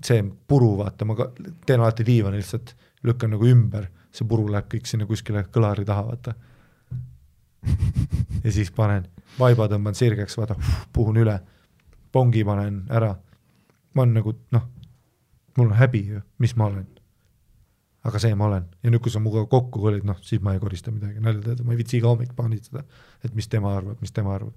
see 0.05 0.23
puru, 0.49 0.77
vaata, 0.79 1.05
ma 1.05 1.15
ka 1.15 1.31
teen 1.67 1.81
alati 1.81 2.05
diivani 2.05 2.37
lihtsalt, 2.37 2.75
lükkan 3.03 3.31
nagu 3.31 3.47
ümber, 3.47 3.87
see 4.11 4.27
puru 4.27 4.49
läheb 4.51 4.67
kõik 4.69 4.87
sinna 4.87 5.07
kuskile 5.07 5.45
kõlari 5.45 5.85
taha, 5.85 6.07
vaata. 6.07 6.35
ja 8.45 8.53
siis 8.53 8.71
panen, 8.71 9.07
vaiba 9.39 9.69
tõmban 9.69 9.95
sirgeks, 9.95 10.37
vaata, 10.37 10.57
puhun 10.93 11.17
üle 11.17 11.41
pongi 12.13 12.45
panen 12.45 12.83
ära. 12.91 13.15
ma 13.95 14.03
olen 14.03 14.15
nagu 14.15 14.35
noh, 14.51 14.69
mul 15.57 15.71
on 15.71 15.77
häbi 15.77 16.07
ju, 16.09 16.21
mis 16.39 16.57
ma 16.57 16.67
olen. 16.67 16.87
aga 18.05 18.19
see 18.19 18.35
ma 18.35 18.47
olen 18.47 18.69
ja 18.83 18.91
nüüd, 18.91 19.03
kui 19.03 19.13
sa 19.13 19.21
minuga 19.21 19.47
kokku 19.47 19.81
kolid, 19.81 20.05
noh, 20.05 20.19
siis 20.23 20.43
ma 20.43 20.55
ei 20.55 20.61
korista 20.61 20.91
midagi, 20.91 21.21
nalja 21.21 21.43
teada, 21.43 21.65
ma 21.65 21.75
ei 21.75 21.81
viitsi 21.81 22.01
iga 22.01 22.11
hommik 22.11 22.33
paanitseda, 22.37 22.85
et 23.25 23.35
mis 23.35 23.49
tema 23.49 23.77
arvab, 23.77 24.01
mis 24.01 24.13
tema 24.13 24.35
arvab 24.35 24.55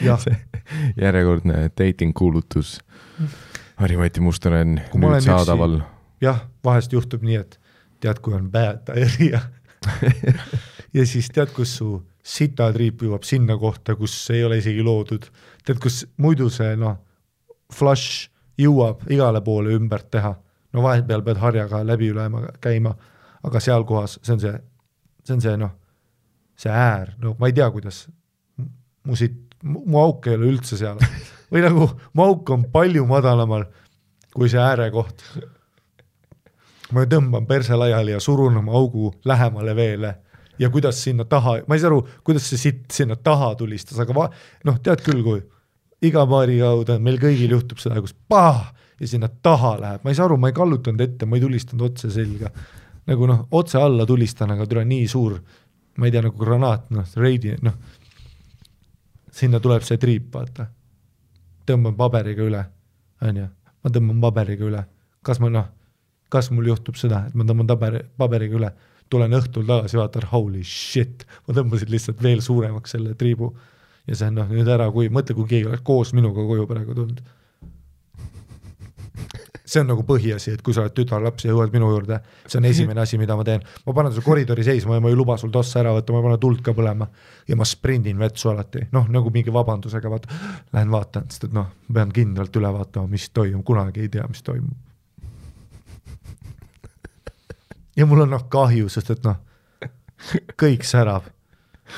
jah. 0.00 0.20
järjekordne 1.04 1.70
dating 1.78 2.14
kuulutus. 2.14 2.80
Harri-Mati 3.76 4.20
Mustonen 4.20 4.80
nüüd 4.94 5.20
saadaval. 5.20 5.80
jah, 6.22 6.44
vahest 6.64 6.92
juhtub 6.92 7.22
nii, 7.26 7.36
et 7.42 7.58
tead, 8.00 8.20
kui 8.22 8.34
on 8.36 8.50
bad 8.50 8.84
diarrhea 8.86 9.40
ja 10.96 11.06
siis 11.06 11.30
tead, 11.34 11.50
kus 11.54 11.76
su 11.78 11.88
sitatriip 12.24 13.02
jõuab 13.04 13.26
sinna 13.28 13.56
kohta, 13.60 13.96
kus 13.98 14.14
ei 14.32 14.44
ole 14.44 14.58
isegi 14.58 14.82
loodud. 14.82 15.26
tead, 15.64 15.78
kus 15.80 16.04
muidu 16.16 16.48
see 16.52 16.76
noh, 16.80 16.96
flush 17.72 18.30
jõuab 18.60 19.04
igale 19.12 19.42
poole 19.44 19.74
ümbert 19.76 20.10
teha, 20.10 20.34
no 20.72 20.84
vahepeal 20.84 21.24
pead 21.26 21.40
harjaga 21.42 21.82
läbi 21.84 22.08
ülema 22.14 22.46
käima, 22.64 22.94
aga 23.44 23.60
seal 23.60 23.84
kohas, 23.84 24.18
see 24.22 24.34
on 24.34 24.40
see, 24.40 24.54
see 25.24 25.36
on 25.36 25.44
see 25.44 25.56
noh, 25.60 25.74
see 26.56 26.72
äär, 26.72 27.14
no 27.20 27.36
ma 27.38 27.50
ei 27.50 27.56
tea, 27.56 27.68
kuidas 27.74 28.06
mu 29.04 29.16
siit, 29.18 29.36
mu 29.62 30.00
auk 30.00 30.28
ei 30.28 30.38
ole 30.38 30.52
üldse 30.54 30.78
seal 30.80 31.00
või 31.52 31.64
nagu 31.64 31.88
mu 32.16 32.24
auk 32.24 32.50
on 32.56 32.64
palju 32.72 33.04
madalamal 33.08 33.66
kui 34.34 34.48
see 34.50 34.60
äärekoht. 34.60 35.22
ma 36.92 37.04
tõmban 37.10 37.46
perse 37.46 37.76
laiali 37.76 38.12
ja 38.12 38.20
surun 38.20 38.56
oma 38.60 38.72
augu 38.72 39.12
lähemale 39.24 39.76
veele 39.76 40.14
ja 40.58 40.70
kuidas 40.70 41.02
sinna 41.02 41.24
taha, 41.24 41.58
ma 41.66 41.74
ei 41.76 41.82
saa 41.82 41.90
aru, 41.90 42.04
kuidas 42.24 42.46
see 42.50 42.60
sitt 42.60 42.94
sinna 42.94 43.16
taha 43.16 43.54
tulistas, 43.58 43.98
aga 44.02 44.14
va-, 44.16 44.30
noh, 44.68 44.78
tead 44.82 45.02
küll, 45.04 45.22
kui 45.26 45.42
iga 46.04 46.24
paari 46.28 46.60
kaudu 46.60 46.98
meil 47.02 47.18
kõigil 47.22 47.56
juhtub 47.56 47.80
seda, 47.82 48.02
kus 48.04 48.14
pah 48.28 48.70
ja 49.00 49.10
sinna 49.10 49.28
taha 49.28 49.74
läheb, 49.80 50.04
ma 50.04 50.12
ei 50.12 50.18
saa 50.18 50.28
aru, 50.28 50.38
ma 50.40 50.50
ei 50.50 50.56
kallutanud 50.56 51.02
ette, 51.04 51.26
ma 51.26 51.38
ei 51.38 51.44
tulistanud 51.44 51.88
otse 51.90 52.10
selga. 52.14 52.50
nagu 53.04 53.26
noh, 53.28 53.42
otse 53.52 53.78
alla 53.78 54.06
tulistan, 54.08 54.54
aga 54.54 54.66
tule 54.66 54.84
nii 54.88 55.08
suur, 55.08 55.36
ma 55.98 56.06
ei 56.06 56.12
tea, 56.12 56.22
nagu 56.24 56.38
granaat, 56.40 56.86
noh, 56.94 57.04
reidi, 57.20 57.52
noh, 57.62 57.74
sinna 59.34 59.60
tuleb 59.60 59.84
see 59.84 59.98
triip, 60.00 60.30
vaata. 60.32 60.70
tõmban 61.66 61.96
paberiga 61.96 62.44
üle, 62.44 62.62
on 63.24 63.36
ju, 63.42 63.48
ma 63.84 63.90
tõmban 63.90 64.22
paberiga 64.24 64.64
üle, 64.64 64.84
kas 65.24 65.40
ma 65.40 65.50
noh, 65.52 65.68
kas 66.32 66.50
mul 66.50 66.70
juhtub 66.72 66.96
seda, 66.96 67.26
et 67.28 67.34
ma 67.34 67.44
tõmban 67.44 67.68
paberi, 67.74 68.04
paberiga 68.16 68.60
üle 68.60 68.72
tulen 69.14 69.38
õhtul 69.38 69.68
tagasi, 69.68 69.98
vaatan, 70.00 70.26
holy 70.32 70.64
shit, 70.66 71.24
ma 71.46 71.56
tõmbasin 71.56 71.92
lihtsalt 71.92 72.20
veel 72.22 72.42
suuremaks 72.44 72.96
selle 72.96 73.14
triibu. 73.18 73.54
ja 74.08 74.18
see 74.18 74.28
on 74.28 74.36
noh, 74.40 74.50
nüüd 74.52 74.68
ära, 74.68 74.90
kui, 74.92 75.08
mõtle, 75.08 75.36
kui 75.36 75.48
keegi 75.48 75.70
oleks 75.70 75.84
koos 75.86 76.12
minuga 76.16 76.44
koju 76.44 76.66
praegu 76.68 76.96
tulnud. 76.96 77.22
see 79.64 79.80
on 79.80 79.88
nagu 79.88 80.02
põhiasi, 80.04 80.52
et 80.54 80.62
kui 80.62 80.74
sa 80.76 80.82
oled 80.82 80.92
tütarlaps 80.94 81.46
ja 81.46 81.54
jõuad 81.54 81.72
minu 81.72 81.88
juurde, 81.88 82.18
see 82.44 82.58
on 82.60 82.66
esimene 82.68 83.00
asi, 83.00 83.18
mida 83.18 83.36
ma 83.38 83.46
teen. 83.48 83.64
ma 83.86 83.94
panen 83.96 84.12
su 84.12 84.22
koridori 84.22 84.66
seisma 84.66 84.98
ja 84.98 85.04
ma 85.04 85.12
ei 85.12 85.16
luba 85.16 85.38
sul 85.40 85.54
tossa 85.54 85.80
ära 85.80 85.94
võtta, 85.96 86.12
ma 86.12 86.22
panen 86.26 86.42
tuld 86.42 86.60
ka 86.66 86.74
põlema 86.76 87.08
ja 87.48 87.56
ma 87.56 87.64
sprindin 87.68 88.20
vetsu 88.20 88.50
alati, 88.52 88.88
noh, 88.92 89.08
nagu 89.08 89.32
mingi 89.34 89.54
vabandusega, 89.54 90.10
vaata, 90.10 90.40
lähen 90.76 90.92
vaatan, 90.92 91.30
sest 91.30 91.48
et 91.48 91.56
noh, 91.56 91.70
pean 91.92 92.12
kindlalt 92.12 92.60
üle 92.60 92.74
vaatama, 92.76 93.08
mis 93.14 93.30
toimub, 93.30 93.64
kunagi 93.64 94.04
ei 94.04 94.12
tea, 94.18 94.26
mis 94.28 94.44
toimub 94.44 94.93
ja 97.96 98.06
mul 98.06 98.24
on 98.26 98.34
noh 98.34 98.48
kahju, 98.50 98.88
sest 98.92 99.14
et 99.14 99.24
noh, 99.26 99.38
kõik 100.60 100.86
särab 100.88 101.30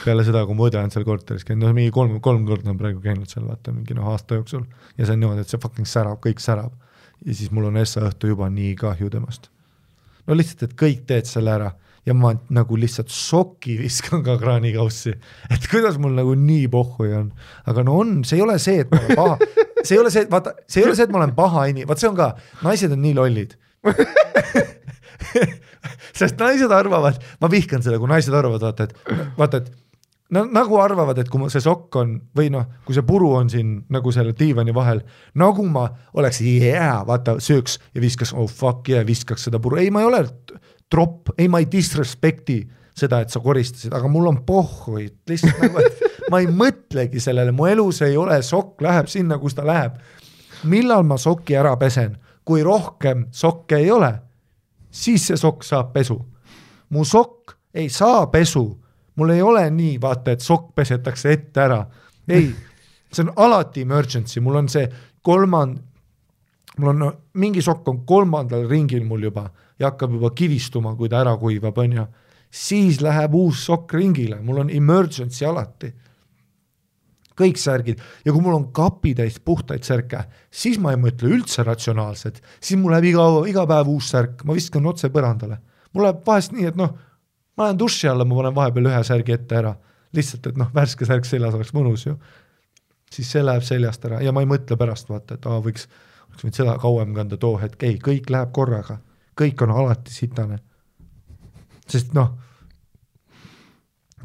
peale 0.05 0.24
seda, 0.27 0.43
kui 0.47 0.56
mu 0.59 0.66
õde 0.66 0.81
on 0.82 0.90
seal 0.90 1.06
korteris 1.06 1.44
käinud, 1.47 1.68
noh 1.68 1.74
mingi 1.77 1.93
kolm, 1.94 2.18
kolm 2.23 2.47
korda 2.48 2.73
on 2.73 2.78
praegu 2.81 3.01
käinud 3.05 3.31
seal 3.31 3.47
vaata 3.47 3.74
mingi 3.74 3.94
noh 3.94 4.10
aasta 4.10 4.39
jooksul 4.39 4.64
ja 4.97 5.06
see 5.06 5.14
on 5.14 5.23
niimoodi, 5.23 5.44
et 5.44 5.52
see 5.52 5.62
fucking 5.62 5.89
särab, 5.89 6.18
kõik 6.24 6.43
särab. 6.43 6.74
ja 7.24 7.35
siis 7.35 7.52
mul 7.55 7.70
on 7.70 7.78
Essa 7.81 8.02
õhtu 8.05 8.32
juba 8.32 8.48
nii 8.51 8.74
kahju 8.81 9.10
temast. 9.10 9.51
no 10.27 10.35
lihtsalt, 10.35 10.66
et 10.66 10.78
kõik 10.78 11.05
teed 11.06 11.31
selle 11.31 11.55
ära 11.55 11.70
ja 12.06 12.14
ma 12.14 12.32
nagu 12.55 12.78
lihtsalt 12.78 13.10
šoki 13.10 13.77
viskan 13.81 14.23
ka 14.27 14.36
kraanikaussi, 14.43 15.14
et 15.51 15.70
kuidas 15.70 15.98
mul 16.02 16.14
nagu 16.18 16.35
nii 16.39 16.66
pohhui 16.70 17.12
on. 17.14 17.31
aga 17.66 17.86
no 17.86 18.01
on, 18.02 18.18
see 18.24 18.40
ei 18.40 18.43
ole 18.47 18.59
see, 18.62 18.82
et 18.82 18.90
ma 18.90 19.01
olen 19.02 19.23
paha, 19.23 19.39
see 19.82 19.94
ei 19.94 20.02
ole 20.02 20.12
see, 20.14 20.27
vaata, 20.31 20.56
see 20.66 20.82
ei 20.82 20.90
ole 20.90 20.98
see, 20.98 21.06
et 21.06 21.14
ma 21.14 21.23
olen 21.23 21.35
paha 21.39 21.68
inimene, 21.70 21.89
vaat 21.90 22.02
see 22.02 22.10
on 22.10 22.18
ka, 22.18 22.32
naised 22.66 22.94
on 22.94 23.02
nii 23.06 23.16
lollid 23.18 23.56
sest 26.17 26.41
naised 26.41 26.73
arvavad, 26.73 27.19
ma 27.41 27.51
vihkan 27.53 27.83
seda, 27.85 27.99
kui 28.01 28.09
naised 28.11 28.35
arvavad, 28.35 28.63
vaata, 28.63 28.85
et 28.87 28.93
vaata, 29.39 29.57
et 29.63 29.71
no 30.35 30.45
nagu 30.51 30.79
arvavad, 30.83 31.19
et 31.23 31.31
kui 31.31 31.51
see 31.53 31.63
sokk 31.63 31.99
on 32.01 32.17
või 32.37 32.51
noh, 32.55 32.65
kui 32.87 32.97
see 32.97 33.07
puru 33.07 33.33
on 33.39 33.51
siin 33.53 33.77
nagu 33.93 34.13
selle 34.15 34.35
diivani 34.39 34.75
vahel, 34.77 35.03
nagu 35.39 35.67
ma 35.71 35.87
oleks 36.19 36.41
yeah, 36.45 37.03
vaata, 37.07 37.33
sööks 37.43 37.79
ja 37.95 38.03
viskaks, 38.03 38.35
oh 38.35 38.49
fuck 38.51 38.89
yeah, 38.91 39.07
viskaks 39.07 39.43
seda 39.49 39.59
puru, 39.63 39.77
ei, 39.83 39.93
ma 39.95 40.03
ei 40.03 40.11
ole 40.11 40.25
tropp, 40.91 41.35
ei, 41.39 41.49
ma 41.51 41.59
ei 41.63 41.69
disrespekti 41.71 42.59
seda, 42.97 43.21
et 43.23 43.33
sa 43.33 43.43
koristasid, 43.45 43.93
aga 43.95 44.09
mul 44.09 44.31
on 44.31 44.41
pohhu, 44.47 44.99
lihtsalt 45.29 45.59
nagu, 45.61 45.83
et 45.85 46.31
ma 46.33 46.41
ei 46.43 46.49
mõtlegi 46.49 47.21
sellele, 47.23 47.53
mu 47.55 47.69
elus 47.69 48.01
ei 48.07 48.17
ole, 48.19 48.39
sokk 48.47 48.81
läheb 48.87 49.11
sinna, 49.13 49.39
kus 49.43 49.57
ta 49.57 49.67
läheb. 49.67 49.99
millal 50.65 51.05
ma 51.05 51.19
soki 51.21 51.55
ära 51.55 51.75
pesen, 51.77 52.17
kui 52.47 52.62
rohkem 52.62 53.27
sokke 53.35 53.81
ei 53.82 53.90
ole, 53.90 54.12
siis 54.90 55.27
see 55.31 55.39
sokk 55.40 55.64
saab 55.66 55.93
pesu. 55.93 56.16
mu 56.89 57.05
sokk 57.05 57.56
ei 57.74 57.89
saa 57.90 58.27
pesu, 58.31 58.62
mul 59.16 59.31
ei 59.35 59.43
ole 59.43 59.64
nii, 59.70 59.97
vaata, 60.01 60.36
et 60.36 60.40
sokk 60.40 60.70
pesetakse 60.74 61.32
ette 61.32 61.60
ära, 61.60 61.81
ei, 62.28 62.52
see 63.10 63.24
on 63.24 63.32
alati 63.36 63.82
emergency, 63.82 64.40
mul 64.40 64.60
on 64.62 64.68
see 64.70 64.86
kolmand-, 65.27 65.82
mul 66.78 66.93
on 66.93 67.02
no, 67.02 67.10
mingi 67.35 67.62
sokk 67.62 67.89
on 67.90 68.05
kolmandal 68.06 68.68
ringil 68.70 69.05
mul 69.05 69.27
juba 69.27 69.48
ja 69.78 69.90
hakkab 69.90 70.14
juba 70.14 70.31
kivistuma, 70.31 70.94
kui 70.97 71.10
ta 71.10 71.24
ära 71.24 71.35
kuivab, 71.40 71.78
on 71.82 71.98
ju, 71.98 72.06
siis 72.51 73.02
läheb 73.02 73.35
uus 73.35 73.66
sokk 73.66 73.97
ringile, 73.98 74.39
mul 74.40 74.62
on 74.62 74.70
emergency 74.70 75.44
alati 75.44 75.90
kõik 77.37 77.61
särgid. 77.61 78.01
Ja 78.25 78.33
kui 78.33 78.43
mul 78.45 78.57
on 78.57 78.69
kapitäis 78.75 79.39
puhtaid 79.45 79.85
särke, 79.87 80.25
siis 80.51 80.79
ma 80.83 80.95
ei 80.95 81.01
mõtle 81.01 81.31
üldse 81.37 81.65
ratsionaalselt, 81.67 82.41
siis 82.61 82.81
mul 82.81 82.95
läheb 82.95 83.11
iga, 83.13 83.27
iga 83.51 83.67
päev 83.69 83.91
uus 83.93 84.11
särk, 84.15 84.45
ma 84.49 84.57
viskan 84.57 84.87
otse 84.89 85.11
põrandale. 85.13 85.61
mul 85.93 86.05
läheb 86.05 86.25
vahest 86.27 86.53
nii, 86.53 86.67
et 86.71 86.77
noh, 86.77 86.97
ma 87.57 87.69
lähen 87.69 87.79
duši 87.81 88.09
alla, 88.09 88.25
ma 88.25 88.37
panen 88.41 88.57
vahepeal 88.57 88.91
ühe 88.91 89.03
särgi 89.05 89.37
ette 89.37 89.61
ära, 89.61 89.75
lihtsalt, 90.17 90.51
et 90.51 90.59
noh, 90.61 90.73
värske 90.75 91.09
särk 91.09 91.29
seljas 91.29 91.55
oleks 91.57 91.73
mõnus 91.77 92.07
ju. 92.07 92.17
siis 93.13 93.31
see 93.31 93.43
läheb 93.45 93.63
seljast 93.63 94.05
ära. 94.05 94.21
Ja 94.21 94.33
ma 94.33 94.43
ei 94.43 94.51
mõtle 94.51 94.77
pärast 94.77 95.09
vaata, 95.09 95.37
et 95.37 95.47
aa, 95.47 95.61
võiks, 95.63 95.87
oleks 96.29 96.43
võinud 96.45 96.57
seda 96.59 96.79
kauem 96.83 97.15
kanda 97.15 97.37
too 97.37 97.57
hetk, 97.61 97.83
ei, 97.83 98.01
kõik 98.03 98.31
läheb 98.31 98.53
korraga, 98.53 98.99
kõik 99.37 99.63
on 99.63 99.71
alati 99.71 100.13
sitane. 100.13 100.59
sest 101.89 102.13
noh, 102.15 102.33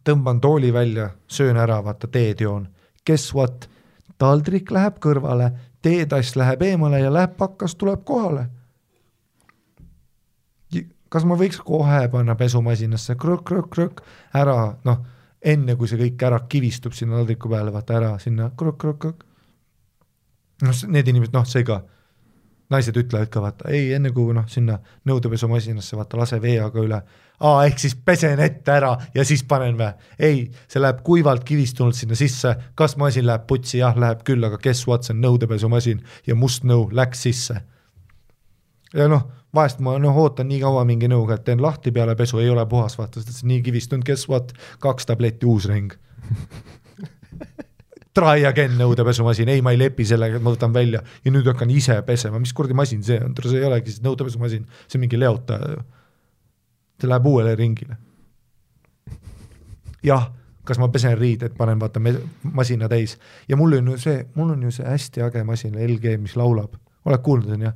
tõmban 0.03 0.39
tooli 0.41 0.73
välja, 0.73 1.11
söön 1.27 1.57
ära, 1.57 1.83
vaata 1.83 2.07
teed 2.07 2.41
joon 2.41 2.67
guess 3.05 3.33
what, 3.35 3.67
taldrik 4.21 4.71
läheb 4.71 4.99
kõrvale, 5.03 5.51
teetass 5.81 6.35
läheb 6.35 6.61
eemale 6.65 7.01
ja 7.01 7.13
läheb 7.13 7.37
pakas, 7.37 7.75
tuleb 7.75 8.03
kohale. 8.05 8.47
kas 11.11 11.25
ma 11.27 11.35
võiks 11.35 11.57
kohe 11.59 12.05
panna 12.07 12.37
pesumasinasse 12.39 13.17
krõkk-krõkk-krõkk 13.19 13.99
ära, 14.39 14.77
noh, 14.87 15.01
enne 15.43 15.75
kui 15.75 15.89
see 15.91 15.99
kõik 15.99 16.21
ära 16.23 16.39
kivistub 16.47 16.93
sinna 16.95 17.17
taldriku 17.19 17.49
peale, 17.51 17.73
vaata 17.73 17.97
ära 17.97 18.11
sinna 18.19 18.51
krõkk-krõkk-krõkk. 18.55 19.25
noh, 20.61 20.83
need 20.87 21.07
inimesed, 21.07 21.33
noh, 21.33 21.45
see 21.45 21.65
ka 21.67 21.81
naised 22.71 22.97
ütlevad 22.97 23.31
ka 23.31 23.43
vaata, 23.43 23.69
ei, 23.73 23.91
enne 23.97 24.13
kui 24.15 24.33
noh, 24.35 24.47
sinna 24.47 24.77
nõudepesumasinasse 25.09 25.97
vaata, 25.99 26.19
lase 26.21 26.39
veeaga 26.41 26.83
üle. 26.85 27.01
Aa, 27.41 27.65
ehk 27.67 27.81
siis 27.81 27.95
pesen 28.05 28.39
ette 28.43 28.73
ära 28.73 28.91
ja 29.15 29.25
siis 29.27 29.43
panen 29.47 29.77
või? 29.79 29.91
ei, 30.19 30.41
see 30.71 30.81
läheb 30.81 31.01
kuivalt 31.05 31.43
kivistunud 31.47 31.97
sinna 31.97 32.17
sisse, 32.17 32.55
kas 32.77 32.97
masin 33.01 33.27
läheb 33.27 33.47
putsi, 33.49 33.79
jah, 33.81 33.97
läheb 33.97 34.23
küll, 34.27 34.43
aga 34.47 34.59
guess 34.61 34.87
what, 34.89 35.05
see 35.07 35.15
on 35.15 35.23
nõudepesumasin 35.25 36.03
ja 36.27 36.37
must 36.37 36.67
nõu 36.67 36.89
läks 36.95 37.25
sisse. 37.27 37.61
ja 38.93 39.07
noh, 39.11 39.27
vahest 39.55 39.81
ma 39.83 39.97
noh, 39.99 40.17
ootan 40.17 40.49
nii 40.51 40.61
kaua 40.63 40.85
mingi 40.87 41.09
nõuga, 41.11 41.39
et 41.39 41.47
teen 41.47 41.61
lahti 41.63 41.93
peale 41.95 42.15
pesu, 42.19 42.39
ei 42.39 42.49
ole 42.49 42.65
puhas, 42.69 42.97
vaata, 42.99 43.23
sest 43.23 43.43
nii 43.47 43.61
kivistunud, 43.65 44.05
guess 44.07 44.29
what, 44.29 44.53
kaks 44.83 45.09
tabletti 45.09 45.49
uus 45.49 45.69
ring 45.71 45.97
try 48.15 48.43
again 48.47 48.75
nõudepesumasin, 48.79 49.49
ei, 49.53 49.61
ma 49.63 49.71
ei 49.71 49.79
lepi 49.79 50.05
sellega, 50.07 50.39
ma 50.43 50.51
võtan 50.53 50.73
välja. 50.75 50.99
Ja 51.23 51.31
nüüd 51.31 51.47
hakkan 51.47 51.71
ise 51.71 51.95
pesema, 52.07 52.41
mis 52.43 52.53
kuradi 52.55 52.75
masin 52.77 53.03
see 53.07 53.19
on, 53.23 53.35
see 53.39 53.61
ei 53.61 53.67
olegi 53.67 53.93
siis 53.93 54.03
nõudepesumasin, 54.05 54.65
see 54.85 54.99
on 54.99 55.05
mingi 55.05 55.19
leotaja 55.19 55.75
ju. 55.77 55.85
See 57.01 57.09
läheb 57.09 57.25
uuele 57.27 57.55
ringile. 57.57 57.97
jah, 60.03 60.29
kas 60.65 60.79
ma 60.81 60.89
pesen 60.93 61.17
riided, 61.17 61.55
panen 61.57 61.79
vaata 61.81 62.01
masina 62.43 62.89
täis 62.89 63.17
ja 63.49 63.57
mul 63.57 63.77
on 63.79 63.93
ju 63.93 63.97
see, 64.01 64.25
mul 64.35 64.53
on 64.55 64.63
ju 64.63 64.71
see 64.71 64.87
hästi 64.87 65.25
äge 65.27 65.43
masin 65.43 65.77
LG, 65.77 66.17
mis 66.21 66.35
laulab, 66.39 66.77
oled 67.05 67.25
kuulnud, 67.25 67.57
on 67.57 67.67
ju? 67.69 67.73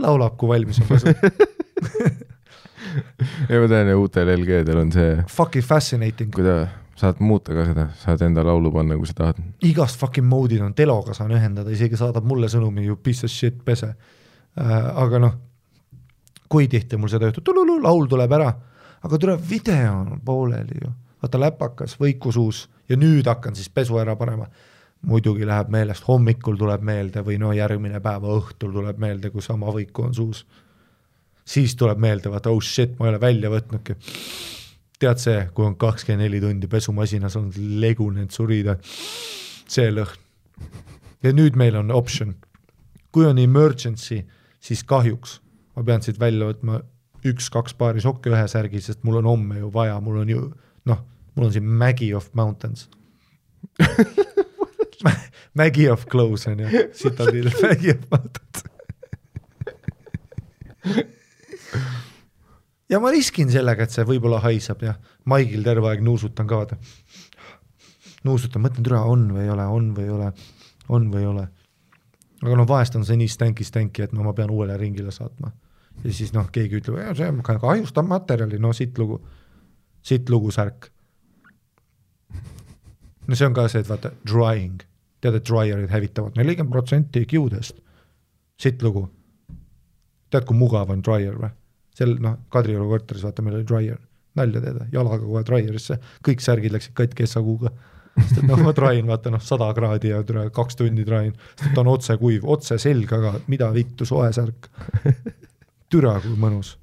laulab, 0.00 0.36
kui 0.36 0.48
valmis 0.48 0.80
on 0.82 0.88
pesu 0.90 1.14
ja 3.50 3.60
ma 3.60 3.70
tean 3.70 3.90
uutel 3.94 4.30
LG-del 4.34 4.78
on 4.80 4.92
see. 4.92 5.16
Fucking 5.30 5.66
fascinating. 5.66 6.32
kui 6.34 6.44
ta 6.46 6.66
saad 7.00 7.20
muuta 7.24 7.54
ka 7.56 7.64
seda, 7.68 7.86
saad 8.00 8.22
enda 8.26 8.44
laulu 8.44 8.72
panna, 8.74 8.96
kui 8.98 9.08
sa 9.08 9.16
tahad. 9.22 9.40
igast 9.66 10.00
fucking 10.00 10.26
mode'id 10.28 10.64
on, 10.64 10.74
teloga 10.76 11.14
saan 11.16 11.32
ühendada, 11.36 11.72
isegi 11.72 11.98
saadab 12.00 12.26
mulle 12.28 12.50
sõnumi 12.52 12.86
ju 12.88 12.98
piece 13.00 13.26
of 13.26 13.32
shit 13.32 13.62
pese 13.64 13.92
äh,. 13.92 14.74
aga 15.04 15.22
noh, 15.22 15.38
kui 16.50 16.66
tihti 16.68 16.98
mul 16.98 17.10
seda 17.12 17.30
juhtub, 17.30 17.52
laul 17.82 18.08
tuleb 18.10 18.32
ära, 18.34 18.50
aga 19.06 19.18
tuleb 19.18 19.42
video 19.50 19.94
on 20.00 20.20
pooleli 20.24 20.82
ju, 20.82 20.90
vaata 21.22 21.40
läpakas, 21.40 21.96
võikusuus 22.00 22.66
ja 22.90 22.98
nüüd 22.98 23.28
hakkan 23.30 23.56
siis 23.56 23.70
pesu 23.70 23.98
ära 24.02 24.16
panema. 24.16 24.50
muidugi 25.00 25.46
läheb 25.48 25.70
meelest, 25.72 26.04
hommikul 26.04 26.58
tuleb 26.60 26.82
meelde 26.84 27.22
või 27.24 27.38
no 27.40 27.54
järgmine 27.56 28.02
päeva 28.04 28.34
õhtul 28.36 28.72
tuleb 28.72 28.98
meelde, 29.00 29.30
kui 29.30 29.40
sama 29.42 29.72
võiku 29.72 30.04
on 30.04 30.14
suus. 30.14 30.46
siis 31.44 31.76
tuleb 31.76 31.98
meelde, 31.98 32.30
vaata 32.30 32.50
oh 32.50 32.60
shit, 32.60 32.98
ma 32.98 33.06
ei 33.06 33.14
ole 33.14 33.20
välja 33.20 33.50
võtnudki 33.50 33.96
tead 35.00 35.16
see, 35.16 35.48
kui 35.54 35.64
on 35.64 35.76
kakskümmend 35.80 36.26
neli 36.26 36.40
tundi 36.40 36.68
pesumasinas 36.68 37.36
olnud 37.36 37.56
legunenud 37.56 38.30
surida, 38.30 38.76
see 38.84 39.88
lõhn. 39.90 40.18
ja 41.22 41.32
nüüd 41.32 41.56
meil 41.56 41.76
on 41.76 41.90
option, 41.90 42.34
kui 43.12 43.24
on 43.24 43.38
emergency, 43.38 44.26
siis 44.60 44.84
kahjuks 44.84 45.38
ma 45.76 45.84
pean 45.86 46.02
siit 46.04 46.20
välja 46.20 46.50
võtma 46.50 46.80
üks-kaks 47.26 47.76
paari 47.78 48.02
sokke 48.04 48.32
ühe 48.32 48.46
särgi, 48.48 48.80
sest 48.82 49.04
mul 49.04 49.20
on 49.20 49.28
homme 49.28 49.60
ju 49.60 49.70
vaja, 49.74 49.98
mul 50.04 50.22
on 50.22 50.32
ju 50.32 50.46
noh, 50.88 51.04
mul 51.36 51.48
on 51.48 51.54
siin 51.54 51.66
Maggie 51.66 52.14
of 52.16 52.30
Mountains 52.38 52.88
Maggie 55.58 55.90
of 55.92 56.06
Clothes 56.08 56.46
on 56.48 56.64
ju, 56.64 56.84
teil 57.16 57.52
Maggie 57.64 57.96
of 57.96 58.06
Mountains 58.12 58.64
ja 62.90 62.98
ma 63.00 63.12
riskin 63.14 63.50
sellega, 63.52 63.86
et 63.86 63.94
see 63.94 64.06
võib-olla 64.06 64.40
haiseb 64.44 64.82
ja 64.84 64.96
maigil 65.30 65.62
terve 65.66 65.90
aeg 65.92 66.02
nuusutan 66.04 66.48
ka 66.50 66.62
vaata. 66.62 66.78
nuusutan, 68.26 68.62
mõtlen, 68.64 68.84
türa 68.86 69.04
on 69.08 69.28
või 69.34 69.46
ei 69.46 69.52
ole, 69.54 69.66
on 69.70 69.92
või 69.96 70.08
ei 70.08 70.14
ole, 70.16 70.32
on 70.88 71.08
või 71.12 71.22
ei 71.22 71.30
ole. 71.30 71.46
Aga 72.42 72.56
noh, 72.56 72.68
vahest 72.68 72.96
on 72.96 73.04
see 73.04 73.18
nii 73.20 73.28
stänki-stänki, 73.30 74.06
et 74.06 74.14
no 74.16 74.24
ma 74.24 74.32
pean 74.36 74.50
uuele 74.52 74.76
ringile 74.80 75.12
saatma. 75.14 75.52
ja 76.04 76.12
siis 76.14 76.32
noh, 76.32 76.48
keegi 76.52 76.80
ütleb, 76.80 77.00
see 77.16 77.58
kahjustab 77.60 78.08
materjali, 78.08 78.58
no 78.58 78.72
siit 78.72 78.98
lugu, 78.98 79.20
siit 80.02 80.30
lugu 80.30 80.50
särk. 80.54 80.90
no 83.26 83.36
see 83.36 83.46
on 83.46 83.54
ka 83.54 83.68
see, 83.68 83.84
et 83.84 83.88
vaata, 83.88 84.12
drying, 84.26 84.82
tead, 85.20 85.36
et 85.36 85.46
dryerid 85.46 85.90
hävitavad 85.92 86.36
nelikümmend 86.40 86.72
protsenti 86.72 87.26
kiudest. 87.26 87.80
siit 88.60 88.82
lugu. 88.82 89.08
tead, 90.30 90.44
kui 90.46 90.56
mugav 90.56 90.90
on 90.90 91.02
dryer 91.02 91.36
või? 91.36 91.50
seal 92.00 92.16
noh, 92.22 92.38
Kadrioru 92.52 92.88
korteris 92.88 93.24
vaata, 93.26 93.44
meil 93.44 93.58
oli 93.58 93.66
dryer, 93.68 93.98
nalja 94.38 94.62
teed, 94.64 94.82
jalaga 94.94 95.20
kohe 95.24 95.42
dryerisse, 95.46 95.98
kõik 96.26 96.44
särgid 96.44 96.72
läksid 96.72 96.94
katki 96.96 97.26
SAQ-ga. 97.28 97.72
Sest 98.20 98.42
et 98.42 98.46
noh, 98.48 98.60
ma 98.64 98.72
train 98.76 99.06
vaata 99.08 99.32
noh, 99.32 99.42
sada 99.44 99.70
kraadi 99.76 100.12
ja 100.12 100.20
tule 100.26 100.46
kaks 100.54 100.78
tundi 100.78 101.04
train, 101.06 101.32
sest 101.54 101.74
ta 101.74 101.82
on 101.82 101.90
otsekuiv, 101.94 102.46
otse 102.50 102.78
selga 102.80 103.20
ka, 103.22 103.32
mida 103.52 103.70
vittu, 103.74 104.06
soe 104.08 104.30
särk. 104.36 104.70
türa, 105.90 106.14
kui 106.22 106.36
mõnus. 106.38 106.76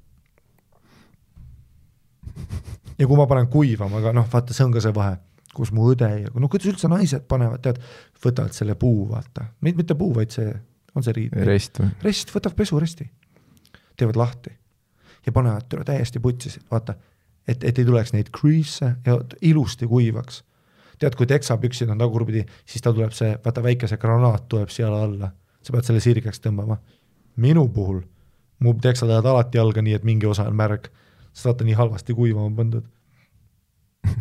ja 2.98 3.06
kui 3.06 3.16
ma 3.16 3.26
panen 3.30 3.48
kuivama, 3.50 4.02
aga 4.02 4.12
noh, 4.16 4.28
vaata, 4.30 4.54
see 4.54 4.66
on 4.66 4.74
ka 4.74 4.82
see 4.84 4.94
vahe, 4.94 5.16
kus 5.54 5.72
mu 5.74 5.88
õde 5.92 6.08
ja 6.24 6.32
no 6.34 6.50
kuidas 6.50 6.72
üldse 6.72 6.90
naised 6.90 7.26
panevad, 7.30 7.62
tead, 7.64 7.78
võtavad 8.24 8.54
selle 8.56 8.74
puu, 8.78 9.06
vaata, 9.10 9.48
mitte 9.64 9.96
puu, 9.98 10.12
vaid 10.16 10.34
see, 10.34 10.50
on 10.94 11.06
see 11.06 11.16
riid? 11.16 11.36
rest 11.48 11.80
või? 11.80 11.92
rest, 12.06 12.34
võtab 12.34 12.56
pesuresti, 12.58 13.08
teevad 13.98 14.18
lahti 14.18 14.54
ja 15.28 15.32
panevad 15.32 15.86
täiesti 15.86 16.20
putsi, 16.20 16.52
vaata, 16.70 16.94
et, 17.48 17.64
et 17.64 17.78
ei 17.78 17.86
tuleks 17.86 18.12
neid 18.14 18.30
crease'e 18.34 18.94
ja 19.06 19.18
ilusti 19.50 19.86
kuivaks. 19.86 20.42
Tead, 20.98 21.16
kui 21.18 21.26
teksapüksid 21.30 21.90
on 21.92 22.00
tagurpidi, 22.00 22.44
siis 22.66 22.84
tal 22.84 22.96
tuleb 22.96 23.14
see, 23.16 23.34
vaata 23.44 23.62
väike 23.64 23.90
see 23.90 24.00
granaat 24.00 24.48
tuleb 24.50 24.70
siia 24.72 24.90
alla, 24.90 25.30
sa 25.62 25.74
pead 25.74 25.88
selle 25.88 26.02
sirgeks 26.04 26.42
tõmbama. 26.44 26.78
minu 27.38 27.68
puhul, 27.70 28.00
mu 28.58 28.74
teksad 28.82 29.08
lähevad 29.08 29.30
alati 29.30 29.58
jalga 29.58 29.82
nii, 29.82 29.94
et 29.94 30.04
mingi 30.04 30.26
osa 30.26 30.48
on 30.50 30.56
märg, 30.58 30.88
sest 31.32 31.46
vaata 31.46 31.64
nii 31.64 31.78
halvasti 31.78 32.14
kuivama 32.14 32.50
pandud. 32.56 32.84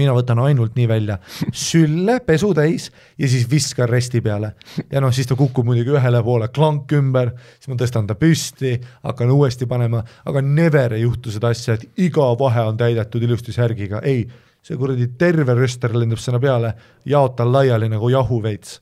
Mina 0.00 0.14
võtan 0.16 0.40
ainult 0.40 0.72
nii 0.78 0.86
välja, 0.88 1.18
sülle, 1.52 2.14
pesu 2.24 2.54
täis 2.56 2.86
ja 3.20 3.28
siis 3.28 3.44
viskan 3.50 3.90
resti 3.90 4.22
peale. 4.24 4.54
ja 4.90 5.02
noh, 5.04 5.12
siis 5.12 5.28
ta 5.28 5.36
kukub 5.36 5.66
muidugi 5.68 5.92
ühele 5.92 6.22
poole 6.24 6.48
klank 6.48 6.92
ümber, 6.96 7.34
siis 7.58 7.68
ma 7.68 7.76
tõstan 7.76 8.08
ta 8.08 8.16
püsti, 8.16 8.78
hakkan 9.04 9.30
uuesti 9.30 9.68
panema, 9.68 10.00
aga 10.24 10.40
never 10.42 10.96
ei 10.96 11.04
juhtu 11.04 11.30
seda 11.30 11.52
asja, 11.52 11.76
et 11.76 12.00
iga 12.08 12.30
vahe 12.40 12.64
on 12.70 12.80
täidetud 12.80 13.22
ilusti 13.22 13.52
särgiga, 13.52 14.00
ei, 14.00 14.24
see 14.62 14.78
kuradi 14.78 15.08
terve 15.18 15.54
röster 15.58 15.94
lendab 15.96 16.20
sinna 16.22 16.40
peale, 16.42 16.72
jaotan 17.08 17.50
laiali 17.52 17.88
nagu 17.90 18.10
jahu 18.12 18.40
veits, 18.44 18.78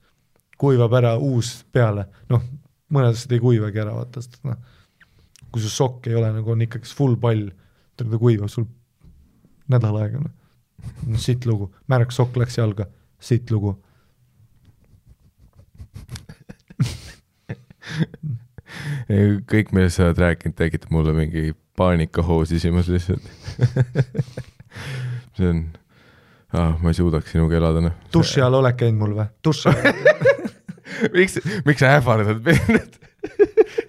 kuivab 0.61 0.93
ära 1.01 1.15
uus 1.17 1.55
peale, 1.73 2.07
noh, 2.31 2.43
mõned 2.93 3.17
asjad 3.17 3.33
ei 3.37 3.43
kuivagi 3.43 3.81
ära, 3.81 3.95
vaata, 3.97 4.21
sest 4.21 4.43
noh, 4.45 4.59
kui 5.51 5.63
su 5.63 5.71
sokk 5.73 6.11
ei 6.11 6.19
ole 6.21 6.33
nagu 6.35 6.53
on 6.53 6.67
ikkagi 6.67 6.93
full 6.97 7.17
pall, 7.21 7.49
ta 7.97 8.05
kuivab 8.05 8.53
sul 8.53 8.69
nädal 9.73 9.97
aega, 10.03 10.21
noh. 10.27 10.37
Sitt 11.21 11.45
lugu, 11.45 11.69
märg 11.93 12.13
sokk 12.13 12.37
läks 12.41 12.57
jalga, 12.57 12.87
sitt 13.21 13.51
lugu. 13.53 13.75
Kõik, 19.51 19.73
millest 19.75 19.99
sa 19.99 20.07
oled 20.07 20.21
rääkinud, 20.23 20.57
tekitab 20.57 20.93
mulle 20.95 21.13
mingi 21.17 21.53
paanikahoo 21.77 22.45
sisimas 22.49 22.89
lihtsalt 22.89 23.25
see 25.41 25.53
on 25.55 25.61
ah,, 26.53 26.75
ma 26.81 26.93
ei 26.93 26.99
suudaks 26.99 27.35
sinuga 27.35 27.59
elada, 27.61 27.83
noh. 27.85 27.99
duši 28.15 28.43
all 28.45 28.61
oled 28.61 28.79
käinud 28.79 29.01
mul 29.03 29.19
või? 29.19 29.29
duši 29.45 29.71
all 29.73 29.81
miks, 31.17 31.39
miks 31.67 31.85
sa 31.85 31.97
ähvardad 31.99 32.43
mind 32.45 32.99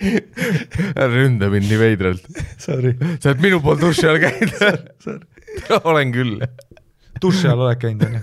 ära 0.01 1.09
ründa 1.13 1.49
mind 1.51 1.67
nii 1.69 1.79
veidralt. 1.79 2.25
Sa 2.57 2.75
oled 2.77 3.43
minu 3.43 3.61
pool 3.63 3.79
duši 3.81 4.07
all 4.09 4.19
käinud 4.21 5.25
olen 5.91 6.13
küll. 6.15 6.41
duši 7.21 7.49
all 7.51 7.65
oled 7.67 7.81
käinud, 7.81 8.05
onju? 8.07 8.21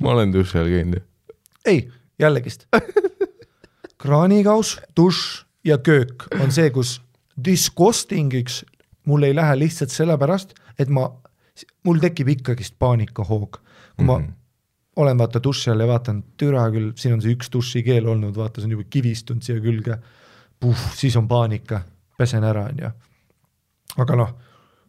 ma 0.00 0.14
olen 0.14 0.32
duši 0.34 0.60
all 0.60 0.72
käinud, 0.72 1.00
jah. 1.00 1.36
ei, 1.68 1.84
jällegist. 2.20 2.66
kraanikaus, 3.98 4.78
dušš 4.96 5.44
ja 5.66 5.78
köök 5.78 6.28
on 6.40 6.52
see, 6.54 6.70
kus 6.74 6.98
disgusting'iks 7.44 8.62
mul 9.08 9.24
ei 9.28 9.34
lähe 9.36 9.56
lihtsalt 9.58 9.92
sellepärast, 9.94 10.54
et 10.78 10.90
ma, 10.92 11.08
mul 11.86 12.00
tekib 12.02 12.28
ikkagist 12.34 12.76
paanikahoog. 12.78 13.60
kui 13.96 14.06
ma 14.06 14.18
mm 14.18 14.24
-hmm. 14.24 14.32
olen 14.96 15.18
vaata 15.18 15.42
duši 15.42 15.70
all 15.70 15.80
ja 15.80 15.86
vaatan, 15.86 16.24
türa 16.36 16.70
küll, 16.70 16.92
siin 16.94 17.14
on 17.14 17.22
see 17.22 17.34
üks 17.34 17.50
dušikeel 17.52 18.06
olnud, 18.06 18.36
vaata, 18.36 18.60
see 18.60 18.66
on 18.66 18.70
juba 18.70 18.84
kivistunud 18.90 19.42
siia 19.42 19.60
külge. 19.60 19.98
Puh, 20.60 20.78
siis 20.94 21.16
on 21.16 21.28
paanika, 21.28 21.80
pesen 22.18 22.44
ära, 22.44 22.64
onju. 22.64 22.90
aga 23.98 24.16
noh, 24.16 24.34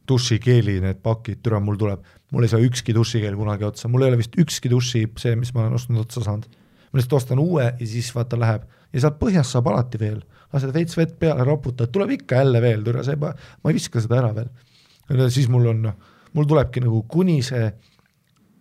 dušikeeli 0.08 0.80
need 0.82 1.02
pakid, 1.04 1.42
türa, 1.44 1.60
mul 1.60 1.78
tuleb, 1.78 2.04
mul 2.32 2.44
ei 2.44 2.50
saa 2.50 2.60
ükski 2.60 2.94
dušikeel 2.94 3.36
kunagi 3.36 3.64
otsa, 3.64 3.88
mul 3.88 4.02
ei 4.02 4.10
ole 4.10 4.18
vist 4.18 4.38
ükski 4.38 4.70
duši, 4.70 5.08
see, 5.18 5.36
mis 5.36 5.54
ma 5.54 5.62
olen 5.62 5.74
ostnud, 5.74 6.00
otsa 6.00 6.22
saanud. 6.22 6.46
ma 6.92 6.98
lihtsalt 6.98 7.14
ostan 7.14 7.40
uue 7.40 7.64
ja 7.64 7.88
siis 7.88 8.16
vaata 8.16 8.40
läheb 8.40 8.62
ja 8.94 9.02
sealt 9.02 9.20
põhjast 9.20 9.54
saab 9.54 9.68
alati 9.68 10.00
veel, 10.00 10.22
lased 10.54 10.74
veits 10.74 10.98
vett 10.98 11.20
peale, 11.20 11.44
raputad, 11.44 11.92
tuleb 11.94 12.10
ikka 12.10 12.36
jälle 12.36 12.62
veel, 12.62 12.84
türa, 12.84 13.04
see, 13.04 13.16
ma 13.16 13.34
ei 13.70 13.74
viska 13.78 14.02
seda 14.02 14.18
ära 14.24 14.34
veel. 14.36 15.30
siis 15.30 15.50
mul 15.50 15.68
on 15.70 15.82
noh 15.82 15.94
mul 16.34 16.46
tulebki 16.46 16.84
nagu 16.84 17.04
kuni 17.08 17.42
see, 17.46 17.72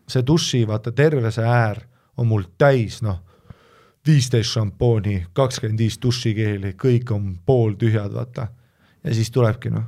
see 0.09 0.25
duši, 0.27 0.65
vaata 0.69 0.93
terve 0.93 1.33
see 1.35 1.45
äär 1.45 1.83
on 2.19 2.27
mul 2.27 2.47
täis, 2.59 3.01
noh, 3.05 3.21
viisteist 4.07 4.57
šampooni, 4.57 5.21
kakskümmend 5.37 5.83
viis 5.83 5.99
dušikeeli, 6.03 6.73
kõik 6.81 7.13
on 7.15 7.31
pooltühjad, 7.47 8.13
vaata. 8.15 8.49
ja 9.05 9.15
siis 9.15 9.31
tulebki 9.31 9.71
noh, 9.71 9.85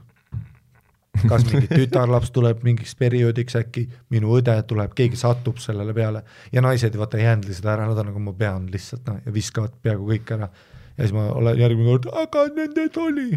kas 1.26 1.46
mingi 1.48 1.66
tütarlaps 1.78 2.30
tuleb 2.34 2.62
mingiks 2.66 2.94
perioodiks 2.98 3.56
äkki, 3.58 3.86
minu 4.14 4.36
õde 4.36 4.54
tuleb, 4.68 4.94
keegi 4.94 5.18
satub 5.18 5.58
sellele 5.62 5.94
peale 5.96 6.22
ja 6.52 6.62
naised 6.62 6.96
vaata 6.98 7.18
ei 7.18 7.26
handle'i 7.30 7.56
seda 7.56 7.74
ära, 7.74 7.88
nad 7.90 7.98
on 7.98 8.12
nagu 8.12 8.22
ma 8.22 8.36
pean 8.36 8.68
lihtsalt 8.70 9.08
noh 9.08 9.22
ja 9.24 9.34
viskavad 9.34 9.74
peaaegu 9.82 10.06
kõik 10.12 10.34
ära. 10.36 10.50
ja 10.96 11.02
siis 11.02 11.16
ma 11.16 11.30
olen 11.32 11.58
järgmine 11.58 11.96
kord, 11.96 12.10
aga 12.22 12.46
nende 12.54 12.90
oli. 13.00 13.30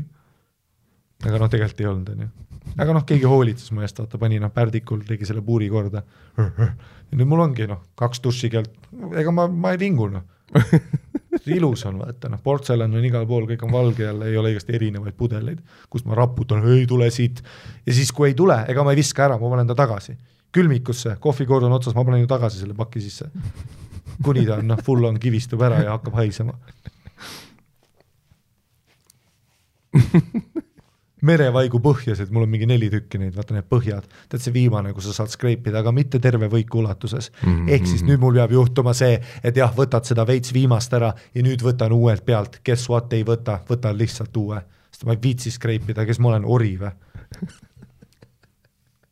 aga 1.24 1.38
noh, 1.40 1.50
tegelikult 1.50 1.82
ei 1.82 1.94
olnud, 1.94 2.16
onju 2.18 2.53
aga 2.78 2.96
noh, 2.96 3.06
keegi 3.08 3.30
hoolitses 3.30 3.72
mu 3.76 3.84
eest, 3.86 4.00
vaata, 4.02 4.20
pani 4.22 4.40
noh, 4.42 4.52
pärdikul 4.54 5.04
tegi 5.08 5.28
selle 5.30 5.44
puuri 5.46 5.70
korda. 5.70 6.04
ja 6.38 7.18
nüüd 7.18 7.30
mul 7.30 7.44
ongi 7.46 7.68
noh, 7.70 7.84
kaks 8.00 8.24
dušikeelt, 8.24 8.72
ega 9.20 9.34
ma, 9.36 9.48
ma 9.48 9.74
ei 9.76 9.82
vingu 9.82 10.10
noh 10.14 10.30
ilus 11.58 11.86
on 11.90 11.98
vaata 12.00 12.30
noh, 12.30 12.42
portselan 12.44 12.94
on 12.94 13.06
igal 13.06 13.26
pool, 13.30 13.48
kõik 13.50 13.64
on 13.66 13.72
valge 13.74 14.06
jälle, 14.06 14.30
ei 14.30 14.38
ole 14.38 14.54
igast 14.54 14.70
erinevaid 14.70 15.16
pudeleid, 15.18 15.64
kus 15.90 16.06
ma 16.06 16.18
raputan, 16.18 16.64
ei 16.76 16.86
tule 16.90 17.10
siit. 17.12 17.42
ja 17.86 17.94
siis, 17.94 18.12
kui 18.12 18.32
ei 18.32 18.38
tule, 18.38 18.58
ega 18.70 18.86
ma 18.86 18.94
ei 18.94 19.02
viska 19.02 19.26
ära, 19.28 19.40
ma 19.42 19.52
panen 19.54 19.70
ta 19.70 19.78
tagasi 19.78 20.18
külmikusse, 20.54 21.16
kohvikord 21.20 21.66
on 21.66 21.74
otsas, 21.74 21.96
ma 21.98 22.06
panen 22.06 22.22
ju 22.22 22.30
tagasi 22.30 22.62
selle 22.62 22.76
paki 22.78 23.02
sisse. 23.02 23.26
kuni 24.24 24.46
ta 24.46 24.60
on 24.62 24.68
noh, 24.70 24.82
full 24.86 25.04
on, 25.10 25.20
kivistub 25.20 25.62
ära 25.66 25.82
ja 25.82 25.96
hakkab 25.98 26.14
haisema 26.20 26.54
merevaigu 31.24 31.80
põhjased, 31.84 32.32
mul 32.34 32.46
on 32.46 32.52
mingi 32.52 32.68
neli 32.68 32.90
tükki 32.92 33.20
neid, 33.22 33.34
vaata 33.38 33.56
need 33.56 33.68
põhjad, 33.72 34.08
tead 34.32 34.44
see 34.44 34.54
viimane, 34.56 34.92
kus 34.96 35.08
sa 35.08 35.16
saad 35.22 35.32
skreipida, 35.32 35.80
aga 35.80 35.94
mitte 35.96 36.20
terve 36.24 36.50
võiku 36.52 36.82
ulatuses 36.82 37.30
mm. 37.32 37.50
-hmm. 37.50 37.74
ehk 37.76 37.88
siis 37.88 38.04
nüüd 38.08 38.22
mul 38.22 38.36
peab 38.40 38.52
juhtuma 38.56 38.94
see, 38.98 39.20
et 39.44 39.58
jah, 39.58 39.72
võtad 39.76 40.08
seda 40.08 40.28
veits 40.28 40.54
viimast 40.54 40.94
ära 40.94 41.14
ja 41.36 41.44
nüüd 41.46 41.64
võtan 41.64 41.96
uuelt 41.96 42.26
pealt, 42.26 42.60
guess 42.66 42.90
what, 42.92 43.14
ei 43.14 43.24
võta, 43.28 43.62
võtan 43.70 43.98
lihtsalt 43.98 44.38
uue, 44.38 44.60
sest 44.92 45.06
ma 45.08 45.16
ei 45.16 45.22
viitsi 45.24 45.52
skreipida, 45.52 46.06
kes 46.06 46.20
ma 46.20 46.34
olen, 46.34 46.46
ori 46.46 46.76
või? 46.82 46.92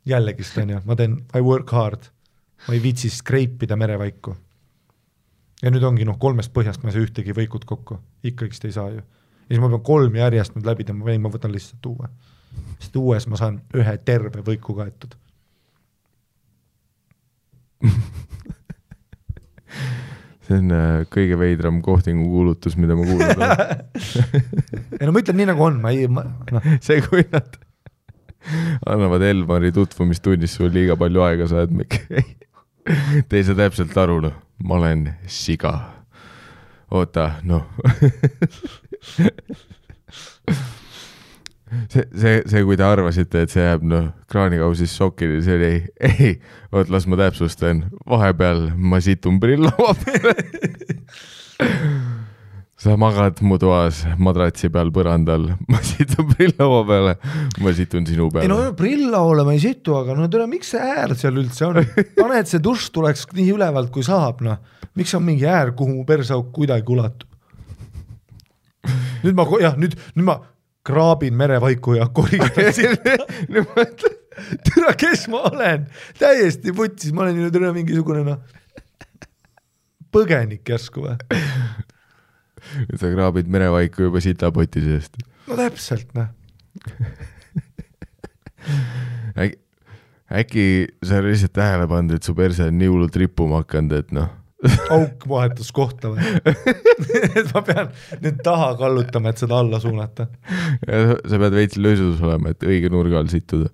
jällegist 0.06 0.58
on 0.58 0.76
ju, 0.76 0.82
ma 0.86 0.96
teen, 0.96 1.20
I 1.36 1.42
work 1.46 1.72
hard, 1.72 2.12
ma 2.68 2.76
ei 2.76 2.84
viitsi 2.84 3.10
skreipida 3.10 3.76
merevaiku. 3.76 4.36
ja 5.62 5.72
nüüd 5.72 5.84
ongi 5.84 6.06
noh, 6.06 6.20
kolmest 6.20 6.52
põhjast 6.54 6.84
ma 6.84 6.90
ei 6.90 6.98
saa 6.98 7.08
ühtegi 7.08 7.38
võikut 7.38 7.66
kokku, 7.66 8.00
ikkagist 8.24 8.66
ei 8.66 8.76
saa 8.76 8.90
ju 8.92 9.02
ja 9.52 9.56
siis 9.58 9.64
ma 9.66 9.68
pean 9.74 9.84
kolm 9.84 10.16
järjest 10.16 10.54
nüüd 10.56 10.68
läbi 10.70 10.86
tõmbama, 10.88 11.12
ei 11.12 11.20
ma 11.20 11.30
võtan 11.32 11.52
lihtsalt 11.52 11.86
uue. 11.90 12.08
sest 12.80 12.96
uues 12.96 13.28
ma 13.28 13.36
saan 13.40 13.60
ühe 13.76 13.94
terve 14.08 14.40
võiku 14.48 14.76
kaetud 14.78 15.12
see 20.48 20.56
on 20.56 20.72
äh, 20.76 21.04
kõige 21.12 21.36
veidram 21.40 21.82
kohtingu 21.84 22.30
kuulutus, 22.32 22.78
mida 22.80 22.96
ma 22.96 23.04
kuulnud 23.10 23.36
olen 23.36 23.60
ei 25.02 25.06
no 25.08 25.12
ma 25.12 25.20
ütlen 25.24 25.38
nii 25.42 25.50
nagu 25.52 25.62
on, 25.68 25.76
ma 25.84 25.90
ei, 25.92 26.08
noh. 26.08 26.64
see, 26.80 27.00
kui 27.04 27.24
nad 27.34 27.50
annavad 28.88 29.22
Elmari 29.28 29.72
tutvumistunnis 29.76 30.56
sulle 30.56 30.72
liiga 30.80 30.96
palju 31.00 31.20
aega, 31.28 31.44
sa 31.50 31.60
oled 31.60 31.76
mingi 31.82 32.00
te 33.28 33.34
ei 33.36 33.44
saa 33.48 33.60
täpselt 33.60 33.94
aru, 34.00 34.16
noh, 34.24 34.36
ma 34.64 34.80
olen 34.80 35.02
siga. 35.28 35.74
oota, 36.96 37.24
noh 37.44 37.64
see, 41.90 42.06
see, 42.14 42.42
see, 42.46 42.64
kui 42.68 42.78
te 42.80 42.86
arvasite, 42.86 43.46
et 43.46 43.54
see 43.54 43.64
jääb 43.66 43.84
noh, 43.88 44.10
kraanikausis 44.32 44.96
šokile, 44.98 45.42
see 45.46 45.58
oli 45.58 45.70
ei, 45.72 45.82
ei, 46.12 46.34
oot, 46.72 46.92
las 46.94 47.08
ma 47.10 47.20
täpsustan, 47.22 47.86
vahepeal 48.10 48.72
ma 48.78 49.02
situn 49.04 49.40
prill-laua 49.44 49.94
peale 50.04 50.36
sa 52.82 52.96
magad 52.98 53.38
mu 53.46 53.60
toas 53.62 54.02
madratsi 54.18 54.72
peal 54.74 54.90
põrandal, 54.94 55.52
ma 55.72 55.82
situn 55.86 56.32
prill-laua 56.32 56.82
peale, 56.90 57.16
ma 57.62 57.74
situn 57.78 58.08
sinu 58.10 58.30
peale. 58.34 58.48
ei 58.48 58.50
no 58.50 58.74
prill-lauale 58.78 59.46
ma 59.46 59.54
ei 59.54 59.62
situ, 59.62 59.94
aga 60.00 60.16
no 60.18 60.26
tere, 60.34 60.48
miks 60.50 60.74
see 60.74 60.82
äär 60.82 61.14
seal 61.20 61.38
üldse 61.38 61.68
on? 61.68 61.82
pane, 62.18 62.40
et 62.42 62.50
see 62.50 62.64
dušš 62.64 62.90
tuleks 62.96 63.28
nii 63.38 63.52
ülevalt, 63.54 63.92
kui 63.94 64.06
saab, 64.06 64.42
noh. 64.46 64.58
miks 64.98 65.14
on 65.18 65.28
mingi 65.28 65.46
äär, 65.46 65.76
kuhu 65.78 66.00
mu 66.00 66.08
perseauk 66.10 66.50
kuidagi 66.56 66.90
ulatub? 66.96 67.31
Nüüd 69.24 69.38
ma, 69.38 69.46
jah, 69.62 69.78
nüüd, 69.80 69.98
nüüd 70.16 70.28
ma 70.28 70.40
kraabin 70.88 71.38
merevaiku 71.38 71.96
ja 72.00 72.08
korigan 72.14 72.72
sinna 72.76 73.18
nüüd 73.54 73.68
ma 73.70 73.86
ütlen, 73.86 74.18
türa, 74.68 74.96
kes 74.98 75.28
ma 75.32 75.44
olen, 75.52 75.88
täiesti 76.20 76.74
putsis, 76.76 77.14
ma 77.14 77.26
olen 77.28 77.44
ju 77.44 77.52
türa 77.54 77.74
mingisugune 77.76 78.26
noh, 78.28 78.42
põgenik 80.14 80.68
järsku 80.68 81.06
või? 81.06 81.18
sa 83.00 83.10
kraabid 83.10 83.50
merevaiku 83.52 84.10
juba 84.10 84.22
sitapoti 84.24 84.84
seest. 84.86 85.22
no 85.48 85.60
täpselt, 85.60 86.10
noh 86.18 86.30
äkki, 89.38 89.58
äkki 90.32 90.66
sa 91.04 91.18
ei 91.18 91.24
ole 91.24 91.34
lihtsalt 91.34 91.54
tähele 91.56 91.88
pannud, 91.90 92.18
et 92.18 92.28
su 92.28 92.36
perse 92.38 92.68
on 92.70 92.78
nii 92.78 92.92
hullult 92.92 93.18
rippuma 93.20 93.64
hakanud, 93.64 93.98
et 93.98 94.14
noh 94.16 94.30
auk 94.94 95.26
vahetus 95.30 95.72
kohta 95.74 96.12
või 96.14 96.22
et 97.40 97.50
ma 97.54 97.64
pean 97.66 97.90
nüüd 98.22 98.42
taha 98.46 98.72
kallutama, 98.80 99.32
et 99.32 99.42
seda 99.42 99.58
alla 99.62 99.80
suunata. 99.82 100.28
sa 100.86 101.42
pead 101.42 101.58
veits 101.58 101.80
löösus 101.82 102.22
olema, 102.22 102.54
et 102.54 102.64
õige 102.68 102.92
nurga 102.94 103.22
all 103.22 103.32
sittuda. 103.32 103.72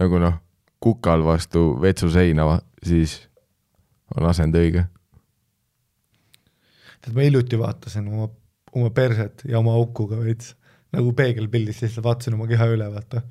nagu 0.00 0.20
noh, 0.20 0.36
kukal 0.80 1.24
vastu 1.24 1.72
vetsuseina, 1.80 2.46
siis 2.84 3.20
on 4.16 4.28
asend 4.28 4.56
õige. 4.56 4.84
tead, 7.00 7.14
ma 7.16 7.24
hiljuti 7.24 7.58
vaatasin 7.60 8.08
oma, 8.08 8.28
oma 8.76 8.92
perset 8.94 9.44
ja 9.48 9.58
oma 9.62 9.74
aukuga 9.80 10.20
veits 10.20 10.54
nagu 10.92 11.12
peegelpildis, 11.16 11.80
lihtsalt 11.84 12.04
vaatasin 12.04 12.36
oma 12.36 12.48
keha 12.50 12.68
üle, 12.74 12.92
vaata. 12.92 13.22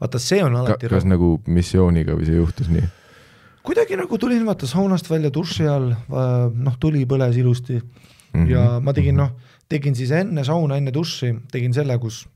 vaata, 0.00 0.18
see 0.18 0.42
on 0.42 0.56
alati 0.58 0.88
Ka, 0.88 0.96
kas 0.96 1.06
nagu 1.06 1.36
missiooniga 1.46 2.18
või 2.18 2.26
see 2.30 2.38
juhtus 2.40 2.70
nii? 2.72 2.90
Kuidagi 3.64 3.96
nagu 3.96 4.18
tulin 4.20 4.44
vaata 4.46 4.68
saunast 4.68 5.08
välja 5.10 5.30
duši 5.32 5.66
all, 5.68 5.92
noh, 6.54 6.76
tuli 6.80 7.04
põles 7.08 7.36
ilusti 7.40 7.78
mm 7.78 7.86
-hmm. 8.34 8.50
ja 8.50 8.80
ma 8.80 8.92
tegin 8.92 9.16
noh, 9.16 9.30
tegin 9.68 9.96
siis 9.96 10.10
enne 10.10 10.44
sauna, 10.44 10.76
enne 10.76 10.92
duši, 10.92 11.34
tegin 11.52 11.74
selle, 11.74 11.98
kus 11.98 12.26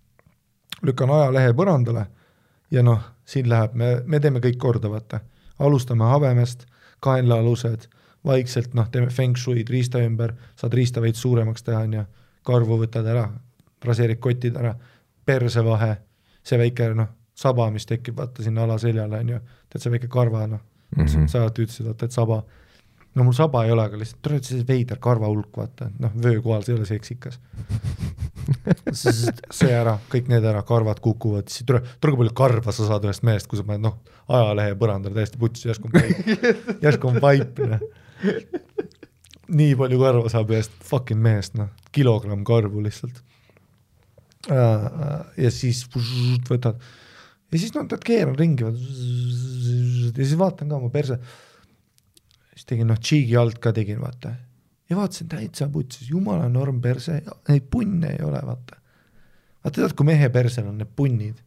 lükkan 0.83 1.11
ajalehe 1.11 1.53
põrandale 1.53 2.07
ja 2.71 2.83
noh, 2.83 3.03
siin 3.25 3.49
läheb, 3.49 3.75
me, 3.75 4.03
me 4.07 4.21
teeme 4.21 4.41
kõik 4.41 4.59
korda, 4.59 4.91
vaata. 4.91 5.21
alustame 5.59 6.05
habemest, 6.05 6.67
kaenlaalused, 7.01 7.89
vaikselt 8.25 8.75
noh, 8.75 8.89
teeme 8.89 9.11
feng 9.11 9.37
shui'd 9.37 9.69
riista 9.71 9.99
ümber, 9.99 10.35
saad 10.57 10.75
riista 10.75 11.01
veits 11.01 11.21
suuremaks 11.21 11.63
teha, 11.63 11.81
on 11.81 11.93
ju, 11.93 12.05
karvu 12.43 12.79
võtad 12.79 13.07
ära, 13.07 13.29
raseerid 13.85 14.21
kotid 14.21 14.57
ära, 14.57 14.75
persevahe, 15.25 15.97
see 16.43 16.59
väike 16.59 16.95
noh, 16.95 17.09
saba, 17.35 17.71
mis 17.71 17.87
tekib 17.87 18.17
vaata 18.17 18.43
sinna 18.43 18.63
alaseljale, 18.63 19.19
on 19.19 19.29
ju, 19.29 19.41
tead 19.69 19.83
see 19.83 19.91
väike 19.91 20.09
karva, 20.09 20.47
noh 20.47 20.61
mm 20.97 21.05
-hmm. 21.05 21.27
sa 21.29 21.43
alati 21.43 21.67
ütlesid, 21.67 21.87
vaata, 21.87 22.07
et 22.07 22.13
saba. 22.13 22.43
no 23.15 23.25
mul 23.25 23.33
saba 23.33 23.65
ei 23.65 23.73
ole, 23.73 23.83
aga 23.83 23.99
lihtsalt 23.99 24.23
tule 24.23 24.39
see 24.43 24.65
veider 24.69 24.99
karvahulk, 25.03 25.57
vaata, 25.57 25.91
noh, 25.99 26.13
vöö 26.23 26.43
kohal, 26.43 26.63
see 26.63 26.75
ei 26.75 26.79
ole 26.79 26.87
seksikas. 26.87 27.41
see 29.59 29.73
ära, 29.75 29.99
kõik 30.13 30.29
need 30.29 30.45
ära, 30.45 30.63
karvad 30.63 31.01
kukuvad, 31.01 31.49
siis 31.49 31.67
tule, 31.67 31.81
tule 32.01 32.15
kui 32.15 32.23
palju 32.23 32.35
karva 32.35 32.73
sa 32.73 32.87
saad 32.87 33.05
ühest 33.05 33.25
mehest, 33.27 33.49
kui 33.51 33.59
sa 33.59 33.65
paned 33.65 33.85
noh, 33.85 33.99
ajalehe 34.29 34.77
põrandale 34.79 35.15
täiesti 35.15 35.41
putsi, 35.41 35.69
järsku 35.69 35.91
on 35.91 35.97
vaip, 35.99 36.45
järsku 36.85 37.11
on 37.11 37.21
vaip, 37.25 37.59
noh. 37.59 37.81
nii 39.49 39.75
palju 39.81 39.99
karva 40.05 40.33
saab 40.33 40.55
ühest 40.55 40.79
fucking 40.85 41.21
mehest, 41.23 41.59
noh, 41.59 41.73
kilogramm 41.93 42.45
karvu 42.45 42.85
lihtsalt. 42.85 43.25
ja 44.49 45.51
siis 45.51 45.85
võtad 46.49 46.79
ja 47.53 47.61
siis 47.61 47.75
no 47.75 47.85
tead, 47.89 48.05
keeran 48.05 48.39
ringi 48.39 48.67
ja 48.67 48.73
siis 50.19 50.39
vaatan 50.41 50.69
ka 50.69 50.81
oma 50.81 50.91
perse 50.93 51.19
siis 52.59 52.67
tegin 52.67 52.91
noh, 52.91 52.99
Cheegi 52.99 53.37
alt 53.39 53.61
ka 53.63 53.73
tegin, 53.73 54.01
vaata. 54.03 54.35
ja 54.91 54.97
vaatasin 54.97 55.29
täitsa 55.31 55.69
putsis, 55.71 56.11
jumala 56.11 56.49
norm 56.51 56.81
perse, 56.83 57.21
neid 57.49 57.69
punne 57.71 58.15
ei 58.17 58.25
ole, 58.27 58.41
vaata. 58.45 58.81
vaata 59.65 59.81
tead, 59.81 59.95
kui 59.95 60.09
mehe 60.09 60.31
persel 60.35 60.67
on 60.67 60.81
need 60.83 60.91
punnid, 60.97 61.39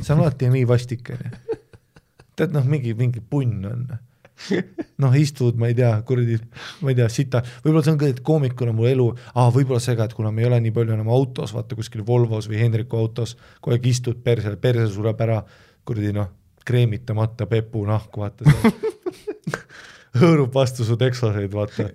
see 0.00 0.14
on 0.14 0.22
alati 0.22 0.50
nii 0.52 0.66
vastik, 0.68 1.10
onju. 1.16 1.60
tead 2.38 2.54
noh, 2.54 2.66
mingi, 2.70 2.94
mingi 2.98 3.22
punn 3.30 3.66
on. 3.70 3.88
noh, 5.02 5.14
istud, 5.18 5.58
ma 5.60 5.70
ei 5.70 5.76
tea, 5.78 5.92
kuradi, 6.06 6.38
ma 6.82 6.92
ei 6.92 6.98
tea, 6.98 7.08
sita, 7.12 7.42
võib-olla 7.64 7.84
see 7.86 7.94
on 7.94 8.00
ka, 8.00 8.08
et 8.10 8.22
koomikuna 8.26 8.74
mu 8.76 8.88
elu 8.90 9.08
ah,, 9.34 9.50
võib-olla 9.54 9.82
see 9.82 9.96
ka, 9.98 10.08
et 10.08 10.16
kuna 10.16 10.32
me 10.34 10.42
ei 10.42 10.48
ole 10.48 10.58
nii 10.64 10.74
palju 10.74 10.96
enam 10.96 11.10
autos, 11.14 11.54
vaata 11.54 11.78
kuskil 11.78 12.02
Volvos 12.06 12.48
või 12.50 12.62
Hendriku 12.62 12.98
autos, 12.98 13.36
kogu 13.60 13.76
aeg 13.76 13.86
istud 13.92 14.18
persel, 14.26 14.58
perse 14.62 14.88
sureb 14.94 15.22
ära, 15.24 15.38
kuradi 15.86 16.12
noh, 16.16 16.32
kreemitamata 16.64 17.46
pepunahk, 17.50 18.16
vaata 18.18 18.48
hõõrub 20.20 20.52
vastu 20.54 20.86
su 20.86 20.96
teksaseid, 21.00 21.52
vaata. 21.52 21.88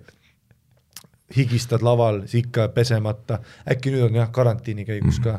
higistad 1.30 1.82
laval, 1.86 2.24
ikka 2.34 2.68
pesemata, 2.74 3.38
äkki 3.70 3.92
nüüd 3.94 4.08
on 4.08 4.16
jah, 4.18 4.30
karantiini 4.34 4.84
käigus 4.84 5.20
ka 5.22 5.36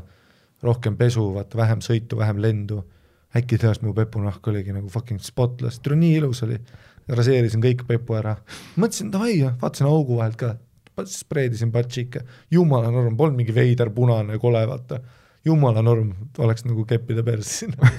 rohkem 0.64 0.96
pesu, 0.98 1.26
vaata 1.36 1.58
vähem 1.58 1.82
sõitu, 1.84 2.18
vähem 2.18 2.40
lendu. 2.42 2.84
äkki 3.36 3.56
tõesti 3.56 3.86
mu 3.88 3.94
pepunahk 3.96 4.48
oligi 4.48 4.74
nagu 4.76 4.90
fucking 4.92 5.20
spotless, 5.24 5.80
tule 5.80 5.96
nii 5.96 6.16
ilus 6.20 6.44
oli. 6.44 6.58
Raseerisin 7.18 7.64
kõik 7.64 7.86
pepu 7.88 8.16
ära, 8.20 8.36
mõtlesin 8.80 9.10
davai, 9.14 9.38
vaatasin 9.62 9.90
augu 9.90 10.20
vahelt 10.20 10.38
ka, 10.40 10.54
spreedisin 11.10 11.72
patšikke, 11.74 12.22
jumala 12.54 12.92
norm, 12.94 13.16
polnud 13.18 13.40
mingi 13.40 13.56
veider 13.56 13.90
punane 13.96 14.38
kole, 14.42 14.62
vaata. 14.70 15.02
Jumala 15.46 15.82
norm, 15.82 16.12
oleks 16.38 16.68
nagu 16.68 16.84
keppida 16.86 17.24
persse 17.26 17.64
sinna. 17.64 17.90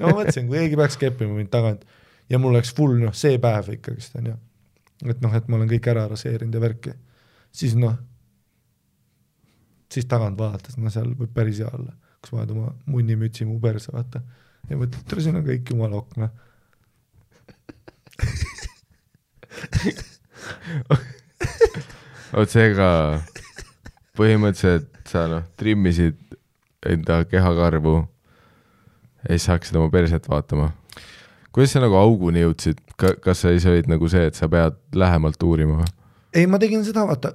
No 0.00 0.08
ma 0.08 0.16
mõtlesin, 0.18 0.48
kui 0.48 0.58
keegi 0.58 0.78
peaks 0.80 0.96
keppima 0.98 1.36
mind 1.36 1.52
tagant. 1.52 1.84
Ja 2.26 2.40
mul 2.42 2.56
läks 2.58 2.72
full 2.74 2.96
noh, 2.98 3.14
see 3.14 3.38
päev 3.38 3.70
ikkagist 3.76 4.16
on 4.18 4.32
ju, 4.32 4.34
et 5.06 5.22
noh, 5.22 5.36
et 5.38 5.46
ma 5.48 5.60
olen 5.60 5.70
kõik 5.70 5.86
ära 5.92 6.08
raseerinud 6.10 6.58
ja 6.58 6.60
värki, 6.64 6.96
siis 7.54 7.76
noh, 7.78 7.94
siis 9.94 10.08
tagant 10.10 10.36
vaadates, 10.36 10.76
no 10.76 10.90
seal 10.92 11.14
võib 11.16 11.30
päris 11.36 11.62
hea 11.62 11.70
olla, 11.70 11.94
kus 12.18 12.34
paned 12.34 12.52
oma 12.52 12.74
munnimütsi 12.90 13.46
mu 13.48 13.56
perse, 13.62 13.94
vaata, 13.94 14.20
ja 14.68 14.76
mõtled, 14.76 15.06
tere, 15.08 15.24
siin 15.24 15.38
on 15.38 15.46
kõik 15.46 15.72
jumala 15.72 16.02
okna 16.02 16.28
vot 22.32 22.52
seega 22.52 22.88
põhimõtteliselt 24.18 24.90
sa 25.08 25.26
noh, 25.30 25.44
trimmisid 25.58 26.18
enda 26.88 27.22
kehakarvu 27.28 27.96
ja 28.02 29.34
siis 29.34 29.48
hakkasid 29.50 29.78
oma 29.80 29.90
perset 29.92 30.28
vaatama 30.30 30.68
kuidas 31.58 31.74
sa 31.74 31.80
nagu 31.82 31.96
auguni 31.98 32.44
jõudsid, 32.44 32.78
kas 32.94 33.40
sa 33.42 33.50
siis 33.50 33.64
olid 33.66 33.88
nagu 33.90 34.06
see, 34.10 34.28
et 34.30 34.36
sa 34.38 34.46
pead 34.52 34.76
lähemalt 34.94 35.42
uurima 35.42 35.80
või? 35.80 35.88
ei, 36.36 36.46
ma 36.46 36.60
tegin 36.62 36.84
seda, 36.86 37.02
vaata, 37.08 37.32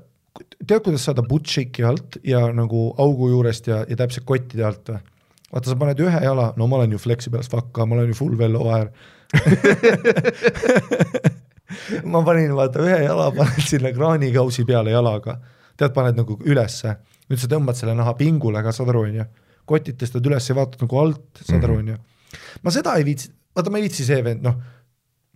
tead, 0.62 0.80
kuidas 0.86 1.04
saada 1.10 1.26
butt 1.28 1.50
shake'i 1.50 1.84
alt 1.88 2.16
ja 2.28 2.46
nagu 2.56 2.86
augu 3.02 3.28
juurest 3.34 3.68
ja, 3.68 3.82
ja 3.90 3.98
täpselt 4.00 4.26
kottide 4.30 4.64
alt 4.70 4.94
või? 4.94 5.02
vaata, 5.50 5.66
sa 5.68 5.76
paned 5.82 6.00
ühe 6.06 6.24
jala, 6.24 6.54
no 6.56 6.70
ma 6.72 6.80
olen 6.80 6.96
ju 6.96 7.02
flexible 7.04 7.44
as 7.44 7.52
fuck 7.52 7.84
ma 7.84 7.98
olen 7.98 8.14
ju 8.14 8.20
full 8.22 8.40
vello 8.40 8.64
aer 8.72 8.94
ma 12.04 12.24
panin 12.26 12.54
vaata 12.58 12.84
ühe 12.84 13.00
jala, 13.06 13.30
paned 13.36 13.64
sinna 13.68 13.94
kraanikausi 13.96 14.66
peale 14.68 14.94
jalaga, 14.94 15.38
tead, 15.80 15.94
paned 15.96 16.20
nagu 16.20 16.38
ülesse, 16.46 16.98
nüüd 17.30 17.42
sa 17.42 17.50
tõmbad 17.52 17.80
selle 17.80 17.96
naha 17.98 18.16
pingule 18.20 18.64
ka, 18.66 18.76
saad 18.76 18.92
aru, 18.94 19.08
onju, 19.10 19.28
kotid 19.70 20.00
tõstad 20.02 20.30
üles 20.30 20.50
ja 20.50 20.58
vaatad 20.58 20.86
nagu 20.86 21.02
alt, 21.02 21.26
saad 21.42 21.66
aru, 21.68 21.80
onju. 21.84 21.98
ma 22.64 22.74
seda 22.76 22.96
ei 23.00 23.08
viitsi, 23.08 23.32
vaata, 23.56 23.74
ma 23.74 23.82
ei 23.82 23.88
viitsi 23.88 24.08
see 24.08 24.24
vend, 24.26 24.46
noh, 24.46 24.62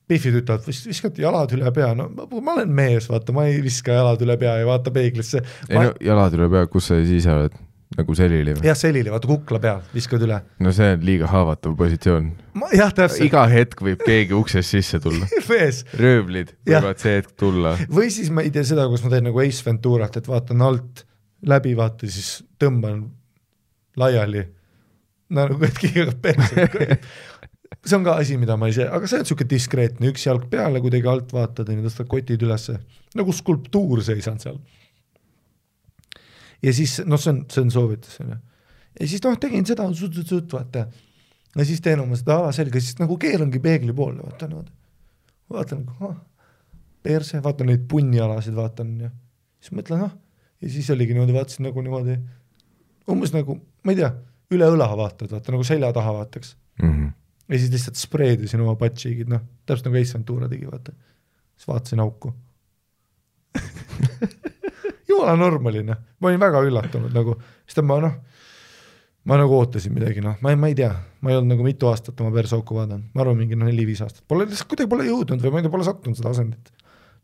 Biffid 0.08 0.38
ütlevad, 0.40 0.64
viskate 0.64 1.20
jalad 1.20 1.52
üle 1.52 1.68
pea, 1.76 1.90
no 1.98 2.06
ma 2.16 2.54
olen 2.54 2.70
mees, 2.72 3.10
vaata, 3.12 3.34
ma 3.36 3.44
ei 3.50 3.58
viska 3.60 3.92
jalad 3.92 4.22
üle 4.24 4.38
pea 4.40 4.54
ja 4.62 4.68
vaata 4.70 4.94
peeglisse. 4.96 5.42
ei 5.68 5.76
ma... 5.76 5.90
no 5.90 5.96
jalad 6.00 6.38
üle 6.38 6.48
pea, 6.54 6.62
kus 6.72 6.88
sa 6.88 7.00
siis 7.04 7.28
oled? 7.28 7.58
Nagu 7.98 8.16
selili 8.18 8.54
või? 8.56 8.66
jah, 8.68 8.78
selili, 8.78 9.12
vaata 9.14 9.30
kukla 9.30 9.60
peal, 9.64 9.82
viskad 9.94 10.24
üle. 10.26 10.40
no 10.64 10.74
see 10.76 10.90
on 10.96 11.06
liiga 11.08 11.30
haavatav 11.32 11.76
positsioon. 11.80 12.30
jah, 12.78 12.94
täpselt. 12.94 13.26
iga 13.28 13.46
hetk 13.52 13.82
võib 13.86 14.04
keegi 14.06 14.38
uksest 14.38 14.76
sisse 14.76 15.02
tulla 15.04 15.30
röövlid 16.04 16.54
võivad 16.68 17.02
see 17.04 17.18
hetk 17.20 17.34
tulla. 17.40 17.76
või 17.90 18.12
siis 18.14 18.30
ma 18.34 18.46
ei 18.46 18.54
tee 18.54 18.66
seda, 18.68 18.88
kus 18.92 19.06
ma 19.06 19.14
teen 19.14 19.28
nagu 19.30 19.42
Ace 19.44 19.66
Venturat, 19.66 20.20
et 20.20 20.30
vaatan 20.30 20.62
alt 20.66 21.04
läbi, 21.48 21.74
vaata 21.78 22.10
siis 22.10 22.44
tõmban 22.62 23.04
laiali. 23.98 24.46
no 25.34 25.50
nagu, 25.50 25.60
et 25.66 25.82
keegi 25.82 26.06
hakkab 26.06 26.22
perse 26.24 27.02
see 27.88 27.98
on 27.98 28.06
ka 28.06 28.18
asi, 28.22 28.38
mida 28.40 28.58
ma 28.60 28.70
ei 28.70 28.76
saa, 28.76 28.90
aga 28.96 29.10
see 29.10 29.20
on 29.20 29.26
niisugune 29.26 29.52
diskreetne, 29.52 30.12
üks 30.12 30.26
jalg 30.28 30.48
peale, 30.52 30.82
kuidagi 30.84 31.10
alt 31.12 31.34
vaatad, 31.36 31.70
ju, 31.72 31.84
tõstad 31.86 32.10
kotid 32.12 32.44
ülesse, 32.46 32.78
nagu 33.18 33.36
skulptuur 33.36 34.04
seisan 34.06 34.40
seal. 34.44 34.60
Ja 36.64 36.74
siis 36.74 37.00
noh, 37.06 37.20
see 37.22 37.34
on, 37.34 37.44
see 37.52 37.64
on 37.66 37.74
soovitus, 37.74 38.20
on 38.24 38.34
ju. 38.34 38.38
ja 39.00 39.10
siis 39.10 39.24
noh, 39.26 39.38
tegin 39.42 39.68
seda, 39.68 39.88
vaata, 40.54 40.88
ja 41.58 41.66
siis 41.68 41.84
teen 41.86 42.02
oma 42.04 42.18
seda 42.20 42.40
alaselga, 42.42 42.82
siis 42.84 42.98
nagu 43.02 43.18
keerangi 43.22 43.62
peegli 43.64 43.96
poole, 43.96 44.22
vaata 44.24 44.50
niimoodi. 44.50 44.74
vaatan 45.54 45.84
nagu, 45.86 46.12
ah, 46.12 46.18
perse, 47.04 47.42
vaatan 47.44 47.72
neid 47.72 47.86
punnialasid, 47.90 48.56
vaatan 48.58 48.96
ja 49.06 49.12
siis 49.62 49.76
mõtlen, 49.78 50.08
ah, 50.08 50.16
ja 50.62 50.72
siis 50.74 50.90
oligi 50.94 51.16
niimoodi, 51.16 51.36
vaatasin 51.38 51.70
nagu 51.70 51.86
niimoodi, 51.86 52.18
umbes 53.12 53.36
nagu, 53.36 53.60
ma 53.84 53.96
ei 53.96 54.02
tea, 54.02 54.12
üle 54.56 54.72
õla 54.74 54.90
vaatad, 54.98 55.32
vaata 55.32 55.56
nagu 55.56 55.68
selja 55.68 55.94
taha 55.96 56.18
vaataks 56.22 56.56
mm. 56.82 56.92
-hmm 56.92 57.16
ja 57.48 57.60
siis 57.60 57.72
lihtsalt 57.72 57.96
spreedisin 57.96 58.60
oma 58.60 58.74
patšiigid, 58.76 59.30
noh, 59.32 59.40
täpselt 59.66 59.86
nagu 59.88 60.00
Ace 60.02 60.18
Ventura 60.18 60.50
tegi, 60.52 60.66
vaata. 60.68 60.92
siis 61.56 61.68
vaatasin 61.70 62.02
auku 62.04 62.34
jumala 65.18 65.36
norm 65.40 65.70
oli, 65.72 65.84
noh, 65.88 66.00
ma 66.22 66.32
olin 66.32 66.42
väga 66.42 66.64
üllatunud 66.70 67.16
nagu, 67.16 67.36
sest 67.68 67.82
ma 67.86 67.98
noh, 68.04 68.18
ma 69.28 69.38
nagu 69.42 69.58
ootasin 69.58 69.94
midagi, 69.96 70.22
noh, 70.24 70.38
ma 70.42 70.54
ei, 70.54 70.60
ma 70.60 70.70
ei 70.72 70.78
tea, 70.78 70.92
ma 71.22 71.34
ei 71.34 71.40
olnud 71.40 71.56
nagu 71.56 71.66
mitu 71.66 71.90
aastat 71.92 72.22
oma 72.24 72.32
persauku 72.36 72.78
vaadanud, 72.78 73.10
ma 73.14 73.24
arvan, 73.24 73.40
mingi 73.42 73.58
noh, 73.60 73.68
neli-viis 73.68 74.04
aastat, 74.06 74.24
pole 74.30 74.46
lihtsalt 74.48 74.70
kuidagi 74.72 74.92
pole 74.94 75.08
jõudnud 75.10 75.44
või 75.44 75.56
ma 75.56 75.60
ei 75.60 75.68
tea, 75.68 75.74
pole 75.74 75.88
sattunud 75.88 76.20
seda 76.20 76.32
asendit. 76.32 76.72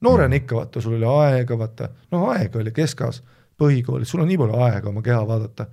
noorena 0.03 0.35
ikka 0.35 0.57
vaata, 0.57 0.81
sul 0.83 0.97
oli 0.97 1.07
aega, 1.07 1.57
vaata, 1.59 1.89
noh, 2.11 2.27
aega 2.33 2.59
oli 2.59 2.73
keskas, 2.75 3.21
põhikoolis, 3.61 4.09
sul 4.11 4.23
on 4.23 4.27
nii 4.31 4.39
palju 4.41 4.59
aega 4.65 4.91
oma 4.91 5.03
keha 5.05 5.21
vaadata, 5.29 5.69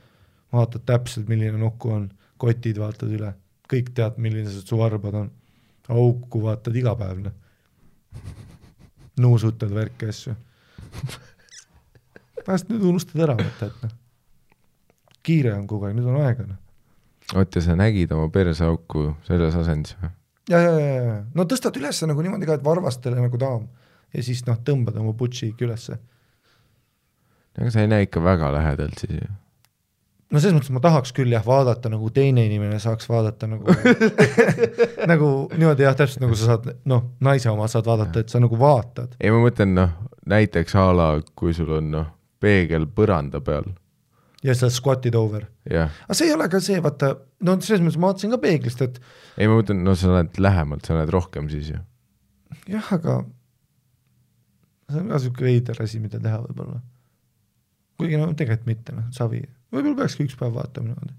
vaatad 0.54 0.84
täpselt, 0.86 1.26
milline 1.30 1.58
nokku 1.58 1.90
on, 1.96 2.08
kotid 2.40 2.78
vaatad 2.78 3.10
üle. 3.10 3.32
Kõik 3.70 3.92
tead, 3.94 4.16
millised 4.18 4.66
su 4.66 4.78
varbad 4.78 5.14
on. 5.14 5.30
auku 5.90 6.42
vaatad 6.42 6.76
iga 6.78 6.94
päev, 6.98 7.18
noh. 7.24 7.34
nuusutad 9.18 9.74
värki 9.74 10.10
asju. 10.10 10.34
pärast 12.46 12.70
nüüd 12.70 12.86
unustad 12.92 13.22
ära, 13.26 13.36
vaata, 13.38 13.70
et 13.70 13.84
noh, 13.84 13.96
kiire 15.26 15.54
on 15.56 15.66
kogu 15.70 15.88
aeg, 15.88 15.98
nüüd 15.98 16.08
on 16.10 16.20
aega, 16.22 16.46
noh. 16.48 16.60
oot, 17.34 17.56
ja 17.56 17.64
sa 17.64 17.76
nägid 17.78 18.12
oma 18.16 18.30
perseauku 18.34 19.10
selles 19.28 19.58
asendis 19.60 19.96
või? 20.00 20.12
ja, 20.50 20.62
ja, 20.62 20.72
ja, 20.78 20.94
ja, 20.96 21.18
no 21.34 21.46
tõstad 21.48 21.76
üles 21.80 22.00
nagu 22.08 22.24
niimoodi 22.24 22.48
ka, 22.48 22.58
et 22.58 22.64
varvastele 22.66 23.20
nagu 23.20 23.40
daam 23.40 23.68
ja 24.14 24.24
siis 24.26 24.42
noh, 24.48 24.58
tõmbad 24.66 24.98
oma 25.00 25.12
butšiiki 25.16 25.68
ülesse. 25.68 26.00
aga 27.58 27.70
sa 27.70 27.84
ei 27.84 27.92
näe 27.92 28.08
ikka 28.08 28.22
väga 28.24 28.50
lähedalt 28.56 29.04
siis 29.04 29.20
ju 29.20 29.30
no 30.30 30.38
selles 30.38 30.56
mõttes 30.56 30.72
ma 30.74 30.82
tahaks 30.84 31.12
küll 31.14 31.32
jah 31.34 31.44
vaadata, 31.46 31.90
nagu 31.92 32.10
teine 32.14 32.44
inimene 32.46 32.78
saaks 32.82 33.08
vaadata 33.10 33.48
nagu 33.50 33.74
nagu 35.12 35.30
niimoodi 35.56 35.86
jah, 35.86 35.96
täpselt 35.98 36.24
nagu 36.24 36.38
sa 36.38 36.52
saad, 36.52 36.70
noh, 36.90 37.10
naise 37.24 37.50
oma 37.50 37.68
saad 37.70 37.88
vaadata, 37.90 38.22
et 38.22 38.32
sa 38.32 38.42
nagu 38.42 38.58
vaatad. 38.58 39.16
ei, 39.18 39.32
ma 39.34 39.42
mõtlen 39.42 39.74
noh, 39.76 39.94
näiteks 40.30 40.76
a 40.78 40.90
la, 40.94 41.10
kui 41.38 41.54
sul 41.56 41.72
on 41.80 41.90
noh, 41.96 42.08
peegel 42.40 42.86
põranda 42.96 43.40
peal. 43.44 43.68
ja 44.44 44.54
sa 44.56 44.70
squat'id 44.72 45.16
over. 45.18 45.46
aga 45.68 46.16
see 46.16 46.30
ei 46.30 46.34
ole 46.36 46.48
ka 46.52 46.62
see, 46.64 46.80
vaata, 46.82 47.14
no 47.44 47.58
selles 47.60 47.84
mõttes 47.84 48.00
ma 48.00 48.10
vaatasin 48.10 48.34
ka 48.36 48.40
peeglist, 48.42 48.82
et 48.86 49.00
ei, 49.36 49.46
ma 49.46 49.58
mõtlen, 49.58 49.84
no 49.86 49.96
sa 49.98 50.14
näed 50.14 50.40
lähemalt, 50.40 50.86
sa 50.86 50.96
näed 50.98 51.12
rohkem 51.12 51.50
siis 51.52 51.72
ju. 51.74 51.80
jah, 52.70 52.92
aga 52.96 53.20
see 54.90 55.00
on 55.00 55.08
ka 55.08 55.18
niisugune 55.18 55.50
veider 55.50 55.82
asi, 55.84 56.02
mida 56.02 56.20
teha 56.22 56.42
võib-olla. 56.44 56.80
kuigi 58.00 58.20
no 58.20 58.30
tegelikult 58.32 58.70
mitte, 58.70 58.96
noh, 58.96 59.10
savi 59.14 59.42
võib-olla 59.70 59.98
peakski 60.02 60.26
üks 60.26 60.38
päev 60.38 60.54
vaatama 60.56 60.90
niimoodi. 60.90 61.16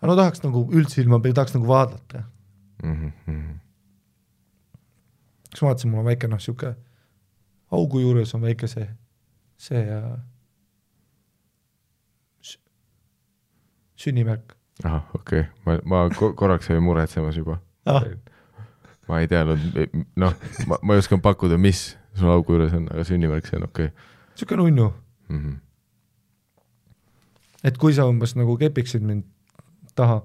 aga 0.00 0.10
no 0.10 0.16
tahaks 0.18 0.42
nagu 0.46 0.64
üldse 0.72 1.02
ilma, 1.02 1.20
tahaks 1.28 1.56
nagu 1.56 1.68
vaadata 1.68 2.24
mm. 2.82 3.12
-hmm. 3.26 3.52
kas 5.50 5.62
ma 5.62 5.68
vaatasin, 5.68 5.92
mul 5.92 6.02
on 6.02 6.10
väike 6.10 6.32
noh, 6.32 6.40
sihuke 6.40 6.74
augu 7.72 8.02
juures 8.02 8.34
on 8.34 8.42
väike 8.44 8.68
see, 8.68 8.88
see 9.62 9.82
äh, 9.94 10.18
sünnimärk 14.02 14.56
ahah, 14.84 15.02
okei 15.14 15.40
okay., 15.40 15.50
ma, 15.64 15.78
ma 15.84 16.14
ko- 16.16 16.32
korraks 16.38 16.70
olin 16.70 16.82
muretsemas 16.82 17.36
juba 17.38 17.58
ah,. 17.86 18.02
ma 19.08 19.20
ei 19.22 19.28
teadnud, 19.30 19.58
noh, 20.16 20.34
ma, 20.66 20.78
ma 20.82 20.96
ei 20.96 21.02
osanud 21.02 21.22
pakkuda, 21.22 21.58
mis 21.60 21.92
sul 22.18 22.32
augu 22.32 22.56
juures 22.56 22.74
on, 22.78 22.88
aga 22.90 23.04
sünnimärk, 23.06 23.46
see 23.46 23.60
on 23.60 23.68
okei 23.68 23.92
sihuke 24.34 24.58
nunnu, 24.58 24.88
okay. 24.90 25.36
mm. 25.36 25.42
-hmm. 25.44 25.56
et 27.64 27.78
kui 27.78 27.94
sa 27.94 28.08
umbes 28.10 28.34
nagu 28.38 28.56
kepiksid 28.58 29.06
mind 29.06 29.28
taha, 29.94 30.22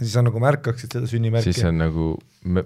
siis 0.00 0.12
sa 0.16 0.22
nagu 0.24 0.40
märkaksid 0.42 0.96
seda 0.96 1.08
sünnimärki. 1.10 1.52
Siis 1.52 1.62
see 1.62 1.68
on 1.70 1.78
nagu 1.80 2.10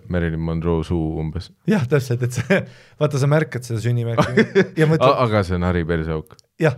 Marilyn 0.09 0.41
Monroe 0.43 0.85
suu 0.87 1.19
umbes, 1.21 1.51
jah, 1.71 1.85
täpselt, 1.91 2.23
et 2.27 2.37
see, 2.39 2.61
vaata, 3.01 3.21
sa 3.21 3.29
märkad 3.31 3.67
seda 3.67 3.83
sünnimärki 3.83 4.45
ja 4.81 4.87
mõtled, 4.91 5.17
aga 5.27 5.43
see 5.47 5.57
on 5.59 5.67
Harri 5.67 5.83
perseauk. 5.89 6.37
jah, 6.63 6.77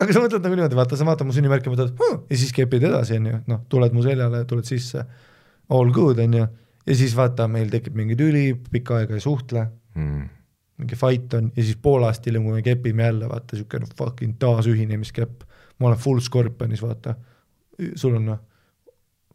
aga 0.00 0.16
sa 0.16 0.22
mõtled 0.24 0.46
nagu 0.46 0.56
niimoodi, 0.56 0.78
vaata, 0.78 0.96
sa 0.96 1.06
vaatad 1.08 1.28
mu 1.28 1.36
sünnimärki 1.36 1.72
mõtled 1.72 1.92
hm, 2.00 2.22
ja 2.32 2.40
siis 2.40 2.54
kepid 2.56 2.88
edasi, 2.88 3.18
onju, 3.20 3.42
noh, 3.50 3.62
tuled 3.72 3.92
mu 3.96 4.04
seljale, 4.06 4.42
tuled 4.48 4.68
sisse, 4.68 5.04
all 5.70 5.92
good, 5.94 6.18
onju, 6.24 6.46
ja 6.88 6.96
siis 6.96 7.12
vaata, 7.18 7.44
meil 7.52 7.68
tekib 7.72 7.96
mingi 8.00 8.16
tüli, 8.18 8.46
pikka 8.72 9.02
aega 9.02 9.18
ei 9.20 9.24
suhtle, 9.26 9.68
Mm. 9.98 10.28
mingi 10.78 10.94
fight 10.94 11.34
on. 11.34 11.48
Ja 11.56 11.64
siis 11.66 11.74
poole 11.82 12.06
aasta 12.06 12.28
hiljem, 12.30 12.44
kui 12.46 12.54
me 12.54 12.60
kepime 12.62 13.02
jälle, 13.02 13.26
vaata 13.28 13.56
noh, 13.82 13.88
fucking 13.98 14.36
taasühinemiskepp, 14.38 15.42
ma 15.82 15.88
olen 15.88 15.98
full 15.98 16.20
Scorpionis, 16.22 16.78
vaata, 16.84 17.16
sul 17.98 18.14
on 18.20 18.28
noh, 18.30 18.38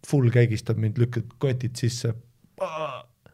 full 0.05 0.29
kägistab 0.33 0.79
mind, 0.81 0.99
lükkad 1.01 1.35
kotid 1.41 1.75
sisse, 1.79 2.13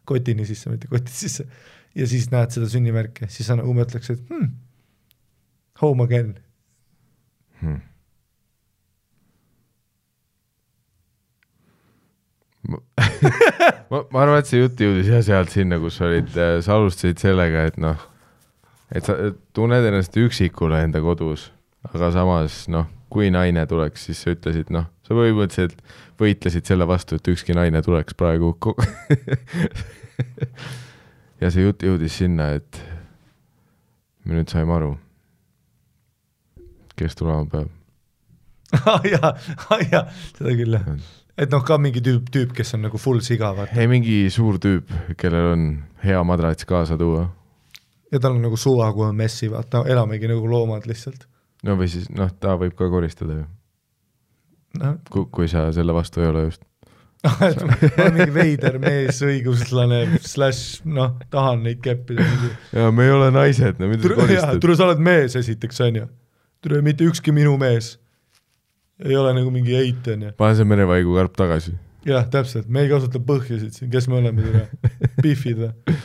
kotini 0.08 0.48
sisse, 0.48 0.72
mitte 0.72 0.90
kotid 0.92 1.14
sisse 1.14 1.48
ja 1.96 2.08
siis 2.08 2.30
näed 2.32 2.54
seda 2.56 2.68
sünnimärki, 2.72 3.28
siis 3.32 3.48
sa 3.50 3.58
nagu 3.60 3.74
mõtleks, 3.76 4.12
et 4.14 4.28
hmm, 4.32 4.52
home 5.82 6.06
again. 6.08 6.36
Hmm. 7.62 7.82
ma, 13.92 14.04
ma, 14.06 14.22
arvan, 14.22 14.40
et 14.40 14.50
see 14.50 14.62
jutt 14.62 14.80
jõudis 14.80 15.10
jah 15.12 15.24
sealt 15.26 15.52
sinna, 15.54 15.80
kus 15.82 16.00
olid, 16.06 16.30
sa 16.32 16.78
alustasid 16.78 17.20
sellega, 17.22 17.66
et 17.72 17.80
noh, 17.82 18.00
et 18.94 19.08
sa 19.08 19.18
tunned 19.56 19.88
ennast 19.90 20.16
üksikuna 20.18 20.84
enda 20.86 21.02
kodus, 21.04 21.50
aga 21.90 22.12
samas 22.16 22.64
noh, 22.72 22.88
kui 23.12 23.32
naine 23.34 23.66
tuleks, 23.68 24.08
siis 24.08 24.22
sa 24.24 24.36
ütlesid 24.36 24.72
noh, 24.72 24.88
sa 25.12 25.18
põhimõtteliselt 25.18 25.82
võitlesid 26.22 26.70
selle 26.70 26.88
vastu, 26.88 27.18
et 27.20 27.28
ükski 27.34 27.56
naine 27.58 27.82
tuleks 27.84 28.16
praegu 28.16 28.54
ja 31.42 31.52
see 31.52 31.66
jutt 31.66 31.84
jõudis 31.84 32.16
sinna, 32.22 32.52
et 32.56 32.80
me 34.24 34.38
nüüd 34.38 34.52
saime 34.52 34.76
aru, 34.78 34.92
kes 37.00 37.18
tulema 37.20 37.44
peab. 37.52 37.72
ah 38.88 39.04
jaa, 39.04 39.34
ah 39.68 39.82
jaa, 39.84 40.06
seda 40.38 40.56
küll 40.56 40.78
jah. 40.78 40.88
et 41.36 41.52
noh, 41.52 41.64
ka 41.68 41.76
mingi 41.82 42.04
tüüp, 42.06 42.30
tüüp, 42.32 42.56
kes 42.56 42.78
on 42.78 42.86
nagu 42.88 43.02
full 43.02 43.20
siga, 43.26 43.52
vaata. 43.58 43.76
ei, 43.76 43.90
mingi 43.92 44.24
suur 44.32 44.62
tüüp, 44.64 44.94
kellel 45.20 45.52
on 45.58 45.66
hea 46.06 46.22
madrats 46.28 46.68
kaasa 46.70 46.96
tuua. 47.02 47.26
ja 48.14 48.22
tal 48.22 48.38
on 48.38 48.46
nagu 48.46 48.60
suva, 48.60 48.88
kui 48.96 49.10
on 49.10 49.18
messi, 49.18 49.52
vaata, 49.52 49.84
elamegi 49.92 50.32
nagu 50.32 50.48
loomad 50.48 50.88
lihtsalt. 50.88 51.28
no 51.68 51.76
või 51.82 51.92
siis 51.92 52.08
noh, 52.16 52.32
ta 52.40 52.56
võib 52.62 52.78
ka 52.80 52.88
koristada 52.94 53.42
ju, 53.42 53.50
noh, 54.80 55.00
kui, 55.10 55.48
sa 55.52 55.70
selle 55.76 55.96
vastu 55.96 56.24
ei 56.24 56.30
ole 56.32 56.46
just. 56.48 56.64
ma 57.22 57.50
olen 57.52 58.16
mingi 58.16 58.34
veider 58.34 58.80
mees, 58.82 59.20
õiguslane, 59.26 60.02
slaš 60.26 60.62
noh, 60.90 61.20
tahan 61.34 61.66
neid 61.68 61.82
keppida. 61.84 62.26
ja 62.74 62.90
me 62.96 63.06
ei 63.06 63.14
ole 63.14 63.30
naised, 63.36 63.82
no 63.82 63.92
mida 63.92 64.08
sa 64.08 64.18
koristad. 64.18 64.62
tule, 64.64 64.78
sa 64.80 64.88
oled 64.90 65.04
mees 65.06 65.38
esiteks, 65.38 65.84
onju. 65.86 66.08
tule, 66.66 66.82
mitte 66.86 67.06
ükski 67.08 67.34
minu 67.36 67.58
mees 67.62 67.96
ei 69.02 69.18
ole 69.18 69.34
nagu 69.38 69.54
mingi 69.54 69.78
eit, 69.78 70.08
onju. 70.14 70.34
pane 70.40 70.58
see 70.58 70.68
merevaigu 70.70 71.14
karp 71.20 71.38
tagasi. 71.38 71.76
jah, 72.08 72.26
täpselt, 72.34 72.70
me 72.70 72.86
ei 72.86 72.92
kasuta 72.92 73.22
põhjusid 73.22 73.78
siin, 73.78 73.92
kes 73.94 74.10
me 74.10 74.22
oleme, 74.22 74.48
tule, 74.48 74.66
Biffid 75.24 75.62
või? 75.62 76.00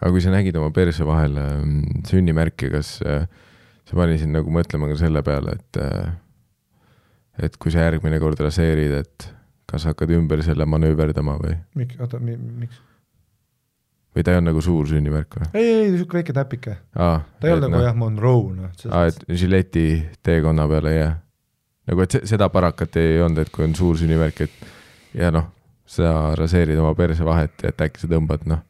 aga 0.00 0.10
kui 0.14 0.24
sa 0.24 0.32
nägid 0.34 0.56
oma 0.58 0.72
perse 0.74 1.06
vahel 1.06 1.38
ähm, 1.38 1.78
sünnimärki, 2.08 2.70
kas 2.72 2.96
äh, 3.04 3.28
sa 3.86 3.98
panesid 3.98 4.30
nagu 4.32 4.50
mõtlema 4.54 4.88
ka 4.90 4.98
selle 5.00 5.22
peale, 5.26 5.58
et 5.60 5.80
äh, 5.82 6.10
et 7.42 7.56
kui 7.60 7.72
sa 7.72 7.86
järgmine 7.88 8.20
kord 8.22 8.40
raseerid, 8.44 8.94
et 9.02 9.28
kas 9.70 9.86
hakkad 9.88 10.10
ümber 10.16 10.42
selle 10.44 10.66
manööverdama 10.66 11.36
või, 11.40 11.56
miks, 11.78 11.98
oota, 12.02 12.20
miks? 12.20 12.80
või 14.16 14.24
ta 14.26 14.32
ei 14.32 14.40
olnud 14.40 14.50
nagu 14.50 14.62
suur 14.64 14.88
sünnimärk 14.90 15.38
või? 15.38 15.50
ei, 15.54 15.68
ei, 15.68 15.90
niisugune 15.94 16.20
väike 16.22 16.34
täpike. 16.36 16.76
aa, 16.96 17.20
ta 17.40 17.48
ei 17.48 17.54
olnud 17.56 17.70
nagu 17.76 17.84
jah, 17.86 17.96
Monroe, 17.98 18.56
noh. 18.56 18.72
aa, 18.90 19.06
et 19.12 19.22
žileti 19.42 19.86
teekonna 20.26 20.66
peale 20.70 20.94
ei 20.96 21.00
jää. 21.02 21.12
nagu, 21.92 22.06
et 22.06 22.18
se- 22.18 22.24
seda 22.34 22.50
parakat 22.52 22.98
ei 23.02 23.20
olnud, 23.22 23.44
et 23.44 23.54
kui 23.54 23.64
on 23.68 23.76
suur 23.78 23.98
sünnimärk, 24.00 24.42
et 24.48 25.22
ja 25.22 25.30
noh, 25.34 25.46
sa 25.90 26.34
raseerid 26.38 26.78
oma 26.78 26.94
perse 26.98 27.24
vahet 27.26 27.62
ja 27.62 27.72
et 27.74 27.86
äkki 27.86 28.04
sa 28.04 28.10
tõmbad, 28.10 28.46
noh 28.50 28.66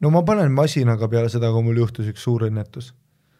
no 0.00 0.10
ma 0.14 0.22
panen 0.26 0.52
masinaga 0.54 1.08
peale 1.10 1.30
seda, 1.32 1.50
kui 1.52 1.64
mul 1.66 1.80
juhtus 1.84 2.08
üks 2.12 2.24
suur 2.26 2.46
õnnetus. 2.48 2.92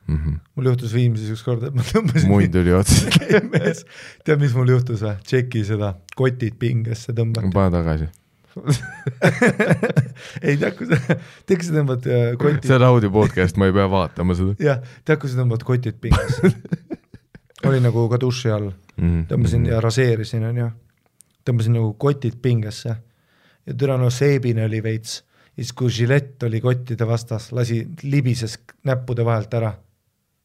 Mm 0.06 0.16
-hmm.. 0.16 0.38
mul 0.54 0.66
juhtus 0.66 0.94
Viimsis 0.94 1.30
ükskord, 1.34 1.62
et 1.68 1.74
ma 1.74 1.84
tõmbasin 1.86 2.28
munn 2.28 2.50
tuli 2.52 2.74
otsa, 2.76 3.08
mees, 3.54 3.84
tead, 4.24 4.40
mis 4.42 4.54
mul 4.56 4.74
juhtus 4.74 5.02
või? 5.04 5.16
tšeki 5.24 5.64
seda, 5.64 5.94
kotid 6.16 6.58
pingesse 6.60 7.14
tõmbati. 7.16 7.52
pane 7.54 7.72
tagasi. 7.74 8.10
ei 10.46 10.56
tead, 10.60 10.76
kui 10.78 10.86
sa, 10.86 10.98
tead, 11.46 11.56
kui 11.58 11.66
sa 11.66 11.74
tõmbad 11.74 12.06
äh, 12.06 12.26
kotid 12.38 12.68
see 12.68 12.76
on 12.76 12.86
audio 12.86 13.10
podcast, 13.14 13.58
ma 13.58 13.70
ei 13.70 13.74
pea 13.74 13.88
vaatama 13.90 14.36
seda 14.38 14.54
jah, 14.62 14.82
tead, 15.04 15.18
kui 15.22 15.32
sa 15.32 15.40
tõmbad 15.42 15.64
kotid 15.66 15.98
pingesse. 16.00 16.52
oli 17.68 17.80
nagu 17.80 18.08
ka 18.12 18.20
duši 18.20 18.52
all, 18.52 18.70
mm. 18.70 19.04
-hmm. 19.04 19.26
tõmbasin 19.32 19.68
ja 19.72 19.80
raseerisin, 19.80 20.44
onju. 20.44 20.70
tõmbasin 21.48 21.78
nagu 21.80 21.94
kotid 21.94 22.36
pingesse 22.42 22.96
ja 23.66 23.74
türa 23.74 23.96
no 23.96 24.10
seebine 24.10 24.64
oli 24.68 24.82
veits 24.82 25.22
ja 25.56 25.62
siis, 25.62 25.72
kui 25.72 25.90
žilett 25.90 26.42
oli 26.42 26.60
kottide 26.60 27.06
vastas, 27.06 27.52
lasi, 27.52 27.86
libises 28.02 28.58
näppude 28.84 29.24
vahelt 29.24 29.54
ära 29.54 29.72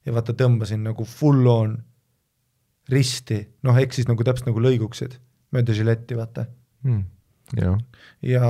ja 0.09 0.15
vaata, 0.15 0.33
tõmbasin 0.33 0.81
nagu 0.89 1.05
full 1.05 1.45
on 1.51 1.77
risti, 2.89 3.43
noh, 3.67 3.77
ehk 3.77 3.93
siis 3.93 4.09
nagu 4.09 4.25
täpselt 4.25 4.49
nagu 4.49 4.61
lõiguksid 4.63 5.19
mööda 5.53 5.75
žiletti, 5.77 6.17
vaata. 6.17 6.47
mm.. 6.85 7.03
jah, 7.59 7.77
ja 8.25 8.49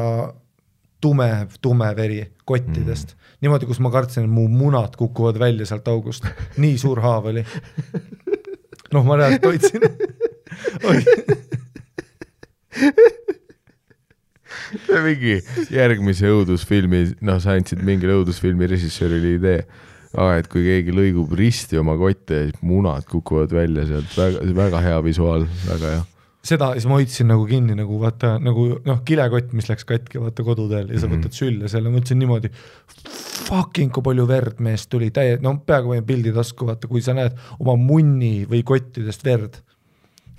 tume, 1.03 1.29
tume 1.63 1.89
veri 1.97 2.21
kottidest 2.47 3.13
mm., 3.13 3.35
niimoodi, 3.43 3.67
kus 3.67 3.81
ma 3.83 3.91
kartsin, 3.91 4.27
et 4.27 4.31
mu 4.31 4.47
munad 4.51 4.95
kukuvad 4.99 5.39
välja 5.41 5.67
sealt 5.67 5.87
august, 5.91 6.27
nii 6.63 6.79
suur 6.79 7.03
haav 7.03 7.29
oli. 7.33 7.43
noh, 8.95 9.03
ma 9.03 9.19
reaalselt 9.19 9.45
hoidsin 9.51 9.81
mingi 15.03 15.35
järgmise 15.73 16.29
õudusfilmi, 16.31 17.03
noh, 17.25 17.39
sa 17.41 17.55
andsid 17.57 17.83
mingile 17.85 18.13
õudusfilmi 18.19 18.67
režissöörile 18.69 19.35
idee, 19.37 19.59
aga 20.17 20.37
et 20.41 20.47
kui 20.49 20.63
keegi 20.65 20.93
lõigub 20.95 21.33
risti 21.37 21.77
oma 21.77 21.95
kotte 21.99 22.37
ja 22.39 22.47
siis 22.49 22.61
munad 22.65 23.05
kukuvad 23.09 23.51
välja 23.53 23.85
sealt, 23.89 24.15
väga, 24.17 24.45
väga 24.57 24.81
hea 24.81 25.03
visuaal, 25.05 25.45
väga 25.67 25.91
hea. 25.93 26.05
seda 26.49 26.71
siis 26.73 26.87
ma 26.89 26.95
hoidsin 26.97 27.27
nagu 27.29 27.45
kinni 27.45 27.75
nagu 27.77 27.99
vaata 28.01 28.37
nagu 28.41 28.67
noh, 28.85 29.01
kilekott, 29.05 29.51
mis 29.53 29.67
läks 29.69 29.85
katki 29.85 30.21
vaata 30.23 30.43
koduteel 30.47 30.89
ja 30.89 30.99
sa 30.99 31.07
Mhm. 31.07 31.15
võtad 31.19 31.35
sülle 31.35 31.69
selle, 31.69 31.89
mõtlesin 31.93 32.17
niimoodi. 32.17 32.49
Fucking 33.49 33.91
kui 33.91 34.03
palju 34.03 34.25
verd 34.29 34.59
meest 34.59 34.89
tuli, 34.89 35.11
täie, 35.11 35.37
no 35.41 35.57
peaaegu 35.57 35.89
panin 35.93 36.05
pildi 36.05 36.33
tasku, 36.33 36.65
vaata 36.65 36.87
kui 36.87 37.01
sa 37.01 37.13
näed 37.13 37.35
oma 37.59 37.75
munni 37.75 38.45
või 38.49 38.63
kottidest 38.63 39.23
verd. 39.25 39.61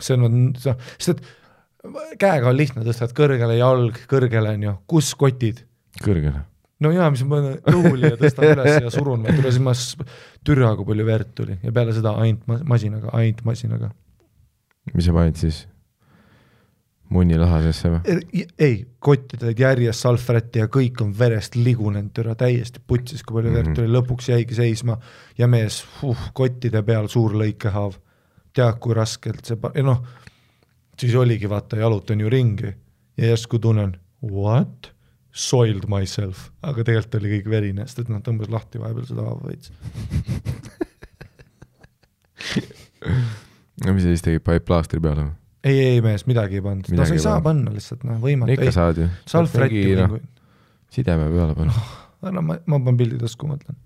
see 0.00 0.14
on, 0.16 0.52
noh, 0.54 0.76
sest 0.96 1.10
et 1.10 2.18
käega 2.18 2.48
on 2.48 2.56
lihtne, 2.56 2.82
tõstad 2.84 3.12
kõrgele 3.12 3.58
jalg 3.58 3.98
kõrgele 4.08 4.54
onju, 4.56 4.78
kus 4.88 5.14
kotid? 5.14 5.66
kõrgele. 6.02 6.46
No 6.80 6.90
jaa, 6.94 7.10
mis 7.12 7.22
ma 7.24 7.36
panen 7.36 7.58
õhuli 7.74 8.08
ja 8.12 8.16
tõstan 8.20 8.52
üles 8.54 8.82
ja 8.86 8.90
surun, 8.94 9.22
vaata 9.26 9.36
üle 9.42 9.50
siis 9.52 9.60
ma 9.64 9.74
türa, 10.44 10.74
kui 10.76 10.84
palju 10.92 11.06
verd 11.06 11.34
tuli 11.36 11.58
ja 11.62 11.72
peale 11.76 11.92
seda 11.96 12.14
ainult 12.22 12.46
ma- 12.48 12.62
masinaga, 12.74 13.10
ainult 13.18 13.44
masinaga. 13.44 13.90
mis 14.94 15.04
sa 15.04 15.12
panid 15.12 15.36
siis? 15.36 15.66
munnilahasesse 17.10 17.90
või? 17.90 18.44
ei, 18.62 18.76
kottid 19.02 19.42
olid 19.42 19.58
järjest 19.58 20.04
salvrätti 20.06 20.60
ja 20.62 20.68
kõik 20.70 21.00
on 21.02 21.10
verest 21.18 21.56
ligunenud 21.58 22.12
türa 22.14 22.36
täiesti 22.38 22.78
putsis, 22.86 23.24
kui 23.26 23.40
palju 23.40 23.52
verd 23.56 23.66
Mhm. 23.72 23.74
tuli, 23.80 23.90
lõpuks 23.96 24.28
jäigi 24.30 24.54
seisma 24.54 24.98
ja 25.38 25.48
mees 25.50 25.80
uh,, 26.06 26.28
kottide 26.34 26.82
peal 26.86 27.08
suur 27.08 27.34
lõikehaav. 27.34 27.98
tead, 28.52 28.78
kui 28.82 28.94
raskelt 28.94 29.44
see 29.46 29.56
noh, 29.82 30.00
siis 30.98 31.14
oligi 31.14 31.46
vaata, 31.48 31.76
jalutan 31.78 32.18
ju 32.20 32.28
ringi 32.30 32.72
ja 33.16 33.26
järsku 33.30 33.58
tunnen 33.62 33.92
what? 34.22 34.90
Soiled 35.30 35.86
myself, 35.90 36.48
aga 36.66 36.82
tegelikult 36.82 37.14
oli 37.20 37.28
kõik 37.36 37.50
verine, 37.52 37.84
sest 37.86 38.04
et 38.04 38.08
noh, 38.10 38.18
tõmbas 38.24 38.50
lahti 38.50 38.80
vahepeal 38.82 39.06
seda 39.06 39.22
haava 39.28 39.46
veits. 39.46 39.70
no 43.84 43.94
mis 43.94 44.02
sa 44.04 44.10
siis 44.10 44.24
tegid, 44.24 44.42
panid 44.46 44.64
plaastri 44.66 45.00
peale 45.02 45.28
või? 45.28 45.34
ei, 45.64 45.78
ei 45.94 46.00
mees, 46.04 46.24
midagi 46.28 46.58
ei 46.60 46.64
pannud, 46.64 46.88
no 46.96 47.06
sa 47.06 47.16
ei 47.16 47.22
saa 47.22 47.40
panna 47.44 47.72
lihtsalt 47.74 48.04
noh, 48.08 48.18
võimatu, 48.22 48.54
ikka 48.56 48.68
ei, 48.68 48.74
saad 48.74 49.00
ju. 49.02 49.08
salvrätti 49.28 49.84
noh, 49.98 50.14
mingi, 50.14 50.30
sideme 50.94 51.28
peale 51.32 51.56
panna, 51.58 51.84
no 52.30 52.44
ma, 52.46 52.56
ma 52.64 52.80
panen 52.80 52.98
pildi 53.00 53.20
tasku, 53.20 53.48
ma 53.48 53.58
mõtlen, 53.58 53.78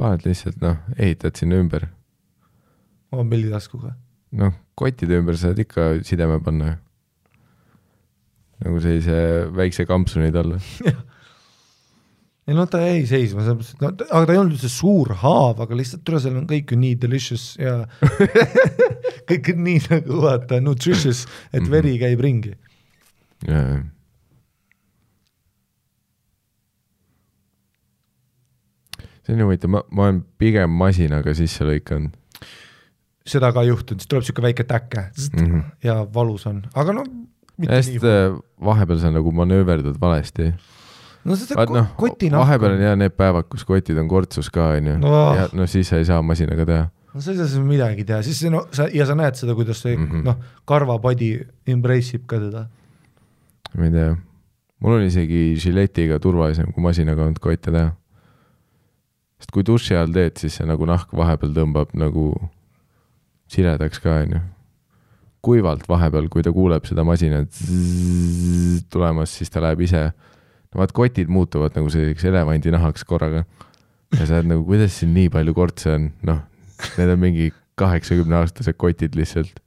paned 0.00 0.26
lihtsalt 0.28 0.58
noh, 0.64 0.80
ehitad 0.96 1.36
sinna 1.38 1.60
ümber, 1.60 1.88
ma 3.10 3.20
panen 3.20 3.32
pildi 3.34 3.52
tasku 3.52 3.82
ka. 3.84 3.92
noh, 4.42 4.56
kottide 4.78 5.20
ümber 5.20 5.38
saad 5.40 5.60
ikka 5.62 5.94
sideme 6.08 6.40
panna 6.44 6.72
ju. 6.72 6.80
Nagu 8.64 8.80
sellise 8.80 9.18
väikse 9.56 9.86
kampsuni 9.88 10.30
talle. 10.34 10.58
ei 12.46 12.54
no 12.54 12.66
ta 12.70 12.80
jäi 12.80 13.02
seisma, 13.08 13.42
sellepärast, 13.44 13.80
no 13.82 13.90
aga 13.90 14.22
ta 14.22 14.34
ei 14.34 14.40
olnud 14.40 14.54
üldse 14.56 14.70
suur 14.70 15.12
haav, 15.22 15.60
aga 15.64 15.78
lihtsalt 15.78 16.04
tule, 16.06 16.20
seal 16.22 16.38
on 16.38 16.46
kõik 16.50 16.72
ju 16.72 16.78
nii 16.80 16.94
delicious 17.02 17.48
ja 17.60 17.80
kõik 19.30 19.52
on 19.54 19.64
nii 19.66 19.82
nagu 19.90 20.22
vaata 20.22 20.62
nutritious, 20.62 21.26
et 21.52 21.62
Mhm. 21.62 21.70
veri 21.74 21.98
käib 22.02 22.22
ringi. 22.24 22.54
see 29.26 29.34
on 29.34 29.42
huvitav, 29.42 29.70
ma, 29.70 29.82
ma 29.90 30.06
olen 30.06 30.22
pigem 30.38 30.70
masinaga 30.70 31.34
sisse 31.34 31.66
lõikanud 31.66 32.14
seda 33.26 33.50
ka 33.54 33.64
ei 33.64 33.70
juhtunud, 33.72 34.02
siis 34.02 34.10
tuleb 34.10 34.26
siuke 34.26 34.44
väike 34.44 34.64
täke 34.64 35.08
mm. 35.10 35.46
-hmm. 35.46 35.62
ja 35.84 36.06
valus 36.14 36.46
on, 36.46 36.62
aga 36.74 36.94
no 36.94 37.04
hästi 37.64 38.00
vahepeal 38.64 39.00
sa 39.00 39.10
nagu 39.10 39.32
manööverdad 39.32 39.96
valesti. 40.00 40.52
no 41.24 41.36
seda 41.36 41.58
vaat 41.58 41.72
noh, 41.72 41.88
kotinahku 41.98 42.44
vahepeal 42.44 42.76
on 42.76 42.84
jah 42.84 42.96
need 42.98 43.16
päevad, 43.16 43.48
kus 43.50 43.64
kotid 43.64 43.98
on 43.98 44.08
kortsus 44.08 44.50
ka 44.52 44.74
onju 44.76 44.98
ja 45.38 45.48
no 45.52 45.66
siis 45.66 45.88
sa 45.88 46.00
ei 46.00 46.08
saa 46.08 46.22
masinaga 46.22 46.66
teha. 46.68 46.86
no 47.14 47.20
sa 47.20 47.32
ei 47.32 47.40
saa 47.40 47.48
seal 47.50 47.66
midagi 47.66 48.04
teha, 48.04 48.22
siis 48.26 48.42
no 48.52 48.66
sa 48.76 48.88
ja 48.92 49.06
sa 49.08 49.16
näed 49.18 49.38
seda, 49.40 49.54
kuidas 49.58 49.82
see 49.82 49.96
mm. 49.96 50.08
-hmm. 50.10 50.24
noh, 50.24 50.36
karvapadi 50.64 51.30
embrace 51.66 52.16
ib 52.16 52.26
ka 52.26 52.40
teda. 52.40 52.66
ma 53.76 53.84
ei 53.84 53.94
tea, 53.94 54.16
mul 54.80 54.98
on 54.98 55.06
isegi 55.06 55.54
žiletiga 55.58 56.18
turvalisem 56.18 56.72
kui 56.72 56.82
masinaga 56.82 57.22
olnud 57.22 57.40
kotte 57.40 57.72
teha. 57.72 57.94
sest 59.40 59.50
kui 59.52 59.64
duši 59.66 59.96
all 59.96 60.12
teed, 60.12 60.36
siis 60.36 60.60
see 60.60 60.66
nagu 60.66 60.86
nahk 60.86 61.12
vahepeal 61.12 61.52
tõmbab 61.56 61.92
nagu 61.94 62.34
siledaks 63.48 64.00
ka 64.02 64.20
onju. 64.22 64.40
Kuivalt 65.46 65.84
vahepeal, 65.88 66.26
kui 66.32 66.42
ta 66.44 66.52
kuuleb 66.54 66.86
seda 66.88 67.04
masinat 67.06 67.60
tulemas, 68.92 69.34
siis 69.38 69.52
ta 69.52 69.62
läheb 69.64 69.84
ise. 69.86 70.08
no 70.72 70.82
vaat 70.82 70.92
kotid 70.96 71.30
muutuvad 71.32 71.76
nagu 71.78 71.90
selliseks 71.92 72.26
elevandinahaks 72.30 73.06
korraga. 73.08 73.44
ja 74.18 74.26
sa 74.26 74.40
oled 74.40 74.50
nagu, 74.54 74.64
kuidas 74.66 74.98
siin 75.00 75.14
nii 75.14 75.28
palju 75.34 75.54
kortse 75.54 75.94
on, 75.94 76.10
noh, 76.26 76.42
need 76.98 77.12
on 77.14 77.22
mingi 77.22 77.46
kaheksakümne 77.78 78.36
aastased 78.40 78.76
kotid 78.80 79.16
lihtsalt. 79.18 79.60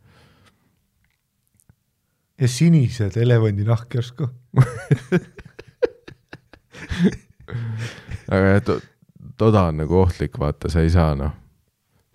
ja 2.39 2.47
sinised 2.47 3.18
elevandinahk 3.19 3.99
järsku. 3.99 4.30
aga 8.30 8.45
jah, 8.45 8.64
to-, 8.65 8.81
toda 9.39 9.68
on 9.72 9.80
nagu 9.84 10.01
ohtlik, 10.03 10.39
vaata, 10.39 10.72
sa 10.72 10.84
ei 10.84 10.91
saa 10.93 11.15
noh, 11.19 11.34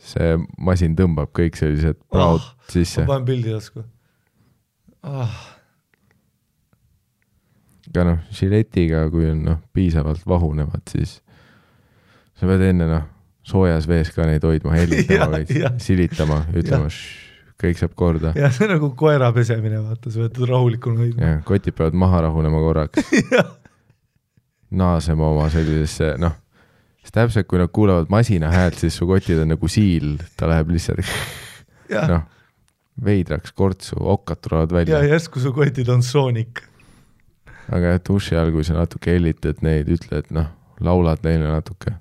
see 0.05 0.37
masin 0.61 0.95
tõmbab 0.99 1.33
kõik 1.37 1.57
sellised 1.59 1.99
praod 2.13 2.43
oh, 2.43 2.49
sisse 2.71 3.05
ma, 3.05 3.15
panen 3.15 3.29
pildi 3.29 3.55
tasku 3.55 3.85
ah,. 5.05 5.35
aga 7.89 8.07
noh, 8.11 8.23
žiletiga, 8.35 9.07
kui 9.13 9.29
on 9.31 9.45
noh, 9.49 9.61
piisavalt 9.77 10.25
vahunevad, 10.29 10.85
siis 10.91 11.19
sa 12.35 12.49
pead 12.51 12.65
enne 12.69 12.89
noh, 12.91 13.09
soojas 13.47 13.89
vees 13.89 14.11
ka 14.15 14.27
neid 14.29 14.45
hoidma, 14.45 14.75
Jah, 14.75 14.85
hellitama 14.85 15.21
jah. 15.21 15.35
veits, 15.39 15.89
silitama, 15.89 16.41
ütlema, 16.57 16.93
kõik 17.61 17.81
saab 17.81 17.97
korda 17.99 18.35
ja 18.39 18.51
see 18.53 18.69
on 18.69 18.75
nagu 18.77 18.93
koera 18.99 19.33
pesemine, 19.37 19.81
vaata, 19.85 20.13
sa 20.13 20.27
pead 20.27 20.41
rahulikuna 20.51 21.05
hoidma. 21.05 21.35
ja 21.35 21.43
kotid 21.49 21.77
peavad 21.77 21.97
maha 22.05 22.25
rahunema 22.29 22.63
korraks, 22.65 23.13
naasema 24.85 25.31
oma 25.33 25.49
sellisesse 25.53 26.17
noh, 26.21 26.35
sest 27.05 27.15
täpselt 27.19 27.49
kui 27.49 27.61
nad 27.61 27.73
kuulevad 27.75 28.09
masina 28.13 28.51
häält, 28.53 28.79
siis 28.81 28.97
su 28.97 29.07
kotid 29.09 29.43
on 29.43 29.53
nagu 29.53 29.69
siil, 29.71 30.17
ta 30.39 30.49
läheb 30.51 30.73
lihtsalt 30.73 31.05
ja, 31.93 32.07
noh, 32.09 32.25
veidraks 33.05 33.53
kortsu, 33.53 33.99
okkad 34.01 34.41
tulevad 34.45 34.73
ja 34.73 34.79
välja, 34.81 35.03
järsku 35.13 35.43
su 35.43 35.53
kotid 35.53 35.89
on 35.93 36.03
Sonic. 36.03 36.65
aga 37.69 37.95
jah, 37.95 38.05
duši 38.09 38.39
all, 38.41 38.53
kui 38.55 38.65
sa 38.65 38.79
natuke 38.79 39.13
hellitad 39.13 39.61
neid, 39.67 39.91
ütled 39.93 40.31
noh, 40.35 40.49
laulad 40.85 41.25
neile 41.27 41.51
natuke, 41.53 41.95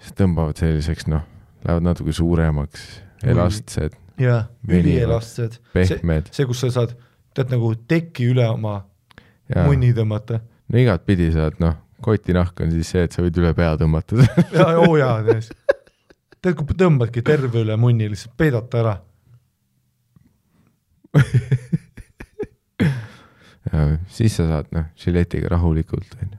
siis 0.00 0.16
tõmbavad 0.16 0.60
selliseks 0.60 1.08
noh, 1.12 1.26
lähevad 1.66 1.90
natuke 1.90 2.14
suuremaks, 2.16 2.86
elastsed, 3.28 3.98
ja, 4.20 4.46
Venivad. 4.64 4.94
ülielastsed. 4.94 5.60
pehmed 5.74 6.32
see, 6.32 6.48
kus 6.48 6.64
sa 6.64 6.72
saad, 6.80 6.96
tead 7.36 7.52
nagu 7.52 7.74
teki 7.90 8.32
üle 8.32 8.48
oma 8.48 8.80
ja 9.52 9.68
munni 9.68 9.92
tõmmata. 9.96 10.40
no 10.72 10.80
igatpidi 10.80 11.28
saad 11.36 11.60
noh, 11.62 11.76
kotinahk 12.04 12.60
on 12.64 12.70
siis 12.74 12.88
see, 12.94 13.02
et 13.06 13.12
sa 13.14 13.24
võid 13.24 13.36
üle 13.40 13.52
pea 13.56 13.72
tõmmata 13.80 14.12
ja, 14.56 14.66
oo 14.84 14.94
jaa, 15.00 15.16
tead, 15.26 15.42
tead 16.38 16.54
kui 16.58 16.78
tõmbadki 16.78 17.20
terve 17.26 17.56
üle 17.64 17.74
munni, 17.80 18.06
lihtsalt 18.12 18.34
peidad 18.38 18.66
ta 18.70 18.76
ära. 18.84 18.96
siis 24.18 24.32
sa 24.38 24.44
saad 24.48 24.66
noh, 24.76 24.86
žiletiga 24.98 25.46
rahulikult 25.54 26.10
onju. 26.22 26.38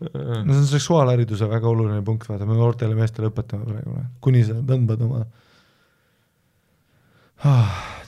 no 0.00 0.52
see 0.52 0.60
on 0.60 0.66
seksuaalhariduse 0.68 1.48
väga 1.48 1.68
oluline 1.68 2.02
punkt, 2.04 2.28
vaata, 2.28 2.46
me 2.48 2.56
noortele 2.56 2.96
meestele 2.96 3.30
õpetame 3.30 3.66
praegu, 3.68 3.94
noh, 3.96 4.08
kuni 4.24 4.42
sa 4.46 4.58
tõmbad 4.66 5.04
oma. 5.06 5.24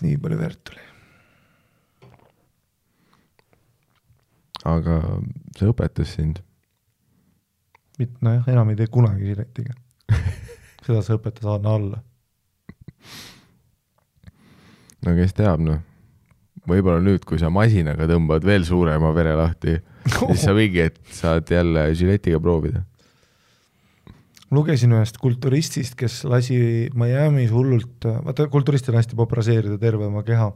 Nii 0.02 0.16
palju 0.20 0.38
verd 0.40 0.64
tuli. 0.66 0.88
aga 4.62 4.96
see 5.59 5.70
õpetas 5.72 6.12
sind, 6.14 6.38
nojah, 7.98 8.44
enam 8.52 8.70
ei 8.70 8.78
tee 8.78 8.90
kunagi 8.92 9.32
žiletiga. 9.32 9.74
seda 10.86 11.00
sa 11.02 11.16
õpetad 11.18 11.48
anna 11.50 11.72
alla. 11.78 12.02
no 15.02 15.16
kes 15.18 15.34
teab 15.34 15.64
noh, 15.64 15.80
võib-olla 16.68 17.02
nüüd, 17.02 17.24
kui 17.26 17.40
sa 17.42 17.50
masinaga 17.50 18.06
tõmbad 18.10 18.46
veel 18.46 18.66
suurema 18.68 19.10
vere 19.16 19.34
lahti, 19.38 19.80
siis 20.06 20.44
sa 20.44 20.54
mingi 20.54 20.84
hetk 20.84 21.14
saad 21.14 21.50
jälle 21.50 21.88
žiletiga 21.98 22.38
proovida. 22.42 22.84
Lugesin 24.52 24.92
ühest 24.96 25.18
kulturistist, 25.22 25.96
kes 25.98 26.22
lasi 26.28 26.56
Miami's 26.98 27.52
hullult, 27.54 28.04
vaata 28.04 28.48
kulturistil 28.52 28.94
on 28.94 29.00
hästi 29.00 29.18
popp 29.18 29.32
raseerida 29.38 29.78
terve 29.80 30.06
oma 30.06 30.22
keha. 30.26 30.50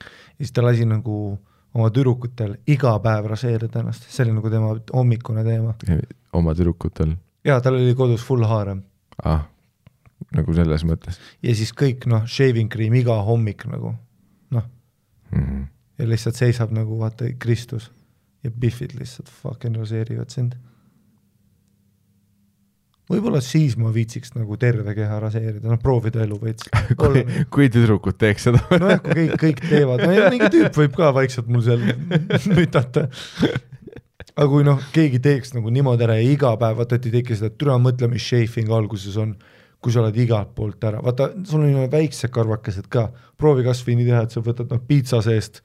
ja 0.00 0.40
siis 0.40 0.52
ta 0.52 0.64
lasi 0.64 0.86
nagu 0.88 1.38
oma 1.74 1.90
tüdrukutel 1.94 2.56
iga 2.66 2.96
päev 3.02 3.30
raseerida 3.30 3.82
ennast, 3.82 4.08
see 4.10 4.24
oli 4.24 4.34
nagu 4.36 4.50
tema 4.52 4.74
hommikune 4.92 5.44
teema. 5.46 5.74
oma 6.32 6.54
tüdrukutel, 6.54 7.16
ja 7.44 7.60
tal 7.60 7.78
oli 7.78 7.94
kodus 7.94 8.24
full 8.26 8.44
haarem 8.48 8.82
ah, 9.24 9.46
nagu 10.36 10.54
selles 10.56 10.84
mõttes 10.88 11.20
ja 11.42 11.54
siis 11.56 11.72
kõik 11.76 12.06
noh, 12.10 12.26
shaving 12.26 12.72
cream 12.72 12.96
iga 12.98 13.20
hommik 13.26 13.64
nagu 13.70 13.94
noh, 14.50 14.66
mm. 15.30 15.44
-hmm. 15.44 15.64
ja 15.98 16.08
lihtsalt 16.08 16.36
seisab 16.40 16.74
nagu 16.76 16.98
vaata 17.00 17.32
Kristus 17.38 17.90
ja 18.44 18.50
Biffid 18.50 18.96
lihtsalt 18.98 19.28
fucking 19.28 19.76
raseerivad 19.76 20.30
sind. 20.32 20.54
Võib-olla 23.10 23.40
siis 23.44 23.76
ma 23.80 23.90
viitsiks 23.94 24.34
nagu 24.36 24.56
terve 24.60 24.94
keha 24.96 25.18
raseerida, 25.22 25.64
noh 25.66 25.80
proovida 25.82 26.22
elu 26.24 26.38
veits. 26.42 26.68
kui, 27.00 27.24
kui 27.52 27.70
tüdrukud 27.72 28.18
teeks 28.20 28.48
seda 28.48 28.62
nojah, 28.70 29.02
kui 29.04 29.16
kõik, 29.18 29.34
kõik 29.44 29.64
teevad, 29.66 30.04
no 30.04 30.14
ja 30.14 30.28
mingi 30.32 30.50
tüüp 30.54 30.78
võib 30.82 30.96
ka 30.98 31.10
vaikselt 31.16 31.50
mul 31.50 31.64
seal 31.66 31.82
mütata. 32.54 33.08
aga 34.34 34.48
kui 34.50 34.66
noh, 34.66 34.82
keegi 34.94 35.22
teeks 35.22 35.56
nagu 35.56 35.72
niimoodi 35.74 36.06
ära 36.06 36.20
ja 36.20 36.28
iga 36.28 36.54
päev, 36.60 36.78
vaata 36.82 37.00
et 37.00 37.10
ei 37.10 37.16
teki 37.18 37.38
seda, 37.38 37.50
et 37.52 37.58
türa 37.60 37.78
mõtle, 37.82 38.10
mis 38.12 38.24
shaving 38.24 38.70
alguses 38.74 39.18
on, 39.20 39.34
kui 39.80 39.92
sa 39.94 40.02
oled 40.04 40.16
igalt 40.20 40.54
poolt 40.56 40.84
ära, 40.84 41.00
vaata, 41.04 41.30
sul 41.48 41.64
on 41.64 41.72
ju 41.72 41.90
väiksed 41.92 42.32
karvakesed 42.34 42.88
ka, 42.92 43.08
proovi 43.40 43.64
kas 43.66 43.82
või 43.86 43.98
nii 44.00 44.10
teha, 44.10 44.24
et 44.26 44.36
sa 44.36 44.42
võtad 44.44 44.70
noh, 44.70 44.82
piitsa 44.86 45.22
seest, 45.24 45.62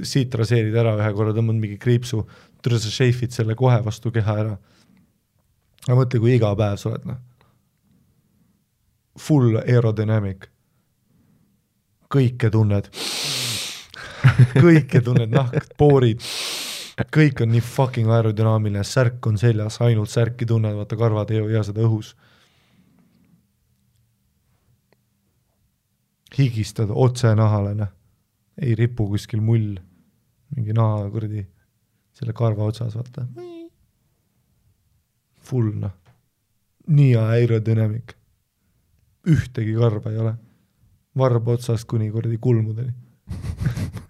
siit 0.00 0.34
raseerid 0.34 0.76
ära 0.80 0.96
ühe 0.96 1.10
korra, 1.16 1.34
tõmbad 1.36 1.58
mingi 1.60 1.76
kriipsu, 1.80 2.24
türa 2.64 2.78
sa 2.80 2.92
shave'id 2.92 3.34
selle 3.34 3.56
kohe 3.58 3.78
vastu 3.84 4.12
keha 4.14 4.36
ära. 4.44 4.54
Aga 5.88 5.98
mõtle, 5.98 6.20
kui 6.22 6.36
iga 6.36 6.52
päev 6.58 6.78
sa 6.80 6.90
oled 6.92 7.06
noh, 7.10 7.20
full 9.18 9.58
aerodynamic, 9.60 10.48
kõike 12.12 12.50
tunned, 12.52 12.90
kõike 14.54 15.02
tunned, 15.04 15.32
nahk, 15.32 15.72
poorid, 15.80 16.22
kõik 17.12 17.42
on 17.44 17.52
nii 17.54 17.64
fucking 17.64 18.12
aerodünaamiline, 18.12 18.84
särk 18.86 19.26
on 19.28 19.40
seljas, 19.40 19.80
ainult 19.84 20.12
särki 20.12 20.48
tunned, 20.48 20.76
vaata 20.78 20.98
karvad 21.00 21.32
ei 21.34 21.42
hoia 21.44 21.64
seda 21.66 21.84
õhus. 21.86 22.14
higistad 26.32 26.88
otse 26.88 27.34
nahale, 27.36 27.74
noh, 27.76 27.90
ei 28.56 28.72
ripu 28.78 29.04
kuskil 29.10 29.42
mull, 29.44 29.74
mingi 30.56 30.72
naha 30.76 31.04
kuradi 31.12 31.44
selle 32.16 32.32
karva 32.36 32.70
otsas, 32.72 32.96
vaata. 32.96 33.26
Full 35.42 35.72
noh, 35.82 35.94
nii 36.92 37.16
aerodünamik, 37.18 38.14
ühtegi 39.28 39.74
karva 39.78 40.10
ei 40.12 40.18
ole, 40.22 40.34
varba 41.18 41.52
otsast 41.56 41.84
kuni 41.90 42.10
kuradi 42.10 42.38
kulmudeni. 42.42 42.92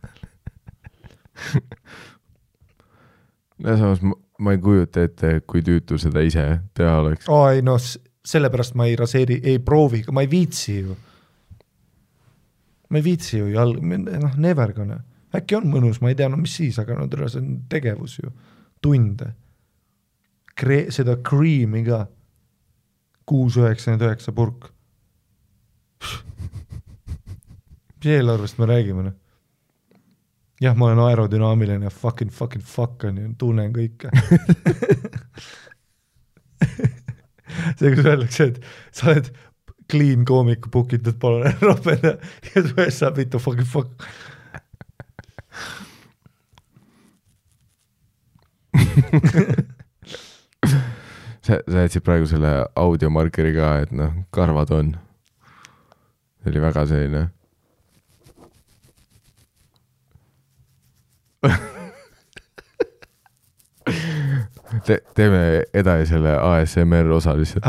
ja 3.66 3.76
samas 3.76 4.02
ma, 4.02 4.16
ma 4.38 4.54
ei 4.54 4.60
kujuta 4.62 5.04
ette, 5.06 5.32
kui 5.46 5.62
tüütu 5.64 5.98
seda 6.00 6.22
ise 6.26 6.44
teha 6.76 6.98
oleks. 7.02 7.28
aa 7.30 7.52
ei 7.56 7.62
noh, 7.66 7.80
sellepärast 8.24 8.76
ma 8.78 8.88
ei 8.90 8.96
raseeri, 8.98 9.40
ei 9.42 9.58
proovi, 9.62 10.02
ma 10.12 10.24
ei 10.24 10.30
viitsi 10.30 10.78
ju. 10.80 10.96
ma 12.90 13.00
ei 13.00 13.04
viitsi 13.04 13.38
ju 13.38 13.50
jalg, 13.52 13.82
noh 13.82 14.36
never 14.36 14.74
gonna, 14.76 14.98
äkki 15.34 15.58
on 15.58 15.70
mõnus, 15.72 16.02
ma 16.02 16.12
ei 16.12 16.18
tea, 16.18 16.28
no 16.28 16.40
mis 16.40 16.56
siis, 16.60 16.78
aga 16.82 16.98
no 16.98 17.08
tere, 17.10 17.30
see 17.32 17.42
on 17.42 17.54
tegevus 17.72 18.18
ju, 18.20 18.32
tunde. 18.84 19.32
Kre-, 20.58 20.90
seda 20.94 21.16
cream'i 21.24 21.84
ka, 21.86 22.06
kuus 23.28 23.56
üheksakümmend 23.60 24.06
üheksa 24.08 24.34
purk. 24.36 24.70
mis 28.02 28.10
eelarvest 28.10 28.58
me 28.58 28.66
räägime 28.66 29.02
noh? 29.06 29.14
jah, 30.62 30.74
ma 30.76 30.86
olen 30.86 30.98
aerodünaamiline 30.98 31.90
fucking 31.90 32.30
fucking 32.30 32.64
fuck 32.66 33.04
on 33.04 33.18
ju, 33.18 33.28
tunnen 33.38 33.72
kõike 33.74 34.10
see, 37.78 37.94
kus 37.94 38.04
öeldakse, 38.04 38.44
et 38.50 38.58
sa 38.94 39.10
oled 39.12 39.30
clean 39.92 40.24
koomik, 40.28 40.68
book 40.72 40.92
itud, 40.96 41.16
palun 41.22 41.46
ära 41.50 41.58
ropenda 41.72 42.16
ja 42.52 42.62
su 42.64 42.74
ees 42.80 42.98
saab 43.02 43.18
mitu 43.20 43.38
fucking 43.42 43.68
fuck. 43.68 43.90
sa, 51.42 51.58
sa 51.66 51.84
jätsid 51.84 52.04
praegu 52.06 52.26
selle 52.30 52.52
audiomarkeri 52.78 53.52
ka, 53.56 53.68
et 53.84 53.92
noh, 53.94 54.12
karvad 54.34 54.70
on. 54.74 54.96
see 56.42 56.50
oli 56.50 56.60
väga 56.62 56.86
selline. 56.90 57.22
Te, 64.86 64.94
teeme 65.14 65.62
edasi 65.74 66.06
selle 66.14 66.32
ASMR 66.38 67.10
osa 67.12 67.34
lihtsalt. 67.36 67.66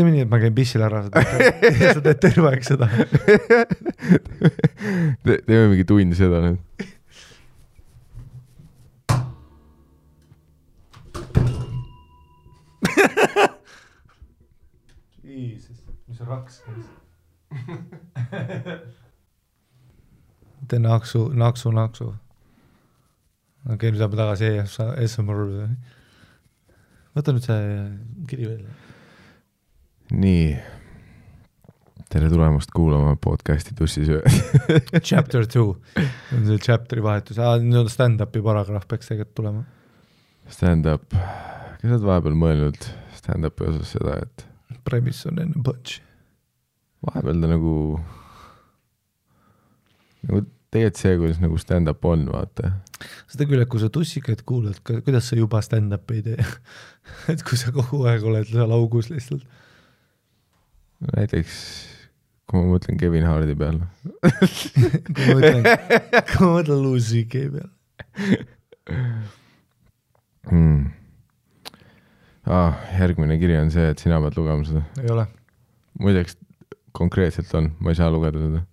Teeme 0.00 0.14
nii, 0.14 0.22
et 0.24 0.30
ma 0.32 0.38
käin 0.40 0.54
pissil 0.56 0.80
ära, 0.80 1.02
sa 1.12 2.00
teed, 2.00 2.16
terve 2.22 2.48
aeg 2.48 2.62
seda? 2.64 2.86
Te, 5.24 5.34
teeme 5.44 5.66
mingi 5.68 5.84
tund 5.84 6.16
seda 6.16 6.40
nüüd. 6.40 6.56
Jesus, 15.28 15.84
mis 16.08 16.20
raks 16.24 16.64
käis. 16.64 16.88
tee 20.70 20.80
naksu, 20.80 21.28
naksu, 21.34 21.72
naksu. 21.76 22.08
okei 23.66 23.74
okay,, 23.74 23.90
nüüd 23.90 24.00
läheme 24.00 24.16
tagasi 24.22 24.46
ESMR 25.04 25.36
juurde. 25.44 25.68
võta 27.18 27.36
nüüd 27.36 27.44
see 27.50 27.60
kiri 28.32 28.48
välja. 28.54 28.72
nii. 30.12 30.58
tere 32.10 32.28
tulemast 32.30 32.70
kuulama 32.74 33.16
podcast'i 33.16 33.74
tussisöö. 33.74 34.22
Chapter 35.08 35.46
two 35.46 35.76
on 36.36 36.46
see 36.46 36.58
chapter'i 36.58 37.02
vahetus, 37.02 37.38
aa 37.38 37.58
nüüd 37.62 37.84
on 37.84 37.90
stand-up'i 37.92 38.42
paragrahv 38.42 38.88
peaks 38.90 39.10
tegelikult 39.10 39.36
tulema. 39.38 39.62
Stand-up, 40.50 41.14
kas 41.14 41.84
sa 41.84 41.92
oled 41.92 42.06
vahepeal 42.08 42.38
mõelnud 42.40 42.88
stand-up'i 43.14 43.68
osas 43.70 43.94
seda, 43.94 44.16
et 44.24 44.46
Premise 44.84 45.28
on 45.30 45.38
enne 45.44 45.62
punch'i. 45.62 46.02
vahepeal 47.06 47.44
ta 47.44 47.52
nagu, 47.52 47.76
nagu 50.26 50.42
tegelikult 50.74 51.04
see, 51.04 51.16
kuidas 51.22 51.40
nagu 51.44 51.62
stand-up 51.62 52.10
on, 52.10 52.26
vaata. 52.34 52.74
seda 53.30 53.46
küll, 53.46 53.62
et 53.62 53.70
kui 53.70 53.82
sa 53.82 53.92
tussikaid 53.94 54.42
kuulad, 54.48 54.82
kuidas 54.82 55.30
sa 55.30 55.38
juba 55.38 55.62
stand-up'i 55.62 56.18
ei 56.18 56.26
tee 56.32 56.52
et 57.32 57.46
kui 57.46 57.60
sa 57.60 57.70
kogu 57.74 58.02
aeg 58.10 58.26
oled 58.26 58.50
seal 58.50 58.74
augus 58.74 59.14
lihtsalt. 59.14 59.46
Näiteks 61.00 61.56
kui 62.50 62.58
ma 62.58 62.72
mõtlen 62.72 62.98
Kevin 62.98 63.26
Hardi 63.28 63.54
peale. 63.58 63.86
kui 65.14 65.26
ma 65.28 65.36
mõtlen, 65.38 65.68
kui 66.32 66.46
ma 66.46 66.52
mõtlen 66.56 66.82
Louis 66.82 67.10
CK 67.12 67.44
peale. 67.54 67.70
Hmm. 70.50 70.90
Ah, 72.50 72.80
järgmine 72.98 73.36
kiri 73.38 73.58
on 73.60 73.70
see, 73.70 73.92
et 73.92 74.02
sina 74.02 74.18
pead 74.24 74.38
lugema 74.40 74.66
seda. 74.66 74.82
ei 74.98 75.12
ole, 75.12 75.26
muideks 76.02 76.34
konkreetselt 76.96 77.52
on, 77.54 77.70
ma 77.78 77.92
ei 77.92 77.98
saa 78.00 78.10
lugeda 78.10 78.40
seda. 78.42 78.64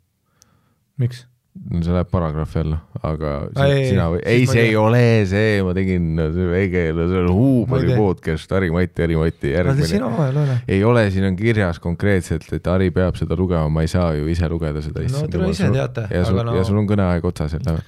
miks? 0.97 1.25
No 1.71 1.81
see 1.83 1.93
läheb 1.93 2.09
paragrahvi 2.11 2.59
alla, 2.61 2.77
aga 3.01 3.31
Aa, 3.55 3.67
ei, 3.71 3.87
sina 3.91 4.07
või, 4.13 4.21
ei, 4.27 4.45
see 4.49 4.63
ei 4.69 4.75
ole 4.79 5.01
see, 5.29 5.61
ma 5.65 5.73
tegin, 5.77 6.09
väike, 6.51 6.83
see 6.97 7.21
on 7.21 7.29
huumori 7.33 7.95
podcast, 7.97 8.51
Harri-Mati, 8.55 9.03
Harri-Mati, 9.03 9.51
aga 9.51 9.61
järgmine 9.61 9.89
sina. 9.91 10.11
vahel 10.13 10.41
ole. 10.43 10.57
ei 10.77 10.83
ole, 10.87 11.05
siin 11.13 11.27
on 11.29 11.37
kirjas 11.39 11.81
konkreetselt, 11.83 12.47
et 12.55 12.69
Harri 12.71 12.89
peab 12.95 13.19
seda 13.19 13.37
lugema, 13.39 13.67
ma 13.73 13.85
ei 13.85 13.91
saa 13.91 14.13
ju 14.17 14.29
ise 14.31 14.49
lugeda 14.51 14.83
seda. 14.85 15.05
no 15.13 15.25
te 15.31 15.43
ise 15.51 15.71
teate, 15.75 16.07
ja 16.13 16.23
sul 16.27 16.41
aga, 16.43 16.55
ja 16.59 16.67
sul 16.67 16.79
no 16.79 16.85
on 16.85 16.91
kõneaeg 16.93 17.27
otsas 17.31 17.57
jälle. 17.57 17.81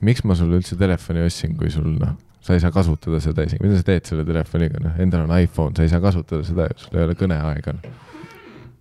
miks 0.00 0.24
ma 0.24 0.38
sulle 0.38 0.60
üldse 0.60 0.78
telefoni 0.80 1.24
ostsin, 1.26 1.56
kui 1.58 1.72
sul 1.72 1.92
noh, 2.00 2.16
sa 2.46 2.56
ei 2.56 2.62
saa 2.62 2.72
kasutada 2.74 3.20
seda 3.22 3.46
isegi, 3.46 3.64
mida 3.64 3.78
sa 3.80 3.86
teed 3.86 4.08
selle 4.08 4.26
telefoniga, 4.26 4.80
noh, 4.82 4.98
endal 5.02 5.24
on 5.26 5.32
iPhone, 5.38 5.74
sa 5.76 5.86
ei 5.86 5.92
saa 5.92 6.02
kasutada 6.04 6.46
seda, 6.46 6.68
sul 6.80 7.00
ei 7.00 7.08
ole 7.08 7.16
kõneaega. 7.18 7.78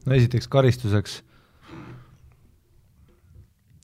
no 0.06 0.20
esiteks 0.20 0.52
karistuseks. 0.52 1.22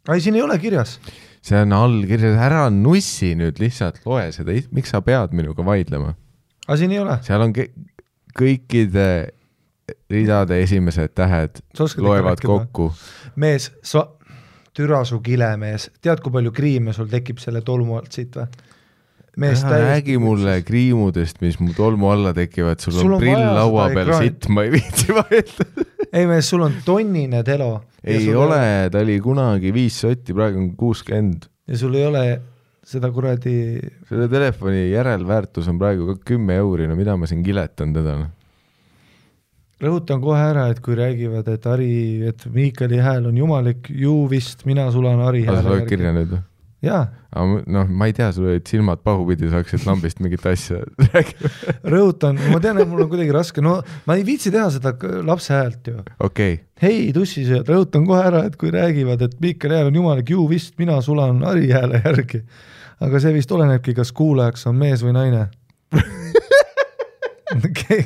ei, 0.09 0.23
siin 0.23 0.39
ei 0.39 0.41
ole 0.41 0.57
kirjas. 0.59 0.97
see 1.41 1.61
on 1.61 1.77
all 1.77 2.01
kirjas, 2.09 2.39
ära 2.41 2.65
nussi 2.73 3.35
nüüd 3.37 3.61
lihtsalt, 3.61 4.01
loe 4.05 4.31
seda, 4.33 4.57
miks 4.73 4.93
sa 4.93 5.03
pead 5.05 5.35
minuga 5.37 5.65
vaidlema 5.65 6.15
aga 6.67 6.77
siin 6.79 6.95
ei 6.95 6.99
ole. 7.01 7.17
seal 7.25 7.43
on 7.43 7.53
kõikide 8.37 9.07
ridade 10.11 10.61
esimesed 10.63 11.13
tähed 11.17 11.61
loevad 11.99 12.43
kokku. 12.45 12.91
mees, 13.35 13.71
sa, 13.83 14.05
türa 14.77 15.03
su 15.07 15.19
kilemees, 15.23 15.89
tead, 16.01 16.21
kui 16.23 16.33
palju 16.37 16.53
kriime 16.55 16.95
sul 16.95 17.09
tekib 17.11 17.41
selle 17.43 17.63
tolmu 17.65 17.99
alt 17.99 18.15
siit 18.15 18.37
või? 18.39 18.47
Mees 19.39 19.63
räägi 19.63 20.17
mulle 20.19 20.57
kriimudest, 20.67 21.39
mis 21.41 21.59
mu 21.61 21.71
tolmu 21.75 22.11
alla 22.11 22.33
tekivad, 22.35 22.81
sul, 22.83 22.97
on 22.99 23.17
prill 23.21 23.39
laua 23.39 23.87
peal, 23.93 24.11
sitt, 24.19 24.49
ma 24.51 24.65
ei 24.67 24.73
viitsi 24.75 25.13
vaielda. 25.17 25.87
ei 26.11 26.27
mees, 26.27 26.49
sul 26.51 26.65
on 26.65 26.75
tonnine 26.85 27.43
telo. 27.47 27.71
ei 28.03 28.27
ole, 28.35 28.89
ta 28.91 29.03
oli 29.05 29.19
kunagi 29.23 29.71
viis 29.75 30.01
sotti, 30.03 30.35
praegu 30.35 30.59
on 30.59 30.69
kuuskümmend. 30.79 31.47
ja 31.71 31.79
sul 31.79 31.95
ei 31.95 32.05
ole 32.09 32.25
seda 32.91 33.11
kuradi, 33.13 33.55
selle 34.09 34.27
telefoni 34.31 34.89
järelväärtus 34.91 35.69
on 35.71 35.79
praegu 35.79 36.11
ka 36.11 36.19
kümme 36.33 36.59
euri, 36.59 36.89
no 36.89 36.99
mida 36.99 37.15
ma 37.15 37.29
siin 37.29 37.43
kiletan 37.45 37.95
teda, 37.95 38.17
noh. 38.25 38.31
rõhutan 39.81 40.19
kohe 40.23 40.43
ära, 40.51 40.67
et 40.73 40.83
kui 40.83 40.97
räägivad, 40.99 41.47
et 41.55 41.71
Hari, 41.71 41.91
et 42.33 42.47
Miikali 42.51 42.99
hääl 43.01 43.31
on 43.31 43.37
jumalik, 43.37 43.87
ju 43.95 44.25
vist 44.31 44.67
mina 44.67 44.91
sulan 44.91 45.23
Hari 45.23 45.45
aga 45.47 45.61
sa 45.61 45.61
hääle 45.61 45.77
loed 45.77 45.91
kirja 45.93 46.15
nüüd 46.19 46.33
või? 46.35 46.47
Aga 47.29 47.61
noh, 47.69 47.89
ma 47.93 48.07
ei 48.09 48.15
tea, 48.17 48.31
sul 48.33 48.47
olid 48.49 48.65
silmad 48.67 49.03
pahupidi, 49.05 49.49
sa 49.51 49.61
hakkasid 49.61 49.85
lambist 49.85 50.21
mingit 50.23 50.45
asja 50.49 50.79
rääkima. 51.11 51.51
rõhutan, 51.93 52.39
ma 52.51 52.59
tean, 52.63 52.81
et 52.81 52.89
mul 52.89 53.05
on 53.05 53.11
kuidagi 53.11 53.35
raske, 53.35 53.63
no 53.63 53.77
ma 54.07 54.17
ei 54.17 54.25
viitsi 54.27 54.53
teha 54.53 54.67
seda 54.73 54.95
lapse 55.27 55.53
häält 55.53 55.91
ju. 55.91 56.01
okei 56.17 56.57
okay., 56.57 56.59
hei, 56.81 57.11
tussisööd, 57.15 57.69
rõhutan 57.69 58.07
kohe 58.09 58.23
ära, 58.31 58.43
et 58.49 58.57
kui 58.59 58.73
räägivad, 58.73 59.21
et 59.27 59.37
Miikali 59.43 59.77
hääl 59.77 59.91
on 59.91 60.01
jumalik, 60.01 60.33
ju 60.33 60.47
vist 60.49 60.73
mina 60.81 60.97
sulan 61.05 61.43
Hari 61.45 61.69
hääle 61.69 62.01
järgi. 62.01 62.41
aga 63.01 63.21
see 63.21 63.35
vist 63.37 63.51
olenebki, 63.53 63.93
kas 63.97 64.11
kuulajaks 64.17 64.65
on 64.71 64.81
mees 64.81 65.05
või 65.05 65.13
naine. 65.17 65.47
okei. 67.69 68.05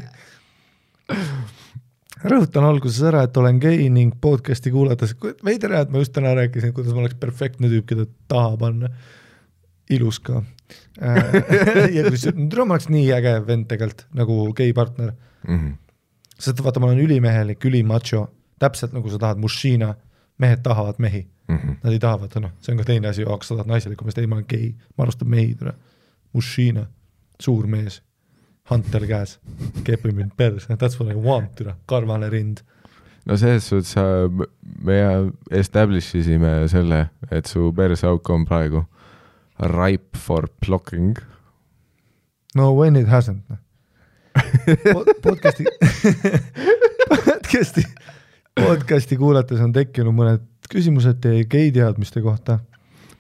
Rõhutan 2.30 2.66
alguses 2.68 3.04
ära, 3.08 3.24
et 3.26 3.38
olen 3.38 3.60
gei 3.62 3.90
ning 3.94 4.16
podcast'i 4.22 4.72
kuulates, 4.74 5.16
veider 5.46 5.76
jah, 5.76 5.86
et 5.86 5.94
ma 5.94 6.02
just 6.02 6.14
täna 6.16 6.34
rääkisin, 6.38 6.74
kuidas 6.76 6.96
ma 6.96 7.04
oleks 7.04 7.18
perfektne 7.22 7.70
tüüp, 7.72 7.88
keda 7.92 8.08
taha 8.32 8.56
panna. 8.62 8.90
ilus 9.90 10.18
ka. 10.20 10.42
ja 11.96 12.04
kui 12.08 12.18
see, 12.18 12.34
ma 12.34 12.74
oleks 12.74 12.90
nii 12.90 13.12
äge 13.14 13.36
vend 13.46 13.68
tegelikult 13.70 14.08
nagu 14.18 14.54
gei 14.58 14.74
partner 14.74 15.12
mm. 15.48 15.60
-hmm. 15.60 15.74
sest 16.40 16.64
vaata, 16.64 16.80
ma 16.80 16.90
olen 16.90 17.04
ülimehelik, 17.06 17.66
ülimacho, 17.66 18.28
täpselt 18.60 18.94
nagu 18.94 19.10
sa 19.10 19.20
tahad 19.20 19.38
mušina, 19.38 19.94
mehed 20.38 20.64
tahavad 20.64 20.96
mehi, 20.98 21.28
Mm 21.48 21.58
-hmm. 21.58 21.76
nad 21.84 21.94
ei 21.94 22.00
taha, 22.00 22.20
vaata 22.20 22.40
noh, 22.40 22.52
see 22.60 22.74
on 22.74 22.78
ka 22.78 22.84
teine 22.84 23.08
asi, 23.08 23.22
sa 23.42 23.56
tahad 23.56 23.68
naiselikum, 23.68 24.08
sest 24.08 24.18
ei, 24.18 24.28
ma 24.28 24.36
olen 24.36 24.46
gei, 24.50 24.76
ma 24.98 25.04
armastan 25.04 25.30
mehi, 25.30 25.58
mušina, 26.34 26.88
suur 27.40 27.68
mees, 27.68 28.02
Hunter 28.70 29.04
käes, 29.08 29.38
keepi 29.86 30.12
mind 30.12 30.32
perse, 30.38 30.66
that's 30.78 31.00
what 31.00 31.12
I 31.12 31.16
want, 31.16 31.52
tule, 31.56 31.76
karvane 31.90 32.30
rind. 32.34 32.64
no 33.26 33.38
selles 33.38 33.68
suhtes 33.70 33.94
sa, 33.94 34.04
me 34.86 34.98
establish 35.52 36.16
isime 36.18 36.68
selle, 36.70 37.10
et 37.32 37.46
su 37.50 37.72
perseauk 37.78 38.30
on 38.30 38.46
praegu, 38.46 38.84
ripe 39.60 40.18
for 40.18 40.48
plucking. 40.66 41.16
no 42.56 42.72
when 42.74 42.96
it 42.96 43.08
hasn't. 43.08 43.44
Pod- 44.92 45.14
podcast'i 45.24 45.64
podcast'i 47.12 47.84
podcast'i 48.60 49.18
kuulates 49.20 49.62
on 49.64 49.72
tekkinud 49.76 50.12
mõned 50.16 50.44
küsimused 50.72 51.22
teie 51.24 51.46
gei-teadmiste 51.48 52.20
kohta 52.26 52.60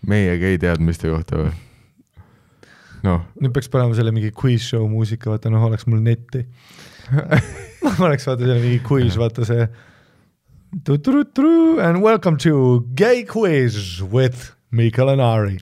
meie 0.07 0.35
gei 0.41 0.57
teadmiste 0.61 1.09
kohta 1.11 1.39
või? 1.39 1.53
noh, 3.05 3.21
nüüd 3.41 3.53
peaks 3.55 3.69
panema 3.71 3.95
selle 3.97 4.13
mingi 4.15 4.31
quiz 4.35 4.65
show 4.65 4.85
muusika 4.89 5.31
vaata 5.33 5.51
noh 5.53 5.63
oleks 5.69 5.87
mul 5.89 6.01
netti. 6.05 6.45
Oleks 8.05 8.25
vaata 8.25 8.47
seal 8.47 8.61
mingi 8.63 8.79
quiz 8.85 9.17
vaata 9.19 9.45
see. 9.45 9.67
And 10.75 12.01
welcome 12.01 12.37
to 12.37 12.85
gay 12.95 13.23
quiz 13.23 14.01
with 14.01 14.51
Mikkel 14.71 15.11
and 15.13 15.21
Ari. 15.21 15.59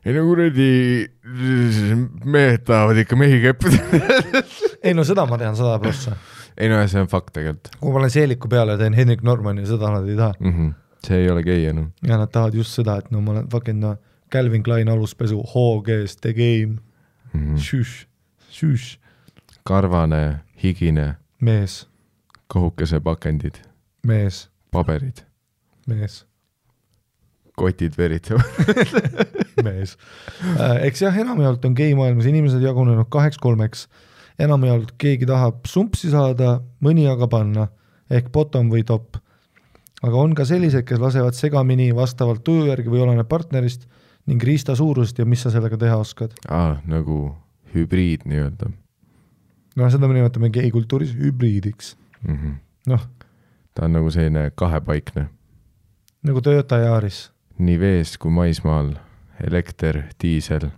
Ei 0.00 0.14
no 0.16 0.24
kuradi, 0.24 1.04
mehed 2.24 2.64
tahavad 2.64 3.02
ikka 3.02 3.18
mehi 3.20 3.40
keppida. 3.42 3.80
ei 4.86 4.94
no 4.96 5.04
seda 5.04 5.26
ma 5.28 5.38
tean 5.38 5.58
sada 5.58 5.76
prossa. 5.82 6.16
Ei 6.56 6.70
no 6.72 6.80
see 6.88 7.04
on 7.04 7.10
fakt 7.12 7.34
tegelikult. 7.36 7.74
Kui 7.82 7.92
ma 7.92 8.00
olen 8.00 8.12
seeliku 8.12 8.48
peale 8.50 8.74
ja 8.74 8.80
teen 8.80 8.96
Hendrik 8.96 9.20
Normani 9.26 9.66
seda 9.68 9.92
nad 9.92 10.08
ei 10.08 10.16
taha. 10.16 10.38
Mm. 10.40 10.54
-hmm. 10.56 10.72
see 11.06 11.20
ei 11.20 11.30
ole 11.30 11.44
gei 11.44 11.66
enam. 11.68 11.92
Ja 12.02 12.16
nad 12.16 12.32
tahavad 12.32 12.54
just 12.54 12.74
seda, 12.80 12.96
et 12.96 13.10
no 13.10 13.20
ma 13.20 13.36
olen 13.36 13.48
fucking 13.52 13.78
no 13.78 13.96
Calvin 14.30 14.62
Klein 14.62 14.88
aluspesu 14.88 15.42
hoogees 15.54 16.16
the 16.16 16.32
game 16.32 16.78
mm. 17.32 17.40
-hmm. 17.40 17.58
šüš, 17.58 18.06
šüš, 18.50 18.98
karvane, 19.64 20.40
higine, 20.62 21.16
mees, 21.40 21.86
kohukese 22.46 23.00
pakendid, 23.00 23.60
mees, 24.06 24.48
paberid, 24.70 25.24
mees, 25.86 26.24
kotid 27.56 27.96
veritsevad. 27.98 28.44
mees. 29.66 29.96
eks 30.82 31.02
jah, 31.02 31.16
enamjaolt 31.16 31.64
on 31.64 31.74
geimaailmas 31.76 32.26
inimesed 32.26 32.62
jagunenud 32.62 33.08
kaheks-kolmeks. 33.12 33.88
enamjaolt 34.38 34.94
keegi 34.98 35.26
tahab 35.28 35.66
sumpsi 35.68 36.10
saada, 36.10 36.60
mõni 36.80 37.04
aga 37.10 37.28
panna 37.28 37.68
ehk 38.10 38.30
bottom 38.32 38.70
või 38.72 38.84
top. 38.84 39.16
aga 40.02 40.16
on 40.16 40.34
ka 40.34 40.44
selliseid, 40.48 40.86
kes 40.88 40.98
lasevad 40.98 41.36
segamini 41.36 41.90
vastavalt 41.96 42.44
tuju 42.44 42.70
järgi 42.70 42.88
või 42.88 43.02
oleneb 43.04 43.28
partnerist 43.28 43.86
ning 44.26 44.42
riista 44.42 44.76
suurusest 44.76 45.18
ja 45.18 45.24
mis 45.24 45.42
sa 45.42 45.50
sellega 45.50 45.78
teha 45.80 45.96
oskad. 45.96 46.36
aa, 46.48 46.80
nagu 46.86 47.36
hübriid 47.74 48.26
nii-öelda 48.26 48.70
no 49.76 49.90
seda 49.90 50.08
me 50.08 50.18
nimetame 50.18 50.50
geikultuuris 50.50 51.14
hübriidiks, 51.16 51.96
mm. 52.26 52.36
-hmm. 52.36 52.54
noh 52.86 53.08
ta 53.74 53.84
on 53.84 53.92
nagu 53.92 54.10
selline 54.10 54.50
kahepaikne, 54.54 55.28
nagu 56.22 56.40
Toyota 56.40 56.78
Yaris. 56.78 57.30
nii 57.58 57.80
vees 57.80 58.18
kui 58.18 58.30
maismaal, 58.30 58.94
elekter, 59.46 60.02
diisel, 60.22 60.68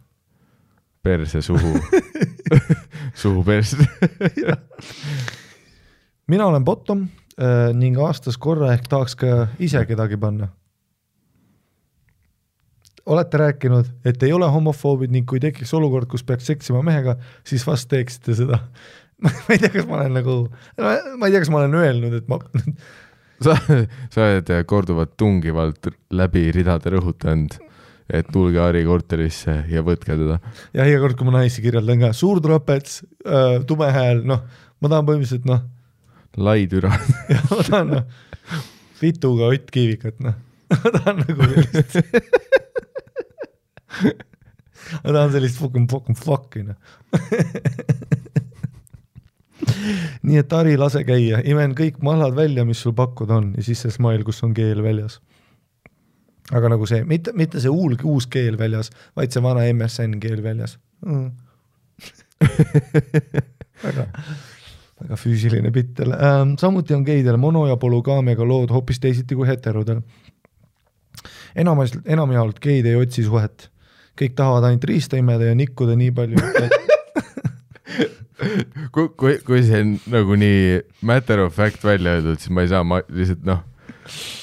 perse 1.02 1.42
suhu, 1.42 1.80
suhu 3.22 3.44
perse. 3.44 3.76
mina 6.26 6.46
olen 6.46 6.64
bottom 6.64 7.02
äh, 7.02 7.74
ning 7.74 7.98
aastas 7.98 8.38
korra 8.38 8.72
ehk 8.72 8.88
tahaks 8.88 9.16
ka 9.16 9.46
ise 9.58 9.86
kedagi 9.86 10.16
panna. 10.16 10.48
Olete 13.06 13.38
rääkinud, 13.40 13.88
et 14.06 14.22
ei 14.22 14.32
ole 14.32 14.48
homofoobid 14.50 15.12
ning 15.12 15.26
kui 15.28 15.40
tekiks 15.42 15.72
olukord, 15.74 16.08
kus 16.10 16.22
peaks 16.26 16.46
seksima 16.50 16.82
mehega, 16.86 17.16
siis 17.46 17.64
vast 17.66 17.88
teeksite 17.90 18.36
seda. 18.38 18.60
ma 19.22 19.32
ei 19.54 19.60
tea, 19.62 19.72
kas 19.74 19.86
ma 19.88 19.98
olen 20.00 20.16
nagu, 20.18 20.36
ma 20.78 21.26
ei 21.26 21.34
tea, 21.34 21.42
kas 21.42 21.50
ma 21.52 21.62
olen 21.62 21.76
öelnud, 21.78 22.14
et 22.18 22.30
ma, 22.30 22.38
sa, 23.46 23.58
sa 24.12 24.28
oled 24.28 24.54
korduvalt 24.70 25.14
tungivalt 25.20 25.90
läbi 26.14 26.48
ridade 26.54 26.94
rõhutanud, 26.94 27.58
et 28.12 28.28
tulge 28.34 28.60
Harri 28.60 28.82
korterisse 28.86 29.62
ja 29.70 29.84
võtke 29.86 30.16
teda. 30.18 30.38
ja 30.76 30.86
iga 30.88 31.00
kord, 31.04 31.16
kui 31.18 31.28
ma 31.28 31.38
naisi 31.38 31.62
kirjeldan 31.64 32.02
ka, 32.06 32.12
suur 32.16 32.42
trapets 32.44 33.00
äh,, 33.24 33.62
tume 33.66 33.88
hääl, 33.94 34.24
noh, 34.28 34.42
ma 34.82 34.90
tahan 34.90 35.08
põhimõtteliselt 35.08 35.48
noh, 35.48 35.64
lai 36.42 36.66
türa. 36.70 36.92
ja 37.32 37.40
ma 37.48 37.62
tahan 37.62 37.94
noh, 37.96 38.06
vituga 39.02 39.50
Ott 39.54 39.70
Kiivikat, 39.74 40.18
noh, 40.22 40.38
ma 40.74 40.94
tahan 40.98 41.24
nagu 41.24 41.50
sellist 41.54 42.70
ma 45.02 45.12
tahan 45.12 45.32
sellist 45.34 45.60
fucking 45.60 45.88
fucking 45.90 46.18
fuck'i 46.18 46.66
noh. 46.66 46.78
nii 50.26 50.40
et 50.40 50.54
Ari, 50.56 50.76
lase 50.80 51.02
käia, 51.06 51.40
imen 51.48 51.74
kõik 51.78 52.00
mahlad 52.04 52.34
välja, 52.36 52.64
mis 52.68 52.82
sul 52.82 52.94
pakkuda 52.98 53.38
on 53.40 53.52
ja 53.56 53.64
siis 53.66 53.82
see 53.84 53.94
smile, 53.94 54.24
kus 54.26 54.42
on 54.46 54.54
keel 54.56 54.82
väljas. 54.84 55.20
aga 56.52 56.72
nagu 56.74 56.86
see, 56.88 57.04
mitte, 57.08 57.34
mitte 57.38 57.60
see 57.62 57.70
uul, 57.70 57.96
uus 58.04 58.26
keel 58.30 58.58
väljas, 58.58 58.90
vaid 59.16 59.34
see 59.34 59.42
vana 59.44 59.66
MSN 59.72 60.18
keel 60.22 60.42
väljas 60.44 60.78
mm. 61.06 61.30
väga, 63.86 64.06
väga 65.02 65.18
füüsiline 65.18 65.70
bitt 65.74 65.98
jälle 65.98 66.18
ähm,. 66.18 66.56
samuti 66.60 66.94
on 66.94 67.06
geidel 67.06 67.36
mono- 67.36 67.66
ja 67.68 67.76
polügaamiaga 67.76 68.46
lood 68.46 68.70
hoopis 68.74 69.00
teisiti 69.00 69.38
kui 69.38 69.48
heterodel. 69.48 70.02
enamus, 71.54 71.94
enamjaolt 72.04 72.58
geid 72.60 72.86
ei 72.86 72.96
otsi 72.96 73.24
suhet. 73.24 73.71
Kõik 74.18 74.36
tahavad 74.38 74.68
ainult 74.68 74.86
riista 74.88 75.20
imeda 75.20 75.50
ja 75.50 75.58
nikkuda 75.58 75.96
nii 75.98 76.14
palju, 76.16 76.46
et 76.62 76.78
kui, 78.94 79.08
kui, 79.16 79.34
kui 79.46 79.62
see 79.66 79.82
on 79.84 79.96
nagu 80.12 80.36
nii 80.38 80.80
matter 81.08 81.44
of 81.46 81.56
fact 81.56 81.84
välja 81.86 82.18
öeldud, 82.18 82.40
siis 82.42 82.52
ma 82.54 82.64
ei 82.64 82.70
saa, 82.72 82.84
ma 82.86 83.00
lihtsalt 83.08 83.44
noh, 83.48 83.64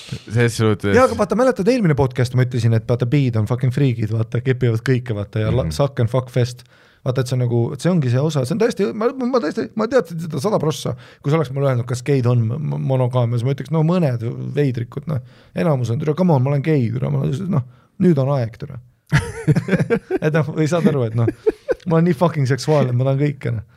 selles 0.10 0.58
suhtes 0.58 0.96
jaa, 0.96 1.08
aga 1.08 1.18
vaata, 1.20 1.38
mäletad 1.40 1.70
eelmine 1.70 1.96
podcast 1.98 2.38
ma 2.38 2.46
ütlesin, 2.48 2.76
et 2.78 2.88
vaata, 2.90 3.08
beid 3.10 3.38
on 3.40 3.50
fucking 3.50 3.74
friigid, 3.76 4.14
vaata, 4.14 4.44
kepivad 4.46 4.84
kõike, 4.86 5.16
vaata 5.18 5.46
ja 5.46 5.52
mm. 5.52 5.60
-hmm. 5.60 5.76
suck 5.76 6.00
and 6.00 6.12
fuck 6.12 6.32
fest. 6.34 6.64
vaata, 7.06 7.22
et 7.22 7.32
see 7.32 7.38
on 7.38 7.46
nagu, 7.46 7.60
et 7.74 7.84
see 7.84 7.92
ongi 7.92 8.10
see 8.12 8.20
osa, 8.20 8.44
see 8.46 8.58
on 8.58 8.60
täiesti, 8.60 8.90
ma, 8.92 9.08
ma 9.08 9.40
tõesti, 9.40 9.70
ma 9.80 9.88
teadsin 9.88 10.20
seda 10.26 10.42
sada 10.44 10.58
prossa. 10.60 10.96
kui 11.24 11.32
sa 11.32 11.38
oleks 11.38 11.52
mulle 11.56 11.72
öelnud, 11.72 11.88
kas 11.88 12.04
geid 12.04 12.28
on 12.28 12.42
m- 12.44 12.82
monogaamia, 12.92 13.40
siis 13.40 13.48
ma 13.48 13.56
ütleks, 13.56 13.72
no 13.72 13.86
mõned 13.88 14.26
veidrikud, 14.56 15.08
noh. 15.08 15.22
enamus 15.56 15.94
on, 15.94 16.04
come 16.16 16.34
on, 16.34 16.44
ma 16.44 16.52
olen 16.52 16.66
gei, 16.66 16.92
ma 16.92 17.24
olen, 17.24 17.38
noh, 17.56 17.64
nüüd 18.04 18.20
on 18.20 18.34
aeg, 18.36 18.60
türa. 18.60 18.82
et 20.26 20.34
noh, 20.34 20.54
või 20.54 20.70
saad 20.70 20.88
aru, 20.92 21.08
et 21.10 21.18
noh, 21.18 21.30
ma 21.88 21.98
olen 21.98 22.10
nii 22.10 22.18
fucking 22.18 22.50
seksuaalne, 22.50 22.94
ma 22.94 23.08
tahan 23.08 23.22
kõike, 23.24 23.56
noh 23.58 23.68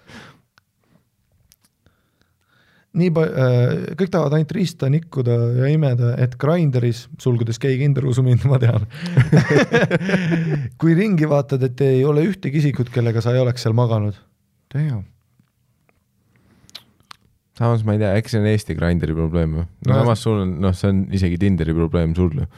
nii 2.99 3.13
palju 3.15 3.33
äh,, 3.33 3.85
kõik 3.97 4.11
tahavad 4.13 4.37
ainult 4.37 4.53
riista, 4.57 4.89
nikkuda 4.93 5.37
ja 5.63 5.69
imeda, 5.73 6.13
et 6.21 6.35
Grinderis, 6.41 7.07
sulgudes 7.23 7.61
gei 7.63 7.79
kinder, 7.81 8.05
usu 8.09 8.25
mind, 8.25 8.45
ma 8.51 8.59
tean. 8.61 8.85
kui 10.81 10.97
ringi 10.99 11.29
vaatad, 11.29 11.65
et 11.69 11.81
ei 11.87 12.03
ole 12.09 12.27
ühtegi 12.29 12.61
isikut, 12.61 12.93
kellega 12.93 13.25
sa 13.25 13.33
ei 13.33 13.41
oleks 13.43 13.65
seal 13.65 13.77
maganud. 13.77 14.19
Damn. 14.73 15.07
samas 17.59 17.83
ma 17.85 17.95
ei 17.95 18.01
tea, 18.01 18.13
äkki 18.17 18.33
see 18.33 18.41
on 18.41 18.51
Eesti 18.51 18.77
Grinderi 18.77 19.17
probleem 19.17 19.57
või? 19.59 19.67
No- 19.89 19.99
samas 20.01 20.25
sul 20.25 20.41
on, 20.45 20.55
noh, 20.65 20.77
see 20.77 20.93
on 20.93 21.03
isegi 21.15 21.41
Tinderi 21.41 21.75
probleem 21.77 22.15
sul 22.17 22.33
ju. 22.37 22.49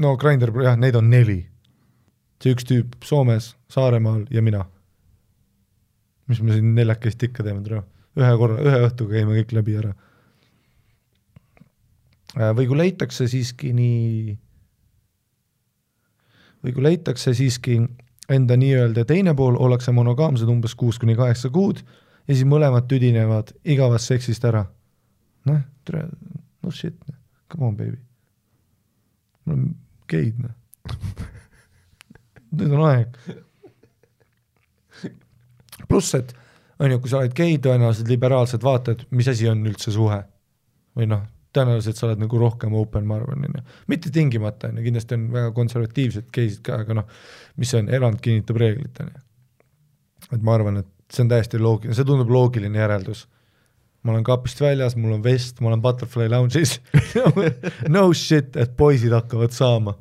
no 0.00 0.14
Grinder, 0.20 0.52
jah, 0.64 0.76
neid 0.80 0.96
on 0.96 1.08
neli. 1.12 1.40
See 2.40 2.54
üks 2.54 2.66
tüüp 2.68 3.00
Soomes, 3.04 3.54
Saaremaal 3.70 4.24
ja 4.32 4.42
mina. 4.42 4.64
mis 6.30 6.38
me 6.46 6.54
siin 6.54 6.74
neljakesti 6.76 7.26
ikka 7.26 7.42
teeme, 7.42 7.62
tere. 7.66 7.82
ühe 8.18 8.34
korra, 8.38 8.60
ühe 8.62 8.84
õhtuga 8.86 9.16
käime 9.18 9.34
kõik 9.40 9.54
läbi 9.56 9.76
ära. 9.80 9.94
või 12.56 12.68
kui 12.70 12.78
leitakse 12.78 13.26
siiski 13.28 13.72
nii, 13.74 14.36
või 16.64 16.74
kui 16.76 16.82
leitakse 16.86 17.34
siiski 17.34 17.80
enda 18.30 18.56
nii-öelda 18.56 19.04
teine 19.04 19.34
pool, 19.34 19.58
ollakse 19.58 19.92
monogaamsed 19.92 20.48
umbes 20.48 20.74
kuus 20.74 20.98
kuni 21.02 21.16
kaheksa 21.18 21.50
kuud 21.50 21.82
ja 21.82 22.34
siis 22.34 22.46
mõlemad 22.46 22.86
tüdinevad 22.88 23.52
igavast 23.64 24.06
seksist 24.06 24.44
ära. 24.44 24.64
noh, 25.44 25.60
tere, 25.84 26.06
no 26.62 26.70
shit, 26.70 26.96
come 27.50 27.66
on 27.66 27.76
baby. 27.76 27.98
me 29.44 29.52
oleme 29.52 29.74
geid, 30.08 30.38
noh. 30.38 30.54
nüüd 32.58 32.74
on 32.76 32.84
aeg. 32.88 33.18
pluss, 35.90 36.14
et 36.18 36.34
on 36.80 36.92
ju, 36.92 37.00
kui 37.02 37.12
sa 37.12 37.20
oled 37.20 37.34
gei, 37.36 37.58
tõenäoliselt 37.62 38.10
liberaalsed 38.10 38.64
vaatad, 38.64 39.04
mis 39.14 39.28
asi 39.30 39.48
on 39.50 39.64
üldse 39.66 39.92
suhe. 39.94 40.22
või 40.98 41.06
noh, 41.06 41.22
tõenäoliselt 41.54 41.98
sa 41.98 42.08
oled 42.08 42.22
nagu 42.22 42.38
rohkem 42.38 42.74
open, 42.78 43.06
ma 43.06 43.18
arvan, 43.20 43.44
on 43.46 43.58
ju. 43.58 43.66
mitte 43.90 44.10
tingimata, 44.14 44.70
on 44.70 44.80
ju, 44.80 44.86
kindlasti 44.88 45.16
on 45.16 45.26
väga 45.34 45.50
konservatiivsed 45.56 46.30
geisid 46.34 46.62
ka, 46.66 46.80
aga 46.84 47.00
noh, 47.00 47.10
mis 47.56 47.70
see 47.70 47.82
on, 47.82 47.90
erand 47.94 48.22
kinnitab 48.22 48.58
reeglit, 48.60 49.02
on 49.04 49.12
ju. 49.12 49.26
et 50.30 50.42
ma 50.42 50.56
arvan, 50.58 50.82
et 50.82 51.14
see 51.14 51.24
on 51.24 51.30
täiesti 51.30 51.60
loogiline, 51.60 51.96
see 51.96 52.08
tundub 52.08 52.30
loogiline 52.30 52.82
järeldus 52.82 53.26
ma 54.02 54.14
olen 54.14 54.24
kapist 54.24 54.60
väljas, 54.60 54.96
mul 54.96 55.18
on 55.18 55.24
vest, 55.24 55.60
ma 55.60 55.68
olen 55.68 55.82
Butterfly 55.84 56.28
Lounge'is 56.32 56.78
no 57.94 58.06
shit, 58.16 58.56
et 58.56 58.72
poisid 58.76 59.12
hakkavad 59.12 59.52
saama. 59.52 59.94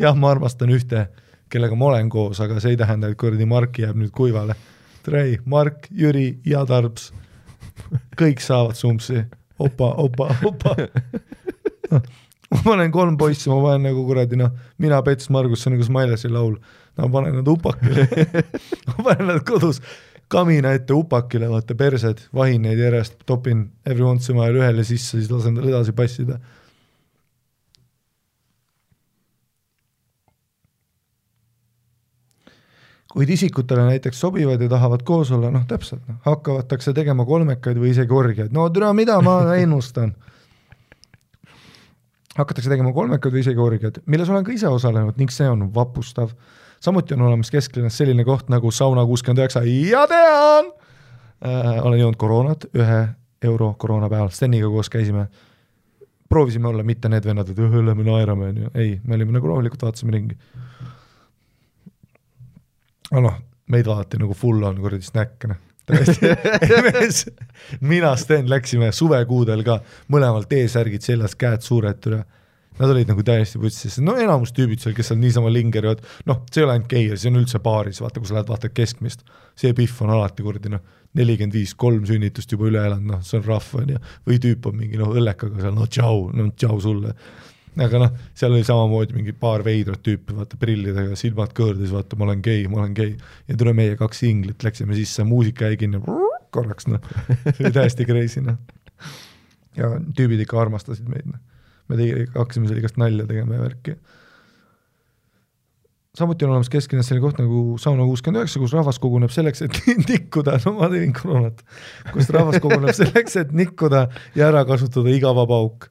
jah, 0.00 0.16
ma 0.16 0.30
armastan 0.32 0.72
ühte, 0.72 1.06
kellega 1.52 1.76
ma 1.78 1.90
olen 1.90 2.10
koos, 2.12 2.40
aga 2.40 2.60
see 2.60 2.74
ei 2.74 2.80
tähenda, 2.80 3.10
et 3.10 3.18
kuradi 3.20 3.46
Mark 3.48 3.78
jääb 3.78 3.98
nüüd 3.98 4.12
kuivale. 4.14 4.56
Trei, 5.02 5.38
Mark, 5.44 5.88
Jüri 5.90 6.38
ja 6.46 6.62
Tarbs, 6.66 7.10
kõik 8.20 8.42
saavad 8.44 8.78
sumpsi, 8.78 9.24
opa, 9.58 9.92
opa, 10.04 10.30
opa. 10.46 10.76
ma 12.52 12.62
panen 12.62 12.92
kolm 12.94 13.18
poissi, 13.18 13.50
ma 13.50 13.58
panen 13.64 13.90
nagu 13.90 14.06
kuradi 14.06 14.38
noh, 14.38 14.54
mina, 14.78 15.02
Pets, 15.02 15.28
Margus, 15.34 15.64
see 15.64 15.72
on 15.72 15.76
nagu 15.78 15.88
Smilesi 15.88 16.30
laul. 16.32 16.56
ma 16.96 17.08
panen 17.08 17.38
nad 17.40 17.48
upakile 17.48 18.04
ma 18.92 19.04
panen 19.06 19.30
nad 19.32 19.44
kodus 19.48 19.80
kamina 20.32 20.72
ette 20.76 20.94
upakile, 20.96 21.48
vaata 21.50 21.76
persed, 21.78 22.26
vahin 22.34 22.64
neid 22.64 22.80
järjest, 22.80 23.20
topin 23.28 23.66
every 23.86 24.04
once 24.04 24.32
in 24.32 24.38
a 24.38 24.40
while 24.40 24.62
ühele 24.62 24.84
sisse, 24.86 25.18
siis 25.18 25.30
lasen 25.32 25.58
tal 25.58 25.68
edasi 25.68 25.92
passida. 25.96 26.38
Kuid 33.12 33.30
isikutele 33.30 33.84
näiteks 33.90 34.20
sobivad 34.20 34.60
ja 34.60 34.68
tahavad 34.72 35.04
koos 35.04 35.30
olla, 35.32 35.50
noh 35.52 35.66
täpselt, 35.68 36.02
noh 36.08 36.20
hakavatakse 36.24 36.94
tegema 36.96 37.26
kolmekaid 37.28 37.80
või 37.80 37.92
isegi 37.92 38.14
orgiaid, 38.16 38.52
no 38.56 38.68
türa, 38.72 38.92
mida 38.96 39.18
ma 39.24 39.40
ennustan 39.62 40.14
hakatakse 42.38 42.72
tegema 42.72 42.92
kolmekaid 42.96 43.34
või 43.34 43.44
isegi 43.44 43.60
orgiaid, 43.60 44.02
milles 44.06 44.30
olen 44.32 44.44
ka 44.46 44.54
ise 44.54 44.70
osalenud 44.72 45.20
ning 45.20 45.32
see 45.32 45.48
on 45.48 45.68
vapustav. 45.74 46.32
samuti 46.80 47.14
on 47.14 47.26
olemas 47.28 47.50
kesklinnas 47.50 47.98
selline 47.98 48.24
koht 48.24 48.48
nagu 48.48 48.70
sauna 48.70 49.04
kuuskümmend 49.06 49.44
üheksa 49.44 49.64
ja 49.66 50.06
tean 50.08 50.72
äh,, 51.44 51.84
olen 51.84 52.00
joonud 52.00 52.16
koroonat 52.16 52.64
ühe 52.74 53.02
euro 53.42 53.74
koroonapäeval, 53.78 54.28
Steniga 54.28 54.68
koos 54.68 54.90
käisime. 54.90 55.26
proovisime 56.28 56.68
olla 56.68 56.82
mitte 56.82 57.08
need 57.08 57.24
vennad, 57.24 57.48
et 57.48 57.58
öö, 57.58 57.86
lähme 57.86 58.04
naerame, 58.04 58.46
onju, 58.48 58.70
ei, 58.74 59.00
me 59.04 59.14
olime 59.14 59.34
nagu 59.36 59.48
rahulikult, 59.50 59.82
vaatasime 59.82 60.12
ringi. 60.12 60.38
Aga 63.12 63.26
noh, 63.28 63.36
meid 63.72 63.86
vaadati 63.86 64.18
nagu 64.20 64.34
full 64.36 64.64
on 64.66 64.80
kuradi 64.82 65.06
snäkke, 65.06 65.52
noh 65.52 65.60
täiesti, 65.86 67.32
mina, 67.80 68.14
Sten 68.16 68.50
läksime 68.50 68.92
suvekuudel 68.94 69.64
ka, 69.66 69.80
mõlemal 70.12 70.46
T-särgid 70.48 71.04
seljas, 71.04 71.34
käed 71.38 71.64
suured 71.66 72.08
üle. 72.10 72.22
Nad 72.78 72.88
olid 72.88 73.10
nagu 73.10 73.20
täiesti 73.26 73.60
putsis, 73.60 73.98
no 74.00 74.14
enamus 74.16 74.54
tüübid 74.56 74.80
seal, 74.80 74.94
kes 74.96 75.10
seal 75.10 75.18
niisama 75.20 75.50
lingerivad, 75.52 76.00
noh, 76.28 76.40
see 76.48 76.62
ei 76.62 76.64
ole 76.64 76.78
ainult 76.78 76.88
geier, 76.88 77.18
see 77.20 77.28
on 77.28 77.36
üldse 77.42 77.60
baaris, 77.62 78.00
vaata, 78.00 78.22
kui 78.22 78.30
sa 78.30 78.38
lähed 78.38 78.48
vaatad 78.48 78.72
keskmist, 78.72 79.26
see 79.60 79.74
pihv 79.76 80.00
on 80.06 80.14
alati 80.14 80.46
kuradi 80.46 80.72
noh, 80.72 80.80
nelikümmend 81.18 81.58
viis, 81.58 81.74
kolm 81.76 82.06
sünnitust 82.08 82.54
juba 82.54 82.70
üle 82.70 82.80
elanud, 82.80 83.10
noh, 83.10 83.20
see 83.28 83.42
on 83.42 83.44
rahv 83.44 83.76
on 83.82 83.92
ju, 83.92 84.00
või 84.24 84.40
tüüp 84.40 84.70
on 84.70 84.78
mingi 84.78 85.02
noh, 85.02 85.12
õllekaga 85.12 85.66
seal, 85.66 85.76
no 85.76 85.88
tšau, 85.90 86.30
no 86.32 86.48
tšau 86.56 86.80
sulle 86.86 87.12
aga 87.80 88.00
noh, 88.02 88.16
seal 88.36 88.52
oli 88.52 88.64
samamoodi 88.66 89.16
mingi 89.16 89.32
paar 89.36 89.64
veidrat 89.64 90.02
tüüpi, 90.04 90.34
vaata 90.36 90.58
prillidega, 90.60 91.16
silmad 91.18 91.54
kõõrdis, 91.56 91.92
vaata 91.94 92.18
ma 92.20 92.26
olen 92.26 92.42
gei, 92.44 92.66
ma 92.68 92.82
olen 92.82 92.96
gei. 92.96 93.14
ja 93.48 93.56
tule 93.58 93.72
meie 93.76 93.96
kaks 94.00 94.22
inglit, 94.28 94.60
läksime 94.64 94.96
sisse, 94.98 95.24
muusika 95.24 95.70
jäi 95.70 95.78
kinni, 95.80 96.02
korraks 96.52 96.88
noh, 96.90 97.04
see 97.46 97.64
oli 97.64 97.72
täiesti 97.72 98.06
crazy 98.08 98.42
noh. 98.44 98.58
ja 99.78 99.94
tüübid 100.16 100.42
ikka 100.44 100.60
armastasid 100.60 101.08
meid 101.08 101.30
noh, 101.30 101.40
me 101.88 102.00
tegi-, 102.00 102.26
hakkasime 102.34 102.68
seal 102.68 102.82
igast 102.82 103.00
nalja 103.00 103.24
tegema 103.30 103.56
ja 103.56 103.64
värki. 103.64 103.96
samuti 106.18 106.44
on 106.44 106.52
olemas 106.52 106.68
kesklinnas 106.68 107.08
selline 107.08 107.24
koht 107.24 107.40
nagu 107.40 107.78
sauna 107.80 108.04
kuuskümmend 108.04 108.42
üheksa, 108.42 108.60
kus 108.60 108.76
rahvas 108.76 109.00
koguneb 109.00 109.32
selleks, 109.32 109.64
et 109.64 109.80
nikkuda, 110.10 110.58
no 110.66 110.76
ma 110.76 110.92
tegin 110.92 111.16
koroonat, 111.16 111.64
kus 112.12 112.28
rahvas 112.36 112.60
koguneb 112.60 112.92
selleks, 113.00 113.40
et 113.40 113.56
nikkuda 113.56 114.10
ja 114.36 114.52
ära 114.52 114.66
kasutada 114.68 115.16
iga 115.16 115.32
vaba 115.40 115.64
auk 115.64 115.88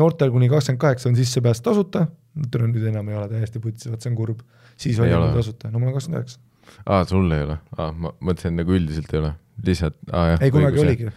noortel 0.00 0.32
kuni 0.34 0.48
kakskümmend 0.52 0.82
kaheksa 0.86 1.10
on 1.10 1.18
sissepääs 1.18 1.62
tasuta, 1.64 2.06
tule 2.50 2.70
nüüd 2.70 2.88
enam 2.90 3.08
ei 3.12 3.18
ole 3.20 3.28
täiesti 3.32 3.62
putsi, 3.62 3.92
vot 3.92 4.02
see 4.02 4.12
on 4.12 4.18
kurb. 4.18 4.40
siis 4.76 4.98
oli 5.00 5.14
mul 5.14 5.36
tasuta, 5.38 5.70
no 5.70 5.82
mul 5.82 5.92
on 5.92 5.98
kakskümmend 5.98 6.22
üheksa. 6.22 6.40
aa, 6.86 7.04
sul 7.08 7.30
ei 7.36 7.46
ole, 7.46 7.58
aa, 7.76 7.92
ma 7.92 8.14
mõtlesin 8.20 8.58
nagu 8.58 8.74
üldiselt 8.74 9.12
ei 9.14 9.22
ole, 9.22 9.34
lihtsalt, 9.66 10.00
aa 10.12 10.32
jah. 10.32 10.42
ei, 10.42 10.54
kunagi 10.54 10.82
oligi. 10.82 11.14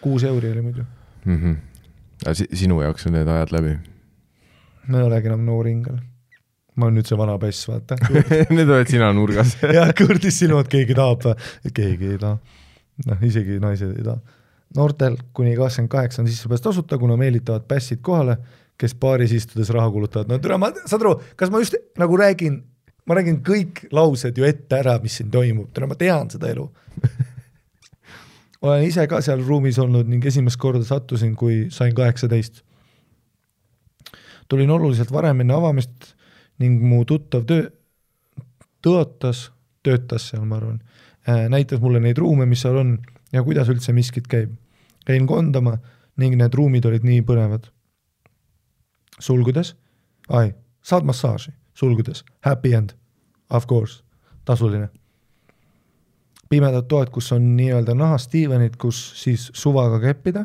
kuus 0.00 0.26
euri 0.28 0.52
oli 0.52 0.68
muidu. 0.68 0.84
mm. 1.24 1.38
-hmm. 1.38 1.56
aga 2.26 2.36
si 2.40 2.48
sinu 2.64 2.82
jaoks 2.82 3.06
on 3.06 3.18
need 3.20 3.28
ajad 3.36 3.56
läbi 3.56 3.78
ma 4.88 4.98
ei 4.98 5.06
olegi 5.06 5.30
enam 5.30 5.44
noor 5.46 5.68
ingel. 5.70 5.98
ma 6.76 6.86
olen 6.86 6.96
nüüd 6.98 7.08
see 7.08 7.18
vana 7.20 7.34
pess, 7.36 7.66
vaata. 7.68 7.98
Nüüd 8.56 8.70
oled 8.72 8.88
sina 8.88 9.10
nurgas. 9.12 9.58
jah, 9.76 9.90
kõrdis 9.96 10.38
silmad, 10.40 10.70
keegi 10.72 10.96
tahab 10.96 11.26
keegi 11.76 12.14
ei 12.14 12.20
taha. 12.20 12.38
noh, 13.10 13.26
isegi 13.28 13.58
naised 13.60 13.92
ei 13.92 14.06
taha. 14.06 14.38
Noortel 14.76 15.16
kuni 15.36 15.54
kakskümmend 15.56 15.90
kaheksa 15.90 16.22
on 16.22 16.28
sissepääs 16.28 16.60
tasuta, 16.64 16.98
kuna 16.98 17.16
meelitavad 17.16 17.64
pässid 17.68 18.00
kohale, 18.02 18.36
kes 18.78 18.94
baaris 18.94 19.32
istudes 19.32 19.70
raha 19.70 19.90
kulutavad. 19.90 20.28
no 20.28 20.38
türa, 20.38 20.58
ma, 20.58 20.72
saad 20.86 21.04
aru, 21.04 21.16
kas 21.36 21.50
ma 21.50 21.60
just 21.62 21.76
nagu 21.98 22.16
räägin, 22.16 22.62
ma 23.06 23.18
räägin 23.18 23.42
kõik 23.46 23.86
laused 23.92 24.38
ju 24.38 24.46
ette 24.48 24.78
ära, 24.80 24.98
mis 25.02 25.18
siin 25.20 25.30
toimub, 25.30 25.70
türa, 25.74 25.90
ma 25.90 25.98
tean 25.98 26.30
seda 26.32 26.50
elu. 26.52 26.66
olen 28.62 28.84
ise 28.86 29.06
ka 29.10 29.20
seal 29.24 29.42
ruumis 29.46 29.78
olnud 29.82 30.08
ning 30.08 30.24
esimest 30.26 30.60
korda 30.60 30.84
sattusin, 30.86 31.36
kui 31.36 31.66
sain 31.70 31.94
kaheksateist. 31.94 32.62
tulin 34.48 34.70
oluliselt 34.70 35.12
varem 35.12 35.40
enne 35.40 35.54
avamist 35.54 36.14
ning 36.60 36.82
mu 36.84 37.04
tuttav 37.08 37.46
töö, 37.48 37.70
tõotas, 38.84 39.50
töötas 39.82 40.28
seal, 40.30 40.44
ma 40.44 40.58
arvan, 40.58 40.82
näitas 41.48 41.80
mulle 41.80 42.00
neid 42.02 42.18
ruume, 42.18 42.46
mis 42.46 42.60
seal 42.62 42.76
on 42.76 42.98
ja 43.32 43.42
kuidas 43.42 43.70
üldse 43.72 43.94
miskit 43.96 44.28
käib. 44.30 44.52
Käin 45.06 45.26
kondama 45.26 45.76
ning 46.16 46.36
need 46.38 46.54
ruumid 46.54 46.84
olid 46.84 47.04
nii 47.06 47.22
põnevad. 47.26 47.68
sulgudes, 49.20 49.76
ai, 50.28 50.54
saad 50.82 51.04
massaaži, 51.06 51.52
sulgudes, 51.74 52.24
happy 52.40 52.74
end, 52.74 52.96
of 53.50 53.66
course, 53.66 54.02
tasuline. 54.44 54.88
pimedad 56.48 56.84
toad, 56.88 57.08
kus 57.10 57.32
on 57.32 57.56
nii-öelda 57.56 57.94
nahast 57.94 58.32
diivanid, 58.32 58.76
kus 58.76 59.12
siis 59.16 59.50
suvaga 59.54 60.00
keppida, 60.00 60.44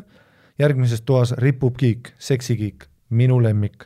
järgmises 0.58 1.02
toas 1.02 1.34
ripub 1.36 1.76
kiik, 1.76 2.14
seksikiik, 2.18 2.86
minu 3.10 3.42
lemmik. 3.42 3.84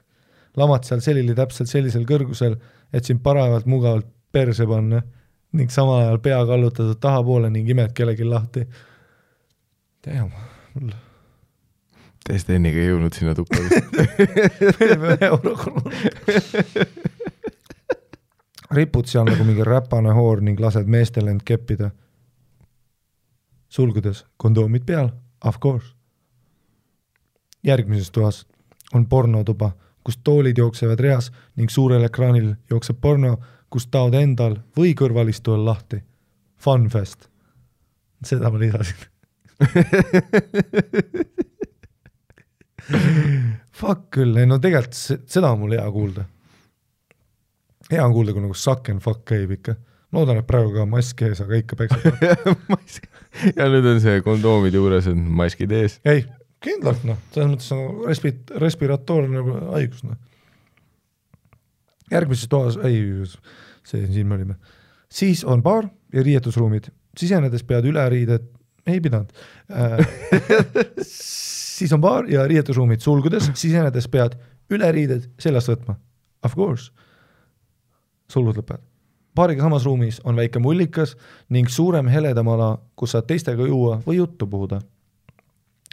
lamad 0.57 0.85
seal 0.85 1.01
selili 1.01 1.35
täpselt 1.35 1.69
sellisel 1.69 2.05
kõrgusel, 2.05 2.57
et 2.93 3.05
sind 3.05 3.23
parajalt 3.23 3.67
mugavalt 3.67 4.07
perse 4.33 4.67
panna 4.67 5.03
ning 5.53 5.71
samal 5.71 6.01
ajal 6.01 6.19
pea 6.25 6.41
kallutatud 6.49 7.01
tahapoole 7.01 7.51
ning 7.51 7.69
imed 7.69 7.93
kellelgi 7.97 8.25
lahti. 8.25 8.65
Damn, 10.05 10.33
mul 10.75 10.93
Te 12.23 12.39
Steniga 12.39 12.79
ei 12.79 12.91
jõudnud 12.93 13.17
sinna 13.17 13.35
tuppa 13.35 13.59
vist. 13.59 13.97
ühe 14.87 15.17
euro 15.27 15.57
koroona. 15.59 16.85
ripud 18.73 19.11
seal 19.11 19.27
nagu 19.27 19.45
mingi 19.45 19.67
räpane 19.67 20.15
hoor 20.15 20.41
ning 20.41 20.61
lased 20.61 20.87
meestel 20.87 21.29
end 21.33 21.43
keppida. 21.45 21.91
sulgudes 23.69 24.25
kondoomid 24.37 24.87
peal, 24.87 25.11
of 25.45 25.59
course. 25.59 25.95
järgmises 27.65 28.11
toas 28.11 28.47
on 28.95 29.07
pornotuba, 29.07 29.73
kus 30.05 30.19
toolid 30.25 30.59
jooksevad 30.59 31.01
reas 31.01 31.33
ning 31.57 31.71
suurel 31.71 32.05
ekraanil 32.05 32.55
jookseb 32.71 33.01
porno, 33.01 33.37
kus 33.71 33.87
taod 33.87 34.15
endal 34.15 34.61
või 34.77 34.95
kõrvalistujal 34.95 35.65
lahti. 35.65 36.03
Funfest. 36.59 37.29
seda 38.25 38.51
ma 38.51 38.59
lisasin. 38.59 39.12
Fuck 43.83 44.11
küll, 44.15 44.37
ei 44.39 44.47
no 44.47 44.59
tegelikult 44.63 44.97
se- 44.99 45.21
seda 45.31 45.53
on 45.55 45.61
mul 45.63 45.73
hea 45.77 45.87
kuulda. 45.95 46.23
hea 47.91 48.05
on 48.05 48.13
kuulda, 48.15 48.33
kui 48.35 48.43
nagu 48.45 48.55
suck 48.59 48.89
and 48.93 49.01
fuck 49.05 49.25
käib 49.29 49.51
ikka. 49.59 49.73
loodan, 50.13 50.39
et 50.43 50.47
praegu 50.47 50.75
ka 50.75 50.85
mask 50.87 51.23
ees, 51.25 51.41
aga 51.41 51.57
ikka 51.57 51.77
peksab. 51.79 52.05
ja 53.59 53.69
nüüd 53.73 53.87
on 53.95 54.01
see 54.05 54.21
kondoomide 54.25 54.77
juures 54.81 55.07
on 55.09 55.19
maskid 55.41 55.73
ees. 55.73 55.99
ei, 56.05 56.27
kindlalt 56.63 57.05
noh, 57.09 57.19
selles 57.33 57.51
mõttes 57.55 57.73
on 57.77 57.83
respi-, 58.09 58.59
respiratoorne 58.61 59.39
nagu 59.39 59.57
haigus 59.73 60.03
noh. 60.07 60.19
järgmises 62.13 62.49
toas, 62.53 62.77
ei, 62.85 62.97
see, 63.89 64.05
siin 64.13 64.27
me 64.29 64.35
olime. 64.39 64.59
siis 65.13 65.45
on 65.49 65.63
baar 65.65 65.89
ja 66.13 66.23
riietusruumid, 66.23 66.91
sisenedes 67.19 67.65
pead 67.69 67.89
üleriided, 67.89 68.45
ei 68.87 69.01
pidanud. 69.01 69.31
Siis 71.03 71.93
on 71.93 72.01
baar 72.01 72.29
ja 72.31 72.47
riietusruumid 72.49 73.03
sulgudes, 73.03 73.51
sisenedes 73.59 74.09
pead 74.13 74.37
üleriided 74.73 75.29
seljast 75.41 75.71
võtma, 75.73 75.97
of 76.47 76.57
course, 76.57 76.91
sulgud 78.31 78.61
lõpevad. 78.61 78.83
baariga 79.35 79.65
samas 79.65 79.85
ruumis 79.89 80.21
on 80.29 80.37
väike 80.37 80.61
mullikas 80.61 81.17
ning 81.51 81.69
suurem 81.69 82.09
heledam 82.13 82.49
ala, 82.53 82.77
kus 82.97 83.15
saad 83.15 83.27
teistega 83.27 83.67
juua 83.67 84.01
või 84.07 84.19
juttu 84.19 84.47
puhuda. 84.47 84.81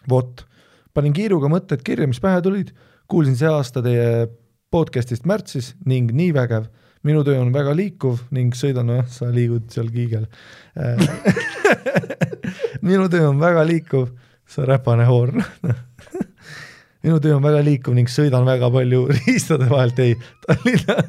Vot, 0.10 0.46
panin 0.94 1.14
kiiruga 1.14 1.50
mõtted 1.52 1.84
kirja, 1.84 2.08
mis 2.08 2.20
pähe 2.20 2.42
tulid, 2.42 2.74
kuulsin 3.08 3.38
see 3.40 3.50
aasta 3.50 3.82
teie 3.84 4.28
podcast'ist 4.72 5.26
märtsis 5.26 5.74
ning 5.86 6.12
nii 6.12 6.34
vägev. 6.34 6.70
minu 7.04 7.24
töö 7.24 7.40
on 7.40 7.54
väga 7.54 7.72
liikuv 7.76 8.26
ning 8.36 8.52
sõidan, 8.54 8.86
nojah, 8.92 9.08
sa 9.08 9.30
liigud 9.32 9.70
seal 9.72 9.88
kiigel. 9.88 10.28
minu 12.90 13.10
töö 13.12 13.30
on 13.30 13.40
väga 13.42 13.66
liikuv, 13.68 14.10
sa 14.50 14.66
räpane 14.68 15.06
hoor. 15.10 15.34
minu 17.04 17.20
töö 17.24 17.38
on 17.38 17.46
väga 17.46 17.62
liikuv 17.66 17.98
ning 17.98 18.12
sõidan 18.12 18.48
väga 18.48 18.72
palju 18.74 19.06
riistade 19.16 19.70
vahelt, 19.70 20.00
ei, 20.04 20.18
Tallinna. 20.48 21.00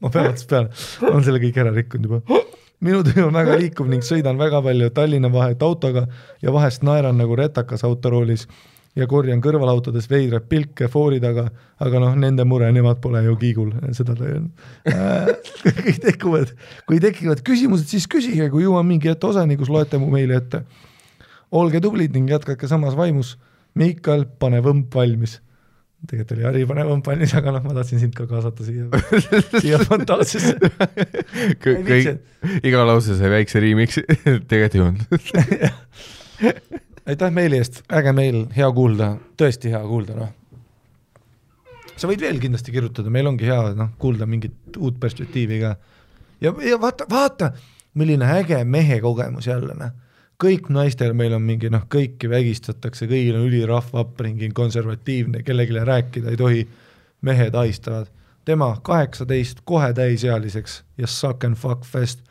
ma 0.00 0.10
pean 0.12 0.28
otsast 0.28 0.48
peale, 0.50 0.72
olen 1.08 1.24
selle 1.24 1.40
kõik 1.40 1.56
ära 1.62 1.72
rikkunud 1.72 2.10
juba 2.10 2.42
minu 2.84 3.02
töö 3.02 3.26
on 3.26 3.34
väga 3.34 3.56
liikuv 3.58 3.88
ning 3.90 4.04
sõidan 4.06 4.38
väga 4.38 4.60
palju 4.62 4.90
Tallinna 4.94 5.30
vahet 5.32 5.62
autoga 5.64 6.04
ja 6.42 6.52
vahest 6.54 6.84
naeran 6.86 7.18
nagu 7.18 7.36
retakas 7.36 7.84
autoroolis 7.88 8.46
ja 8.98 9.06
korjan 9.10 9.40
kõrvalautodest 9.44 10.10
veidraid 10.10 10.48
pilke 10.50 10.88
foori 10.92 11.20
taga, 11.22 11.46
aga 11.84 12.02
noh, 12.02 12.16
nende 12.18 12.44
mure, 12.48 12.68
nemad 12.74 13.00
pole 13.02 13.22
ju 13.24 13.36
kiigul, 13.40 13.72
seda 13.96 14.16
ta 14.18 14.26
ei 14.26 14.36
öelnud. 14.36 14.52
kui 15.82 15.96
tekivad, 16.04 16.54
kui 16.88 17.00
tekivad 17.02 17.42
küsimused, 17.46 17.88
siis 17.90 18.08
küsige, 18.10 18.50
kui 18.52 18.66
jõuan 18.66 18.86
mingi 18.88 19.10
hetk 19.10 19.28
osani, 19.30 19.58
kus 19.60 19.70
loete 19.72 20.00
mu 20.02 20.10
meili 20.14 20.36
ette. 20.36 20.64
olge 21.50 21.80
tublid 21.80 22.12
ning 22.16 22.30
jätkake 22.30 22.68
samas 22.68 22.96
vaimus. 22.98 23.36
Miikal, 23.78 24.24
pane 24.40 24.58
võmp 24.64 24.94
valmis 24.94 25.38
tegelikult 26.06 26.36
oli 26.36 26.44
Harri 26.46 26.66
Panev 26.68 26.90
valmis, 27.06 27.32
aga 27.34 27.52
noh, 27.56 27.64
ma 27.64 27.74
tahtsin 27.74 27.98
sind 28.02 28.14
ka 28.14 28.26
kaasata 28.30 28.62
siia, 28.66 28.86
siia 29.62 29.80
fantaasiasse. 29.82 30.54
kõik, 31.64 32.20
iga 32.62 32.84
lause 32.86 33.18
sai 33.18 33.32
väikse 33.32 33.62
remix'i 33.64 34.04
tegelikult 34.50 34.74
ei 34.78 34.82
olnud 34.84 35.06
aitäh 37.08 37.32
meili 37.34 37.60
eest, 37.60 37.82
äge 37.92 38.12
meil, 38.12 38.42
hea 38.56 38.68
kuulda, 38.74 39.14
tõesti 39.40 39.72
hea 39.72 39.80
kuulda, 39.86 40.16
noh. 40.18 40.34
sa 41.96 42.10
võid 42.10 42.20
veel 42.20 42.40
kindlasti 42.42 42.74
kirjutada, 42.74 43.10
meil 43.10 43.30
ongi 43.30 43.48
hea, 43.48 43.72
noh, 43.78 43.94
kuulda 43.98 44.28
mingit 44.28 44.76
uut 44.76 45.00
perspektiivi 45.00 45.62
ka. 45.64 45.76
ja, 46.44 46.52
ja 46.64 46.80
vaata, 46.80 47.08
vaata, 47.10 47.52
milline 47.98 48.28
äge 48.38 48.60
mehe 48.64 49.00
kogemus 49.04 49.48
jälle, 49.48 49.74
noh 49.78 49.96
kõik 50.38 50.68
naistel 50.70 51.16
meil 51.18 51.34
on 51.34 51.42
mingi 51.42 51.70
noh, 51.70 51.82
kõiki 51.90 52.30
vägistatakse, 52.30 53.08
kõigil 53.10 53.34
on 53.34 53.48
ülirahva 53.48 54.04
upbringing, 54.04 54.54
konservatiivne, 54.54 55.42
kellelegi 55.42 55.82
rääkida 55.82 56.30
ei 56.30 56.38
tohi, 56.38 56.68
mehed 57.20 57.54
ahistavad. 57.54 58.06
tema 58.44 58.78
kaheksateist, 58.82 59.58
kohe 59.64 59.92
täisealiseks 59.92 60.82
ja 60.96 61.06
suck 61.06 61.44
and 61.44 61.56
fuck 61.56 61.84
fest 61.84 62.22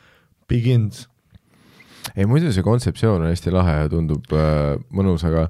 begins. 0.48 1.08
Ei 2.16 2.26
muidu 2.26 2.52
see 2.52 2.64
kontseptsioon 2.66 3.22
on 3.22 3.32
hästi 3.32 3.52
lahe 3.54 3.74
ja 3.82 3.90
tundub 3.92 4.32
äh, 4.36 4.76
mõnus, 4.94 5.24
aga 5.28 5.48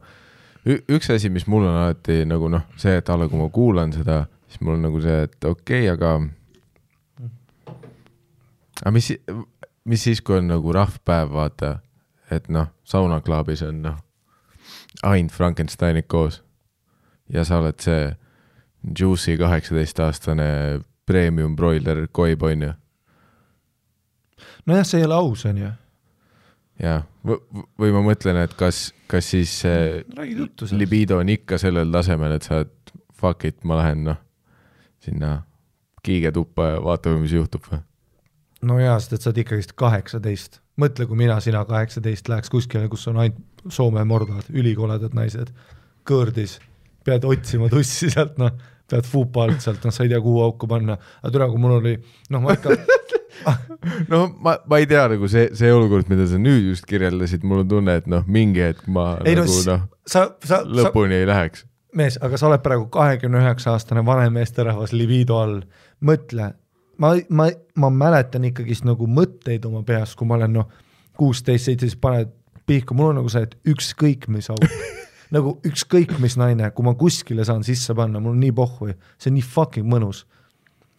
üks 0.66 1.10
asi, 1.14 1.30
mis 1.32 1.47
mul 1.47 1.66
on 1.68 1.76
alati 1.85 2.24
nagu 2.28 2.51
noh, 2.52 2.66
see, 2.80 2.98
et 3.01 3.09
alla 3.12 3.28
kui 3.28 3.40
ma 3.40 3.48
kuulan 3.52 3.93
seda, 3.94 4.24
siis 4.48 4.62
mul 4.62 4.76
on 4.76 4.89
nagu 4.89 5.01
see, 5.05 5.22
et 5.28 5.48
okei 5.48 5.89
okay,, 5.89 5.94
aga 5.94 6.16
aga 8.82 8.94
mis, 8.94 9.12
mis 9.89 10.05
siis, 10.09 10.22
kui 10.22 10.39
on 10.39 10.51
nagu 10.51 10.74
rahvpäev, 10.74 11.32
vaata 11.35 11.78
et 12.30 12.48
noh, 12.52 12.68
saunaklaabis 12.85 13.62
on 13.66 13.82
noh, 13.86 13.97
ainult 15.06 15.32
Frankensteinid 15.32 16.09
koos 16.10 16.43
ja 17.32 17.44
sa 17.44 17.62
oled 17.62 17.80
see 17.80 18.10
Juicy 18.98 19.36
kaheksateistaastane 19.40 20.80
premium 21.06 21.56
broiler 21.56 22.06
koib, 22.12 22.43
on 22.43 22.62
ju. 22.62 22.72
nojah, 24.66 24.86
see 24.86 25.01
ei 25.01 25.09
ole 25.09 25.16
aus, 25.18 25.44
on 25.48 25.59
ju. 25.59 25.70
Jah, 26.82 27.05
või 27.24 27.92
ma 27.94 28.02
mõtlen, 28.06 28.38
et 28.44 28.55
kas, 28.59 28.88
kas 29.10 29.32
siis 29.34 29.52
see 29.64 30.78
libido 30.78 31.18
on 31.22 31.30
ikka 31.32 31.59
sellel 31.60 31.90
tasemel, 31.92 32.36
et 32.36 32.46
sa 32.46 32.60
oled 32.60 32.94
fuck 33.18 33.44
it, 33.48 33.60
ma 33.66 33.80
lähen 33.80 34.05
noh, 34.06 34.18
sinna 35.02 35.40
kiigetuppa 36.06 36.72
ja 36.72 36.80
vaatame, 36.84 37.22
mis 37.24 37.34
juhtub. 37.34 37.66
Või? 37.70 37.82
no 38.68 38.78
jaa, 38.80 38.96
sest 39.02 39.16
et 39.16 39.24
sa 39.24 39.30
oled 39.32 39.42
ikkagist 39.44 39.74
kaheksateist. 39.78 40.62
Mõtle, 40.78 41.09
kui 41.10 41.18
mina, 41.18 41.40
sina 41.42 41.64
kaheksateist 41.66 42.30
läheks 42.30 42.50
kuskile, 42.55 42.88
kus 42.90 43.06
on 43.10 43.22
ainult 43.24 43.44
Soome 43.74 44.05
mordad, 44.06 44.46
ülikoledad 44.55 45.16
naised, 45.18 45.48
kõõrdis, 46.06 46.55
pead 47.05 47.24
otsima 47.26 47.66
tussi 47.72 48.06
sealt, 48.12 48.36
noh, 48.38 48.55
pead 48.88 49.05
fuupa 49.05 49.42
alt 49.44 49.64
sealt, 49.64 49.82
noh, 49.84 49.92
sa 49.92 50.06
ei 50.06 50.12
tea, 50.12 50.20
kuhu 50.22 50.44
auku 50.44 50.68
panna, 50.70 50.94
aga 51.18 51.32
türa, 51.34 51.48
kui 51.50 51.60
mul 51.60 51.74
oli, 51.80 51.96
noh, 52.30 52.44
ma 52.44 52.55
ikka 52.55 52.76
no 54.12 54.24
ma, 54.44 54.56
ma 54.69 54.81
ei 54.81 54.89
tea 54.90 55.06
nagu 55.12 55.28
see, 55.31 55.48
see 55.56 55.73
olukord, 55.74 56.09
mida 56.10 56.27
sa 56.31 56.40
nüüd 56.40 56.69
just 56.70 56.86
kirjeldasid, 56.89 57.47
mul 57.47 57.65
on 57.65 57.73
tunne, 57.73 57.98
et 58.02 58.09
noh, 58.10 58.27
mingi 58.27 58.65
hetk 58.65 58.86
ma 58.90 59.15
ei, 59.24 59.39
nagu 59.39 59.59
noh 59.69 59.86
lõpuni 60.09 61.15
sa, 61.15 61.20
ei 61.20 61.28
läheks. 61.28 61.66
mees, 61.98 62.19
aga 62.23 62.40
sa 62.40 62.48
oled 62.48 62.65
praegu 62.65 62.89
kahekümne 62.93 63.43
üheksa 63.43 63.74
aastane 63.77 64.05
vanem 64.06 64.35
meesterahvas 64.39 64.94
libido 64.97 65.39
all, 65.40 65.60
mõtle 66.05 66.52
ma, 66.98 67.15
ma, 67.28 67.48
ma 67.77 67.90
mäletan 67.94 68.47
ikkagist 68.48 68.86
nagu 68.89 69.06
mõtteid 69.06 69.66
oma 69.69 69.82
peas, 69.86 70.15
kui 70.19 70.28
ma 70.28 70.39
olen 70.39 70.59
noh, 70.60 70.70
kuusteist, 71.19 71.69
seitseteist, 71.69 72.01
paned 72.02 72.32
pihku, 72.69 72.94
mul 72.97 73.12
on 73.12 73.20
nagu 73.23 73.31
see, 73.32 73.47
et 73.47 73.56
ükskõik 73.69 74.28
mis 74.32 74.51
auk 74.52 74.65
nagu 75.35 75.59
ükskõik 75.66 76.16
mis 76.23 76.39
naine, 76.40 76.70
kui 76.74 76.86
ma 76.86 76.94
kuskile 76.98 77.44
saan 77.44 77.65
sisse 77.66 77.97
panna, 77.97 78.20
mul 78.23 78.36
on 78.36 78.43
nii 78.43 78.55
pohhui, 78.56 78.94
see 79.20 79.32
on 79.32 79.39
nii 79.39 79.48
fucking 79.55 79.89
mõnus. 79.89 80.24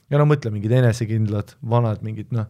Ja 0.10 0.22
no 0.22 0.26
mõtle, 0.30 0.52
mingid 0.54 0.74
enesekindlad, 0.80 1.56
vanad 1.70 2.02
mingid 2.06 2.34
noh, 2.36 2.50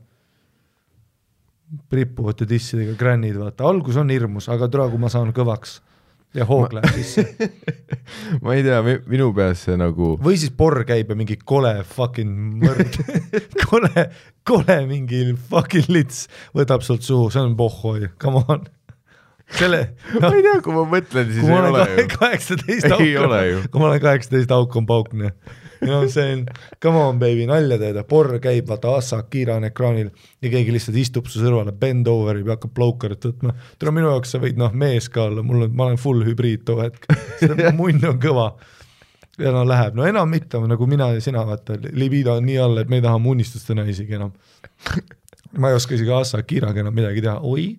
rippuvate 1.94 2.48
dissidega 2.50 2.96
grännid, 2.98 3.38
vaata, 3.38 3.68
algus 3.70 4.00
on 4.02 4.10
hirmus, 4.14 4.50
aga 4.50 4.70
tule, 4.72 4.88
kui 4.90 5.02
ma 5.02 5.12
saan 5.14 5.34
kõvaks 5.36 5.78
ja 6.38 6.46
hoog 6.50 6.74
läheb 6.78 6.98
sisse. 6.98 7.26
Ma 8.44 8.54
ei 8.54 8.64
tea, 8.66 8.80
minu 9.10 9.32
peas 9.38 9.64
see 9.66 9.78
nagu 9.80 10.16
või 10.22 10.38
siis 10.38 10.54
porr 10.58 10.84
käib 10.88 11.10
ja 11.10 11.18
mingi 11.18 11.40
kole 11.42 11.80
fucking 11.90 12.60
mõrd 12.64 13.00
kole, 13.70 14.10
kole 14.46 14.78
mingi 14.90 15.24
fucking 15.50 15.90
lits 15.94 16.28
võtab 16.58 16.86
sult 16.86 17.06
suhu, 17.06 17.32
see 17.34 17.42
on 17.42 17.58
pohhoi, 17.58 18.12
come 18.22 18.44
on 18.48 18.68
selle 19.58 19.82
no,. 20.14 20.22
ma 20.28 20.36
ei 20.36 20.46
tea, 20.46 20.60
kui 20.66 20.76
ma 20.76 20.86
mõtlen, 20.98 21.34
siis 21.34 21.48
ei 21.48 21.58
ole 21.58 21.88
ju. 21.88 22.06
kaheksateist 22.18 22.92
auk 22.94 23.08
on, 23.26 23.66
kui 23.72 23.82
ma 23.82 23.90
olen 23.92 24.06
kaheksateist 24.06 24.54
auk 24.60 24.80
on 24.82 24.90
pauk, 24.90 25.16
noh 25.18 25.34
what 25.82 25.90
I 25.90 26.06
m 26.06 26.10
saying, 26.10 26.48
come 26.80 26.98
on 26.98 27.20
baby, 27.20 27.46
nalja 27.48 27.78
teed, 27.80 28.00
porr 28.10 28.40
käib, 28.44 28.68
vaata 28.70 28.96
Assa 28.98 29.22
Akira 29.24 29.56
on 29.60 29.68
ekraanil 29.68 30.10
ja 30.42 30.52
keegi 30.52 30.74
lihtsalt 30.76 30.98
istub 31.00 31.30
su 31.32 31.42
kõrvale, 31.44 31.74
bend 31.80 32.08
over 32.12 32.40
ib 32.40 32.50
ja 32.50 32.58
hakkab 32.58 32.74
blowkarit 32.76 33.30
võtma. 33.30 33.54
tule 33.80 33.94
minu 33.96 34.12
jaoks 34.12 34.36
sa 34.36 34.42
võid 34.44 34.60
noh, 34.60 34.74
mees 34.74 35.10
ka 35.14 35.28
olla, 35.30 35.44
mul 35.46 35.68
on, 35.68 35.76
ma 35.76 35.88
olen 35.90 36.02
full 36.02 36.26
hübriid 36.28 36.66
too 36.68 36.82
hetk, 36.82 37.08
munn 37.80 38.04
on 38.10 38.20
kõva. 38.22 38.50
ja 39.40 39.54
no 39.56 39.64
läheb, 39.68 39.96
no 39.96 40.08
enam 40.08 40.30
mitte, 40.30 40.60
nagu 40.60 40.90
mina 40.90 41.14
ja 41.16 41.24
sina, 41.24 41.46
vaata, 41.48 41.80
libido 41.92 42.36
on 42.36 42.46
nii 42.50 42.60
all, 42.60 42.84
et 42.84 42.92
me 42.92 43.00
ei 43.00 43.06
taha 43.06 43.22
mu 43.22 43.36
unistuste 43.38 43.78
naisigi 43.78 44.20
enam. 44.20 44.36
ma 45.62 45.72
ei 45.72 45.80
oska 45.80 45.96
isegi 45.96 46.14
Assa 46.14 46.44
Akiraga 46.44 46.84
enam 46.84 46.96
midagi 46.96 47.24
teha, 47.26 47.40
oi 47.48 47.72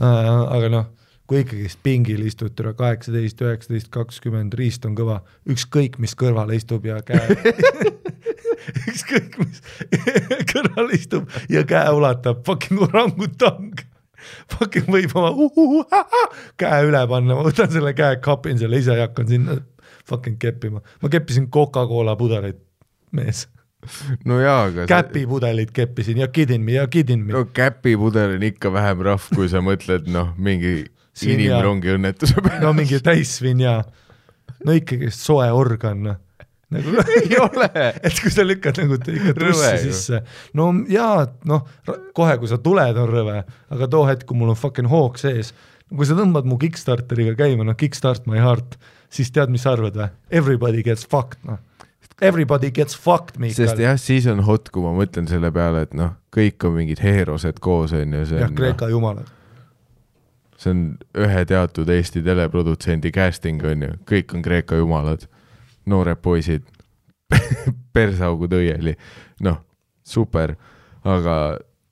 äh,, 0.00 0.34
aga 0.56 0.72
noh 0.72 0.90
kui 1.32 1.40
ikkagist 1.46 1.78
pingil 1.80 2.26
istud 2.28 2.58
üle 2.60 2.74
kaheksateist, 2.76 3.40
üheksateist, 3.40 3.88
kakskümmend, 3.94 4.52
riist 4.58 4.84
on 4.84 4.96
kõva, 4.98 5.22
ükskõik 5.48 5.96
mis 6.02 6.12
kõrvale 6.18 6.58
istub 6.58 6.84
ja 6.84 6.98
käe 7.06 7.38
ükskõik 8.92 9.38
mis 9.40 9.62
kõrval 10.52 10.92
istub 10.92 11.32
ja 11.48 11.64
käe 11.68 11.88
ulatab, 11.96 12.44
fucking 12.44 12.84
orangutang. 12.84 13.80
Fucking 14.52 14.86
võib 14.92 15.16
oma 15.18 15.32
uhuhu, 15.32 15.80
käe 16.60 16.84
üle 16.86 17.00
panna, 17.10 17.34
ma 17.34 17.48
võtan 17.48 17.72
selle 17.72 17.90
käe, 17.96 18.20
kapin 18.22 18.60
selle 18.60 18.78
ise 18.78 18.94
ja 18.94 19.08
hakkan 19.08 19.32
sinna 19.32 19.56
fucking 20.06 20.36
keppima. 20.38 20.84
ma 21.00 21.10
keppisin 21.10 21.48
Coca-Cola 21.50 22.14
pudeleid, 22.20 22.60
mees 23.16 23.46
no 24.28 24.36
jaa, 24.38 24.68
aga 24.68 24.84
käpipudelid 24.86 25.72
keppisin 25.74 26.20
ja 26.22 26.28
kidding 26.30 26.62
me 26.62 26.76
ja 26.76 26.86
kidding 26.86 27.24
me. 27.24 27.32
no 27.34 27.48
käpipudel 27.50 28.36
on 28.36 28.44
ikka 28.46 28.70
vähem 28.70 29.02
rahv, 29.08 29.32
kui 29.34 29.48
sa 29.50 29.64
mõtled 29.64 30.06
noh, 30.12 30.36
mingi 30.38 30.84
inimrongi 31.20 31.96
õnnetuse 31.96 32.40
peale. 32.40 32.60
no 32.64 32.72
mingi 32.76 33.00
täissvin 33.04 33.60
ja, 33.62 33.78
no 34.64 34.76
ikkagist 34.76 35.24
soe 35.24 35.48
organ 35.52 36.06
noh 36.08 36.20
nagu 36.72 36.94
ei 37.20 37.36
ole. 37.40 37.68
et 38.02 38.20
kui 38.20 38.32
sa 38.32 38.44
lükkad 38.46 38.80
nagu 38.82 38.98
ikka 38.98 39.34
tussi 39.38 39.72
sisse, 39.86 40.22
no 40.58 40.70
jaa, 40.90 41.26
noh, 41.48 41.66
kohe, 42.16 42.38
kui 42.40 42.50
sa 42.50 42.58
tuled, 42.62 42.98
on 43.00 43.10
rõve, 43.10 43.42
aga 43.74 43.90
too 43.92 44.06
hetk, 44.08 44.26
kui 44.28 44.38
mul 44.38 44.54
on 44.54 44.58
fucking 44.58 44.90
hoog 44.92 45.20
sees, 45.20 45.52
kui 45.92 46.08
sa 46.08 46.16
tõmbad 46.18 46.48
mu 46.48 46.58
Kickstarteriga 46.60 47.36
käima, 47.38 47.66
noh, 47.68 47.76
Kickstart 47.78 48.28
my 48.30 48.40
heart, 48.42 48.78
siis 49.12 49.32
tead, 49.34 49.52
mis 49.52 49.66
sa 49.66 49.76
arvad 49.76 49.98
või? 49.98 50.08
Everybody 50.32 50.84
gets 50.86 51.06
fucked, 51.08 51.42
noh. 51.48 51.60
Everybody 52.22 52.70
gets 52.70 52.94
fucked, 52.94 53.38
Miikal. 53.42 53.66
sest 53.66 53.80
jah, 53.82 53.96
siis 53.98 54.28
on 54.30 54.44
hot, 54.46 54.70
kui 54.72 54.84
ma 54.84 54.92
mõtlen 54.94 55.26
selle 55.30 55.50
peale, 55.54 55.84
et 55.88 55.94
noh, 55.98 56.14
kõik 56.34 56.68
on 56.68 56.76
mingid 56.78 57.02
heerosed 57.02 57.58
koos, 57.62 57.94
on 57.98 58.18
ju. 58.18 58.26
jah, 58.38 58.52
Kreeka 58.56 58.86
no, 58.86 58.96
jumalad 58.98 59.38
see 60.62 60.72
on 60.74 60.82
ühe 61.18 61.44
teatud 61.48 61.90
Eesti 61.90 62.22
teleprodutsendi 62.24 63.12
casting 63.14 63.62
on 63.66 63.86
ju, 63.86 63.96
kõik 64.08 64.36
on 64.36 64.44
Kreeka 64.44 64.78
jumalad, 64.78 65.26
noored 65.88 66.22
poisid. 66.22 66.66
Persaugud 67.96 68.52
õieli, 68.56 68.94
noh, 69.44 69.58
super, 70.06 70.54
aga 71.08 71.36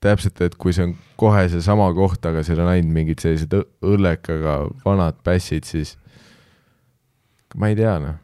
täpselt, 0.01 0.41
et 0.41 0.55
kui 0.57 0.73
see 0.73 0.87
on 0.87 0.93
kohe 1.19 1.43
seesama 1.49 1.87
koht, 1.97 2.23
aga 2.25 2.43
seal 2.45 2.61
on 2.63 2.71
ainult 2.71 2.93
mingid 2.93 3.21
sellised 3.21 3.53
õllekaga 3.85 4.55
vanad 4.85 5.19
pässid, 5.25 5.67
siis 5.69 5.95
ma 7.57 7.71
ei 7.71 7.77
tea, 7.77 7.97
noh. 8.01 8.17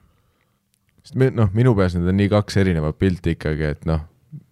sest 1.04 1.18
me, 1.20 1.30
noh, 1.34 1.52
minu 1.58 1.76
peas 1.78 1.98
need 1.98 2.10
on 2.10 2.18
nii 2.18 2.32
kaks 2.34 2.58
erinevat 2.64 2.98
pilti 3.02 3.36
ikkagi, 3.38 3.74
et 3.76 3.86
noh, 3.90 4.06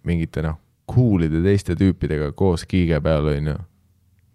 mingite 0.06 0.44
noh, 0.46 0.58
cool'ide 0.90 1.42
teiste 1.42 1.74
tüüpidega 1.78 2.30
koos 2.38 2.66
kiige 2.68 3.00
peal, 3.02 3.30
on 3.32 3.50
ju 3.52 3.56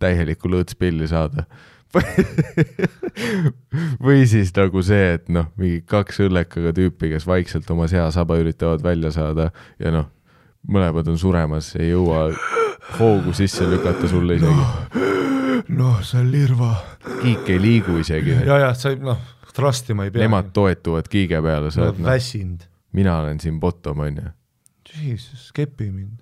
täielikku 0.02 0.50
lõõtspilli 0.52 1.08
saada 1.10 1.46
või 4.06 4.24
siis 4.30 4.54
nagu 4.56 4.82
see, 4.86 5.18
et 5.18 5.28
noh, 5.34 5.50
mingi 5.60 5.82
kaks 5.88 6.22
õllekaga 6.24 6.72
tüüpi, 6.76 7.10
kes 7.12 7.28
vaikselt 7.28 7.68
oma 7.74 7.88
seasaba 7.92 8.38
üritavad 8.40 8.84
välja 8.86 9.12
saada 9.16 9.50
ja 9.80 9.92
noh, 9.94 10.08
mõlemad 10.72 11.10
on 11.12 11.20
suremas, 11.20 11.74
ei 11.80 11.92
jõua 11.92 12.30
hoogu 13.00 13.34
sisse 13.36 13.68
lükata 13.68 14.08
sulle 14.12 14.40
isegi. 14.40 14.64
noh, 15.76 16.00
see 16.06 16.20
on 16.22 16.32
lirva. 16.32 16.72
kiik 17.22 17.52
ei 17.52 17.62
liigu 17.62 17.98
isegi. 18.02 18.38
ja, 18.48 18.60
ja 18.68 18.74
sa 18.78 18.96
noh, 18.96 19.20
trust 19.54 19.92
ima 19.92 20.08
ei 20.08 20.16
pea. 20.16 20.24
Nemad 20.24 20.54
toetuvad 20.56 21.12
kiige 21.12 21.42
peale, 21.44 21.72
sa 21.74 21.90
oled 21.90 22.00
no, 22.00 22.08
väsinud. 22.08 22.68
mina 22.96 23.20
olen 23.20 23.40
siin 23.44 23.60
bottom, 23.60 24.00
onju. 24.08 24.32
Jesus, 24.92 25.52
kepi 25.56 25.92
mind. 25.92 26.21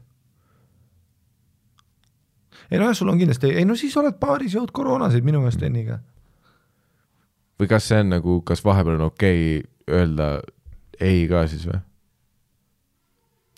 Ei 2.72 2.80
noh, 2.80 2.94
sul 2.94 3.10
on 3.10 3.20
kindlasti, 3.20 3.52
ei 3.56 3.66
no 3.66 3.76
siis 3.80 3.98
oled 3.98 4.18
baaris, 4.22 4.56
jõud 4.58 4.72
koroonasid 4.76 5.26
minu 5.26 5.42
meelest 5.44 5.64
Enniga. 5.66 6.00
või 7.60 7.68
kas 7.68 7.90
see 7.90 8.00
on 8.04 8.16
nagu, 8.16 8.42
kas 8.48 8.64
vahepeal 8.66 9.00
on 9.00 9.10
okei 9.10 9.60
okay 9.60 9.68
öelda 9.90 10.40
ei 11.02 11.28
ka 11.30 11.46
siis 11.50 11.66
või? 11.68 11.80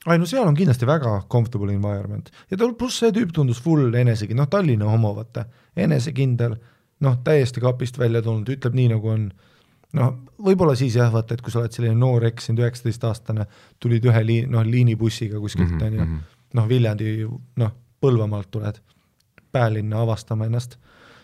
ei 0.10 0.18
no 0.18 0.26
seal 0.30 0.48
on 0.48 0.58
kindlasti 0.58 0.88
väga 0.90 1.14
comfortable 1.32 1.74
environment 1.74 2.32
ja 2.50 2.58
tal 2.58 2.74
pluss 2.78 3.02
see 3.04 3.14
tüüp 3.16 3.34
tundus 3.36 3.62
full 3.62 3.94
enesekindel, 3.94 4.44
noh 4.44 4.50
Tallinna 4.50 4.90
homo 4.90 5.14
vaata, 5.18 5.46
enesekindel, 5.76 6.56
noh 7.06 7.20
täiesti 7.26 7.62
kapist 7.62 8.00
välja 8.02 8.24
tulnud, 8.26 8.50
ütleb 8.50 8.78
nii, 8.78 8.88
nagu 8.96 9.12
on. 9.12 9.28
noh, 9.98 10.14
võib-olla 10.40 10.74
siis 10.80 10.96
jah, 10.96 11.12
vaata, 11.14 11.36
et 11.36 11.44
kui 11.44 11.54
sa 11.54 11.60
oled 11.62 11.76
selline 11.76 11.98
noor 12.00 12.24
eksinud 12.32 12.64
üheksateistaastane, 12.64 13.46
tulid 13.80 14.06
ühe 14.08 14.24
liin, 14.26 14.50
noh 14.52 14.66
liinibussiga 14.66 15.40
kuskilt 15.40 15.76
Mhm, 15.76 15.84
on 15.86 16.00
ju, 16.00 16.08
noh 16.58 16.68
Viljandi, 16.70 17.14
noh 17.62 17.78
Põlvamaalt 18.02 18.48
tuled 18.50 18.80
päälinna 19.52 20.02
avastama 20.02 20.48
ennast, 20.48 20.78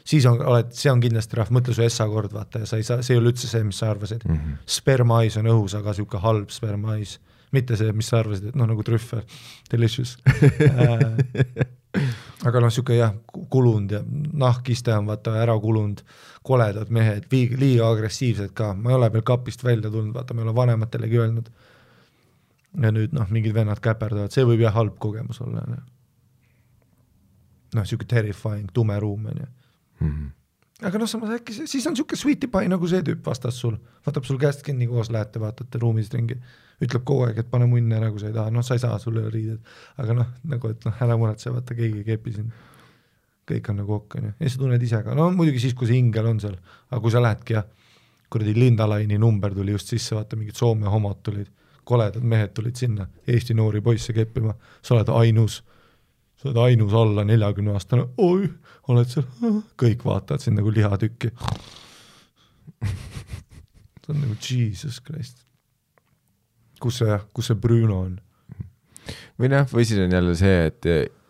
siis 0.08 0.26
on, 0.30 0.40
oled, 0.46 0.72
see 0.76 0.92
on 0.92 1.02
kindlasti 1.04 1.40
rahv, 1.40 1.54
mõtle 1.56 1.76
su 1.76 1.84
Essa 1.86 2.08
kord 2.10 2.36
vaata 2.36 2.64
ja 2.64 2.70
sa 2.70 2.80
ei 2.80 2.86
saa, 2.88 3.04
see 3.06 3.16
ei 3.16 3.22
ole 3.22 3.34
üldse 3.34 3.50
see, 3.50 3.64
mis 3.68 3.80
sa 3.82 3.92
arvasid 3.94 4.28
mm. 4.28 4.38
Mhm. 4.38 4.60
spermais 4.78 5.40
on 5.40 5.50
õhus, 5.54 5.76
aga 5.78 5.94
niisugune 5.94 6.24
halb 6.24 6.54
spermais, 6.54 7.18
mitte 7.56 7.80
see, 7.80 7.94
mis 7.96 8.10
sa 8.12 8.22
arvasid, 8.22 8.52
et 8.52 8.60
noh, 8.60 8.70
nagu 8.70 8.86
trühvel, 8.88 9.26
delicious 9.72 10.18
aga 12.48 12.62
noh, 12.62 12.70
niisugune 12.70 13.00
jah, 13.00 13.16
kulunud 13.54 13.98
ja 13.98 14.04
nahkiste 14.44 14.96
on 14.96 15.10
vaata 15.10 15.36
ära 15.42 15.56
kulunud, 15.62 16.04
koledad 16.48 16.92
mehed, 16.94 17.28
liiga, 17.32 17.60
liiga 17.60 17.90
agressiivsed 17.92 18.54
ka, 18.58 18.72
ma 18.78 18.94
ei 18.94 19.00
ole 19.00 19.12
veel 19.18 19.26
kapist 19.28 19.66
välja 19.68 19.92
tulnud, 19.92 20.14
vaata, 20.16 20.36
ma 20.36 20.44
ei 20.44 20.48
ole 20.48 20.56
vanematelegi 20.56 21.24
öelnud. 21.24 21.52
ja 22.78 22.92
nüüd 22.94 23.14
noh, 23.16 23.30
mingid 23.34 23.56
vennad 23.56 23.80
käperdavad, 23.82 24.32
see 24.32 24.46
võib 24.46 24.62
jah 24.62 24.76
halb 24.76 25.00
kogemus 25.02 25.40
olla, 25.42 25.64
noh. 25.68 25.86
Noh, 27.76 27.84
niisugune 27.84 28.08
terrifying, 28.08 28.70
tume 28.74 29.00
ruum, 29.00 29.26
on 29.32 29.38
ju 29.44 29.48
Mhm. 30.00 30.28
aga 30.88 31.00
noh, 31.02 31.08
samas 31.10 31.30
äkki 31.40 31.54
siis 31.66 31.88
on 31.90 31.94
niisugune 31.96 32.18
sweetie 32.22 32.48
pie 32.54 32.68
nagu 32.70 32.88
see 32.88 33.02
tüüp 33.02 33.26
vastas 33.26 33.58
sul, 33.60 33.78
võtab 34.06 34.26
sul 34.26 34.38
käest 34.38 34.62
kinni, 34.64 34.88
koos 34.88 35.10
lähete, 35.10 35.40
vaatate 35.42 35.80
ruumis 35.82 36.12
ringi, 36.14 36.38
ütleb 36.82 37.04
kogu 37.04 37.26
aeg, 37.26 37.40
et 37.42 37.50
pane 37.50 37.66
munn 37.66 37.92
ära, 37.98 38.12
kui 38.14 38.20
sa 38.22 38.28
ei 38.30 38.34
taha, 38.36 38.52
noh, 38.54 38.62
sa 38.62 38.76
ei 38.78 38.80
saa, 38.84 39.00
sul 39.02 39.18
ei 39.18 39.24
ole 39.26 39.32
riided, 39.34 39.60
aga 39.98 40.14
noh, 40.14 40.28
nagu 40.46 40.70
et 40.70 40.86
noh, 40.86 40.94
ära 41.02 41.18
muretse, 41.18 41.50
vaata, 41.50 41.74
keegi 41.76 42.04
ei 42.04 42.08
kepi 42.12 42.34
sind. 42.36 42.52
kõik 43.48 43.70
on 43.72 43.78
nagu 43.80 43.94
okk, 43.96 44.16
on 44.20 44.24
ju, 44.28 44.32
ja 44.44 44.50
sa 44.52 44.58
tunned 44.60 44.82
ise 44.84 44.98
ka, 45.06 45.14
no 45.16 45.30
muidugi 45.32 45.60
siis, 45.64 45.74
kui 45.74 45.88
see 45.88 45.96
ingel 45.98 46.26
on 46.28 46.40
seal, 46.44 46.58
aga 46.92 47.00
kui 47.02 47.12
sa 47.14 47.22
lähedki 47.24 47.54
jah, 47.56 47.64
kuradi 48.30 48.54
Lindalaini 48.54 49.18
number 49.18 49.54
tuli 49.56 49.72
just 49.72 49.88
sisse, 49.88 50.14
vaata, 50.16 50.36
mingid 50.36 50.56
Soome 50.60 50.86
homod 50.92 51.22
tulid, 51.24 51.48
koledad 51.88 52.22
mehed 52.28 52.52
tulid 52.54 52.76
sinna, 52.76 53.08
Eesti 53.26 53.56
noori 53.56 53.80
poisse 53.82 54.12
keppima, 54.14 54.52
sa 54.84 54.96
oled 54.98 55.08
ainus 55.16 55.62
sa 56.38 56.50
oled 56.50 56.60
ainus 56.62 56.94
alla 56.94 57.26
neljakümne 57.26 57.74
aastane, 57.74 58.06
oi, 58.22 58.48
oled 58.92 59.10
seal, 59.10 59.26
kõik 59.80 60.06
vaatavad 60.06 60.44
sind 60.44 60.60
nagu 60.62 60.72
lihatükki. 60.74 61.32
see 64.06 64.14
on 64.14 64.22
nagu 64.22 64.38
jesus 64.40 65.02
christ. 65.04 65.44
kus 66.80 67.02
see, 67.02 67.20
kus 67.34 67.50
see 67.50 67.58
Bruno 67.58 68.02
on? 68.06 68.18
või 69.40 69.50
noh, 69.54 69.66
või 69.72 69.86
siis 69.88 70.02
on 70.04 70.14
jälle 70.14 70.36
see, 70.38 70.68
et 70.70 70.90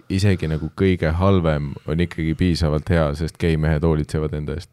isegi 0.10 0.48
nagu 0.48 0.70
kõige 0.76 1.12
halvem 1.20 1.74
on 1.88 2.04
ikkagi 2.04 2.36
piisavalt 2.40 2.90
hea, 2.90 3.08
sest 3.20 3.38
geimehed 3.40 3.84
hoolitsevad 3.84 4.34
enda 4.38 4.58
eest. 4.58 4.72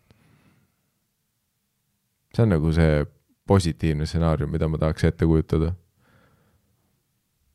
see 2.35 2.43
on 2.43 2.57
nagu 2.57 2.73
see 2.75 3.05
positiivne 3.47 4.07
stsenaarium, 4.09 4.51
mida 4.51 4.69
ma 4.69 4.81
tahaks 4.81 5.05
ette 5.05 5.27
kujutada. 5.27 5.75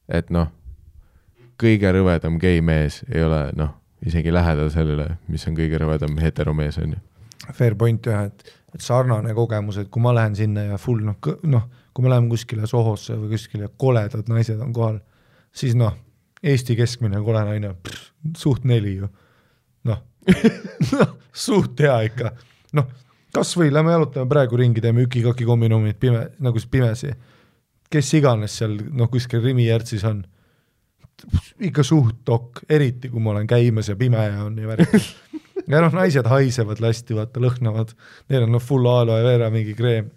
et 0.08 0.30
noh, 0.30 0.48
kõige 1.60 1.92
rõvedam 1.94 2.40
geimees 2.42 3.02
ei 3.12 3.24
ole 3.26 3.42
noh, 3.60 3.76
isegi 4.06 4.32
lähedal 4.34 4.72
sellele, 4.74 5.10
mis 5.28 5.46
on 5.50 5.58
kõige 5.58 5.82
rõvedam 5.82 6.18
heteromees, 6.22 6.80
on 6.82 6.96
ju. 6.96 7.02
Fair 7.56 7.76
point 7.80 8.06
jah, 8.06 8.28
et, 8.30 8.54
et 8.76 8.84
sarnane 8.84 9.34
kogemus, 9.36 9.80
et 9.82 9.90
kui 9.92 10.04
ma 10.04 10.14
lähen 10.16 10.36
sinna 10.38 10.68
ja 10.70 10.78
full 10.82 11.02
noh, 11.06 11.18
noh, 11.50 11.66
kui 11.94 12.06
me 12.06 12.12
läheme 12.14 12.30
kuskile 12.32 12.68
Sohosse 12.70 13.18
või 13.20 13.34
kuskile, 13.34 13.72
koledad 13.78 14.30
naised 14.32 14.60
on 14.64 14.76
kohal, 14.76 15.02
siis 15.56 15.76
noh, 15.80 15.96
Eesti 16.40 16.78
keskmine 16.80 17.20
kole 17.20 17.42
naine, 17.44 17.74
suht 18.40 18.64
neli 18.64 18.94
ju. 19.02 19.10
noh 19.90 20.00
noh, 20.96 21.16
suht 21.36 21.82
hea 21.84 21.98
ikka, 22.08 22.32
noh, 22.78 22.88
kas 23.36 23.52
või 23.58 23.74
lähme 23.74 23.92
jalutame 23.96 24.30
praegu 24.32 24.60
ringi, 24.60 24.84
teeme 24.84 25.04
üki-kaki 25.08 25.48
kombinummid 25.48 26.00
pime, 26.00 26.28
nagu 26.40 26.62
siis 26.62 26.72
pimesi. 26.72 27.14
kes 27.90 28.14
iganes 28.14 28.56
seal 28.60 28.78
noh, 28.94 29.10
kuskil 29.10 29.44
Rimi 29.44 29.66
järtsis 29.66 30.06
on, 30.06 30.24
ikka 31.70 31.84
suht 31.84 32.24
dokk, 32.28 32.64
eriti 32.70 33.10
kui 33.10 33.22
ma 33.24 33.34
olen 33.34 33.48
käimas 33.48 33.90
ja 33.92 33.96
pime 34.00 34.26
on 34.44 34.58
ja 34.58 34.68
värk 34.70 34.96
ja 35.70 35.82
noh, 35.84 35.94
naised 35.94 36.28
haisevad 36.30 36.82
lasti, 36.84 37.16
vaata, 37.18 37.42
lõhnavad, 37.44 37.94
neil 38.30 38.46
on 38.48 38.54
noh, 38.56 38.64
full 38.64 38.88
aloe 38.90 39.24
vera 39.26 39.50
mingi 39.54 39.76
kreem. 39.78 40.10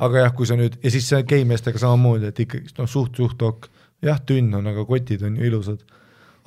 aga 0.00 0.24
jah, 0.24 0.34
kui 0.36 0.48
sa 0.48 0.56
nüüd, 0.56 0.78
ja 0.82 0.92
siis 0.92 1.08
see 1.08 1.22
geimeestega 1.28 1.80
samamoodi, 1.80 2.30
et 2.30 2.42
ikkagi 2.46 2.74
noh, 2.78 2.88
suht-suht 2.90 3.42
ok, 3.46 3.70
jah, 4.04 4.20
tünn 4.26 4.54
on, 4.56 4.66
aga 4.70 4.84
kotid 4.88 5.24
on 5.26 5.36
ju 5.36 5.48
ilusad. 5.48 5.84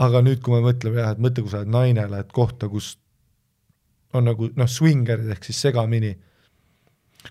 aga 0.04 0.24
nüüd, 0.26 0.42
kui 0.44 0.56
me 0.56 0.64
mõtleme 0.66 1.02
jah, 1.02 1.14
et 1.14 1.22
mõtle, 1.22 1.46
kui 1.46 1.54
sa 1.54 1.62
oled 1.62 1.74
naine, 1.74 2.06
lähed 2.10 2.32
kohta, 2.34 2.70
kus 2.70 2.96
on 4.14 4.30
nagu 4.30 4.50
noh, 4.58 4.70
swingerid 4.70 5.30
ehk 5.34 5.46
siis 5.48 5.62
segamini. 5.68 6.14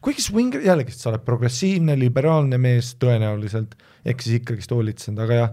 Kuigi 0.01 0.25
swinger, 0.25 0.63
jällegi, 0.65 0.95
sa 0.97 1.11
oled 1.11 1.25
progressiivne, 1.27 1.97
liberaalne 1.99 2.59
mees 2.61 2.95
tõenäoliselt, 3.01 3.77
ehk 4.09 4.25
siis 4.25 4.41
ikkagist 4.41 4.73
hoolitsenud, 4.73 5.21
aga 5.25 5.39
jah, 5.39 5.53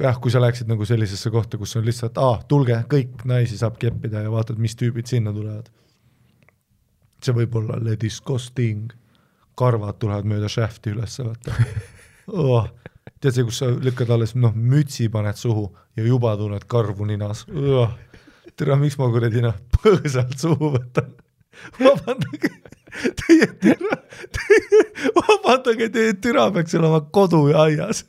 jah, 0.00 0.20
kui 0.22 0.32
sa 0.32 0.42
läheksid 0.42 0.68
nagu 0.70 0.86
sellisesse 0.88 1.32
kohta, 1.34 1.58
kus 1.58 1.76
on 1.78 1.86
lihtsalt, 1.86 2.18
aa, 2.22 2.38
tulge, 2.48 2.76
kõik 2.90 3.24
naisi 3.28 3.58
saab 3.58 3.78
keppida 3.80 4.22
ja 4.26 4.32
vaatad, 4.32 4.60
mis 4.62 4.76
tüübid 4.78 5.08
sinna 5.10 5.32
tulevad. 5.34 5.72
see 7.24 7.32
võib 7.34 7.54
olla 7.58 7.78
le 7.82 7.96
disgusting, 7.98 8.92
karvad 9.56 9.96
tulevad 9.98 10.28
mööda 10.28 10.50
shaft'i 10.52 10.92
ülesse, 10.92 11.24
vaata 11.24 11.54
oh.. 12.44 12.68
tead 13.20 13.32
see, 13.32 13.46
kus 13.48 13.62
sa 13.62 13.70
lükkad 13.72 14.12
alles, 14.12 14.36
noh, 14.36 14.52
mütsi 14.54 15.08
paned 15.10 15.40
suhu 15.40 15.70
ja 15.96 16.04
juba 16.04 16.36
tunned 16.36 16.68
karvu 16.68 17.08
ninas. 17.08 17.46
Oh.. 17.50 17.88
tere, 18.54 18.76
miks 18.76 18.98
ma 19.00 19.08
kuradi 19.10 19.42
noh, 19.42 19.56
põõsalt 19.80 20.36
suhu 20.38 20.76
võtan 20.76 21.14
vabandage, 21.78 22.50
teie 23.22 23.48
türa, 23.62 23.98
vabandage, 25.16 25.88
teie 25.94 26.12
türa 26.20 26.50
peaks 26.54 26.76
olema 26.78 27.00
kodu 27.12 27.46
ja 27.52 27.66
aias 27.66 28.04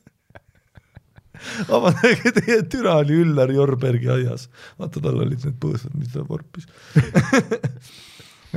vabandage, 1.69 2.33
teie 2.39 2.61
türa 2.69 2.97
oli 3.01 3.21
Üllar 3.23 3.53
Jorbergi 3.53 4.11
aias. 4.11 4.47
vaata, 4.79 5.01
tal 5.01 5.21
olid 5.23 5.45
need 5.45 5.57
põõsad, 5.63 5.93
mis 5.97 6.13
ta 6.13 6.25
vorpis 6.27 6.69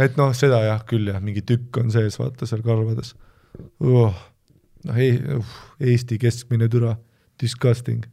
et 0.00 0.16
noh, 0.20 0.32
seda 0.36 0.62
jah, 0.66 0.84
küll 0.88 1.10
jah, 1.10 1.20
mingi 1.22 1.42
tükk 1.46 1.82
on 1.82 1.92
sees, 1.94 2.18
vaata 2.20 2.48
seal 2.48 2.62
karvades 2.66 3.14
oh.. 3.80 4.14
noh, 4.88 5.52
Eesti 5.80 6.18
keskmine 6.20 6.68
türa, 6.72 6.94
disgusting. 7.40 8.04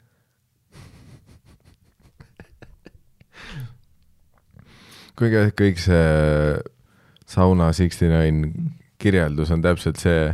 Kuigi 5.18 5.48
kõik 5.58 5.80
see 5.82 6.58
sauna 7.28 7.72
sixty 7.76 8.10
nine 8.12 8.52
kirjeldus 9.02 9.52
on 9.54 9.62
täpselt 9.62 10.00
see, 10.02 10.30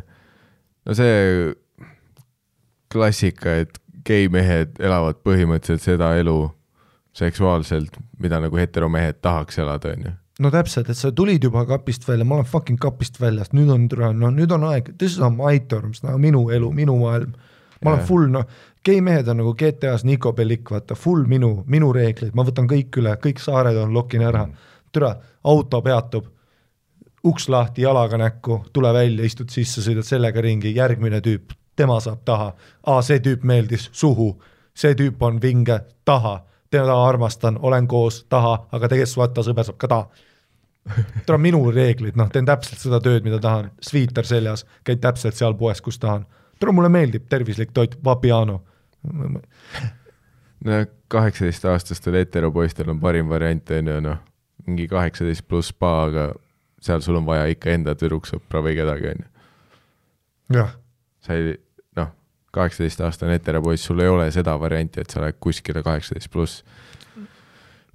no 0.85 0.95
see 0.97 1.53
klassika, 2.93 3.57
et 3.63 3.79
geimehed 4.07 4.79
elavad 4.83 5.21
põhimõtteliselt 5.25 5.83
seda 5.83 6.13
elu 6.19 6.37
seksuaalselt, 7.17 7.97
mida 8.21 8.39
nagu 8.41 8.57
heteromehed 8.57 9.21
tahaks 9.21 9.59
elada, 9.61 9.93
onju. 9.93 10.13
no 10.43 10.51
täpselt, 10.53 10.89
et 10.89 10.97
sa 10.97 11.11
tulid 11.15 11.43
juba 11.45 11.65
kapist 11.69 12.07
välja, 12.07 12.25
ma 12.25 12.39
olen 12.39 12.49
fucking 12.49 12.81
kapist 12.81 13.19
väljas, 13.21 13.53
nüüd 13.53 13.71
on, 13.73 13.87
no 14.19 14.31
nüüd 14.33 14.53
on 14.55 14.65
aeg, 14.71 14.93
this 14.97 15.17
is 15.17 15.33
my 15.37 15.59
terms, 15.69 16.01
no 16.05 16.17
minu 16.21 16.47
elu, 16.53 16.71
minu 16.73 16.97
maailm. 17.01 17.33
ma 17.83 17.91
olen 17.91 17.99
Jah. 17.99 18.07
full, 18.07 18.29
noh, 18.31 18.45
geimehed 18.85 19.27
on 19.27 19.41
nagu 19.41 19.53
GTA-s 19.59 20.05
Nico 20.07 20.33
Bellic, 20.33 20.69
vaata, 20.71 20.95
full 20.95 21.25
minu, 21.29 21.63
minu 21.67 21.91
reeglid, 21.93 22.33
ma 22.35 22.45
võtan 22.47 22.67
kõik 22.69 22.95
üle, 23.01 23.15
kõik 23.23 23.41
saared 23.43 23.77
on, 23.77 23.93
lokin 23.93 24.23
ära. 24.23 24.47
Türa, 24.93 25.15
auto 25.43 25.81
peatub, 25.81 26.27
uks 27.23 27.49
lahti, 27.49 27.81
jalaga 27.81 28.17
näkku, 28.17 28.65
tule 28.73 28.93
välja, 28.93 29.25
istud 29.25 29.49
sisse, 29.49 29.81
sõidad 29.81 30.07
sellega 30.07 30.41
ringi, 30.41 30.73
järgmine 30.75 31.21
tüüp, 31.23 31.53
tema 31.75 31.99
saab 32.03 32.23
taha. 32.25 32.53
aa, 32.85 33.01
see 33.01 33.19
tüüp 33.23 33.43
meeldis, 33.43 33.89
suhu. 33.91 34.35
see 34.73 34.95
tüüp 34.95 35.21
on 35.21 35.41
vinge, 35.41 35.79
taha. 36.05 36.43
teda 36.73 36.93
armastan, 37.05 37.59
olen 37.61 37.87
koos, 37.87 38.23
taha, 38.29 38.67
aga 38.71 38.87
tegelikult 38.89 39.17
vaata, 39.17 39.43
sõber 39.45 39.63
saab 39.63 39.77
ka 39.77 39.87
taha. 39.87 40.09
tule 41.25 41.37
minu 41.37 41.71
reeglid, 41.71 42.15
noh, 42.19 42.29
teen 42.29 42.45
täpselt 42.45 42.79
seda 42.79 42.99
tööd, 42.99 43.23
mida 43.23 43.39
tahan, 43.39 43.71
sviiter 43.81 44.25
seljas, 44.25 44.65
käin 44.83 44.99
täpselt 44.99 45.35
seal 45.35 45.55
poes, 45.55 45.81
kus 45.81 45.99
tahan. 45.99 46.25
tule, 46.59 46.71
mulle 46.71 46.89
meeldib 46.89 47.29
tervislik 47.29 47.71
toit, 47.71 47.97
Vapiano. 48.03 48.61
no 50.63 50.85
kaheksateistaastastel 51.07 52.13
heteropoistel 52.13 52.89
on 52.89 52.99
parim 52.99 53.29
variant 53.29 53.71
on 53.71 53.87
ju 53.87 54.01
noh, 54.01 54.19
mingi 54.67 54.87
kaheksateist 54.87 55.45
pluss 55.47 55.73
spa, 55.73 55.93
aga 56.07 56.29
seal 56.83 57.01
sul 57.03 57.19
on 57.19 57.27
vaja 57.27 57.47
ikka 57.51 57.73
enda 57.73 57.95
tüdruksõpra 57.97 58.63
või 58.63 58.75
kedagi 58.77 59.11
on 59.11 59.23
ju. 59.23 59.29
jah, 60.59 60.73
sa 61.23 61.37
ei, 61.37 61.55
noh, 61.99 62.11
kaheksateistaastane 62.55 63.37
heteropoiss, 63.37 63.87
sul 63.87 64.03
ei 64.03 64.11
ole 64.11 64.29
seda 64.35 64.55
varianti, 64.59 65.01
et 65.01 65.13
sa 65.13 65.23
lähed 65.23 65.39
kuskile 65.43 65.83
kaheksateist 65.85 66.31
pluss, 66.31 66.63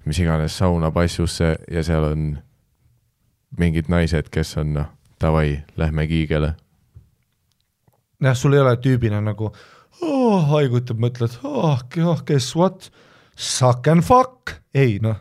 mis 0.05 0.19
iganes 0.19 0.57
sauna 0.57 0.91
passusse 0.91 1.55
ja 1.69 1.83
seal 1.85 2.07
on 2.11 2.29
mingid 3.59 3.89
naised, 3.89 4.29
kes 4.33 4.57
on 4.61 4.73
noh, 4.77 4.89
davai, 5.21 5.61
lähme 5.77 6.07
kiigele. 6.07 6.55
jah, 8.21 8.35
sul 8.35 8.57
ei 8.57 8.63
ole 8.63 8.75
tüübina 8.81 9.21
nagu 9.23 9.51
oh, 10.01 10.49
haigutab, 10.53 10.99
mõtled, 11.01 11.39
oh, 11.43 11.79
oh, 12.05 12.21
guess 12.25 12.55
what, 12.55 12.89
suck 13.35 13.87
and 13.87 14.05
fuck, 14.05 14.57
ei 14.73 14.97
noh, 15.03 15.19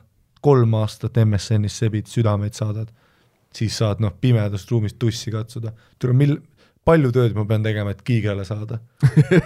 kolm 0.49 0.75
aastat 0.81 1.19
MSN-is 1.21 1.77
sebid, 1.83 2.09
südameid 2.09 2.57
saadad, 2.57 2.89
siis 3.55 3.77
saad 3.81 4.01
noh, 4.01 4.15
pimedast 4.21 4.71
ruumist 4.73 4.99
tussi 5.01 5.33
katsuda, 5.35 5.75
tule 6.01 6.15
mil-, 6.17 6.41
palju 6.89 7.13
tööd 7.13 7.35
ma 7.37 7.45
pean 7.49 7.65
tegema, 7.65 7.93
et 7.93 8.01
kiigele 8.07 8.45
saada? 8.49 8.81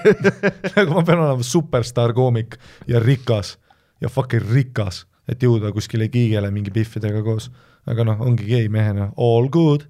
Nagu 0.76 0.94
ma 0.94 1.02
pean 1.06 1.22
olema 1.24 1.46
superstaar 1.46 2.14
koomik 2.14 2.58
ja 2.90 3.02
rikas 3.02 3.56
ja 4.02 4.10
fucking 4.12 4.46
rikas, 4.52 5.04
et 5.30 5.42
jõuda 5.42 5.72
kuskile 5.74 6.08
kiigele 6.12 6.50
mingi 6.54 6.70
pihvidega 6.74 7.22
koos. 7.26 7.50
aga 7.86 8.04
noh, 8.06 8.20
ongi 8.22 8.46
gei 8.46 8.68
mehena, 8.70 9.10
all 9.18 9.48
good, 9.50 9.88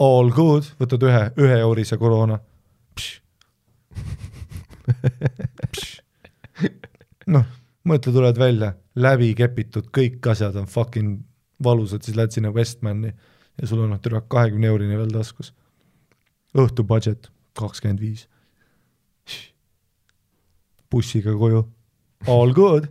all 0.00 0.30
good, 0.32 0.64
võtad 0.80 1.02
ühe, 1.04 1.24
ühe 1.36 1.58
eurise 1.60 1.98
koroona. 2.00 2.40
Noh, 7.30 7.44
mõtle, 7.86 8.12
tuled 8.14 8.38
välja, 8.40 8.72
läbi 9.00 9.32
kepitud, 9.38 9.90
kõik 9.94 10.26
asjad 10.32 10.56
on 10.60 10.68
fucking 10.70 11.20
valusad, 11.62 12.04
siis 12.04 12.16
lähed 12.16 12.34
sinna 12.34 12.52
Westmani 12.54 13.10
ja 13.10 13.68
sul 13.68 13.82
on 13.84 13.92
noh, 13.94 14.00
tule 14.02 14.22
kahekümne 14.28 14.70
eurine 14.70 14.98
veel 14.98 15.12
taskus. 15.14 15.52
õhtu 16.56 16.84
budget 16.84 17.30
kakskümmend 17.58 18.00
viis. 18.00 18.28
bussiga 20.90 21.34
koju, 21.38 21.64
all 22.26 22.52
good. 22.52 22.88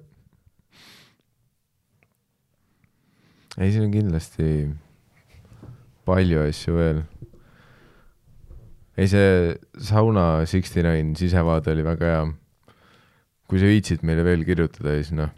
ei, 3.58 3.72
siin 3.72 3.90
on 3.90 3.92
kindlasti 3.92 4.70
palju 6.08 6.46
asju 6.48 6.76
veel 6.78 7.02
ei, 9.00 9.08
see 9.08 9.56
sauna 9.90 10.46
Sixty 10.50 10.84
Nine 10.84 11.16
sisevaade 11.20 11.72
oli 11.74 11.84
väga 11.86 12.14
hea. 12.14 12.24
kui 13.50 13.58
sa 13.58 13.66
viitsid 13.66 14.04
meile 14.06 14.22
veel 14.22 14.44
kirjutada, 14.46 14.94
siis 15.00 15.10
noh, 15.18 15.32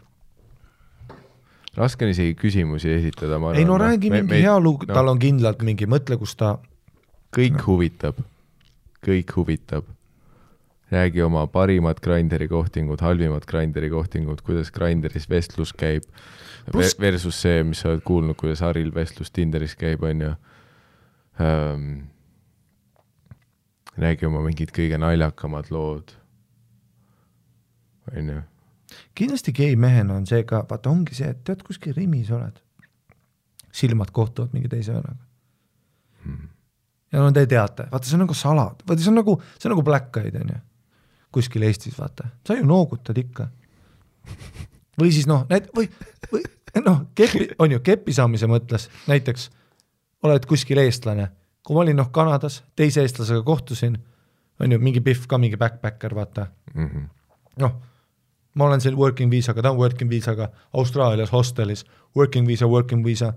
raske 1.78 2.04
on 2.06 2.12
isegi 2.12 2.34
küsimusi 2.38 2.92
esitada, 2.98 3.38
ma 3.38 3.52
arvan. 3.52 3.62
ei 3.62 3.68
no 3.68 3.78
räägi 3.80 4.10
no, 4.10 4.18
mingi 4.18 4.34
me, 4.34 4.42
hea 4.44 4.58
lugu 4.60 4.88
no,, 4.88 4.94
tal 4.94 5.08
on 5.12 5.22
kindlalt 5.22 5.64
mingi, 5.64 5.88
mõtle, 5.88 6.18
kus 6.20 6.36
ta 6.36 6.54
kõik 7.32 7.58
no. 7.58 7.64
huvitab, 7.70 8.20
kõik 9.06 9.34
huvitab. 9.36 9.88
räägi 10.92 11.22
oma 11.24 11.46
parimad 11.48 12.00
Grinderi 12.04 12.48
kohtingud, 12.48 13.00
halvimad 13.00 13.46
Grinderi 13.48 13.88
kohtingud, 13.90 14.42
kuidas 14.44 14.70
Grinderis 14.70 15.28
vestlus 15.30 15.72
käib 15.72 16.04
Plus... 16.70 16.94
versus 17.00 17.40
see, 17.42 17.62
mis 17.64 17.80
sa 17.80 17.90
oled 17.90 18.04
kuulnud, 18.04 18.36
kuidas 18.36 18.60
Haril 18.60 18.92
vestlus 18.94 19.32
Tinderis 19.32 19.74
käib, 19.74 20.04
on 20.04 20.20
ju 20.20 20.32
um, 21.40 21.86
räägi 23.96 24.28
oma 24.28 24.44
mingid 24.44 24.72
kõige 24.76 25.00
naljakamad 25.00 25.72
lood, 25.72 26.12
on 28.12 28.34
ju. 28.36 28.40
Kindlasti 29.18 29.54
gei 29.56 29.76
mehena 29.76 30.16
on 30.18 30.26
see 30.26 30.44
ka, 30.48 30.64
vaata 30.70 30.90
ongi 30.90 31.16
see, 31.18 31.30
et 31.30 31.44
tead, 31.44 31.62
kuskil 31.66 31.94
Rimis 31.96 32.30
oled, 32.30 32.58
silmad 33.72 34.12
kohtuvad 34.12 34.52
mingi 34.52 34.68
teise 34.68 34.92
vanaga 34.92 35.18
hmm.. 36.24 36.48
ja 37.12 37.24
no 37.24 37.32
te 37.32 37.46
teate, 37.46 37.88
vaata, 37.92 38.06
see 38.06 38.18
on 38.18 38.26
nagu 38.26 38.36
salad, 38.36 38.84
vaata, 38.86 39.00
see 39.02 39.12
on 39.12 39.20
nagu, 39.20 39.38
see 39.56 39.68
on 39.70 39.76
nagu 39.76 39.86
Black 39.86 40.22
Eyed, 40.22 40.38
on 40.42 40.54
ju, 40.54 40.62
kuskil 41.32 41.64
Eestis, 41.68 41.98
vaata, 41.98 42.28
sa 42.46 42.56
ju 42.58 42.66
noogutad 42.68 43.18
ikka. 43.18 43.48
või 45.00 45.12
siis 45.14 45.28
noh, 45.30 45.46
näit-, 45.50 45.70
või, 45.76 45.88
või 46.32 46.44
noh, 46.80 47.04
kepi, 47.14 47.48
on 47.58 47.74
ju, 47.74 47.80
keppi 47.84 48.14
saamise 48.16 48.48
mõttes. 48.50 48.88
Näiteks 49.10 49.48
oled 50.26 50.46
kuskil 50.48 50.80
eestlane. 50.82 51.28
Kui 51.62 51.76
ma 51.76 51.84
olin 51.84 51.98
noh 52.00 52.10
Kanadas, 52.14 52.62
teise 52.76 53.04
eestlasega 53.04 53.42
kohtusin, 53.46 53.96
on 54.60 54.74
ju, 54.74 54.78
mingi 54.82 55.02
Pihv 55.04 55.26
ka 55.30 55.38
mingi 55.38 55.58
backpacker, 55.60 56.14
vaata. 56.14 56.46
Mm 56.74 56.88
-hmm.. 56.88 57.08
noh, 57.62 57.74
ma 58.54 58.68
olen 58.68 58.80
siin 58.80 58.96
working 58.96 59.30
viisaga, 59.30 59.62
ta 59.62 59.72
on 59.72 59.80
working 59.80 60.10
viisaga, 60.10 60.48
Austraalias 60.72 61.32
hostelis, 61.32 61.84
working 62.16 62.48
viisa, 62.48 62.68
working 62.68 63.04
viisa, 63.04 63.32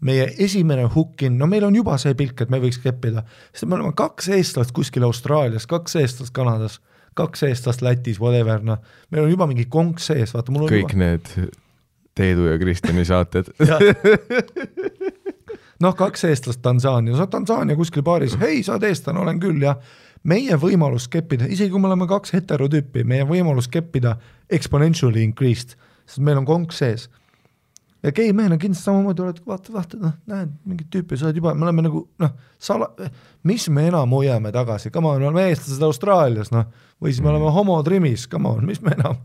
meie 0.00 0.28
esimene 0.38 0.88
hukkin, 0.94 1.38
no 1.38 1.46
meil 1.46 1.64
on 1.64 1.76
juba 1.76 1.96
see 2.00 2.14
pilk, 2.14 2.40
et 2.44 2.52
me 2.52 2.60
võiks 2.62 2.80
keppida, 2.82 3.24
sest 3.52 3.68
me 3.68 3.78
oleme 3.78 3.92
kaks 3.96 4.28
eestlast 4.36 4.74
kuskil 4.76 5.04
Austraalias, 5.08 5.68
kaks 5.68 5.96
eestlast 6.00 6.34
Kanadas, 6.36 6.80
kaks 7.16 7.46
eestlast 7.48 7.84
Lätis, 7.84 8.20
whatever, 8.20 8.64
noh, 8.64 8.82
meil 9.10 9.24
on 9.24 9.32
juba 9.32 9.48
mingi 9.48 9.68
konks 9.72 10.10
sees, 10.12 10.34
vaata 10.36 10.52
mul 10.52 10.66
on 10.66 10.74
kõik 10.74 10.92
juba... 10.92 11.04
need 11.04 11.54
Teedu 12.16 12.46
ja 12.48 12.58
Kristjani 12.58 13.04
saated. 13.04 13.50
Noh, 15.84 15.92
kaks 15.92 16.24
eestlast 16.24 16.62
Tansaanias, 16.64 17.18
no 17.20 17.26
Tansaania 17.28 17.76
kuskil 17.76 18.00
baaris, 18.04 18.38
hei, 18.40 18.62
sa 18.64 18.78
oled 18.78 18.86
eestlane, 18.88 19.20
olen 19.20 19.40
küll, 19.42 19.58
jah. 19.60 19.76
Meie 20.26 20.56
võimalus 20.60 21.06
keppida, 21.12 21.48
isegi 21.50 21.72
kui 21.72 21.82
me 21.82 21.90
oleme 21.90 22.08
kaks 22.10 22.34
heterotüüpi, 22.36 23.04
meie 23.06 23.26
võimalus 23.28 23.70
keppida 23.72 24.16
exponentially 24.52 25.22
increased, 25.24 25.76
sest 26.06 26.24
meil 26.24 26.42
on 26.42 26.48
konks 26.48 26.82
sees. 26.82 27.08
Ja 28.04 28.12
gei 28.14 28.30
mehena 28.36 28.54
kindlasti 28.60 28.86
samamoodi 28.86 29.22
oled, 29.24 29.38
vaata, 29.48 29.72
vaata, 29.74 29.98
noh, 29.98 30.12
näed 30.30 30.50
mingit 30.68 30.90
tüüpi, 30.92 31.16
sa 31.18 31.26
oled 31.26 31.38
juba, 31.40 31.54
me 31.56 31.64
oleme 31.66 31.82
nagu 31.88 32.02
noh, 32.22 32.34
sala-, 32.62 32.92
mis 33.48 33.64
me 33.72 33.86
enam 33.88 34.12
hoiame 34.14 34.52
tagasi, 34.54 34.92
come 34.94 35.10
on, 35.10 35.22
me 35.22 35.30
oleme 35.30 35.46
eestlased 35.48 35.82
Austraalias, 35.82 36.52
noh, 36.54 36.68
või 37.02 37.10
siis 37.10 37.24
me 37.24 37.32
oleme 37.32 37.50
homod 37.56 37.88
Rimis, 37.90 38.28
come 38.30 38.52
on, 38.52 38.62
mis 38.68 38.78
me 38.84 38.92
enam 38.94 39.18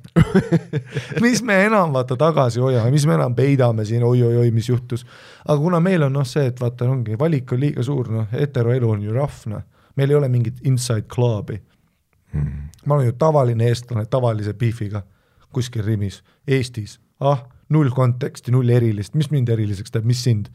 mis 1.25 1.43
me 1.45 1.59
enam 1.67 1.93
vaata 1.93 2.17
tagasi 2.17 2.63
hoiame, 2.63 2.89
mis 2.95 3.05
me 3.05 3.19
enam 3.19 3.35
peidame 3.37 3.85
siin 3.85 4.07
oi-oi-oi, 4.07 4.49
mis 4.55 4.71
juhtus. 4.71 5.05
aga 5.45 5.59
kuna 5.61 5.83
meil 5.83 6.07
on 6.07 6.17
noh, 6.17 6.25
see, 6.25 6.47
et 6.49 6.63
vaata, 6.63 6.89
ongi, 6.89 7.19
valik 7.19 7.53
on 7.53 7.61
liiga 7.61 7.85
suur, 7.85 8.09
noh, 8.15 8.31
heteroelu 8.33 8.95
on 8.95 9.05
ju 9.05 9.13
rough, 9.19 9.45
noh, 9.51 9.67
meil 10.01 10.15
ei 10.15 10.17
ole 10.17 10.29
mingit 10.33 10.61
inside 10.65 11.05
club'i. 11.05 11.61
Hmm.. 12.31 12.69
ma 12.85 12.95
olen 12.95 13.11
ju 13.11 13.13
tavaline 13.19 13.67
eestlane 13.69 14.05
tavalise 14.09 14.53
beefiga 14.57 15.03
kuskil 15.53 15.83
Rimis, 15.85 16.21
Eestis, 16.47 16.97
ah 17.19 17.43
null 17.71 17.91
konteksti, 17.95 18.51
null 18.51 18.69
erilist, 18.71 19.15
mis 19.19 19.29
mind 19.31 19.51
eriliseks 19.51 19.93
teeb, 19.93 20.07
mis 20.07 20.23
sind? 20.23 20.51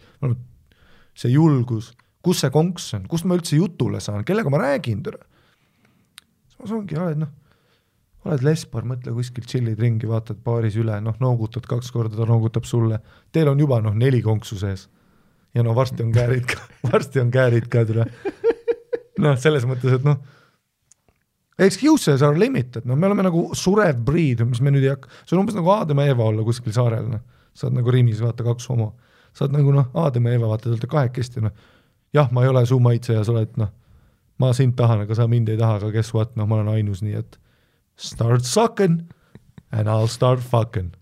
see 1.16 1.32
julgus, 1.32 1.94
kus 2.24 2.42
see 2.42 2.52
konks 2.52 2.90
on, 2.96 3.06
kust 3.08 3.24
ma 3.24 3.38
üldse 3.38 3.56
jutule 3.56 4.02
saan, 4.04 4.24
kellega 4.28 4.52
ma 4.52 4.60
räägin, 4.60 5.00
tere? 5.04 5.22
samas 6.52 6.74
ongi, 6.76 6.98
oled 7.00 7.22
noh, 7.22 7.30
oled 8.26 8.44
lesbar, 8.44 8.84
mõtle 8.88 9.14
kuskil 9.16 9.46
tšillid 9.46 9.80
ringi, 9.80 10.08
vaatad 10.10 10.42
baaris 10.44 10.76
üle, 10.80 10.98
noh, 11.04 11.16
noogutad 11.22 11.64
kaks 11.68 11.88
korda, 11.94 12.18
ta 12.18 12.28
noogutab 12.28 12.68
sulle, 12.68 13.00
teil 13.32 13.48
on 13.52 13.64
juba 13.64 13.80
noh, 13.84 13.96
neli 13.96 14.20
konksu 14.24 14.60
sees. 14.60 14.88
ja 15.56 15.64
no 15.64 15.72
varsti 15.76 16.04
on 16.04 16.12
käärid 16.12 16.44
ka, 16.52 16.60
varsti 16.92 17.22
on 17.22 17.32
käärid 17.32 17.70
ka, 17.72 17.84
tere. 17.88 18.10
Noh, 19.22 19.36
selles 19.40 19.64
mõttes, 19.68 19.98
et 19.98 20.06
noh 20.06 20.18
Excuses 21.58 22.20
are 22.20 22.36
limited, 22.36 22.84
noh, 22.84 22.98
me 23.00 23.08
oleme 23.08 23.24
nagu 23.24 23.46
surev 23.56 23.96
breed, 24.04 24.42
mis 24.44 24.60
me 24.60 24.74
nüüd 24.74 24.84
ei 24.84 24.92
hakka, 24.92 25.08
see 25.24 25.32
on 25.32 25.40
umbes 25.40 25.56
nagu 25.56 25.70
Aadam 25.72 26.02
ja 26.02 26.12
Eva 26.12 26.26
olla 26.28 26.44
kuskil 26.44 26.74
saarel, 26.76 27.06
noh. 27.08 27.22
sa 27.56 27.70
oled 27.70 27.78
nagu 27.78 27.94
Rimis, 27.94 28.20
vaata, 28.20 28.44
kaks 28.44 28.68
homo. 28.68 28.90
sa 29.32 29.46
oled 29.46 29.56
nagu 29.56 29.72
noh, 29.72 29.88
Aadam 29.96 30.28
ja 30.28 30.36
Eva, 30.36 30.50
vaata, 30.50 30.66
te 30.66 30.74
olete 30.74 30.90
kahekesti, 30.92 31.46
noh. 31.46 31.56
jah, 32.12 32.28
ma 32.28 32.44
ei 32.44 32.52
ole 32.52 32.66
su 32.68 32.76
maitseja, 32.76 33.24
sa 33.24 33.32
oled 33.32 33.56
noh, 33.56 33.72
ma 34.36 34.52
sind 34.52 34.76
tahan, 34.76 35.06
aga 35.06 35.16
sa 35.16 35.28
mind 35.32 35.48
ei 35.48 35.56
taha, 35.56 35.80
aga 35.80 35.90
guess 35.96 36.12
what, 36.12 36.36
noh, 36.36 36.44
ma 36.44 36.60
olen 36.60 36.68
ainus, 36.74 37.00
nii 37.00 37.16
et 37.22 37.40
start 37.96 38.44
sucking 38.44 39.00
and 39.72 39.88
I 39.88 39.96
will 39.96 40.12
start 40.12 40.44
fucking. 40.44 40.92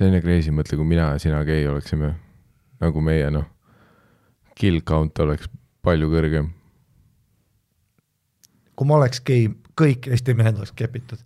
ja 0.00 0.20
crazy, 0.24 0.50
mõtle, 0.50 0.80
kui 0.80 0.88
mina 0.88 1.12
ja 1.12 1.20
sina 1.22 1.44
gei 1.44 1.68
oleksime, 1.68 2.14
nagu 2.84 3.02
meie, 3.04 3.32
noh 3.32 3.48
kill 4.58 4.82
count 4.86 5.18
oleks 5.22 5.48
palju 5.84 6.10
kõrgem. 6.12 6.52
kui 8.74 8.88
ma 8.90 8.96
oleks 8.98 9.20
gei, 9.22 9.46
kõik 9.78 10.08
Eesti 10.10 10.34
mehed 10.34 10.56
oleks 10.58 10.72
kepitud 10.74 11.20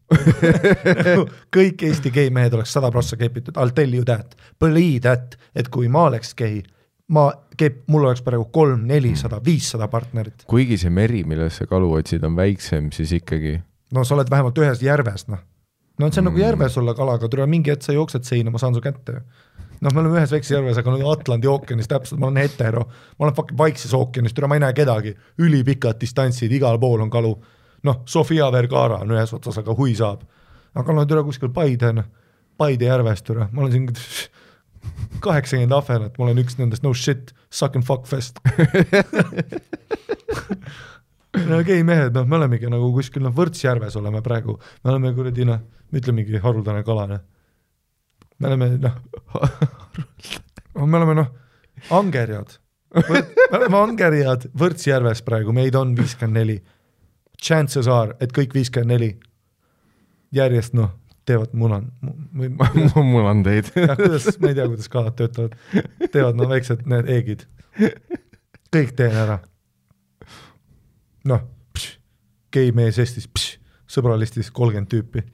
kõik 1.56 1.84
Eesti 1.88 2.12
gei 2.12 2.32
mehed 2.34 2.52
oleks 2.56 2.74
sada 2.76 2.90
prossa 2.92 3.16
kepitud, 3.16 3.56
I 3.56 3.60
will 3.60 3.76
tell 3.76 3.94
you 3.94 4.04
that, 4.08 4.36
believe 4.60 5.04
that, 5.06 5.38
et 5.56 5.70
kui 5.72 5.88
ma 5.88 6.08
oleks 6.10 6.34
gei, 6.36 6.60
ma 7.08 7.30
kep-, 7.56 7.86
mul 7.88 8.04
oleks 8.04 8.20
praegu 8.24 8.50
kolm, 8.52 8.84
nelisada, 8.88 9.40
viissada 9.44 9.88
partnerit. 9.88 10.44
kuigi 10.48 10.76
see 10.80 10.92
meri, 10.92 11.22
milles 11.24 11.60
sa 11.60 11.68
kalu 11.70 11.94
otsid, 12.00 12.24
on 12.24 12.36
väiksem, 12.36 12.92
siis 12.92 13.16
ikkagi. 13.16 13.58
no 13.96 14.04
sa 14.04 14.18
oled 14.18 14.28
vähemalt 14.30 14.60
ühes 14.60 14.84
järves, 14.84 15.28
noh. 15.32 15.40
no 15.96 16.10
see 16.10 16.20
on 16.20 16.28
mm. 16.28 16.30
nagu 16.32 16.44
järves 16.44 16.80
olla 16.82 16.96
kalaga, 16.98 17.32
tule 17.32 17.48
mingi 17.48 17.72
hetk 17.72 17.88
sa 17.88 17.96
jooksed 17.96 18.28
seina, 18.28 18.52
ma 18.52 18.60
saan 18.60 18.76
su 18.76 18.84
kätte 18.84 19.22
noh, 19.80 19.92
me 19.92 20.02
oleme 20.02 20.18
ühes 20.18 20.32
väikses 20.34 20.54
järves, 20.56 20.80
aga 20.80 20.94
no 20.94 21.12
Atlandi 21.12 21.50
ookeanis 21.50 21.90
täpselt, 21.90 22.20
ma 22.20 22.30
olen 22.30 22.42
hetero, 22.42 22.82
ma 23.18 23.26
olen 23.26 23.36
fucking 23.36 23.58
Vaikses 23.58 23.94
ookeanis, 23.96 24.34
türa 24.36 24.50
ma 24.50 24.58
ei 24.58 24.64
näe 24.64 24.74
kedagi, 24.76 25.14
ülipikad 25.44 26.00
distantsid, 26.00 26.52
igal 26.54 26.80
pool 26.82 27.00
on 27.04 27.12
kalu. 27.12 27.36
noh, 27.86 28.02
Sofia 28.10 28.50
Vergara 28.52 28.98
on 29.04 29.14
ühes 29.14 29.32
otsas, 29.34 29.58
aga 29.58 29.74
hui 29.74 29.94
saab. 29.94 30.20
aga 30.74 30.92
no 30.92 31.06
türa 31.06 31.22
kuskil 31.22 31.52
Paide, 31.54 31.92
noh, 31.92 32.04
Paide 32.58 32.84
järves 32.90 33.22
türa, 33.22 33.48
ma 33.52 33.62
olen 33.62 33.72
siin 33.72 33.86
kaheksakümmend 35.24 35.72
ahvenat, 35.72 36.18
ma 36.18 36.24
olen 36.26 36.42
üks 36.42 36.58
nendest, 36.58 36.82
no 36.82 36.94
shit, 36.94 37.34
suck 37.50 37.76
and 37.76 37.86
fuck 37.86 38.06
fest. 38.06 38.38
no 41.50 41.62
gei 41.66 41.82
mehed, 41.86 42.14
noh, 42.16 42.26
me 42.26 42.38
olemegi 42.38 42.70
nagu 42.72 42.90
kuskil 42.94 43.22
noh, 43.24 43.34
Võrtsjärves 43.34 43.96
oleme 44.00 44.22
praegu, 44.24 44.58
me 44.82 44.94
oleme 44.94 45.12
kuradi 45.16 45.46
noh, 45.48 45.60
ütlemegi 45.94 46.42
haruldane 46.42 46.82
kala, 46.86 47.04
noh. 47.14 47.22
Me 48.38 48.48
oleme 48.48 48.70
noh, 48.78 48.96
me 50.86 50.96
oleme 50.96 51.14
noh, 51.14 51.30
angerjad, 51.90 52.58
me 52.94 53.22
oleme 53.58 53.80
angerjad 53.82 54.48
Võrtsjärves 54.58 55.24
praegu, 55.26 55.54
meid 55.56 55.76
on 55.78 55.96
viiskümmend 55.98 56.40
neli. 56.40 56.58
Chances 57.38 57.86
are, 57.90 58.16
et 58.20 58.32
kõik 58.34 58.54
viiskümmend 58.56 58.94
neli 58.94 59.12
järjest 60.34 60.74
noh, 60.76 60.90
teevad 61.28 61.52
munan-, 61.56 61.90
või 62.36 62.50
teid. 63.46 63.70
jah, 63.88 63.94
kuidas, 63.98 64.28
ma 64.40 64.50
ei 64.50 64.58
tea, 64.58 64.66
kuidas 64.70 64.90
kalad 64.92 65.18
töötavad, 65.18 65.54
teevad 66.12 66.38
no 66.38 66.48
väiksed 66.50 66.86
need 66.88 67.10
eegid. 67.14 67.46
kõik 68.74 68.94
teen 68.98 69.16
ära. 69.16 69.40
noh, 71.28 71.44
gei 72.54 72.72
mees 72.72 72.98
Eestis, 72.98 73.28
sõbralistis 73.88 74.50
kolmkümmend 74.50 74.90
tüüpi. 74.92 75.24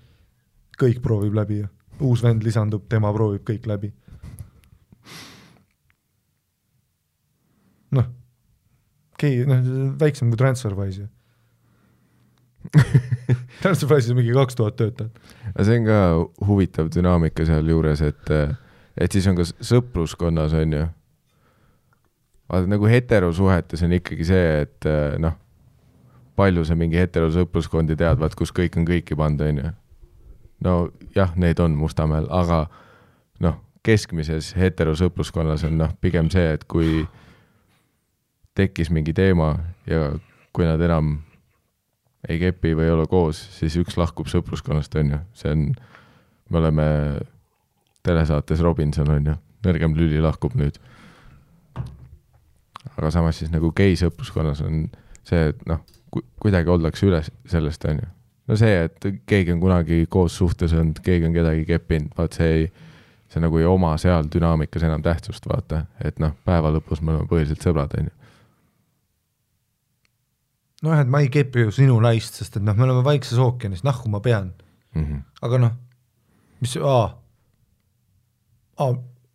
kõik 0.81 1.01
proovib 1.03 1.35
läbi 1.35 1.63
ja 1.63 1.69
uus 2.01 2.23
vend 2.23 2.43
lisandub, 2.43 2.87
tema 2.91 3.13
proovib 3.15 3.45
kõik 3.47 3.69
läbi. 3.71 3.93
noh, 7.95 8.09
gei, 9.21 9.45
noh, 9.47 9.61
väiksem 10.01 10.33
kui 10.33 10.41
Transferwise 10.41 11.05
ju. 11.05 11.11
Transferwise'is 13.63 14.11
on 14.11 14.19
mingi 14.19 14.35
kaks 14.35 14.57
tuhat 14.59 14.77
töötajat. 14.81 15.23
aga 15.53 15.67
see 15.69 15.79
on 15.79 15.87
ka 15.87 16.01
huvitav 16.49 16.91
dünaamika 16.95 17.47
sealjuures, 17.47 18.03
et, 18.03 18.35
et 18.97 19.15
siis 19.15 19.29
on 19.31 19.39
ka 19.39 19.47
sõpruskonnas 19.47 20.57
on 20.59 20.77
ju. 20.81 20.89
vaata 22.51 22.73
nagu 22.73 22.91
heterosuhetes 22.91 23.85
on 23.87 23.95
ikkagi 24.01 24.27
see, 24.33 24.51
et 24.65 24.91
noh, 25.23 25.39
palju 26.35 26.65
sa 26.67 26.77
mingi 26.79 26.99
heterosõpruskondi 26.99 27.97
tead, 28.01 28.19
vaat 28.19 28.35
kus 28.39 28.53
kõik 28.55 28.81
on 28.81 28.89
kõiki 28.89 29.17
pannud, 29.19 29.47
on 29.47 29.63
ju. 29.63 29.73
No 30.65 30.89
jah, 31.17 31.35
neid 31.37 31.61
on 31.63 31.77
Mustamäel, 31.79 32.27
aga 32.33 32.65
noh, 33.45 33.61
keskmises 33.85 34.55
heterosõpruskonnas 34.57 35.67
on 35.69 35.79
noh, 35.83 35.93
pigem 36.01 36.31
see, 36.33 36.55
et 36.57 36.65
kui 36.71 37.05
tekkis 38.55 38.91
mingi 38.95 39.13
teema 39.15 39.55
ja 39.91 40.15
kui 40.55 40.67
nad 40.67 40.81
enam 40.83 41.19
ei 42.29 42.39
kepi 42.41 42.73
või 42.79 42.89
ei 42.89 42.95
ole 42.95 43.07
koos, 43.11 43.41
siis 43.59 43.77
üks 43.77 43.99
lahkub 44.01 44.31
sõpruskonnast, 44.31 44.95
on 45.01 45.13
ju, 45.13 45.21
see 45.37 45.53
on, 45.53 45.65
me 46.51 46.61
oleme 46.61 46.87
telesaates 48.07 48.63
Robinson, 48.65 49.11
on 49.13 49.33
ju, 49.33 49.37
nõrgem 49.67 49.97
lüli 49.99 50.23
lahkub 50.25 50.57
nüüd. 50.57 50.79
aga 52.95 53.11
samas 53.11 53.41
siis 53.41 53.51
nagu 53.53 53.73
gei 53.77 53.97
sõpruskonnas 53.99 54.63
on 54.65 54.87
see, 55.27 55.51
et 55.51 55.67
noh, 55.69 55.83
kuidagi 56.41 56.71
oldakse 56.71 57.09
üle 57.09 57.21
sellest, 57.51 57.85
on 57.91 58.01
ju. 58.05 58.11
No 58.49 58.57
see, 58.61 58.75
et 58.89 59.07
keegi 59.27 59.53
on 59.55 59.61
kunagi 59.63 60.03
koos 60.11 60.37
suhtes 60.37 60.73
olnud, 60.77 60.99
keegi 61.05 61.27
on 61.31 61.33
kedagi 61.37 61.65
keppinud, 61.69 62.11
vaat 62.19 62.37
see 62.37 62.51
ei, 62.59 62.67
see 63.33 63.41
nagu 63.41 63.59
ei 63.59 63.65
oma 63.69 63.95
seal 64.01 64.27
dünaamikas 64.31 64.85
enam 64.87 65.03
tähtsust, 65.03 65.47
vaata, 65.49 65.87
et 66.05 66.19
noh, 66.23 66.35
päeva 66.45 66.71
lõpus 66.75 67.01
me 67.03 67.15
oleme 67.15 67.29
põhiliselt 67.31 67.65
sõbrad, 67.65 67.95
on 67.99 68.11
ju. 68.11 68.15
nojah, 70.85 71.01
et 71.05 71.09
ma 71.09 71.23
ei 71.25 71.31
kepi 71.33 71.65
ju 71.65 71.73
sinu 71.73 71.97
naist, 72.05 72.37
sest 72.41 72.59
et 72.61 72.65
noh, 72.67 72.77
me 72.77 72.85
oleme 72.85 73.05
Vaikses 73.07 73.39
ookeanis, 73.41 73.85
nahku 73.87 74.11
ma 74.13 74.21
pean 74.25 74.53
Mhm. 74.95 75.23
aga 75.43 75.59
noh, 75.59 75.73
mis, 76.61 76.77
aa, 76.79 77.07
aa, 78.79 78.93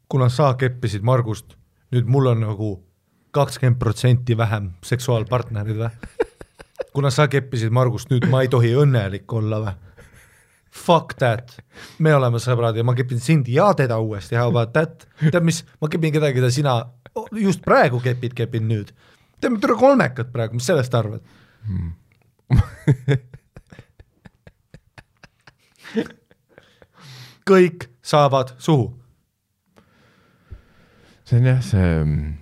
kuna 0.10 0.30
sa 0.32 0.54
keppisid 0.56 1.04
Margust, 1.04 1.58
nüüd 1.92 2.08
mul 2.08 2.30
on 2.32 2.40
nagu 2.46 2.70
kakskümmend 3.36 3.78
protsenti 3.82 4.38
vähem 4.38 4.72
seksuaalpartnerid 4.86 5.76
või? 5.82 5.90
Kuna 6.94 7.12
sa 7.14 7.28
keppisid 7.32 7.74
Margust, 7.76 8.10
nüüd 8.12 8.26
ma 8.32 8.42
ei 8.44 8.50
tohi 8.52 8.74
õnnelik 8.78 9.34
olla 9.34 9.62
või? 9.66 9.76
Fuck 10.80 11.16
that, 11.18 11.56
me 11.98 12.14
oleme 12.14 12.38
sõbrad 12.42 12.78
ja 12.78 12.84
ma 12.86 12.94
kepin 12.98 13.20
sind 13.24 13.48
ja 13.50 13.72
teda 13.78 13.98
uuesti, 14.00 14.38
how 14.38 14.52
about 14.52 14.70
that, 14.76 15.08
tead 15.24 15.44
mis, 15.46 15.64
ma 15.82 15.90
kepin 15.90 16.14
kedagi, 16.14 16.38
keda 16.38 16.52
sina 16.54 16.76
just 17.34 17.62
praegu 17.66 18.00
kepid, 18.04 18.34
kepin 18.38 18.68
nüüd. 18.70 18.94
teeme 19.42 19.60
tule 19.60 19.76
kolmekat 19.80 20.32
praegu, 20.32 20.54
mis 20.60 20.66
sellest 20.70 20.94
arvad? 20.94 21.22
kõik 27.50 27.90
saavad 28.06 28.54
suhu. 28.62 28.94
see 31.26 31.38
on 31.38 31.46
jah, 31.46 31.62
see 31.66 31.90
mm, 32.04 32.34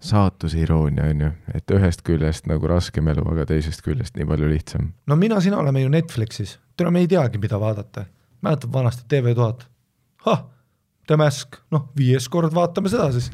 saatuse 0.00 0.58
iroonia 0.58 1.10
on 1.12 1.20
ju, 1.20 1.30
et 1.54 1.74
ühest 1.76 2.02
küljest 2.06 2.48
nagu 2.50 2.68
raskem 2.70 3.08
elu, 3.12 3.24
aga 3.34 3.44
teisest 3.50 3.84
küljest 3.84 4.16
nii 4.16 4.28
palju 4.28 4.48
lihtsam. 4.48 4.92
no 5.06 5.16
mina, 5.16 5.40
sina 5.40 5.60
oleme 5.60 5.84
ju 5.84 5.92
Netflixis, 5.92 6.58
täna 6.76 6.92
me 6.94 7.04
ei 7.04 7.08
teagi, 7.08 7.38
mida 7.38 7.60
vaadata. 7.60 8.06
mäletad 8.42 8.72
vanasti 8.72 9.04
TV1000? 9.16 9.66
ah, 10.26 10.44
The 11.06 11.16
Mask, 11.16 11.56
noh, 11.70 11.88
viies 11.96 12.28
kord 12.28 12.54
vaatame 12.54 12.88
seda 12.88 13.10
siis. 13.12 13.30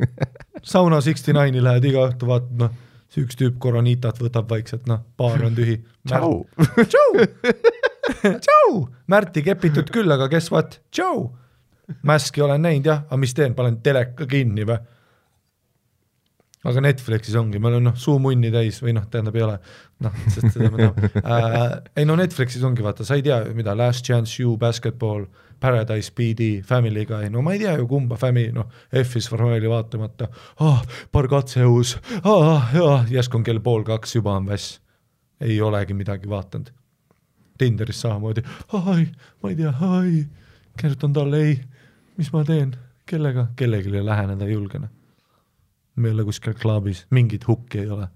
sauna 0.72 1.00
Sixty 1.00 1.34
Nine'i 1.36 1.62
lähed 1.62 1.84
iga 1.90 2.06
õhtu 2.08 2.28
vaatad, 2.30 2.54
noh, 2.58 2.72
see 3.12 3.26
üks 3.26 3.38
tüüp 3.38 3.58
Coronitat 3.62 4.18
võtab 4.22 4.48
vaikselt, 4.50 4.86
noh, 4.90 5.02
baar 5.18 5.44
on 5.46 5.54
tühi. 5.54 5.76
tšau. 6.08 6.40
tšau, 6.94 7.26
tšau, 8.38 8.80
Märti 9.12 9.44
kepitud 9.44 9.92
küll, 9.92 10.10
aga 10.14 10.30
guess 10.32 10.50
what, 10.54 10.80
tšau. 10.90 11.28
Maski 12.08 12.40
olen 12.40 12.62
näinud 12.64 12.88
jah, 12.88 13.04
aga 13.08 13.20
mis 13.20 13.34
teen, 13.36 13.54
panen 13.54 13.82
teleka 13.84 14.26
kinni 14.30 14.64
või? 14.66 14.80
Aga 16.62 16.82
Netflixis 16.84 17.34
ongi, 17.38 17.58
meil 17.62 17.78
on 17.78 17.88
noh, 17.88 17.94
suu 17.98 18.20
munni 18.22 18.50
täis 18.54 18.78
või 18.82 18.94
noh, 18.94 19.06
tähendab 19.10 19.36
ei 19.38 19.44
ole, 19.46 19.56
noh, 20.04 20.18
sest 20.28 20.52
seda 20.54 20.68
me 20.70 20.78
tahame 20.78 21.08
äh,. 21.22 21.64
ei 21.98 22.06
no 22.06 22.16
Netflixis 22.18 22.62
ongi 22.66 22.84
vaata, 22.84 23.06
sa 23.06 23.18
ei 23.18 23.24
tea 23.26 23.40
mida, 23.56 23.74
Last 23.78 24.06
Chance 24.06 24.38
You, 24.38 24.54
Basketball, 24.60 25.26
Paradise 25.62 26.12
PD, 26.14 26.60
Family 26.66 27.04
Guy, 27.08 27.30
no 27.34 27.42
ma 27.42 27.56
ei 27.56 27.64
tea 27.64 27.74
ju 27.80 27.88
kumba 27.90 28.18
Family, 28.20 28.52
noh, 28.54 28.70
F-is 29.02 29.28
formaali 29.30 29.70
vaatamata. 29.70 30.30
Ah,, 30.62 30.84
paar 31.14 31.30
katseus 31.30 31.96
ah,, 32.22 32.70
ah, 32.78 33.10
järsku 33.10 33.40
on 33.40 33.46
kell 33.46 33.62
pool 33.62 33.82
kaks, 33.86 34.16
juba 34.20 34.38
on 34.38 34.46
väss. 34.50 34.78
ei 35.42 35.58
olegi 35.60 35.94
midagi 35.98 36.30
vaadanud. 36.30 36.70
Tinderis 37.58 37.98
samamoodi, 38.04 38.42
ai, 38.78 39.08
ma 39.42 39.50
ei 39.50 39.58
tea, 39.58 39.74
ai, 39.82 40.22
kirjutan 40.78 41.12
talle 41.12 41.42
ei, 41.42 41.60
mis 42.18 42.30
ma 42.32 42.46
teen, 42.46 42.76
kellega, 43.06 43.48
kellelegi 43.58 43.98
läheneda 43.98 44.46
ei 44.46 44.54
julge, 44.54 44.78
noh 44.78 45.01
me 45.96 46.08
ei 46.08 46.14
ole 46.14 46.24
kuskil 46.24 46.54
klubis, 46.56 47.06
mingit 47.10 47.46
hukki 47.48 47.78
ei 47.84 47.88
ole. 47.92 48.08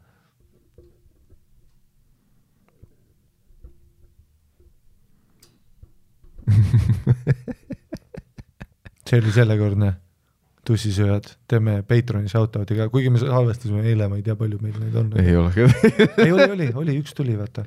see 9.07 9.19
oli 9.19 9.33
sellekordne 9.35 9.91
tussisööjad, 10.67 11.27
teeme 11.51 11.73
Patreoni 11.87 12.29
shout-out'i 12.31 12.75
ka, 12.79 12.85
kuigi 12.91 13.11
me 13.13 13.19
salvestasime 13.23 13.81
eile, 13.87 14.09
ma 14.11 14.17
ei 14.19 14.25
tea, 14.27 14.37
palju 14.39 14.59
meil 14.63 14.77
neid 14.83 14.95
on. 14.99 15.07
ei 15.23 15.35
ole 15.39 15.51
ei 16.25 16.33
oli, 16.33 16.49
oli, 16.57 16.69
oli, 16.83 16.93
üks 17.03 17.13
tuli, 17.19 17.35
vaata. 17.39 17.63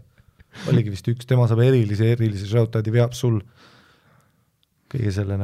oligi 0.72 0.90
vist 0.96 1.08
üks, 1.12 1.24
tema 1.30 1.44
saab 1.48 1.62
erilise, 1.68 2.06
erilise 2.16 2.46
shout-out'i, 2.50 2.92
veab 2.96 3.14
sul 3.18 3.38
kõige 4.92 5.12
selle 5.16 5.36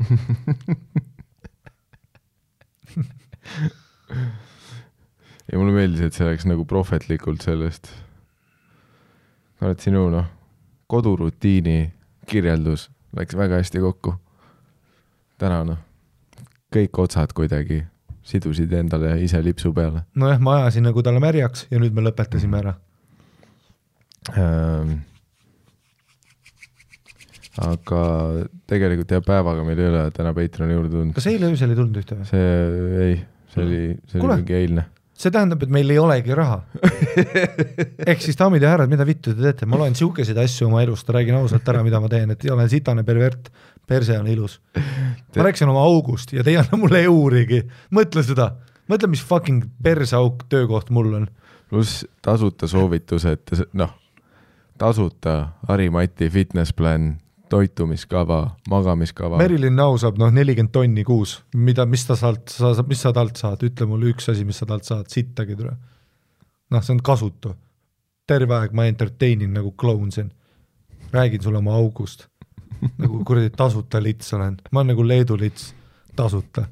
ja 4.10 5.58
mulle 5.58 5.74
meeldis, 5.74 6.04
et 6.06 6.16
see 6.16 6.28
läks 6.28 6.46
nagu 6.48 6.64
prohvetlikult 6.68 7.42
sellest. 7.46 7.90
oled 9.60 9.82
sinu 9.82 10.06
noh, 10.12 10.26
kodurutiini 10.90 11.92
kirjeldus 12.30 12.88
läks 13.16 13.36
väga 13.36 13.60
hästi 13.60 13.82
kokku. 13.82 14.14
täna 15.38 15.62
noh, 15.64 15.80
kõik 16.74 17.02
otsad 17.02 17.32
kuidagi 17.36 17.82
sidusid 18.22 18.72
endale 18.76 19.16
ise 19.24 19.40
lipsu 19.42 19.72
peale 19.74 20.04
nojah, 20.14 20.40
ma 20.42 20.60
ajasin 20.60 20.86
nagu 20.88 21.02
talle 21.02 21.22
märjaks 21.22 21.66
ja 21.70 21.80
nüüd 21.82 21.96
me 21.96 22.04
lõpetasime 22.04 22.60
ära. 22.60 22.74
ähm,. 24.36 24.98
aga 27.60 28.02
tegelikult 28.70 29.16
jah, 29.16 29.24
päevaga 29.24 29.64
meil 29.66 29.80
ei 29.80 29.90
ole 29.90 30.04
täna 30.14 30.34
Patreoni 30.36 30.76
juurde 30.76 30.94
tulnud. 30.94 31.14
kas 31.16 31.28
eile 31.32 31.50
öösel 31.50 31.72
ei 31.72 31.80
tulnud 31.80 32.00
ühte 32.02 32.20
või? 32.20 32.28
see 32.30 32.48
ei, 33.08 33.20
see 33.54 33.64
oli, 33.64 33.82
see 34.06 34.18
oli 34.18 34.24
Kuule. 34.24 34.36
mingi 34.40 34.56
eilne. 34.56 34.84
see 35.20 35.32
tähendab, 35.34 35.62
et 35.62 35.72
meil 35.72 35.90
ei 35.92 35.98
olegi 36.00 36.36
raha. 36.36 36.62
ehk 38.10 38.22
siis 38.24 38.38
daamid 38.40 38.64
ja 38.64 38.72
härrad, 38.72 38.90
mida 38.92 39.04
vittu 39.06 39.34
te 39.34 39.42
teete, 39.42 39.68
ma 39.68 39.80
loen 39.80 39.96
sihukeseid 39.98 40.38
asju 40.40 40.70
oma 40.70 40.80
elust, 40.84 41.08
räägin 41.12 41.36
ausalt 41.36 41.68
ära, 41.68 41.82
mida 41.84 42.00
ma 42.00 42.08
teen, 42.12 42.32
et 42.32 42.46
olen 42.50 42.70
sitane 42.72 43.04
pervert, 43.04 43.50
perse 43.90 44.16
on 44.18 44.30
ilus. 44.32 44.60
ma 45.36 45.46
rääkisin 45.48 45.68
oma 45.68 45.84
august 45.84 46.32
ja 46.32 46.44
te 46.46 46.54
ei 46.54 46.60
anna 46.60 46.78
mulle 46.80 47.02
eurigi, 47.04 47.62
mõtle 47.96 48.24
seda, 48.24 48.52
mõtle, 48.90 49.10
mis 49.12 49.24
fucking 49.26 49.66
perseauk 49.82 50.46
töökoht 50.48 50.90
mul 50.94 51.12
on. 51.20 51.28
pluss 51.68 52.04
tasuta 52.22 52.68
soovitused, 52.70 53.52
noh, 53.72 53.92
tasuta 54.80 55.52
Harimati 55.68 56.30
fitness 56.30 56.72
plan 56.72 57.18
toitumiskava, 57.50 58.40
magamiskava. 58.70 59.38
Merilin 59.40 59.76
Nau 59.78 59.98
saab 60.00 60.18
noh, 60.20 60.30
nelikümmend 60.34 60.72
tonni 60.74 61.04
kuus, 61.06 61.38
mida, 61.58 61.86
mis 61.88 62.06
ta 62.06 62.16
sealt, 62.18 62.52
sa, 62.52 62.72
mis 62.86 63.02
sa 63.02 63.12
talt 63.16 63.40
saad, 63.40 63.64
ütle 63.66 63.88
mulle 63.90 64.12
üks 64.14 64.30
asi, 64.32 64.46
mis 64.48 64.60
sa 64.62 64.68
talt 64.70 64.86
saad, 64.88 65.10
sittagi 65.12 65.58
tule. 65.58 65.74
noh, 66.70 66.82
see 66.86 66.94
on 66.94 67.02
kasutu. 67.02 67.54
terve 68.30 68.54
aeg 68.54 68.74
ma 68.76 68.86
entertain 68.86 69.40
in 69.42 69.54
nagu 69.54 69.72
kloun 69.72 70.12
siin. 70.12 70.30
räägin 71.12 71.42
sulle 71.42 71.58
oma 71.58 71.74
august. 71.74 72.28
nagu 73.02 73.24
kuradi 73.24 73.50
tasuta 73.50 74.02
lits 74.02 74.34
olen, 74.34 74.56
ma 74.70 74.80
olen 74.80 74.94
nagu 74.94 75.06
Leedu 75.06 75.36
lits, 75.36 75.74
tasuta. 76.16 76.68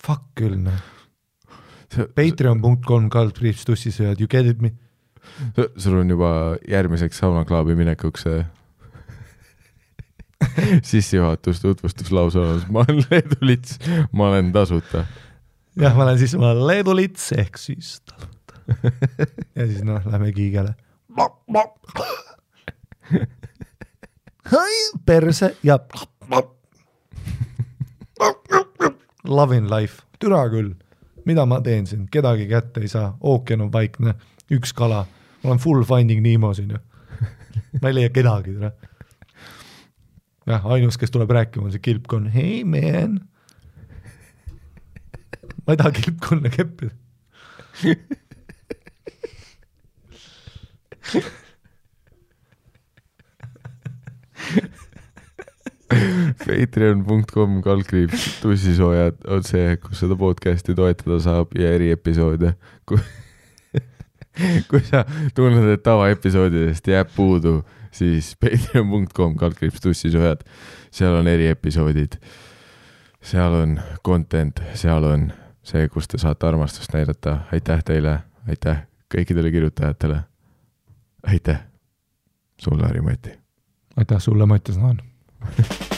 Fuck 0.00 0.32
küll 0.34 0.56
noh. 0.56 0.80
Patreon.com 2.14 3.10
kaldkriips 3.10 3.66
tussisööjad, 3.66 4.20
you 4.20 4.28
get 4.28 4.46
it 4.46 4.62
me? 4.62 4.72
sul 5.76 5.98
on 5.98 6.08
juba 6.10 6.56
järgmiseks 6.68 7.18
saunaklaabi 7.20 7.74
minekuks 7.76 8.24
see 8.24 8.40
sissejuhatus, 10.82 11.60
tutvustuslause 11.60 12.38
olemas, 12.38 12.68
ma 12.68 12.84
olen 12.88 13.04
Leedu 13.10 13.36
lits, 13.40 13.78
ma 14.12 14.28
olen 14.28 14.52
tasuta. 14.52 15.04
jah, 15.76 15.96
ma 15.96 16.02
olen 16.04 16.18
siis, 16.18 16.34
ma 16.36 16.50
olen 16.50 16.66
Leedu 16.66 16.96
lits 16.96 17.32
ehk 17.32 17.58
siis 17.58 18.00
tasuta. 18.00 18.54
ja 19.56 19.66
siis 19.66 19.82
noh, 19.84 20.06
lähme 20.06 20.32
kiigele. 20.32 20.74
perse 25.06 25.56
ja 25.62 25.78
Love 29.24 29.56
in 29.56 29.70
life, 29.70 30.02
türa 30.18 30.48
küll, 30.48 30.74
mida 31.24 31.46
ma 31.46 31.60
teen 31.60 31.86
siin, 31.86 32.06
kedagi 32.10 32.46
kätte 32.48 32.80
ei 32.80 32.88
saa, 32.88 33.16
ookean 33.20 33.60
on 33.60 33.72
vaikne, 33.72 34.14
üks 34.52 34.72
kala, 34.76 35.04
ma 35.42 35.50
olen 35.50 35.60
full 35.60 35.84
finding 35.84 36.22
Nemo 36.24 36.54
siin 36.56 36.70
ju. 36.72 36.78
ma 37.82 37.88
ei 37.88 37.94
leia 37.94 38.10
kedagi, 38.14 38.54
tere 38.56 38.72
jah, 40.50 40.66
ainus, 40.74 40.98
kes 41.00 41.12
tuleb 41.14 41.30
rääkima, 41.34 41.68
on 41.68 41.74
see 41.74 41.82
kilpkonn, 41.84 42.30
hei 42.34 42.64
man. 42.64 43.20
ma 45.66 45.74
ei 45.74 45.80
taha 45.80 45.92
kilpkonna 46.00 46.50
keppida 46.52 46.94
Patreon.com 56.46 57.62
kaldkriips 57.62 58.40
tussisoojad 58.42 59.24
on 59.28 59.42
see, 59.46 59.74
kus 59.82 60.04
seda 60.04 60.16
podcast'i 60.18 60.74
toetada 60.76 61.18
saab 61.22 61.56
ja 61.58 61.72
eriepisoode. 61.74 62.54
kui, 62.86 63.00
sa 64.90 65.04
tunned, 65.34 65.66
et 65.74 65.82
tavaepisoodidest 65.86 66.86
jääb 66.92 67.10
puudu 67.16 67.60
siis 67.92 68.34
patreon.com 68.40 69.36
kaldkriips 69.40 69.82
tussisõjad, 69.84 70.44
seal 70.94 71.18
on 71.20 71.28
eriepisoodid, 71.30 72.18
seal 73.22 73.56
on 73.62 73.78
content, 74.06 74.62
seal 74.74 75.04
on 75.04 75.30
see, 75.62 75.88
kus 75.92 76.08
te 76.08 76.18
saate 76.18 76.46
armastust 76.48 76.94
näidata, 76.96 77.40
aitäh 77.52 77.84
teile, 77.84 78.18
aitäh 78.48 78.86
kõikidele 79.14 79.50
kirjutajatele. 79.50 80.22
aitäh! 81.26 81.66
Sulle, 82.60 82.86
Harri-Mati. 82.86 83.38
aitäh 83.96 84.20
sulle, 84.20 84.46
Mattias 84.46 84.76
Naan 84.78 85.00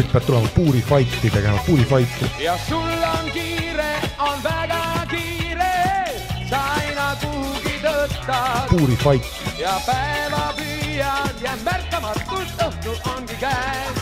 nüüd 0.00 0.12
pead 0.12 0.24
tulema 0.24 0.48
puuri 0.54 0.80
fight'i 0.80 1.30
tegema, 1.30 1.58
puuri 1.66 1.84
fight'i. 1.84 2.44
ja 2.44 2.58
sul 2.68 3.02
on 3.04 3.30
kiire, 3.32 3.92
on 4.18 4.38
väga 4.44 5.06
kiire, 5.10 5.72
sa 6.48 6.60
aina 6.76 7.16
kuhugi 7.20 7.74
tõttad. 7.82 8.68
puuri 8.70 8.96
fight. 8.96 9.24
ja 9.58 9.74
päevapüüad 9.86 11.42
ja 11.44 11.52
märkamatult 11.64 12.64
õhtu 12.68 12.96
ongi 13.12 13.36
käes. 13.42 13.96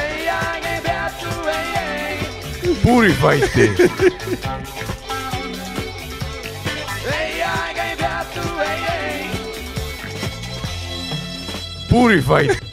ei 0.00 0.28
aeg 0.28 0.66
ei 0.72 0.80
peatu, 0.88 1.30
ei, 1.54 1.70
ei. 1.84 2.74
puuri 2.82 3.14
fight'i 3.22 3.70
Purified. 11.90 12.69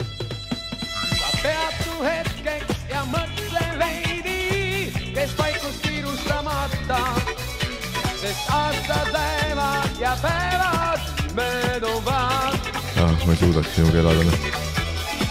Ja 10.08 10.16
päevad 10.22 11.00
mööduvad. 11.34 12.54
ah, 13.02 13.26
ma 13.26 13.32
ei 13.32 13.36
suudaks 13.36 13.74
sinuga 13.74 13.98
elada, 13.98 14.24
noh. 14.24 14.38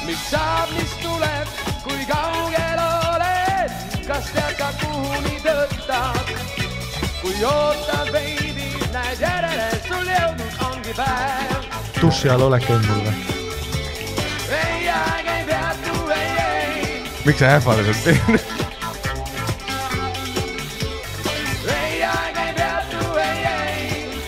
mis 0.06 0.30
saab, 0.30 0.69
mis 0.77 0.93
tuleb, 1.01 1.47
kui 1.83 2.06
kaugel 2.06 2.81
oled, 2.85 3.73
kas 4.07 4.30
tead 4.35 4.53
ka, 4.59 4.69
kuhuni 4.81 5.39
tõttad? 5.45 6.30
kui 7.22 7.33
ootad 7.43 8.14
veidi, 8.14 8.69
näed 8.93 9.25
järele, 9.25 9.67
sul 9.88 10.14
jõudnud 10.14 10.61
ongi 10.69 10.93
päev. 11.01 11.67
duši 12.01 12.30
all 12.35 12.47
olek 12.51 12.69
on 12.69 12.88
mul 12.91 13.03
või? 13.09 13.17
miks 17.25 17.39
sa 17.39 17.57
ähvardad 17.57 18.65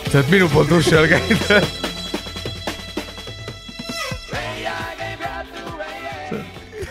sa 0.10 0.18
oled 0.18 0.32
minu 0.34 0.48
pool 0.50 0.66
duši 0.66 0.96
all 0.98 1.06
käinud 1.06 1.42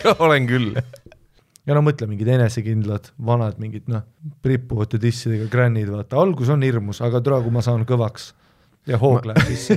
olen 0.23 0.45
küll. 0.47 0.69
ja 1.67 1.75
no 1.75 1.81
mõtle, 1.83 2.07
mingid 2.07 2.31
enesekindlad, 2.31 3.11
vanad 3.27 3.59
mingid 3.59 3.91
noh, 3.91 4.05
rippuvate 4.47 5.01
dissidega 5.03 5.49
grännid, 5.51 5.91
vaata, 5.91 6.15
algus 6.21 6.47
on 6.53 6.63
hirmus, 6.63 7.01
aga 7.03 7.19
tule, 7.25 7.41
kui 7.43 7.53
ma 7.53 7.61
saan 7.65 7.83
kõvaks 7.89 8.31
ja 8.87 8.97
hoog 9.01 9.27
läheb 9.27 9.51
sisse. 9.51 9.75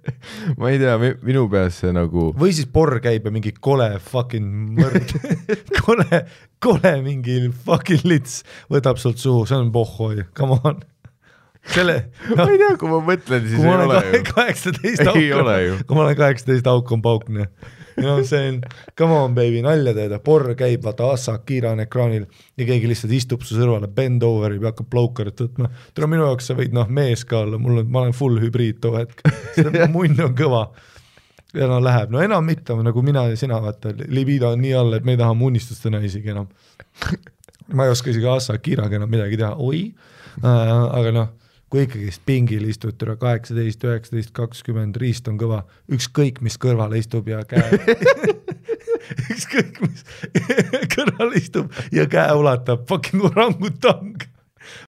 Ma 0.58 0.74
ei 0.74 0.82
tea, 0.82 0.98
minu 1.22 1.46
peas 1.52 1.78
see 1.84 1.94
nagu. 1.94 2.32
või 2.34 2.50
siis 2.50 2.66
porr 2.66 2.98
käib 3.04 3.30
ja 3.30 3.32
mingi 3.34 3.54
kole 3.54 3.92
fucking 4.02 4.74
mõrd 4.82 5.14
kole, 5.84 6.24
kole 6.58 6.96
mingi 7.06 7.44
fucking 7.62 8.02
lits 8.10 8.42
võtab 8.66 8.98
sult 8.98 9.22
suhu, 9.22 9.46
see 9.46 9.62
on 9.62 9.70
pohhoi, 9.70 10.26
come 10.34 10.58
on 10.66 10.82
selle 11.62 11.98
ma 12.36 12.48
ei 12.50 12.58
tea, 12.58 12.74
kui 12.80 12.90
ma 12.90 12.98
mõtlen, 13.06 13.46
siis 13.46 13.62
ei 13.62 13.70
ole 13.70 14.00
ju. 14.02 14.24
kaheksateist 14.32 15.06
auk 15.12 15.86
kui 15.86 15.96
ma 15.98 16.04
olen 16.08 16.18
kaheksateist 16.18 16.68
auk 16.70 16.90
on 16.96 17.04
pauk, 17.04 17.30
noh. 17.32 17.48
No 18.00 18.14
see 18.24 18.48
on, 18.48 18.60
come 18.96 19.12
on 19.12 19.34
baby, 19.36 19.60
nalja 19.64 19.92
teed, 19.96 20.14
porr 20.24 20.54
käib, 20.58 20.80
vaata 20.86 21.10
Assa 21.12 21.34
Akira 21.36 21.74
on 21.76 21.82
ekraanil 21.84 22.24
ja 22.58 22.66
keegi 22.66 22.88
lihtsalt 22.88 23.12
istub 23.12 23.44
su 23.44 23.58
kõrvale, 23.58 23.90
bend 23.92 24.24
over 24.26 24.54
ja 24.56 24.70
hakkab 24.70 24.88
blowkarit 24.92 25.42
võtma. 25.44 25.68
tule 25.92 26.08
minu 26.08 26.24
jaoks 26.24 26.48
sa 26.48 26.56
võid 26.58 26.72
noh, 26.76 26.88
mees 26.88 27.26
ka 27.28 27.42
olla, 27.44 27.60
mul 27.60 27.82
on, 27.82 27.90
ma 27.92 28.00
olen 28.04 28.16
full 28.16 28.40
hübriid 28.42 28.80
too 28.82 28.96
hetk, 28.96 29.20
munn 29.94 30.24
on 30.24 30.32
kõva. 30.38 30.64
ja 31.52 31.68
no 31.68 31.82
läheb, 31.84 32.14
no 32.14 32.24
enam 32.24 32.48
mitte, 32.48 32.74
nagu 32.80 33.04
mina 33.04 33.26
ja 33.28 33.36
sina, 33.36 33.60
vaata, 33.60 33.92
libido 34.08 34.54
on 34.54 34.64
nii 34.64 34.72
all, 34.78 34.96
et 34.96 35.04
me 35.04 35.14
ei 35.14 35.20
taha 35.20 35.36
mu 35.36 35.52
unistustena 35.52 36.00
isegi 36.00 36.32
enam. 36.32 36.48
ma 37.76 37.86
ei 37.86 37.92
oska 37.92 38.10
isegi 38.10 38.32
Assa 38.32 38.56
Akiraga 38.56 38.96
enam 38.96 39.12
midagi 39.12 39.36
teha, 39.36 39.52
oi. 39.60 39.84
Äh,, 40.40 40.48
aga 40.48 41.12
noh 41.12 41.30
kui 41.72 41.86
ikkagist 41.86 42.20
pingil 42.28 42.66
istud, 42.68 42.98
tule 43.00 43.14
kaheksateist, 43.16 43.84
üheksateist, 43.88 44.34
kakskümmend, 44.36 44.98
riist 45.00 45.28
on 45.30 45.38
kõva, 45.40 45.62
ükskõik 45.92 46.42
mis 46.44 46.58
kõrval 46.60 46.92
istub 46.98 47.30
ja 47.32 47.40
käe 47.48 47.80
ükskõik 49.32 49.80
mis 49.86 50.04
kõrval 50.94 51.32
istub 51.40 51.72
ja 51.94 52.04
käe 52.12 52.36
ulatab, 52.36 52.84
fucking 52.90 53.24
orangutang 53.30 54.28